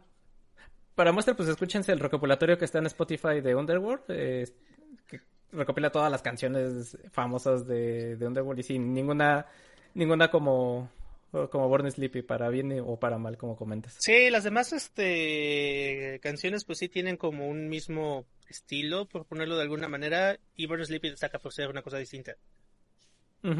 para 0.97 1.11
muestra, 1.11 1.35
pues 1.35 1.47
escúchense 1.47 1.91
el 1.91 1.99
recopilatorio 1.99 2.57
que 2.57 2.65
está 2.65 2.79
en 2.79 2.87
Spotify 2.87 3.39
de 3.39 3.53
Underworld, 3.53 4.01
eh, 4.09 4.47
que 5.05 5.21
recopila 5.51 5.91
todas 5.91 6.11
las 6.11 6.23
canciones 6.23 6.97
famosas 7.11 7.67
de, 7.67 8.15
de 8.15 8.27
Underworld 8.27 8.59
y 8.61 8.63
sin 8.63 8.93
ninguna, 8.95 9.45
ninguna 9.93 10.31
como, 10.31 10.89
como 11.51 11.69
Born 11.69 11.89
Sleepy, 11.91 12.23
para 12.23 12.49
bien 12.49 12.81
o 12.83 12.99
para 12.99 13.19
mal, 13.19 13.37
como 13.37 13.55
comentas. 13.55 13.95
Sí, 13.99 14.31
las 14.31 14.43
demás 14.43 14.73
este 14.73 16.19
canciones 16.23 16.65
pues 16.65 16.79
sí 16.79 16.89
tienen 16.89 17.15
como 17.15 17.47
un 17.47 17.69
mismo 17.69 18.25
estilo, 18.49 19.05
por 19.05 19.25
ponerlo 19.27 19.55
de 19.55 19.61
alguna 19.61 19.87
manera, 19.87 20.39
y 20.55 20.65
Burn 20.65 20.83
Sleepy 20.83 21.11
destaca 21.11 21.37
por 21.37 21.53
ser 21.53 21.69
una 21.69 21.83
cosa 21.83 21.99
distinta. 21.99 22.35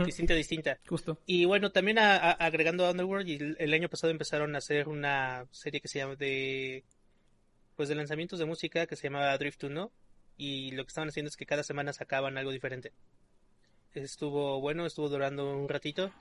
Distinta, 0.05 0.33
distinta. 0.33 0.79
Justo. 0.88 1.19
Y 1.27 1.45
bueno, 1.45 1.71
también 1.71 1.99
a- 1.99 2.17
a- 2.17 2.31
agregando 2.31 2.83
a 2.85 2.91
Underworld, 2.91 3.29
y 3.29 3.35
el, 3.35 3.55
el 3.59 3.73
año 3.73 3.88
pasado 3.89 4.09
empezaron 4.09 4.55
a 4.55 4.57
hacer 4.57 4.89
una 4.89 5.45
serie 5.51 5.79
que 5.79 5.88
se 5.88 5.99
llama 5.99 6.15
de 6.15 6.83
pues 7.78 7.88
de 7.88 7.95
lanzamientos 7.95 8.39
de 8.39 8.45
música 8.45 8.88
que 8.88 8.97
se 8.97 9.07
llamaba 9.07 9.38
Drift 9.38 9.59
to 9.59 9.69
No 9.69 9.91
y 10.36 10.71
lo 10.71 10.84
que 10.84 10.89
estaban 10.89 11.09
haciendo 11.09 11.30
es 11.30 11.38
que 11.38 11.45
cada 11.45 11.63
semana 11.63 11.93
sacaban 11.93 12.38
algo 12.38 12.51
diferente. 12.51 12.91
Estuvo 13.93 14.59
bueno, 14.59 14.86
estuvo 14.86 15.07
durando 15.07 15.55
un 15.55 15.69
ratito. 15.69 16.11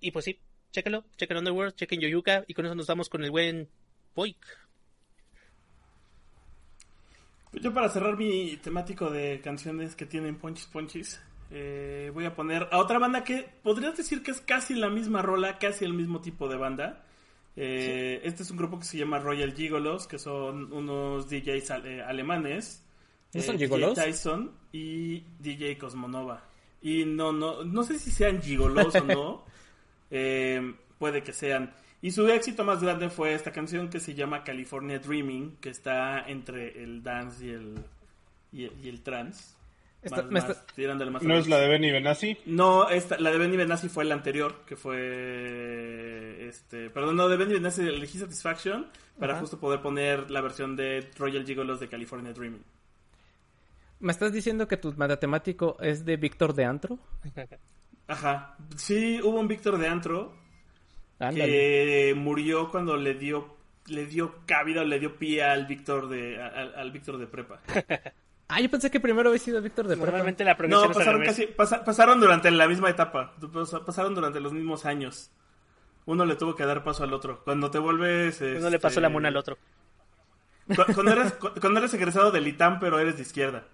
Y 0.00 0.10
pues 0.10 0.26
sí, 0.26 0.38
chéquenlo, 0.70 1.04
chequen 1.16 1.38
Underworld, 1.38 1.74
chequen 1.74 2.00
Yoyuka 2.00 2.44
y 2.46 2.54
con 2.54 2.66
eso 2.66 2.74
nos 2.74 2.86
vamos 2.86 3.08
con 3.08 3.24
el 3.24 3.30
buen 3.30 3.68
Boik. 4.14 4.36
Yo 7.52 7.72
para 7.72 7.88
cerrar 7.88 8.16
mi 8.16 8.56
temático 8.58 9.10
de 9.10 9.40
canciones 9.42 9.96
que 9.96 10.06
tienen 10.06 10.36
ponchis 10.36 10.66
ponchis, 10.66 11.20
eh, 11.50 12.10
voy 12.12 12.26
a 12.26 12.34
poner 12.34 12.68
a 12.70 12.78
otra 12.78 12.98
banda 12.98 13.24
que 13.24 13.48
podrías 13.62 13.96
decir 13.96 14.22
que 14.22 14.32
es 14.32 14.40
casi 14.40 14.74
la 14.74 14.90
misma 14.90 15.22
rola, 15.22 15.58
casi 15.58 15.84
el 15.84 15.94
mismo 15.94 16.20
tipo 16.20 16.48
de 16.48 16.56
banda. 16.56 17.04
Eh, 17.56 18.20
Este 18.24 18.42
es 18.42 18.50
un 18.50 18.56
grupo 18.56 18.78
que 18.78 18.84
se 18.84 18.98
llama 18.98 19.18
Royal 19.18 19.52
Gigolos, 19.54 20.06
que 20.06 20.18
son 20.18 20.72
unos 20.72 21.28
DJs 21.28 21.70
ale- 21.70 22.02
alemanes. 22.02 22.84
¿No 23.32 23.42
son 23.42 23.56
Eh, 23.56 23.58
gigolos? 23.58 23.94
DJ 23.94 24.04
Tyson 24.06 24.52
y 24.72 25.20
DJ 25.38 25.78
Cosmonova. 25.78 26.44
Y 26.82 27.04
no, 27.04 27.32
no, 27.32 27.64
no 27.64 27.82
sé 27.82 27.98
si 27.98 28.10
sean 28.10 28.40
gigolos 28.42 28.94
o 28.96 29.04
no. 29.04 29.44
Eh, 30.16 30.74
puede 30.98 31.22
que 31.24 31.32
sean. 31.32 31.72
Y 32.00 32.12
su 32.12 32.28
éxito 32.28 32.62
más 32.62 32.80
grande 32.82 33.08
fue 33.10 33.34
esta 33.34 33.50
canción 33.50 33.88
que 33.88 33.98
se 33.98 34.14
llama 34.14 34.44
California 34.44 34.98
Dreaming, 35.00 35.56
que 35.60 35.70
está 35.70 36.28
entre 36.28 36.80
el 36.84 37.02
dance 37.02 37.44
y 37.44 37.50
el, 37.50 37.74
y 38.52 38.64
el, 38.64 38.72
y 38.84 38.88
el 38.90 39.00
trance. 39.02 39.53
Esta- 40.04 40.16
Más- 40.22 40.24
me 40.26 40.40
más 40.40 40.50
está- 40.50 40.66
tirándole 40.74 41.10
más 41.10 41.22
a 41.22 41.26
¿No 41.26 41.34
es 41.36 41.48
la 41.48 41.58
de 41.58 41.68
Benny 41.68 41.90
Benassi? 41.90 42.36
No, 42.46 42.88
esta, 42.90 43.18
la 43.18 43.30
de 43.30 43.38
Benny 43.38 43.56
Benassi 43.56 43.88
fue 43.88 44.04
la 44.04 44.14
anterior, 44.14 44.62
que 44.66 44.76
fue 44.76 46.46
este, 46.48 46.90
perdón, 46.90 47.16
no, 47.16 47.28
de 47.28 47.36
Benny 47.36 47.54
Benassi 47.54 47.82
elegí 47.82 48.18
Satisfaction 48.18 48.86
para 49.18 49.38
justo 49.40 49.58
poder 49.58 49.80
poner 49.80 50.30
la 50.30 50.40
versión 50.40 50.76
de 50.76 51.08
Royal 51.18 51.44
Gigolos 51.46 51.80
de 51.80 51.88
California 51.88 52.32
Dreaming. 52.32 52.62
¿Me 54.00 54.12
estás 54.12 54.32
diciendo 54.32 54.68
que 54.68 54.76
tu 54.76 54.92
matemático 54.92 55.76
es 55.80 56.04
de 56.04 56.16
Víctor 56.16 56.52
de 56.54 56.64
Antro? 56.66 56.98
Ajá. 58.06 58.56
Sí, 58.76 59.20
hubo 59.22 59.40
un 59.40 59.48
Víctor 59.48 59.78
de 59.78 59.88
Antro 59.88 60.34
Ándale. 61.18 61.46
que 61.46 62.14
murió 62.14 62.70
cuando 62.70 62.96
le 62.96 63.14
dio 63.14 63.54
le 63.86 64.06
dio 64.06 64.34
cabida 64.46 64.80
o 64.80 64.84
le 64.84 64.98
dio 64.98 65.16
pie 65.16 65.42
al 65.42 65.66
Víctor 65.66 66.08
de 66.08 66.42
al, 66.42 66.74
al 66.74 66.90
Víctor 66.90 67.16
de 67.18 67.26
prepa. 67.26 67.60
Ah, 68.48 68.60
yo 68.60 68.70
pensé 68.70 68.90
que 68.90 69.00
primero 69.00 69.30
había 69.30 69.38
sido 69.40 69.60
Víctor 69.62 69.86
de 69.88 69.96
Prepa. 69.96 70.06
Normalmente 70.10 70.44
la 70.44 70.56
progresión 70.56 70.88
No, 70.88 70.94
pasaron 70.94 71.24
casi 71.24 71.46
pasa- 71.46 71.84
pasaron 71.84 72.20
durante 72.20 72.50
la 72.50 72.68
misma 72.68 72.90
etapa, 72.90 73.34
Pas- 73.40 73.84
pasaron 73.84 74.14
durante 74.14 74.38
los 74.40 74.52
mismos 74.52 74.84
años. 74.84 75.30
Uno 76.06 76.26
le 76.26 76.36
tuvo 76.36 76.54
que 76.54 76.66
dar 76.66 76.84
paso 76.84 77.04
al 77.04 77.14
otro. 77.14 77.42
Cuando 77.44 77.70
te 77.70 77.78
vuelves 77.78 78.40
Uno 78.42 78.68
le 78.70 78.78
pasó 78.78 78.88
este, 78.88 79.00
la 79.00 79.08
mona 79.08 79.28
al 79.28 79.36
otro. 79.38 79.56
cu- 80.66 80.92
Cuando 80.94 81.12
eres 81.12 81.32
cu- 81.32 81.52
cuando 81.60 81.80
eres 81.80 81.94
egresado 81.94 82.30
del 82.30 82.46
ITAM 82.46 82.78
pero 82.80 82.98
eres 82.98 83.16
de 83.16 83.22
izquierda. 83.22 83.64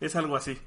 Es 0.00 0.16
algo 0.16 0.36
así. 0.36 0.58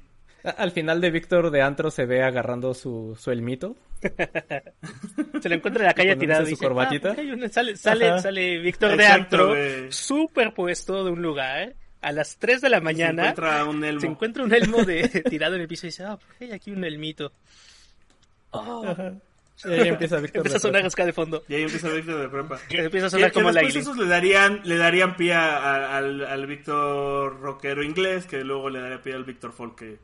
Al 0.44 0.70
final 0.70 1.00
de 1.00 1.10
Víctor 1.10 1.50
de 1.50 1.62
Antro 1.62 1.90
se 1.90 2.04
ve 2.06 2.22
agarrando 2.22 2.74
su, 2.74 3.16
su 3.18 3.30
elmito. 3.32 3.76
Se 5.42 5.48
lo 5.48 5.54
encuentra 5.54 5.82
en 5.84 5.86
la 5.88 5.94
calle 5.94 6.16
tirado 6.16 6.42
su 6.44 6.50
dice, 6.50 6.64
corbatita. 6.64 7.10
"Ah, 7.10 7.14
mira, 7.16 7.22
hay 7.22 7.30
una-". 7.32 7.48
sale, 7.48 7.76
sale, 7.76 8.08
Ajá. 8.10 8.18
sale 8.20 8.58
Víctor 8.58 8.96
de 8.96 9.06
Antro, 9.06 9.48
güey. 9.48 9.90
superpuesto 9.90 11.02
de 11.04 11.10
un 11.10 11.22
lugar, 11.22 11.74
a 12.04 12.12
las 12.12 12.36
3 12.36 12.60
de 12.60 12.68
la 12.68 12.78
Se 12.78 12.84
mañana, 12.84 13.22
encuentra 13.30 13.64
un 13.64 13.84
elmo. 13.84 14.00
se 14.00 14.06
encuentra 14.06 14.44
un 14.44 14.52
elmo 14.54 14.84
de, 14.84 15.08
tirado 15.30 15.54
en 15.56 15.62
el 15.62 15.68
piso 15.68 15.86
y 15.86 15.90
dice, 15.90 16.04
ah, 16.04 16.16
¿por 16.16 16.28
qué 16.36 16.44
hay 16.46 16.52
aquí 16.52 16.70
un 16.70 16.84
elmito? 16.84 17.32
Oh, 18.50 18.84
Y 19.64 19.72
ahí 19.72 19.88
empieza 19.88 20.16
Víctor 20.20 20.38
empieza 20.38 20.56
a 20.58 20.60
sonar 20.60 20.88
de 20.90 21.12
fondo. 21.12 21.42
Y 21.48 21.54
ahí 21.54 21.62
empieza 21.62 21.88
Víctor 21.88 22.20
de 22.20 22.28
prepa. 22.28 22.58
Empieza 22.70 23.06
a 23.06 23.10
sonar 23.10 23.30
que 23.30 23.34
como 23.34 23.50
la 23.50 23.60
después 23.62 23.76
esos 23.82 23.96
le 23.96 24.06
darían, 24.06 24.60
le 24.64 24.76
darían 24.76 25.16
pie 25.16 25.32
a- 25.34 25.56
a- 25.58 25.96
al, 25.98 26.24
al 26.24 26.46
Víctor 26.46 27.40
rockero 27.40 27.82
inglés, 27.82 28.26
que 28.26 28.44
luego 28.44 28.70
le 28.70 28.80
daría 28.80 29.02
pie 29.02 29.14
al 29.14 29.24
Víctor 29.24 29.52
folk. 29.52 29.76
que- 29.78 29.98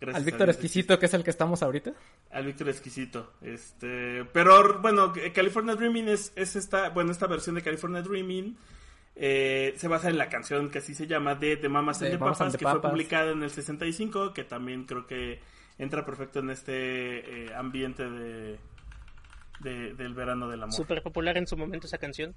gracias 0.00 0.18
Al 0.20 0.24
Víctor 0.24 0.48
Exquisito, 0.50 0.98
que 0.98 1.06
es 1.06 1.14
el 1.14 1.22
que 1.24 1.30
estamos 1.30 1.62
ahorita. 1.62 1.92
Al 2.30 2.46
Víctor 2.46 2.68
exquisito. 2.70 3.34
Este, 3.42 4.24
pero 4.32 4.80
bueno, 4.80 5.12
California 5.34 5.74
Dreaming 5.74 6.08
es, 6.08 6.32
es 6.34 6.56
esta, 6.56 6.88
bueno, 6.88 7.12
esta 7.12 7.26
versión 7.26 7.54
de 7.56 7.62
California 7.62 8.00
Dreaming 8.02 8.56
eh, 9.16 9.74
se 9.76 9.88
basa 9.88 10.08
en 10.08 10.18
la 10.18 10.28
canción 10.28 10.70
que 10.70 10.78
así 10.78 10.94
se 10.94 11.06
llama 11.06 11.34
de 11.34 11.56
The 11.56 11.68
Mamas 11.68 11.98
and 12.02 12.10
De 12.10 12.16
the 12.16 12.18
Mamas 12.18 12.40
and 12.40 12.50
Papas, 12.50 12.52
the 12.52 12.58
que 12.58 12.70
fue 12.70 12.90
publicada 12.90 13.30
en 13.32 13.42
el 13.42 13.50
65, 13.50 14.32
que 14.32 14.44
también 14.44 14.84
creo 14.84 15.06
que 15.06 15.40
entra 15.78 16.04
perfecto 16.04 16.38
en 16.40 16.50
este 16.50 17.44
eh, 17.46 17.54
ambiente 17.54 18.08
de, 18.08 18.58
de- 19.60 19.94
del 19.94 20.14
verano 20.14 20.48
del 20.48 20.62
amor. 20.62 20.74
Súper 20.74 21.02
popular 21.02 21.36
en 21.38 21.46
su 21.46 21.56
momento 21.56 21.86
esa 21.86 21.98
canción. 21.98 22.34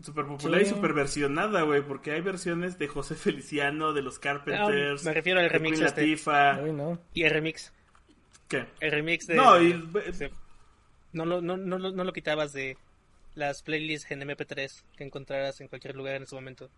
Super 0.00 0.26
popular 0.26 0.60
Sí. 0.60 0.66
y 0.66 0.68
super 0.70 0.92
versionada, 0.92 1.62
güey, 1.62 1.82
porque 1.82 2.12
hay 2.12 2.20
versiones 2.20 2.78
de 2.78 2.86
José 2.86 3.16
Feliciano, 3.16 3.92
de 3.92 4.02
los 4.02 4.20
Carpenters, 4.20 5.02
No, 5.02 5.10
me 5.10 5.14
refiero 5.14 5.40
al 5.40 5.46
de 5.46 5.48
remix 5.48 5.78
Queen 5.78 5.86
este. 5.88 6.00
Latifah, 6.02 6.60
Uy, 6.62 6.72
no. 6.72 7.00
Y 7.14 7.24
el 7.24 7.30
remix. 7.32 7.72
¿qué? 8.46 8.64
El 8.80 8.92
remix 8.92 9.26
de... 9.26 9.34
No, 9.34 9.60
y 9.60 9.72
de- 9.72 10.30
no, 11.12 11.24
no, 11.24 11.40
no, 11.40 11.56
no 11.56 12.04
lo 12.04 12.12
quitabas 12.12 12.52
de 12.52 12.76
las 13.38 13.62
playlists 13.62 14.10
en 14.10 14.20
MP3 14.22 14.82
que 14.96 15.04
encontraras 15.04 15.60
en 15.60 15.68
cualquier 15.68 15.94
lugar 15.96 16.16
en 16.16 16.24
ese 16.24 16.34
momento. 16.34 16.68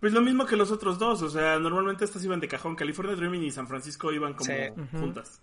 pues 0.00 0.12
lo 0.12 0.20
mismo 0.20 0.46
que 0.46 0.56
los 0.56 0.72
otros 0.72 0.98
dos, 0.98 1.22
o 1.22 1.30
sea, 1.30 1.60
normalmente 1.60 2.04
estas 2.04 2.24
iban 2.24 2.40
de 2.40 2.48
cajón, 2.48 2.74
California 2.74 3.14
Dreaming 3.14 3.44
y 3.44 3.50
San 3.52 3.68
Francisco 3.68 4.10
iban 4.12 4.34
como 4.34 4.50
Sí. 4.52 4.62
juntas. 4.98 5.40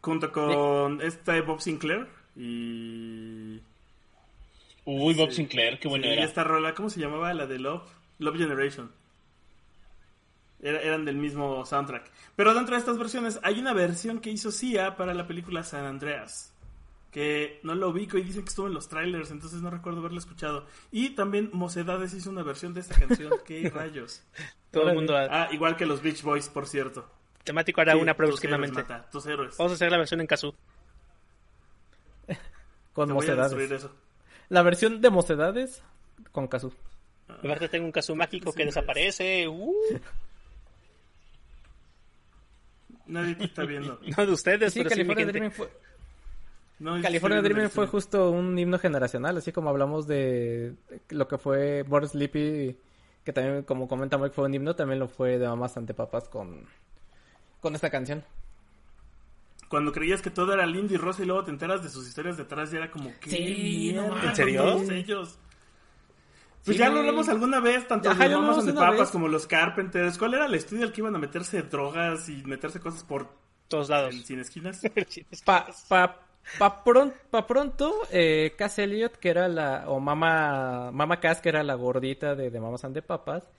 Junto 0.00 0.30
con 0.30 1.00
esta 1.02 1.32
de 1.32 1.40
Bob 1.40 1.60
Sinclair 1.60 2.06
y 2.36 3.60
Uy, 4.84 5.14
Bob 5.14 5.30
Sí. 5.30 5.36
Sinclair, 5.38 5.80
qué 5.80 5.88
bueno 5.88 6.04
sí, 6.04 6.10
y 6.10 6.12
era. 6.12 6.24
esta 6.24 6.44
rola, 6.44 6.74
¿cómo 6.74 6.88
se 6.90 7.00
llamaba? 7.00 7.34
La 7.34 7.46
de 7.46 7.58
Love, 7.58 7.82
Love 8.20 8.36
Generation. 8.36 8.92
Era- 10.60 10.80
eran 10.80 11.04
del 11.04 11.16
mismo 11.16 11.64
soundtrack. 11.66 12.08
Pero 12.36 12.54
dentro 12.54 12.74
de 12.76 12.80
estas 12.80 12.98
versiones 12.98 13.40
hay 13.42 13.58
una 13.58 13.72
versión 13.72 14.20
que 14.20 14.30
hizo 14.30 14.50
Sia 14.52 14.94
para 14.96 15.12
la 15.14 15.26
película 15.26 15.62
San 15.64 15.84
Andreas. 15.86 16.52
Que 17.10 17.58
no 17.62 17.74
lo 17.74 17.88
ubico 17.88 18.18
y 18.18 18.22
dicen 18.22 18.42
que 18.42 18.50
estuvo 18.50 18.66
en 18.66 18.74
los 18.74 18.88
trailers, 18.88 19.30
entonces 19.30 19.62
no 19.62 19.70
recuerdo 19.70 20.00
haberlo 20.00 20.18
escuchado. 20.18 20.66
Y 20.92 21.10
también 21.10 21.48
Mocedades 21.52 22.12
hizo 22.14 22.28
una 22.30 22.42
versión 22.42 22.74
de 22.74 22.80
esta 22.80 22.94
canción. 22.98 23.32
¿Qué 23.46 23.70
rayos? 23.74 24.22
Todo 24.70 24.90
el 24.90 24.94
mundo... 24.96 25.16
Ah, 25.16 25.48
igual 25.50 25.76
que 25.76 25.86
los 25.86 26.02
Beach 26.02 26.22
Boys, 26.22 26.48
por 26.50 26.66
cierto. 26.66 27.08
temático 27.44 27.80
hará 27.80 27.92
Sí, 27.94 27.98
una 28.00 28.12
héroes, 28.12 28.28
próximamente. 28.30 28.82
Mata, 28.82 29.08
tus 29.10 29.24
héroes. 29.26 29.56
Vamos 29.56 29.72
a 29.72 29.74
hacer 29.76 29.90
la 29.90 29.96
versión 29.98 30.20
en 30.20 30.26
Kazoo. 30.26 30.54
Con 32.92 33.08
Te 33.08 33.14
voy 33.14 33.26
a 33.26 33.34
destruir 33.36 33.68
mocedades. 33.70 33.72
eso. 33.84 33.96
La 34.50 34.62
versión 34.62 35.00
de 35.00 35.10
mocedades 35.10 35.82
con 36.32 36.46
Kazoo. 36.48 36.72
Aparte 37.28 37.68
tengo 37.68 37.86
un 37.86 37.92
Kazoo 37.92 38.16
mágico 38.16 38.52
que 38.52 38.62
Sí, 38.62 38.66
desaparece. 38.66 39.46
Uh, 39.48 39.74
Nadie 43.06 43.34
te 43.36 43.44
está 43.44 43.64
viendo. 43.64 43.98
no 44.16 44.26
de 44.26 44.32
ustedes, 44.32 44.72
Sí, 44.72 44.80
pero 44.80 44.90
sí 44.90 44.96
mi 45.04 45.14
California 45.14 45.24
gente. 45.24 45.32
Dreaming 45.32 45.52
fue... 45.56 45.70
No, 46.78 47.00
California 47.02 47.42
Dreaming 47.42 47.70
fue 47.70 47.86
justo 47.88 48.30
un 48.30 48.56
himno 48.58 48.78
generacional, 48.78 49.36
así 49.36 49.50
como 49.52 49.68
hablamos 49.70 50.06
de 50.06 50.74
lo 51.08 51.26
que 51.26 51.38
fue 51.38 51.82
Born 51.82 52.08
Sleepy, 52.08 52.76
que 53.24 53.32
también, 53.32 53.62
como 53.64 53.88
comenta 53.88 54.16
Mike, 54.16 54.34
fue 54.34 54.44
un 54.46 54.54
himno, 54.54 54.76
también 54.76 55.00
lo 55.00 55.08
fue 55.08 55.38
de 55.38 55.48
Mamás 55.48 55.76
ante 55.76 55.92
Papas 55.94 56.28
con, 56.28 56.66
con 57.60 57.74
esta 57.74 57.90
canción. 57.90 58.24
Cuando 59.68 59.92
creías 59.92 60.22
que 60.22 60.30
todo 60.30 60.54
era 60.54 60.64
Lindy 60.66 60.96
Rosa 60.96 61.22
y 61.22 61.26
luego 61.26 61.44
te 61.44 61.50
enteras 61.50 61.82
de 61.82 61.90
sus 61.90 62.06
historias 62.08 62.36
detrás 62.38 62.72
y 62.72 62.76
era 62.76 62.90
como, 62.90 63.10
¿qué 63.20 63.30
Sí, 63.30 63.92
no 63.94 64.16
¿En 64.22 64.34
serio? 64.34 64.62
todos 64.62 64.88
ellos? 64.88 65.38
Pues 66.64 66.76
Sí, 66.76 66.82
ya 66.82 66.88
lo 66.90 67.00
hablamos 67.00 67.28
alguna 67.28 67.60
vez, 67.60 67.86
tanto 67.86 68.10
Ajá, 68.10 68.28
de 68.28 68.72
Papas 68.72 68.98
vez. 68.98 69.10
como 69.10 69.28
los 69.28 69.46
Carpenters. 69.46 70.16
¿Cuál 70.18 70.34
era 70.34 70.46
el 70.46 70.54
estudio 70.54 70.84
al 70.84 70.92
que 70.92 71.00
iban 71.02 71.14
a 71.14 71.18
meterse 71.18 71.62
drogas 71.62 72.28
y 72.28 72.42
meterse 72.44 72.80
cosas 72.80 73.04
por 73.04 73.28
Todos 73.68 73.88
lados. 73.90 74.14
el 74.14 74.24
sin 74.24 74.40
esquinas? 74.40 74.80
Pa, 75.44 75.66
pa, 75.88 76.20
pa, 76.58 76.84
pron- 76.84 77.12
pa 77.30 77.46
pronto, 77.46 77.92
eh, 78.12 78.54
Cass 78.56 78.78
Elliot, 78.78 79.16
que 79.16 79.30
era 79.30 79.48
la, 79.48 79.84
o 79.88 80.00
Mama, 80.00 80.90
Mama 80.92 81.20
Cass, 81.20 81.40
que 81.40 81.48
era 81.48 81.62
la 81.62 81.74
gordita 81.74 82.34
de, 82.34 82.50
de 82.50 82.60
Mamas 82.60 82.84
ante 82.84 83.02
Papas, 83.02 83.50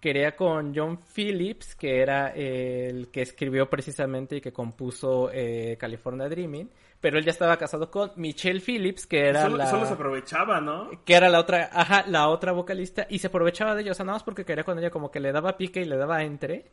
quería 0.00 0.36
con 0.36 0.74
John 0.74 0.98
Phillips, 0.98 1.74
que 1.74 2.00
era 2.00 2.28
el 2.28 3.08
que 3.10 3.22
escribió 3.22 3.68
precisamente 3.68 4.36
y 4.36 4.40
que 4.40 4.52
compuso 4.52 5.30
eh, 5.32 5.76
California 5.80 6.28
Dreaming, 6.28 6.70
pero 7.00 7.18
él 7.18 7.24
ya 7.24 7.30
estaba 7.30 7.56
casado 7.56 7.90
con 7.90 8.12
Michelle 8.16 8.60
Phillips, 8.60 9.06
que 9.06 9.28
era 9.28 9.42
solo, 9.42 9.56
la... 9.56 9.66
solo 9.66 9.86
se 9.86 9.94
aprovechaba, 9.94 10.60
¿no? 10.60 10.90
que 11.04 11.14
era 11.14 11.28
la 11.28 11.40
otra, 11.40 11.70
ajá, 11.72 12.04
la 12.08 12.28
otra 12.28 12.52
vocalista, 12.52 13.06
y 13.08 13.18
se 13.18 13.26
aprovechaba 13.28 13.74
de 13.74 13.82
ella, 13.82 13.92
o 13.92 13.94
sea, 13.94 14.04
nada 14.04 14.16
más 14.16 14.22
porque 14.22 14.44
quería 14.44 14.64
con 14.64 14.78
ella, 14.78 14.90
como 14.90 15.10
que 15.10 15.20
le 15.20 15.32
daba 15.32 15.56
pique 15.56 15.80
y 15.80 15.84
le 15.84 15.96
daba 15.96 16.22
entre. 16.22 16.66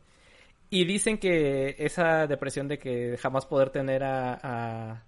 Y 0.69 0.85
dicen 0.85 1.19
que 1.19 1.75
esa 1.77 2.25
depresión 2.25 2.67
de 2.67 2.79
que 2.79 3.15
jamás 3.21 3.45
poder 3.45 3.69
tener 3.69 4.03
a, 4.03 4.39
a, 4.41 5.03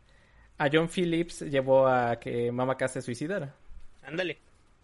a 0.58 0.70
John 0.72 0.90
Phillips 0.90 1.42
llevó 1.42 1.88
a 1.88 2.20
que 2.20 2.52
Mama 2.52 2.78
Cass 2.78 2.94
se 2.94 3.02
suicidara. 3.02 3.56
Ándale. 4.04 4.38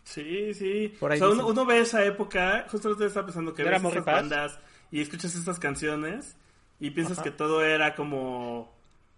Sí, 0.03 0.53
sí. 0.53 0.93
Por 0.99 1.11
ahí 1.11 1.17
o 1.21 1.25
sea, 1.25 1.29
uno, 1.29 1.47
uno 1.47 1.65
ve 1.65 1.79
esa 1.79 2.03
época, 2.03 2.65
justo 2.69 2.89
usted 2.89 3.05
está 3.05 3.23
pensando 3.23 3.53
que 3.53 3.63
¿No 3.63 3.69
ves 3.69 3.83
estas 3.83 4.05
bandas 4.05 4.59
y 4.91 5.01
escuchas 5.01 5.35
estas 5.35 5.59
canciones 5.59 6.35
y 6.79 6.89
piensas 6.89 7.19
Ajá. 7.19 7.25
que 7.25 7.31
todo 7.31 7.63
era 7.63 7.95
como 7.95 8.73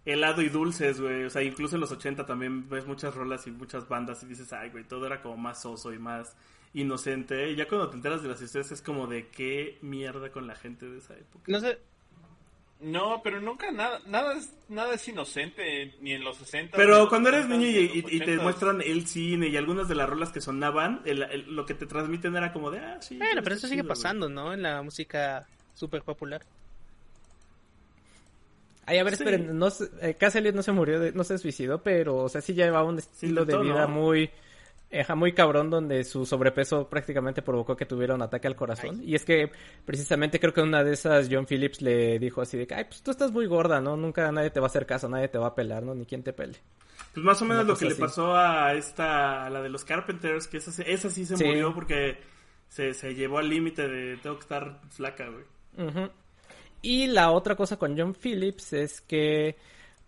helado 0.06 0.42
y 0.42 0.50
dulces, 0.50 1.00
güey. 1.00 1.24
O 1.24 1.30
sea, 1.30 1.42
incluso 1.42 1.76
en 1.76 1.82
los 1.82 1.92
80 1.92 2.26
también 2.26 2.70
ves 2.70 2.86
muchas 2.86 3.16
rolas 3.16 3.48
y 3.48 3.52
muchas 3.52 3.88
bandas 3.88 4.22
y 4.24 4.26
dices, 4.28 4.52
ay, 4.54 4.70
güey, 4.70 4.84
todo 4.84 5.06
era 5.06 5.22
como 5.22 5.38
más 5.38 5.62
soso 5.62 5.94
y 5.94 6.00
más 6.00 6.36
inocente. 6.74 7.50
Y 7.50 7.56
ya 7.56 7.68
cuando 7.68 7.90
te 7.90 7.96
enteras 7.96 8.22
de 8.22 8.30
las 8.30 8.42
historias 8.42 8.72
es 8.72 8.82
como 8.82 9.08
de 9.08 9.28
qué 9.28 9.78
mierda 9.82 10.30
con 10.32 10.48
la 10.48 10.56
gente 10.56 10.88
de 10.88 10.98
esa 10.98 11.14
época. 11.16 11.46
No 11.48 11.60
sé. 11.60 11.80
No, 12.82 13.22
pero 13.24 13.40
nunca 13.40 13.72
nada, 13.72 14.02
nada 14.08 14.34
es, 14.34 14.52
nada 14.68 14.94
es 14.96 15.08
inocente, 15.08 15.96
ni 16.02 16.12
en 16.12 16.24
los 16.24 16.36
60. 16.38 16.76
Pero 16.76 17.08
cuando 17.08 17.30
eres 17.30 17.48
niño 17.48 17.66
y, 17.66 18.02
te 18.02 18.36
80s. 18.38 18.42
muestran 18.42 18.82
el 18.82 19.08
cine 19.08 19.48
y 19.48 19.56
algunas 19.56 19.88
de 19.88 19.96
las 19.96 20.10
rolas 20.10 20.32
que 20.34 20.42
sonaban, 20.42 21.02
el- 21.06 21.24
el- 21.24 21.56
lo 21.56 21.66
que 21.66 21.76
te 21.76 21.86
transmiten 21.86 22.36
era 22.36 22.52
como 22.52 22.72
de, 22.72 22.80
ah, 22.80 22.98
sí. 23.02 23.18
Bueno, 23.18 23.42
pero 23.42 23.56
eso 23.56 23.68
sigue 23.68 23.82
chido, 23.82 23.86
güey". 23.86 23.90
pasando, 23.98 24.28
¿no? 24.28 24.54
En 24.54 24.64
la 24.64 24.82
música 24.82 25.48
súper 25.74 26.02
popular. 26.02 26.42
Ay, 28.86 28.98
a 28.98 29.04
ver, 29.06 29.16
Sí. 29.16 29.24
esperen, 29.24 29.58
no, 29.58 29.70
se- 29.70 29.90
eh, 30.02 30.16
Cass 30.16 30.36
Elliot 30.36 30.54
no 30.56 30.62
se 30.64 30.74
murió, 30.74 31.00
de- 31.00 31.14
no 31.14 31.24
se 31.24 31.38
suicidó, 31.38 31.82
pero, 31.82 32.18
o 32.18 32.28
sea, 32.30 32.42
sí 32.42 32.54
llevaba 32.54 32.84
un 32.84 32.98
estilo 33.00 33.46
de 33.46 33.58
vida 33.60 33.84
¿no? 33.84 33.88
muy, 33.88 34.30
ajá, 35.02 35.16
muy 35.16 35.34
cabrón, 35.34 35.70
donde 35.70 36.04
su 36.04 36.26
sobrepeso 36.26 36.88
prácticamente 36.90 37.42
provocó 37.42 37.76
que 37.76 37.86
tuviera 37.86 38.14
un 38.16 38.22
ataque 38.22 38.48
al 38.48 38.56
corazón. 38.56 39.02
Y 39.04 39.16
es 39.16 39.26
que, 39.26 39.52
precisamente, 39.86 40.40
creo 40.40 40.54
que 40.54 40.62
una 40.62 40.84
de 40.84 40.94
esas, 40.94 41.28
John 41.32 41.46
Phillips 41.46 41.82
le 41.82 42.20
dijo 42.20 42.42
así 42.42 42.58
de 42.58 42.68
que, 42.68 42.76
ay, 42.76 42.86
pues 42.86 43.02
tú 43.02 43.12
estás 43.12 43.32
muy 43.32 43.46
gorda, 43.48 43.82
¿no? 43.82 43.98
Nunca 43.98 44.32
nadie 44.32 44.50
te 44.50 44.60
va 44.60 44.66
a 44.66 44.70
hacer 44.70 44.86
caso, 44.86 45.10
nadie 45.10 45.28
te 45.28 45.38
va 45.38 45.48
a 45.48 45.56
pelar, 45.56 45.84
¿no? 45.84 45.96
Ni 45.96 46.06
quien 46.06 46.24
te 46.24 46.34
pele. 46.34 46.58
Pues 47.14 47.26
más 47.26 47.42
o 47.42 47.46
menos 47.46 47.66
lo 47.66 47.76
que 47.76 47.86
le 47.86 47.96
pasó 47.96 48.36
a 48.36 48.74
esta, 48.74 49.46
a 49.46 49.50
la 49.50 49.62
de 49.62 49.70
los 49.70 49.86
Carpenters, 49.86 50.48
que 50.48 50.58
esa, 50.58 50.82
esa 50.84 51.10
sí 51.10 51.26
se 51.26 51.38
Sí. 51.38 51.44
murió 51.46 51.74
porque 51.74 52.18
se, 52.70 52.94
se 52.94 53.14
llevó 53.14 53.38
al 53.38 53.50
límite 53.50 53.88
de 53.88 54.18
tengo 54.18 54.36
que 54.38 54.42
estar 54.44 54.80
flaca, 54.90 55.28
güey. 55.30 55.46
Y 56.82 57.08
la 57.08 57.32
otra 57.32 57.56
cosa 57.56 57.78
con 57.78 57.98
John 57.98 58.14
Phillips 58.16 58.74
es 58.74 59.00
que 59.02 59.56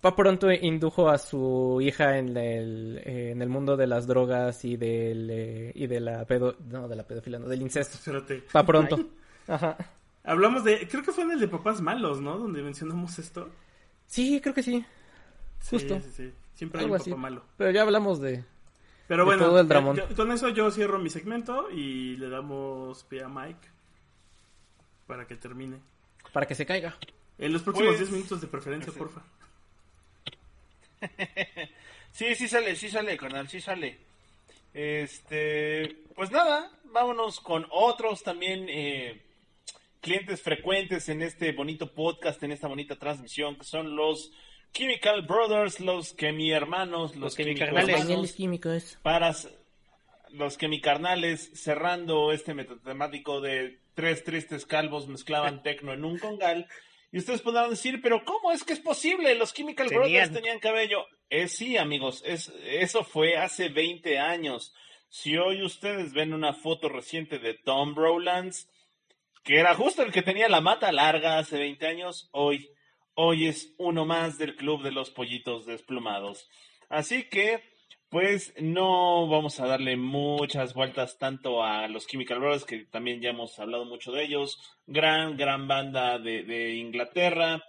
pronto 0.02 0.52
indujo 0.52 1.10
a 1.10 1.18
su 1.18 1.80
hija 1.82 2.18
en 2.20 2.38
el, 2.38 3.02
eh, 3.04 3.32
en 3.32 3.42
el 3.42 3.50
mundo 3.50 3.76
de 3.76 3.88
las 3.88 4.06
drogas 4.06 4.64
y 4.64 4.78
del 4.78 5.30
eh, 5.32 5.72
y 5.74 5.88
de 5.88 6.00
la 6.00 6.26
pedo 6.26 6.56
no 6.70 6.88
de 6.88 6.96
la 6.96 7.04
pedofilia 7.04 7.40
no 7.40 7.48
del 7.48 7.62
incesto 7.64 7.98
Espérate. 7.98 8.44
pa 8.52 8.64
pronto 8.64 9.00
ajá 9.48 9.78
Hablamos 10.28 10.64
de, 10.64 10.88
creo 10.88 11.04
que 11.04 11.12
fue 11.12 11.24
en 11.24 11.32
el 11.34 11.40
de 11.40 11.48
Papás 11.48 11.82
Malos, 11.82 12.20
¿no? 12.20 12.40
Donde 12.40 12.64
mencionamos 12.64 13.20
esto. 13.20 13.48
sí 14.08 14.40
creo 14.42 14.54
que 14.56 14.64
sí 14.64 14.84
Sí, 15.60 15.78
Justo. 15.78 16.00
sí, 16.02 16.12
sí. 16.12 16.34
Siempre 16.54 16.80
hay 16.80 16.86
algo 16.86 16.96
un 16.96 17.02
así 17.02 17.10
papá 17.12 17.22
malo. 17.22 17.44
pero 17.58 17.72
ya 17.72 17.82
hablamos 17.82 18.20
de 18.22 18.44
Pero 19.08 19.22
De 19.24 19.26
bueno, 19.26 19.46
todo 19.46 19.60
el 19.60 19.68
dramón. 19.68 19.96
yo- 19.98 20.16
con 20.16 20.32
eso 20.32 20.50
yo 20.50 20.70
cierro 20.72 21.00
mi 21.00 21.10
segmento 21.10 21.70
y 21.72 22.16
le 22.18 22.30
damos 22.30 23.04
pie 23.06 23.24
a 23.24 23.28
Mike 23.30 23.68
para 25.08 25.26
que 25.28 25.36
termine. 25.36 25.78
para 26.34 26.46
que 26.48 26.54
se 26.56 26.66
caiga 26.66 26.96
En 27.38 27.54
los 27.54 27.62
próximos 27.64 27.90
Pues- 27.90 28.00
10 28.00 28.12
minutos 28.12 28.42
de 28.42 28.48
preferencia, 28.48 28.94
porfa. 28.94 29.22
Sí, 32.16 32.34
sí 32.34 32.48
sale, 32.48 32.78
sí 32.78 32.88
sale, 32.88 33.18
carnal, 33.18 33.50
sí 33.50 33.60
sale. 33.60 33.98
Este, 34.74 35.98
pues 36.16 36.32
nada, 36.32 36.72
vámonos 36.86 37.42
con 37.42 37.68
otros 37.70 38.24
también 38.24 38.68
eh, 38.70 39.22
clientes 40.00 40.42
frecuentes 40.42 41.10
en 41.10 41.22
este 41.22 41.52
bonito 41.52 41.94
podcast, 41.94 42.42
en 42.44 42.54
esta 42.54 42.70
bonita 42.70 42.96
transmisión, 42.96 43.58
que 43.58 43.66
son 43.66 43.98
los 43.98 44.32
Chemical 44.72 45.24
Brothers, 45.24 45.82
los 45.82 46.14
que 46.14 46.32
mi 46.32 46.52
hermanos, 46.52 47.16
los, 47.16 47.22
Los 47.22 47.36
que 47.36 47.44
mi 47.46 47.60
hermanos, 47.60 48.32
químicos 48.32 48.98
para 49.02 49.36
los 50.30 50.58
que 50.58 50.70
mi 50.70 50.80
carnales, 50.80 51.52
cerrando 51.54 52.32
este 52.32 52.54
metatemático 52.54 53.42
de 53.42 53.80
tres 53.94 54.24
tristes 54.24 54.66
calvos 54.66 55.08
mezclaban 55.08 55.64
tecno 55.64 55.92
en 55.92 56.06
un 56.06 56.18
congal. 56.18 56.68
Y 57.16 57.20
ustedes 57.20 57.42
podrán 57.42 57.70
decir, 57.70 58.02
pero 58.02 58.26
¿cómo 58.26 58.52
es 58.52 58.66
que 58.66 58.74
es 58.74 58.82
posible? 58.82 59.34
Los 59.36 59.54
Chemical 59.54 59.88
Tenían. 59.88 60.04
Brothers 60.04 60.34
tenían 60.34 60.60
cabello. 60.60 61.06
Eh, 61.30 61.48
sí, 61.48 61.78
amigos, 61.78 62.22
es, 62.26 62.52
eso 62.66 63.06
fue 63.06 63.38
hace 63.38 63.70
20 63.70 64.20
años. 64.20 64.76
Si 65.08 65.38
hoy 65.38 65.64
ustedes 65.64 66.12
ven 66.12 66.34
una 66.34 66.52
foto 66.52 66.90
reciente 66.90 67.40
de 67.40 67.54
Tom 67.54 67.96
Rowlands, 67.96 68.70
que 69.46 69.62
era 69.62 69.76
justo 69.76 70.04
el 70.04 70.12
que 70.12 70.24
tenía 70.24 70.50
la 70.50 70.60
mata 70.60 70.92
larga 70.92 71.38
hace 71.38 71.58
20 71.58 71.88
años, 71.88 72.28
hoy, 72.34 72.70
hoy 73.14 73.48
es 73.48 73.74
uno 73.78 74.04
más 74.04 74.38
del 74.38 74.58
club 74.58 74.84
de 74.84 74.92
los 74.92 75.10
pollitos 75.10 75.66
desplumados. 75.66 76.50
Así 76.90 77.30
que, 77.30 77.64
pues 78.16 78.54
no 78.62 79.28
vamos 79.28 79.60
a 79.60 79.68
darle 79.68 79.98
muchas 79.98 80.74
vueltas 80.74 81.18
tanto 81.18 81.62
a 81.62 81.90
los 81.90 82.08
Chemical 82.08 82.40
Brothers, 82.40 82.64
que 82.64 82.86
también 82.86 83.20
ya 83.20 83.32
hemos 83.32 83.60
hablado 83.60 83.84
mucho 83.84 84.14
de 84.14 84.24
ellos. 84.24 84.58
Gran, 84.88 85.36
gran 85.36 85.68
banda 85.68 86.18
de, 86.18 86.76
Inglaterra 86.76 87.62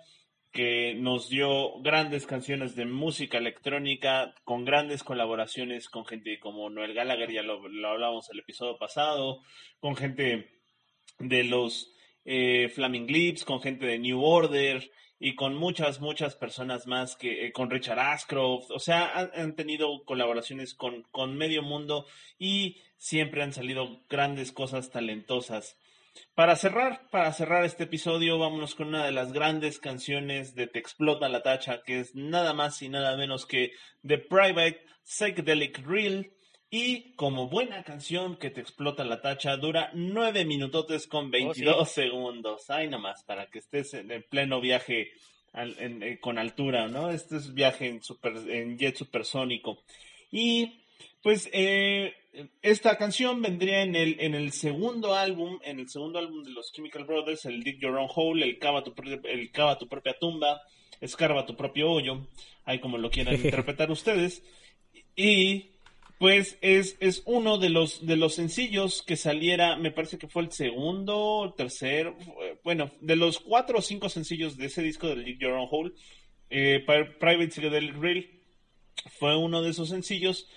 que 0.53 0.95
nos 0.95 1.31
dio 1.31 1.81
grandes 1.81 2.29
canciones 2.29 2.77
de 2.77 2.85
música 2.85 3.39
electrónica 3.39 4.37
con 4.45 4.65
grandes 4.65 5.03
colaboraciones 5.03 5.89
con 5.89 6.07
gente 6.07 6.39
como 6.39 6.71
Noel 6.71 6.95
Gallagher, 6.95 7.33
ya 7.33 7.43
lo, 7.43 7.67
lo 7.67 7.89
hablábamos 7.89 8.31
el 8.31 8.39
episodio 8.39 8.79
pasado, 8.79 9.41
con 9.81 9.97
gente 9.97 10.49
de 11.19 11.43
los 11.43 11.93
eh, 12.25 12.69
Flaming 12.69 13.09
Lips, 13.09 13.45
con 13.45 13.61
gente 13.61 13.85
de 13.85 13.99
New 13.99 14.23
Order 14.23 14.93
y 15.19 15.35
con 15.35 15.55
muchas, 15.55 16.01
muchas 16.01 16.37
personas 16.37 16.87
más 16.87 17.17
que 17.17 17.47
eh, 17.47 17.53
con 17.53 17.71
Richard 17.71 17.99
Ashcroft, 17.99 18.71
o 18.71 18.79
sea, 18.79 19.11
han, 19.17 19.31
han 19.35 19.57
tenido 19.57 20.05
colaboraciones 20.05 20.75
con, 20.75 21.03
con 21.11 21.37
medio 21.37 21.63
mundo 21.63 22.07
y 22.39 22.83
siempre 22.99 23.43
han 23.43 23.53
salido 23.53 24.01
grandes 24.09 24.53
cosas 24.53 24.91
talentosas. 24.91 25.79
Para 26.35 26.57
cerrar, 26.57 27.09
para 27.11 27.33
cerrar 27.33 27.65
este 27.65 27.85
episodio, 27.85 28.39
vámonos 28.39 28.75
con 28.75 28.89
una 28.89 29.05
de 29.05 29.13
las 29.13 29.33
grandes 29.33 29.79
canciones 29.79 30.55
de 30.55 30.67
Te 30.67 30.79
explota 30.79 31.29
la 31.29 31.43
tacha, 31.43 31.83
que 31.83 32.01
es 32.01 32.15
nada 32.15 32.55
más 32.55 32.81
y 32.83 32.89
nada 32.89 33.17
menos 33.17 33.47
que 33.47 33.73
The 34.07 34.19
Private 34.19 34.83
Psychedelic 35.05 35.87
Reel. 35.87 36.33
Y 36.69 37.15
como 37.15 37.49
buena 37.49 37.85
canción 37.85 38.37
que 38.37 38.51
te 38.51 38.61
explota 38.61 39.05
la 39.05 39.21
tacha, 39.21 39.57
dura 39.57 39.91
nueve 39.95 40.45
minutotes 40.45 41.07
con 41.07 41.31
22 41.31 41.89
segundos. 41.89 42.69
Ay, 42.71 42.89
nomás, 42.89 43.23
para 43.25 43.49
que 43.51 43.61
estés 43.61 43.95
en 43.95 44.11
el 44.11 44.25
pleno 44.25 44.61
viaje 44.61 45.13
al- 45.53 45.77
en- 45.79 46.03
eh, 46.03 46.19
con 46.21 46.39
altura, 46.39 46.89
¿no? 46.89 47.11
Este 47.11 47.37
es 47.37 47.55
viaje 47.55 47.87
en, 47.87 48.03
super, 48.03 48.35
en 48.49 48.77
jet 48.79 48.97
supersónico. 48.97 49.85
Y 50.31 50.83
pues 51.23 51.49
eh, 51.53 52.15
esta 52.63 52.99
canción 52.99 53.41
vendría 53.43 53.83
en 53.83 53.95
el, 53.95 54.17
en 54.21 54.35
el 54.35 54.51
segundo 54.53 55.15
álbum, 55.15 55.59
en 55.63 55.79
el 55.81 55.89
segundo 55.89 56.19
álbum 56.19 56.43
de 56.43 56.51
los 56.51 56.73
Chemical 56.73 57.05
Brothers, 57.05 57.45
el 57.47 57.63
Dig 57.63 57.81
Your 57.81 57.97
Own 57.97 58.09
Hole, 58.13 58.45
el 58.45 58.59
Cava 58.59 58.83
tu, 58.83 58.93
el 59.25 59.51
Cava 59.53 59.79
tu 59.79 59.89
propia 59.89 60.15
tumba, 60.19 60.61
Escarba 61.01 61.45
tu 61.47 61.55
propio 61.57 61.91
hoyo, 61.91 62.27
ahí 62.65 62.79
como 62.81 62.97
lo 62.99 63.11
quieran 63.11 63.35
interpretar 63.45 63.91
ustedes. 63.91 64.43
Y 65.15 65.76
pues 66.19 66.57
es, 66.63 66.97
es 67.01 67.23
uno 67.27 67.59
de 67.59 67.69
los, 67.71 68.07
de 68.07 68.17
los 68.17 68.35
sencillos 68.35 69.03
que 69.03 69.17
saliera, 69.17 69.77
me 69.77 69.91
parece 69.91 70.17
que 70.19 70.29
fue 70.29 70.43
el 70.43 70.53
segundo, 70.53 71.45
el 71.47 71.55
tercer, 71.55 72.15
fue- 72.25 72.59
bueno, 72.65 72.91
de 73.01 73.17
los 73.17 73.39
cuatro 73.41 73.79
o 73.79 73.83
cinco 73.83 74.09
sencillos 74.09 74.57
de 74.57 74.67
ese 74.67 74.83
disco 74.83 75.09
del 75.09 75.25
Dig 75.25 75.39
Your 75.39 75.53
Own 75.53 75.69
Hole, 75.71 75.93
eh, 76.49 76.83
Pri- 76.87 77.15
Private 77.21 77.51
Psychedelic 77.51 77.97
Reel 77.97 78.31
fue 79.19 79.37
uno 79.37 79.61
de 79.63 79.71
esos 79.71 79.91
sencillos 79.91 80.49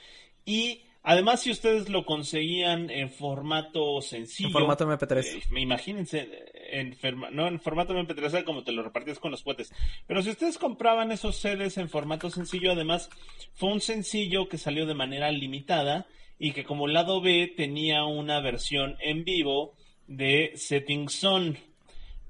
y 0.45 0.83
Además, 1.09 1.41
si 1.41 1.49
ustedes 1.49 1.89
lo 1.89 2.05
conseguían 2.05 2.91
en 2.91 3.09
formato 3.09 3.99
sencillo. 3.99 4.49
En 4.49 4.53
formato 4.53 4.87
MP3. 4.87 5.25
Eh, 5.25 5.59
imagínense, 5.59 6.29
en, 6.71 6.95
no 7.31 7.47
en 7.47 7.59
formato 7.59 7.95
MP3 7.95 8.43
como 8.43 8.63
te 8.63 8.71
lo 8.71 8.83
repartías 8.83 9.17
con 9.17 9.31
los 9.31 9.41
puentes. 9.41 9.73
Pero 10.05 10.21
si 10.21 10.29
ustedes 10.29 10.59
compraban 10.59 11.11
esos 11.11 11.37
CDs 11.37 11.79
en 11.79 11.89
formato 11.89 12.29
sencillo, 12.29 12.73
además, 12.73 13.09
fue 13.55 13.71
un 13.71 13.81
sencillo 13.81 14.47
que 14.47 14.59
salió 14.59 14.85
de 14.85 14.93
manera 14.93 15.31
limitada 15.31 16.05
y 16.37 16.51
que 16.51 16.63
como 16.63 16.87
lado 16.87 17.21
B 17.21 17.55
tenía 17.57 18.05
una 18.05 18.39
versión 18.39 18.95
en 19.01 19.23
vivo 19.23 19.73
de 20.05 20.51
Setting 20.53 21.09
Sun. 21.09 21.57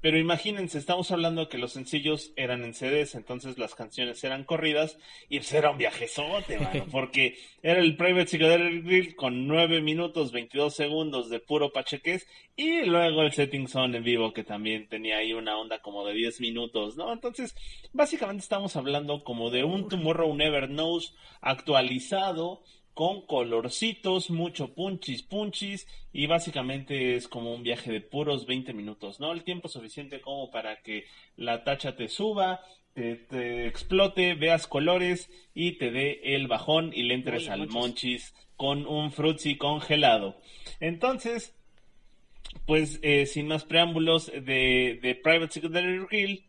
Pero 0.00 0.18
imagínense, 0.18 0.78
estamos 0.78 1.10
hablando 1.10 1.50
que 1.50 1.58
los 1.58 1.72
sencillos 1.72 2.32
eran 2.36 2.64
en 2.64 2.72
CDs, 2.72 3.14
entonces 3.14 3.58
las 3.58 3.74
canciones 3.74 4.24
eran 4.24 4.44
corridas 4.44 4.96
y 5.28 5.38
pues 5.38 5.52
era 5.52 5.70
un 5.70 5.76
viajezote, 5.76 6.58
mano, 6.58 6.86
porque 6.90 7.36
era 7.62 7.80
el 7.80 7.96
Private 7.96 8.26
Psychedelic 8.26 8.84
Grill 8.84 9.14
con 9.14 9.46
9 9.46 9.82
minutos 9.82 10.32
22 10.32 10.74
segundos 10.74 11.28
de 11.28 11.40
puro 11.40 11.72
pacheques 11.72 12.26
y 12.56 12.82
luego 12.86 13.22
el 13.22 13.32
Setting 13.32 13.68
Sun 13.68 13.94
en 13.94 14.02
vivo 14.02 14.32
que 14.32 14.42
también 14.42 14.88
tenía 14.88 15.18
ahí 15.18 15.34
una 15.34 15.58
onda 15.58 15.80
como 15.80 16.06
de 16.06 16.14
10 16.14 16.40
minutos, 16.40 16.96
¿no? 16.96 17.12
Entonces, 17.12 17.54
básicamente 17.92 18.42
estamos 18.42 18.76
hablando 18.76 19.22
como 19.22 19.50
de 19.50 19.64
un 19.64 19.88
Tomorrow 19.88 20.34
Never 20.34 20.68
Knows 20.68 21.14
actualizado 21.42 22.62
con 22.94 23.22
colorcitos, 23.22 24.30
mucho 24.30 24.74
punchis 24.74 25.22
punchis 25.22 25.86
y 26.12 26.26
básicamente 26.26 27.16
es 27.16 27.28
como 27.28 27.54
un 27.54 27.62
viaje 27.62 27.92
de 27.92 28.00
puros 28.00 28.46
20 28.46 28.72
minutos, 28.72 29.20
¿no? 29.20 29.32
El 29.32 29.44
tiempo 29.44 29.68
suficiente 29.68 30.20
como 30.20 30.50
para 30.50 30.82
que 30.82 31.04
la 31.36 31.64
tacha 31.64 31.96
te 31.96 32.08
suba, 32.08 32.60
te, 32.94 33.66
explote, 33.66 34.34
veas 34.34 34.66
colores 34.66 35.30
y 35.54 35.72
te 35.72 35.90
dé 35.90 36.20
el 36.34 36.48
bajón 36.48 36.92
y 36.94 37.04
le 37.04 37.14
entres 37.14 37.48
al 37.48 37.68
monchis 37.68 38.34
con 38.56 38.86
un 38.86 39.12
frutzi 39.12 39.56
congelado. 39.56 40.36
Entonces, 40.80 41.54
pues 42.66 42.98
eh, 43.02 43.26
sin 43.26 43.46
más 43.46 43.64
preámbulos 43.64 44.26
de, 44.26 44.98
de 45.00 45.14
Private 45.22 45.52
Secretary 45.52 45.98
Reel, 46.10 46.44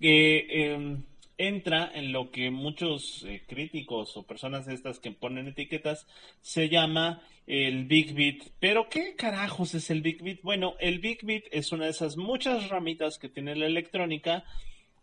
que... 0.00 0.46
Eh, 0.50 0.96
entra 1.38 1.90
en 1.94 2.12
lo 2.12 2.30
que 2.30 2.50
muchos 2.50 3.24
eh, 3.26 3.42
críticos 3.46 4.16
o 4.16 4.22
personas 4.22 4.68
estas 4.68 4.98
que 4.98 5.10
ponen 5.10 5.48
etiquetas 5.48 6.06
se 6.40 6.68
llama 6.68 7.22
el 7.46 7.84
Big 7.84 8.14
Beat. 8.14 8.50
Pero 8.60 8.88
¿qué 8.88 9.14
carajos 9.16 9.74
es 9.74 9.90
el 9.90 10.02
Big 10.02 10.22
Beat? 10.22 10.42
Bueno, 10.42 10.74
el 10.80 10.98
Big 10.98 11.24
Beat 11.24 11.44
es 11.50 11.72
una 11.72 11.84
de 11.84 11.90
esas 11.90 12.16
muchas 12.16 12.68
ramitas 12.68 13.18
que 13.18 13.28
tiene 13.28 13.56
la 13.56 13.66
electrónica 13.66 14.44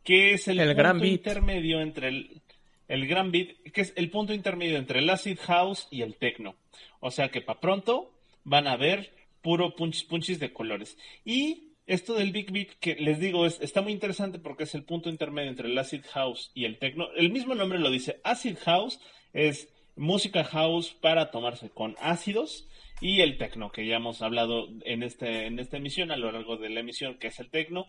que 0.03 0.33
es 0.33 0.47
el, 0.47 0.57
punto 0.75 1.05
intermedio 1.05 1.81
entre 1.81 2.07
el, 2.07 2.41
el 2.87 3.07
gran 3.07 3.31
beat, 3.31 3.49
que 3.71 3.81
es 3.81 3.93
el 3.95 4.09
punto 4.09 4.33
intermedio 4.33 4.77
entre 4.77 4.99
el 4.99 5.09
acid 5.09 5.37
house 5.39 5.87
y 5.91 6.01
el 6.01 6.15
techno. 6.15 6.55
O 6.99 7.11
sea 7.11 7.29
que 7.29 7.41
para 7.41 7.59
pronto 7.59 8.11
van 8.43 8.67
a 8.67 8.77
ver 8.77 9.13
puro 9.41 9.75
punch 9.75 10.07
punchis 10.07 10.39
de 10.39 10.53
colores. 10.53 10.97
Y 11.23 11.70
esto 11.87 12.13
del 12.13 12.31
Big 12.31 12.51
Beat, 12.51 12.69
que 12.79 12.95
les 12.95 13.19
digo, 13.19 13.45
es, 13.45 13.59
está 13.61 13.81
muy 13.81 13.91
interesante 13.91 14.39
porque 14.39 14.63
es 14.63 14.75
el 14.75 14.83
punto 14.83 15.09
intermedio 15.09 15.49
entre 15.49 15.67
el 15.67 15.77
Acid 15.77 16.05
House 16.11 16.51
y 16.53 16.65
el 16.65 16.77
Techno. 16.77 17.09
El 17.15 17.31
mismo 17.31 17.55
nombre 17.55 17.79
lo 17.79 17.89
dice, 17.89 18.19
Acid 18.23 18.57
House 18.63 18.99
es 19.33 19.69
música 19.95 20.43
house 20.43 20.93
para 20.93 21.31
tomarse 21.31 21.69
con 21.69 21.95
ácidos 21.99 22.67
y 23.01 23.21
el 23.21 23.37
Techno, 23.37 23.71
que 23.71 23.85
ya 23.85 23.97
hemos 23.97 24.21
hablado 24.21 24.69
en, 24.85 25.03
este, 25.03 25.47
en 25.47 25.59
esta 25.59 25.77
emisión, 25.77 26.11
a 26.11 26.17
lo 26.17 26.31
largo 26.31 26.57
de 26.57 26.69
la 26.69 26.81
emisión, 26.81 27.17
que 27.17 27.27
es 27.27 27.39
el 27.39 27.49
Techno. 27.49 27.87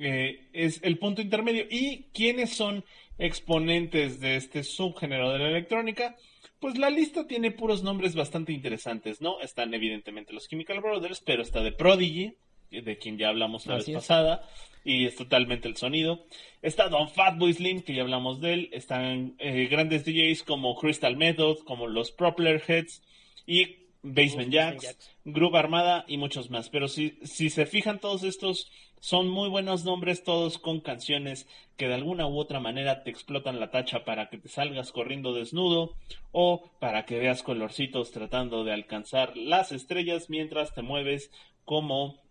Eh, 0.00 0.48
es 0.52 0.80
el 0.82 0.98
punto 0.98 1.22
intermedio. 1.22 1.66
¿Y 1.70 2.06
quiénes 2.12 2.50
son 2.50 2.84
exponentes 3.18 4.20
de 4.20 4.36
este 4.36 4.64
subgénero 4.64 5.30
de 5.32 5.38
la 5.38 5.48
electrónica? 5.48 6.16
Pues 6.62 6.78
la 6.78 6.90
lista 6.90 7.26
tiene 7.26 7.50
puros 7.50 7.82
nombres 7.82 8.14
bastante 8.14 8.52
interesantes, 8.52 9.20
¿no? 9.20 9.40
Están 9.40 9.74
evidentemente 9.74 10.32
los 10.32 10.48
Chemical 10.48 10.80
Brothers, 10.80 11.20
pero 11.20 11.42
está 11.42 11.60
de 11.60 11.72
Prodigy, 11.72 12.36
de 12.70 12.98
quien 12.98 13.18
ya 13.18 13.30
hablamos 13.30 13.66
la 13.66 13.78
vez 13.78 13.90
pasada, 13.90 14.48
y 14.84 15.06
es 15.06 15.16
totalmente 15.16 15.66
el 15.66 15.76
sonido. 15.76 16.24
Está 16.62 16.88
Don 16.88 17.10
Fatboy 17.10 17.52
Slim, 17.52 17.82
que 17.82 17.96
ya 17.96 18.02
hablamos 18.02 18.40
de 18.40 18.52
él. 18.52 18.68
Están 18.70 19.34
eh, 19.40 19.66
grandes 19.66 20.04
DJs 20.04 20.44
como 20.44 20.76
Crystal 20.76 21.16
Method, 21.16 21.64
como 21.64 21.88
los 21.88 22.12
Propeller 22.12 22.62
Heads 22.64 23.02
y 23.44 23.78
Basement 24.02 24.52
Jacks, 24.52 24.96
Groove 25.24 25.56
Armada 25.56 26.04
y 26.06 26.16
muchos 26.16 26.48
más. 26.48 26.68
Pero 26.68 26.86
si, 26.86 27.18
si 27.24 27.50
se 27.50 27.66
fijan 27.66 27.98
todos 27.98 28.22
estos 28.22 28.70
son 29.02 29.28
muy 29.28 29.48
buenos 29.48 29.84
nombres 29.84 30.22
todos 30.22 30.58
con 30.58 30.78
canciones 30.78 31.48
que 31.76 31.88
de 31.88 31.94
alguna 31.94 32.28
u 32.28 32.38
otra 32.38 32.60
manera 32.60 33.02
te 33.02 33.10
explotan 33.10 33.58
la 33.58 33.72
tacha 33.72 34.04
para 34.04 34.28
que 34.28 34.38
te 34.38 34.48
salgas 34.48 34.92
corriendo 34.92 35.34
desnudo 35.34 35.96
o 36.30 36.70
para 36.78 37.04
que 37.04 37.18
veas 37.18 37.42
colorcitos 37.42 38.12
tratando 38.12 38.62
de 38.62 38.72
alcanzar 38.72 39.36
las 39.36 39.72
estrellas 39.72 40.30
mientras 40.30 40.72
te 40.72 40.82
mueves 40.82 41.32
como 41.64 42.22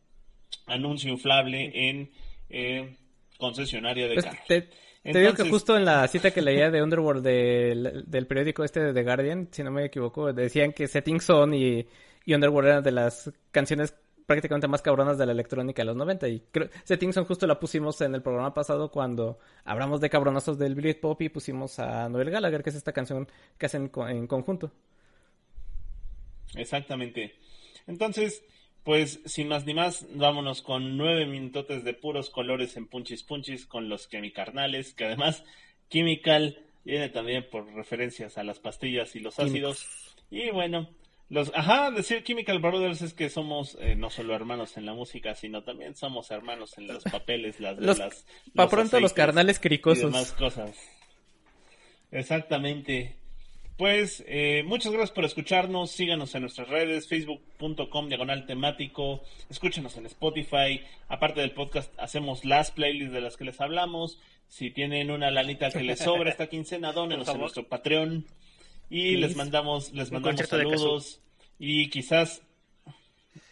anuncio 0.66 1.12
inflable 1.12 1.90
en 1.90 2.10
eh, 2.50 2.96
concesionaria 3.38 4.08
de 4.08 4.14
pues, 4.14 4.26
carros. 4.26 4.48
Te, 4.48 4.70
digo 5.04 5.34
que 5.34 5.50
justo 5.50 5.76
en 5.76 5.84
la 5.84 6.08
cita 6.08 6.32
que 6.32 6.42
leía 6.42 6.72
de 6.72 6.82
Underworld 6.82 7.22
del, 7.22 8.28
periódico 8.28 8.64
este 8.64 8.80
de 8.80 8.94
The 8.94 9.04
Guardian, 9.04 9.50
si 9.52 9.62
no 9.62 9.72
me 9.72 9.84
equivoco, 9.84 10.32
decían 10.32 10.72
que 10.72 10.88
Setting 10.88 11.20
Sun 11.20 11.54
y, 11.54 11.86
y 12.24 12.34
Underworld 12.34 12.70
eran 12.70 12.84
de 12.84 12.92
las 12.94 13.30
canciones 13.52 13.94
prácticamente 14.32 14.70
más 14.70 14.82
cabronas 14.82 15.18
de 15.18 15.26
la 15.26 15.34
electrónica 15.34 15.82
de 15.82 15.88
los 15.88 15.96
90. 15.98 16.30
Y 16.30 16.40
creo, 16.52 16.70
Settingson 16.86 17.26
justo 17.26 17.46
la 17.48 17.60
pusimos 17.60 18.00
en 18.00 18.16
el 18.16 18.22
programa 18.22 18.54
pasado 18.54 18.90
cuando 18.90 19.40
hablamos 19.66 20.00
de 20.00 20.10
cabronazos 20.10 20.58
del 20.58 20.96
Pop 20.96 21.22
y 21.22 21.28
pusimos 21.28 21.80
a 21.80 22.08
Noel 22.08 22.30
Gallagher, 22.30 22.64
que 22.64 22.70
es 22.70 22.78
esta 22.78 22.94
canción 22.94 23.28
que 23.58 23.66
hacen 23.66 23.92
en 24.08 24.28
conjunto. 24.28 24.72
Exactamente. 26.56 27.36
Entonces, 27.88 28.44
pues 28.84 29.20
sin 29.26 29.50
más 29.50 29.66
ni 29.66 29.74
más, 29.74 30.08
vámonos 30.16 30.62
con 30.62 30.96
nueve 30.96 31.26
minutotes 31.26 31.84
de 31.84 31.94
puros 31.94 32.30
colores 32.30 32.78
en 32.78 32.88
punchis 32.88 33.24
punchis 33.24 33.66
con 33.66 33.90
los 33.90 34.08
Chemicarnales, 34.10 34.94
que 34.94 35.06
además 35.06 35.44
Chemical 35.90 36.58
viene 36.86 37.10
también 37.10 37.50
por 37.52 37.66
referencias 37.74 38.38
a 38.38 38.46
las 38.46 38.60
pastillas 38.60 39.14
y 39.18 39.20
los 39.20 39.38
ácidos. 39.40 40.16
Y 40.30 40.50
bueno, 40.52 40.90
los, 41.32 41.50
ajá, 41.56 41.92
decir 41.92 42.26
Chemical 42.26 42.60
Brothers 42.60 43.02
es 43.02 43.14
que 43.14 43.30
somos 43.30 43.78
eh, 43.80 43.96
no 43.96 44.10
solo 44.10 44.36
hermanos 44.36 44.76
en 44.76 44.86
la 44.86 44.94
música, 44.94 45.34
sino 45.34 45.64
también 45.64 45.96
somos 45.96 46.30
hermanos 46.30 46.78
en 46.78 46.88
los 46.88 47.06
papeles, 47.06 47.62
las, 47.62 47.80
los, 47.80 47.98
las 48.00 48.26
pa 48.54 48.68
pronto 48.68 49.00
los 49.00 49.14
carnales 49.14 49.58
cricosos. 49.58 50.04
Y 50.04 50.06
demás 50.08 50.34
cosas. 50.34 50.76
Exactamente. 52.12 53.16
Pues 53.78 54.26
eh, 54.28 54.64
muchas 54.66 54.92
gracias 54.92 55.12
por 55.12 55.24
escucharnos. 55.24 55.92
Síganos 55.92 56.36
en 56.36 56.42
nuestras 56.42 56.68
redes, 56.68 57.08
facebook.com 57.08 58.10
diagonal 58.10 58.46
temático. 58.46 59.24
Escúchenos 59.50 59.96
en 59.96 60.08
Spotify. 60.08 60.82
Aparte 61.08 61.40
del 61.40 61.54
podcast, 61.54 61.98
hacemos 61.98 62.44
las 62.44 62.72
playlists 62.72 63.14
de 63.14 63.22
las 63.22 63.38
que 63.38 63.46
les 63.46 63.62
hablamos. 63.62 64.20
Si 64.50 64.70
tienen 64.70 65.10
una 65.10 65.32
lanita 65.32 65.72
que 65.72 65.82
les 65.82 66.00
sobra 66.00 66.30
esta 66.30 66.48
quincena, 66.50 66.92
dónenos 66.92 67.30
en 67.30 67.40
nuestro 67.40 67.70
Patreon. 67.70 68.28
Y 68.92 69.16
les 69.16 69.38
mandamos, 69.38 69.94
les 69.94 70.12
mandamos 70.12 70.42
saludos. 70.42 71.22
Y 71.58 71.90
quizás, 71.90 72.44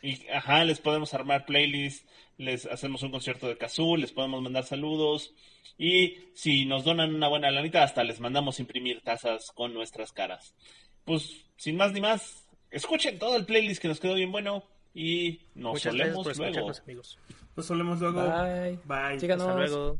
y, 0.01 0.27
ajá, 0.27 0.65
les 0.65 0.81
podemos 0.81 1.13
armar 1.13 1.45
playlists, 1.45 2.05
les 2.37 2.65
hacemos 2.65 3.03
un 3.03 3.11
concierto 3.11 3.47
de 3.47 3.57
kazoo, 3.57 3.95
les 3.95 4.11
podemos 4.11 4.41
mandar 4.41 4.65
saludos. 4.65 5.33
Y 5.77 6.17
si 6.33 6.65
nos 6.65 6.83
donan 6.83 7.15
una 7.15 7.29
buena 7.29 7.51
lanita, 7.51 7.83
hasta 7.83 8.03
les 8.03 8.19
mandamos 8.19 8.59
imprimir 8.59 8.99
tazas 8.99 9.51
con 9.55 9.73
nuestras 9.73 10.11
caras. 10.11 10.53
Pues, 11.05 11.45
sin 11.55 11.77
más 11.77 11.93
ni 11.93 12.01
más, 12.01 12.45
escuchen 12.69 13.17
todo 13.17 13.37
el 13.37 13.45
playlist 13.45 13.81
que 13.81 13.87
nos 13.87 14.01
quedó 14.01 14.15
bien 14.15 14.33
bueno. 14.33 14.65
Y 14.93 15.39
nos 15.55 15.81
solemos 15.81 16.37
luego. 16.37 16.71
Nos 17.55 17.65
solemos 17.65 18.01
luego. 18.01 18.21
Bye. 18.21 18.79
Bye. 18.83 19.31
Hasta 19.31 19.55
luego. 19.55 19.99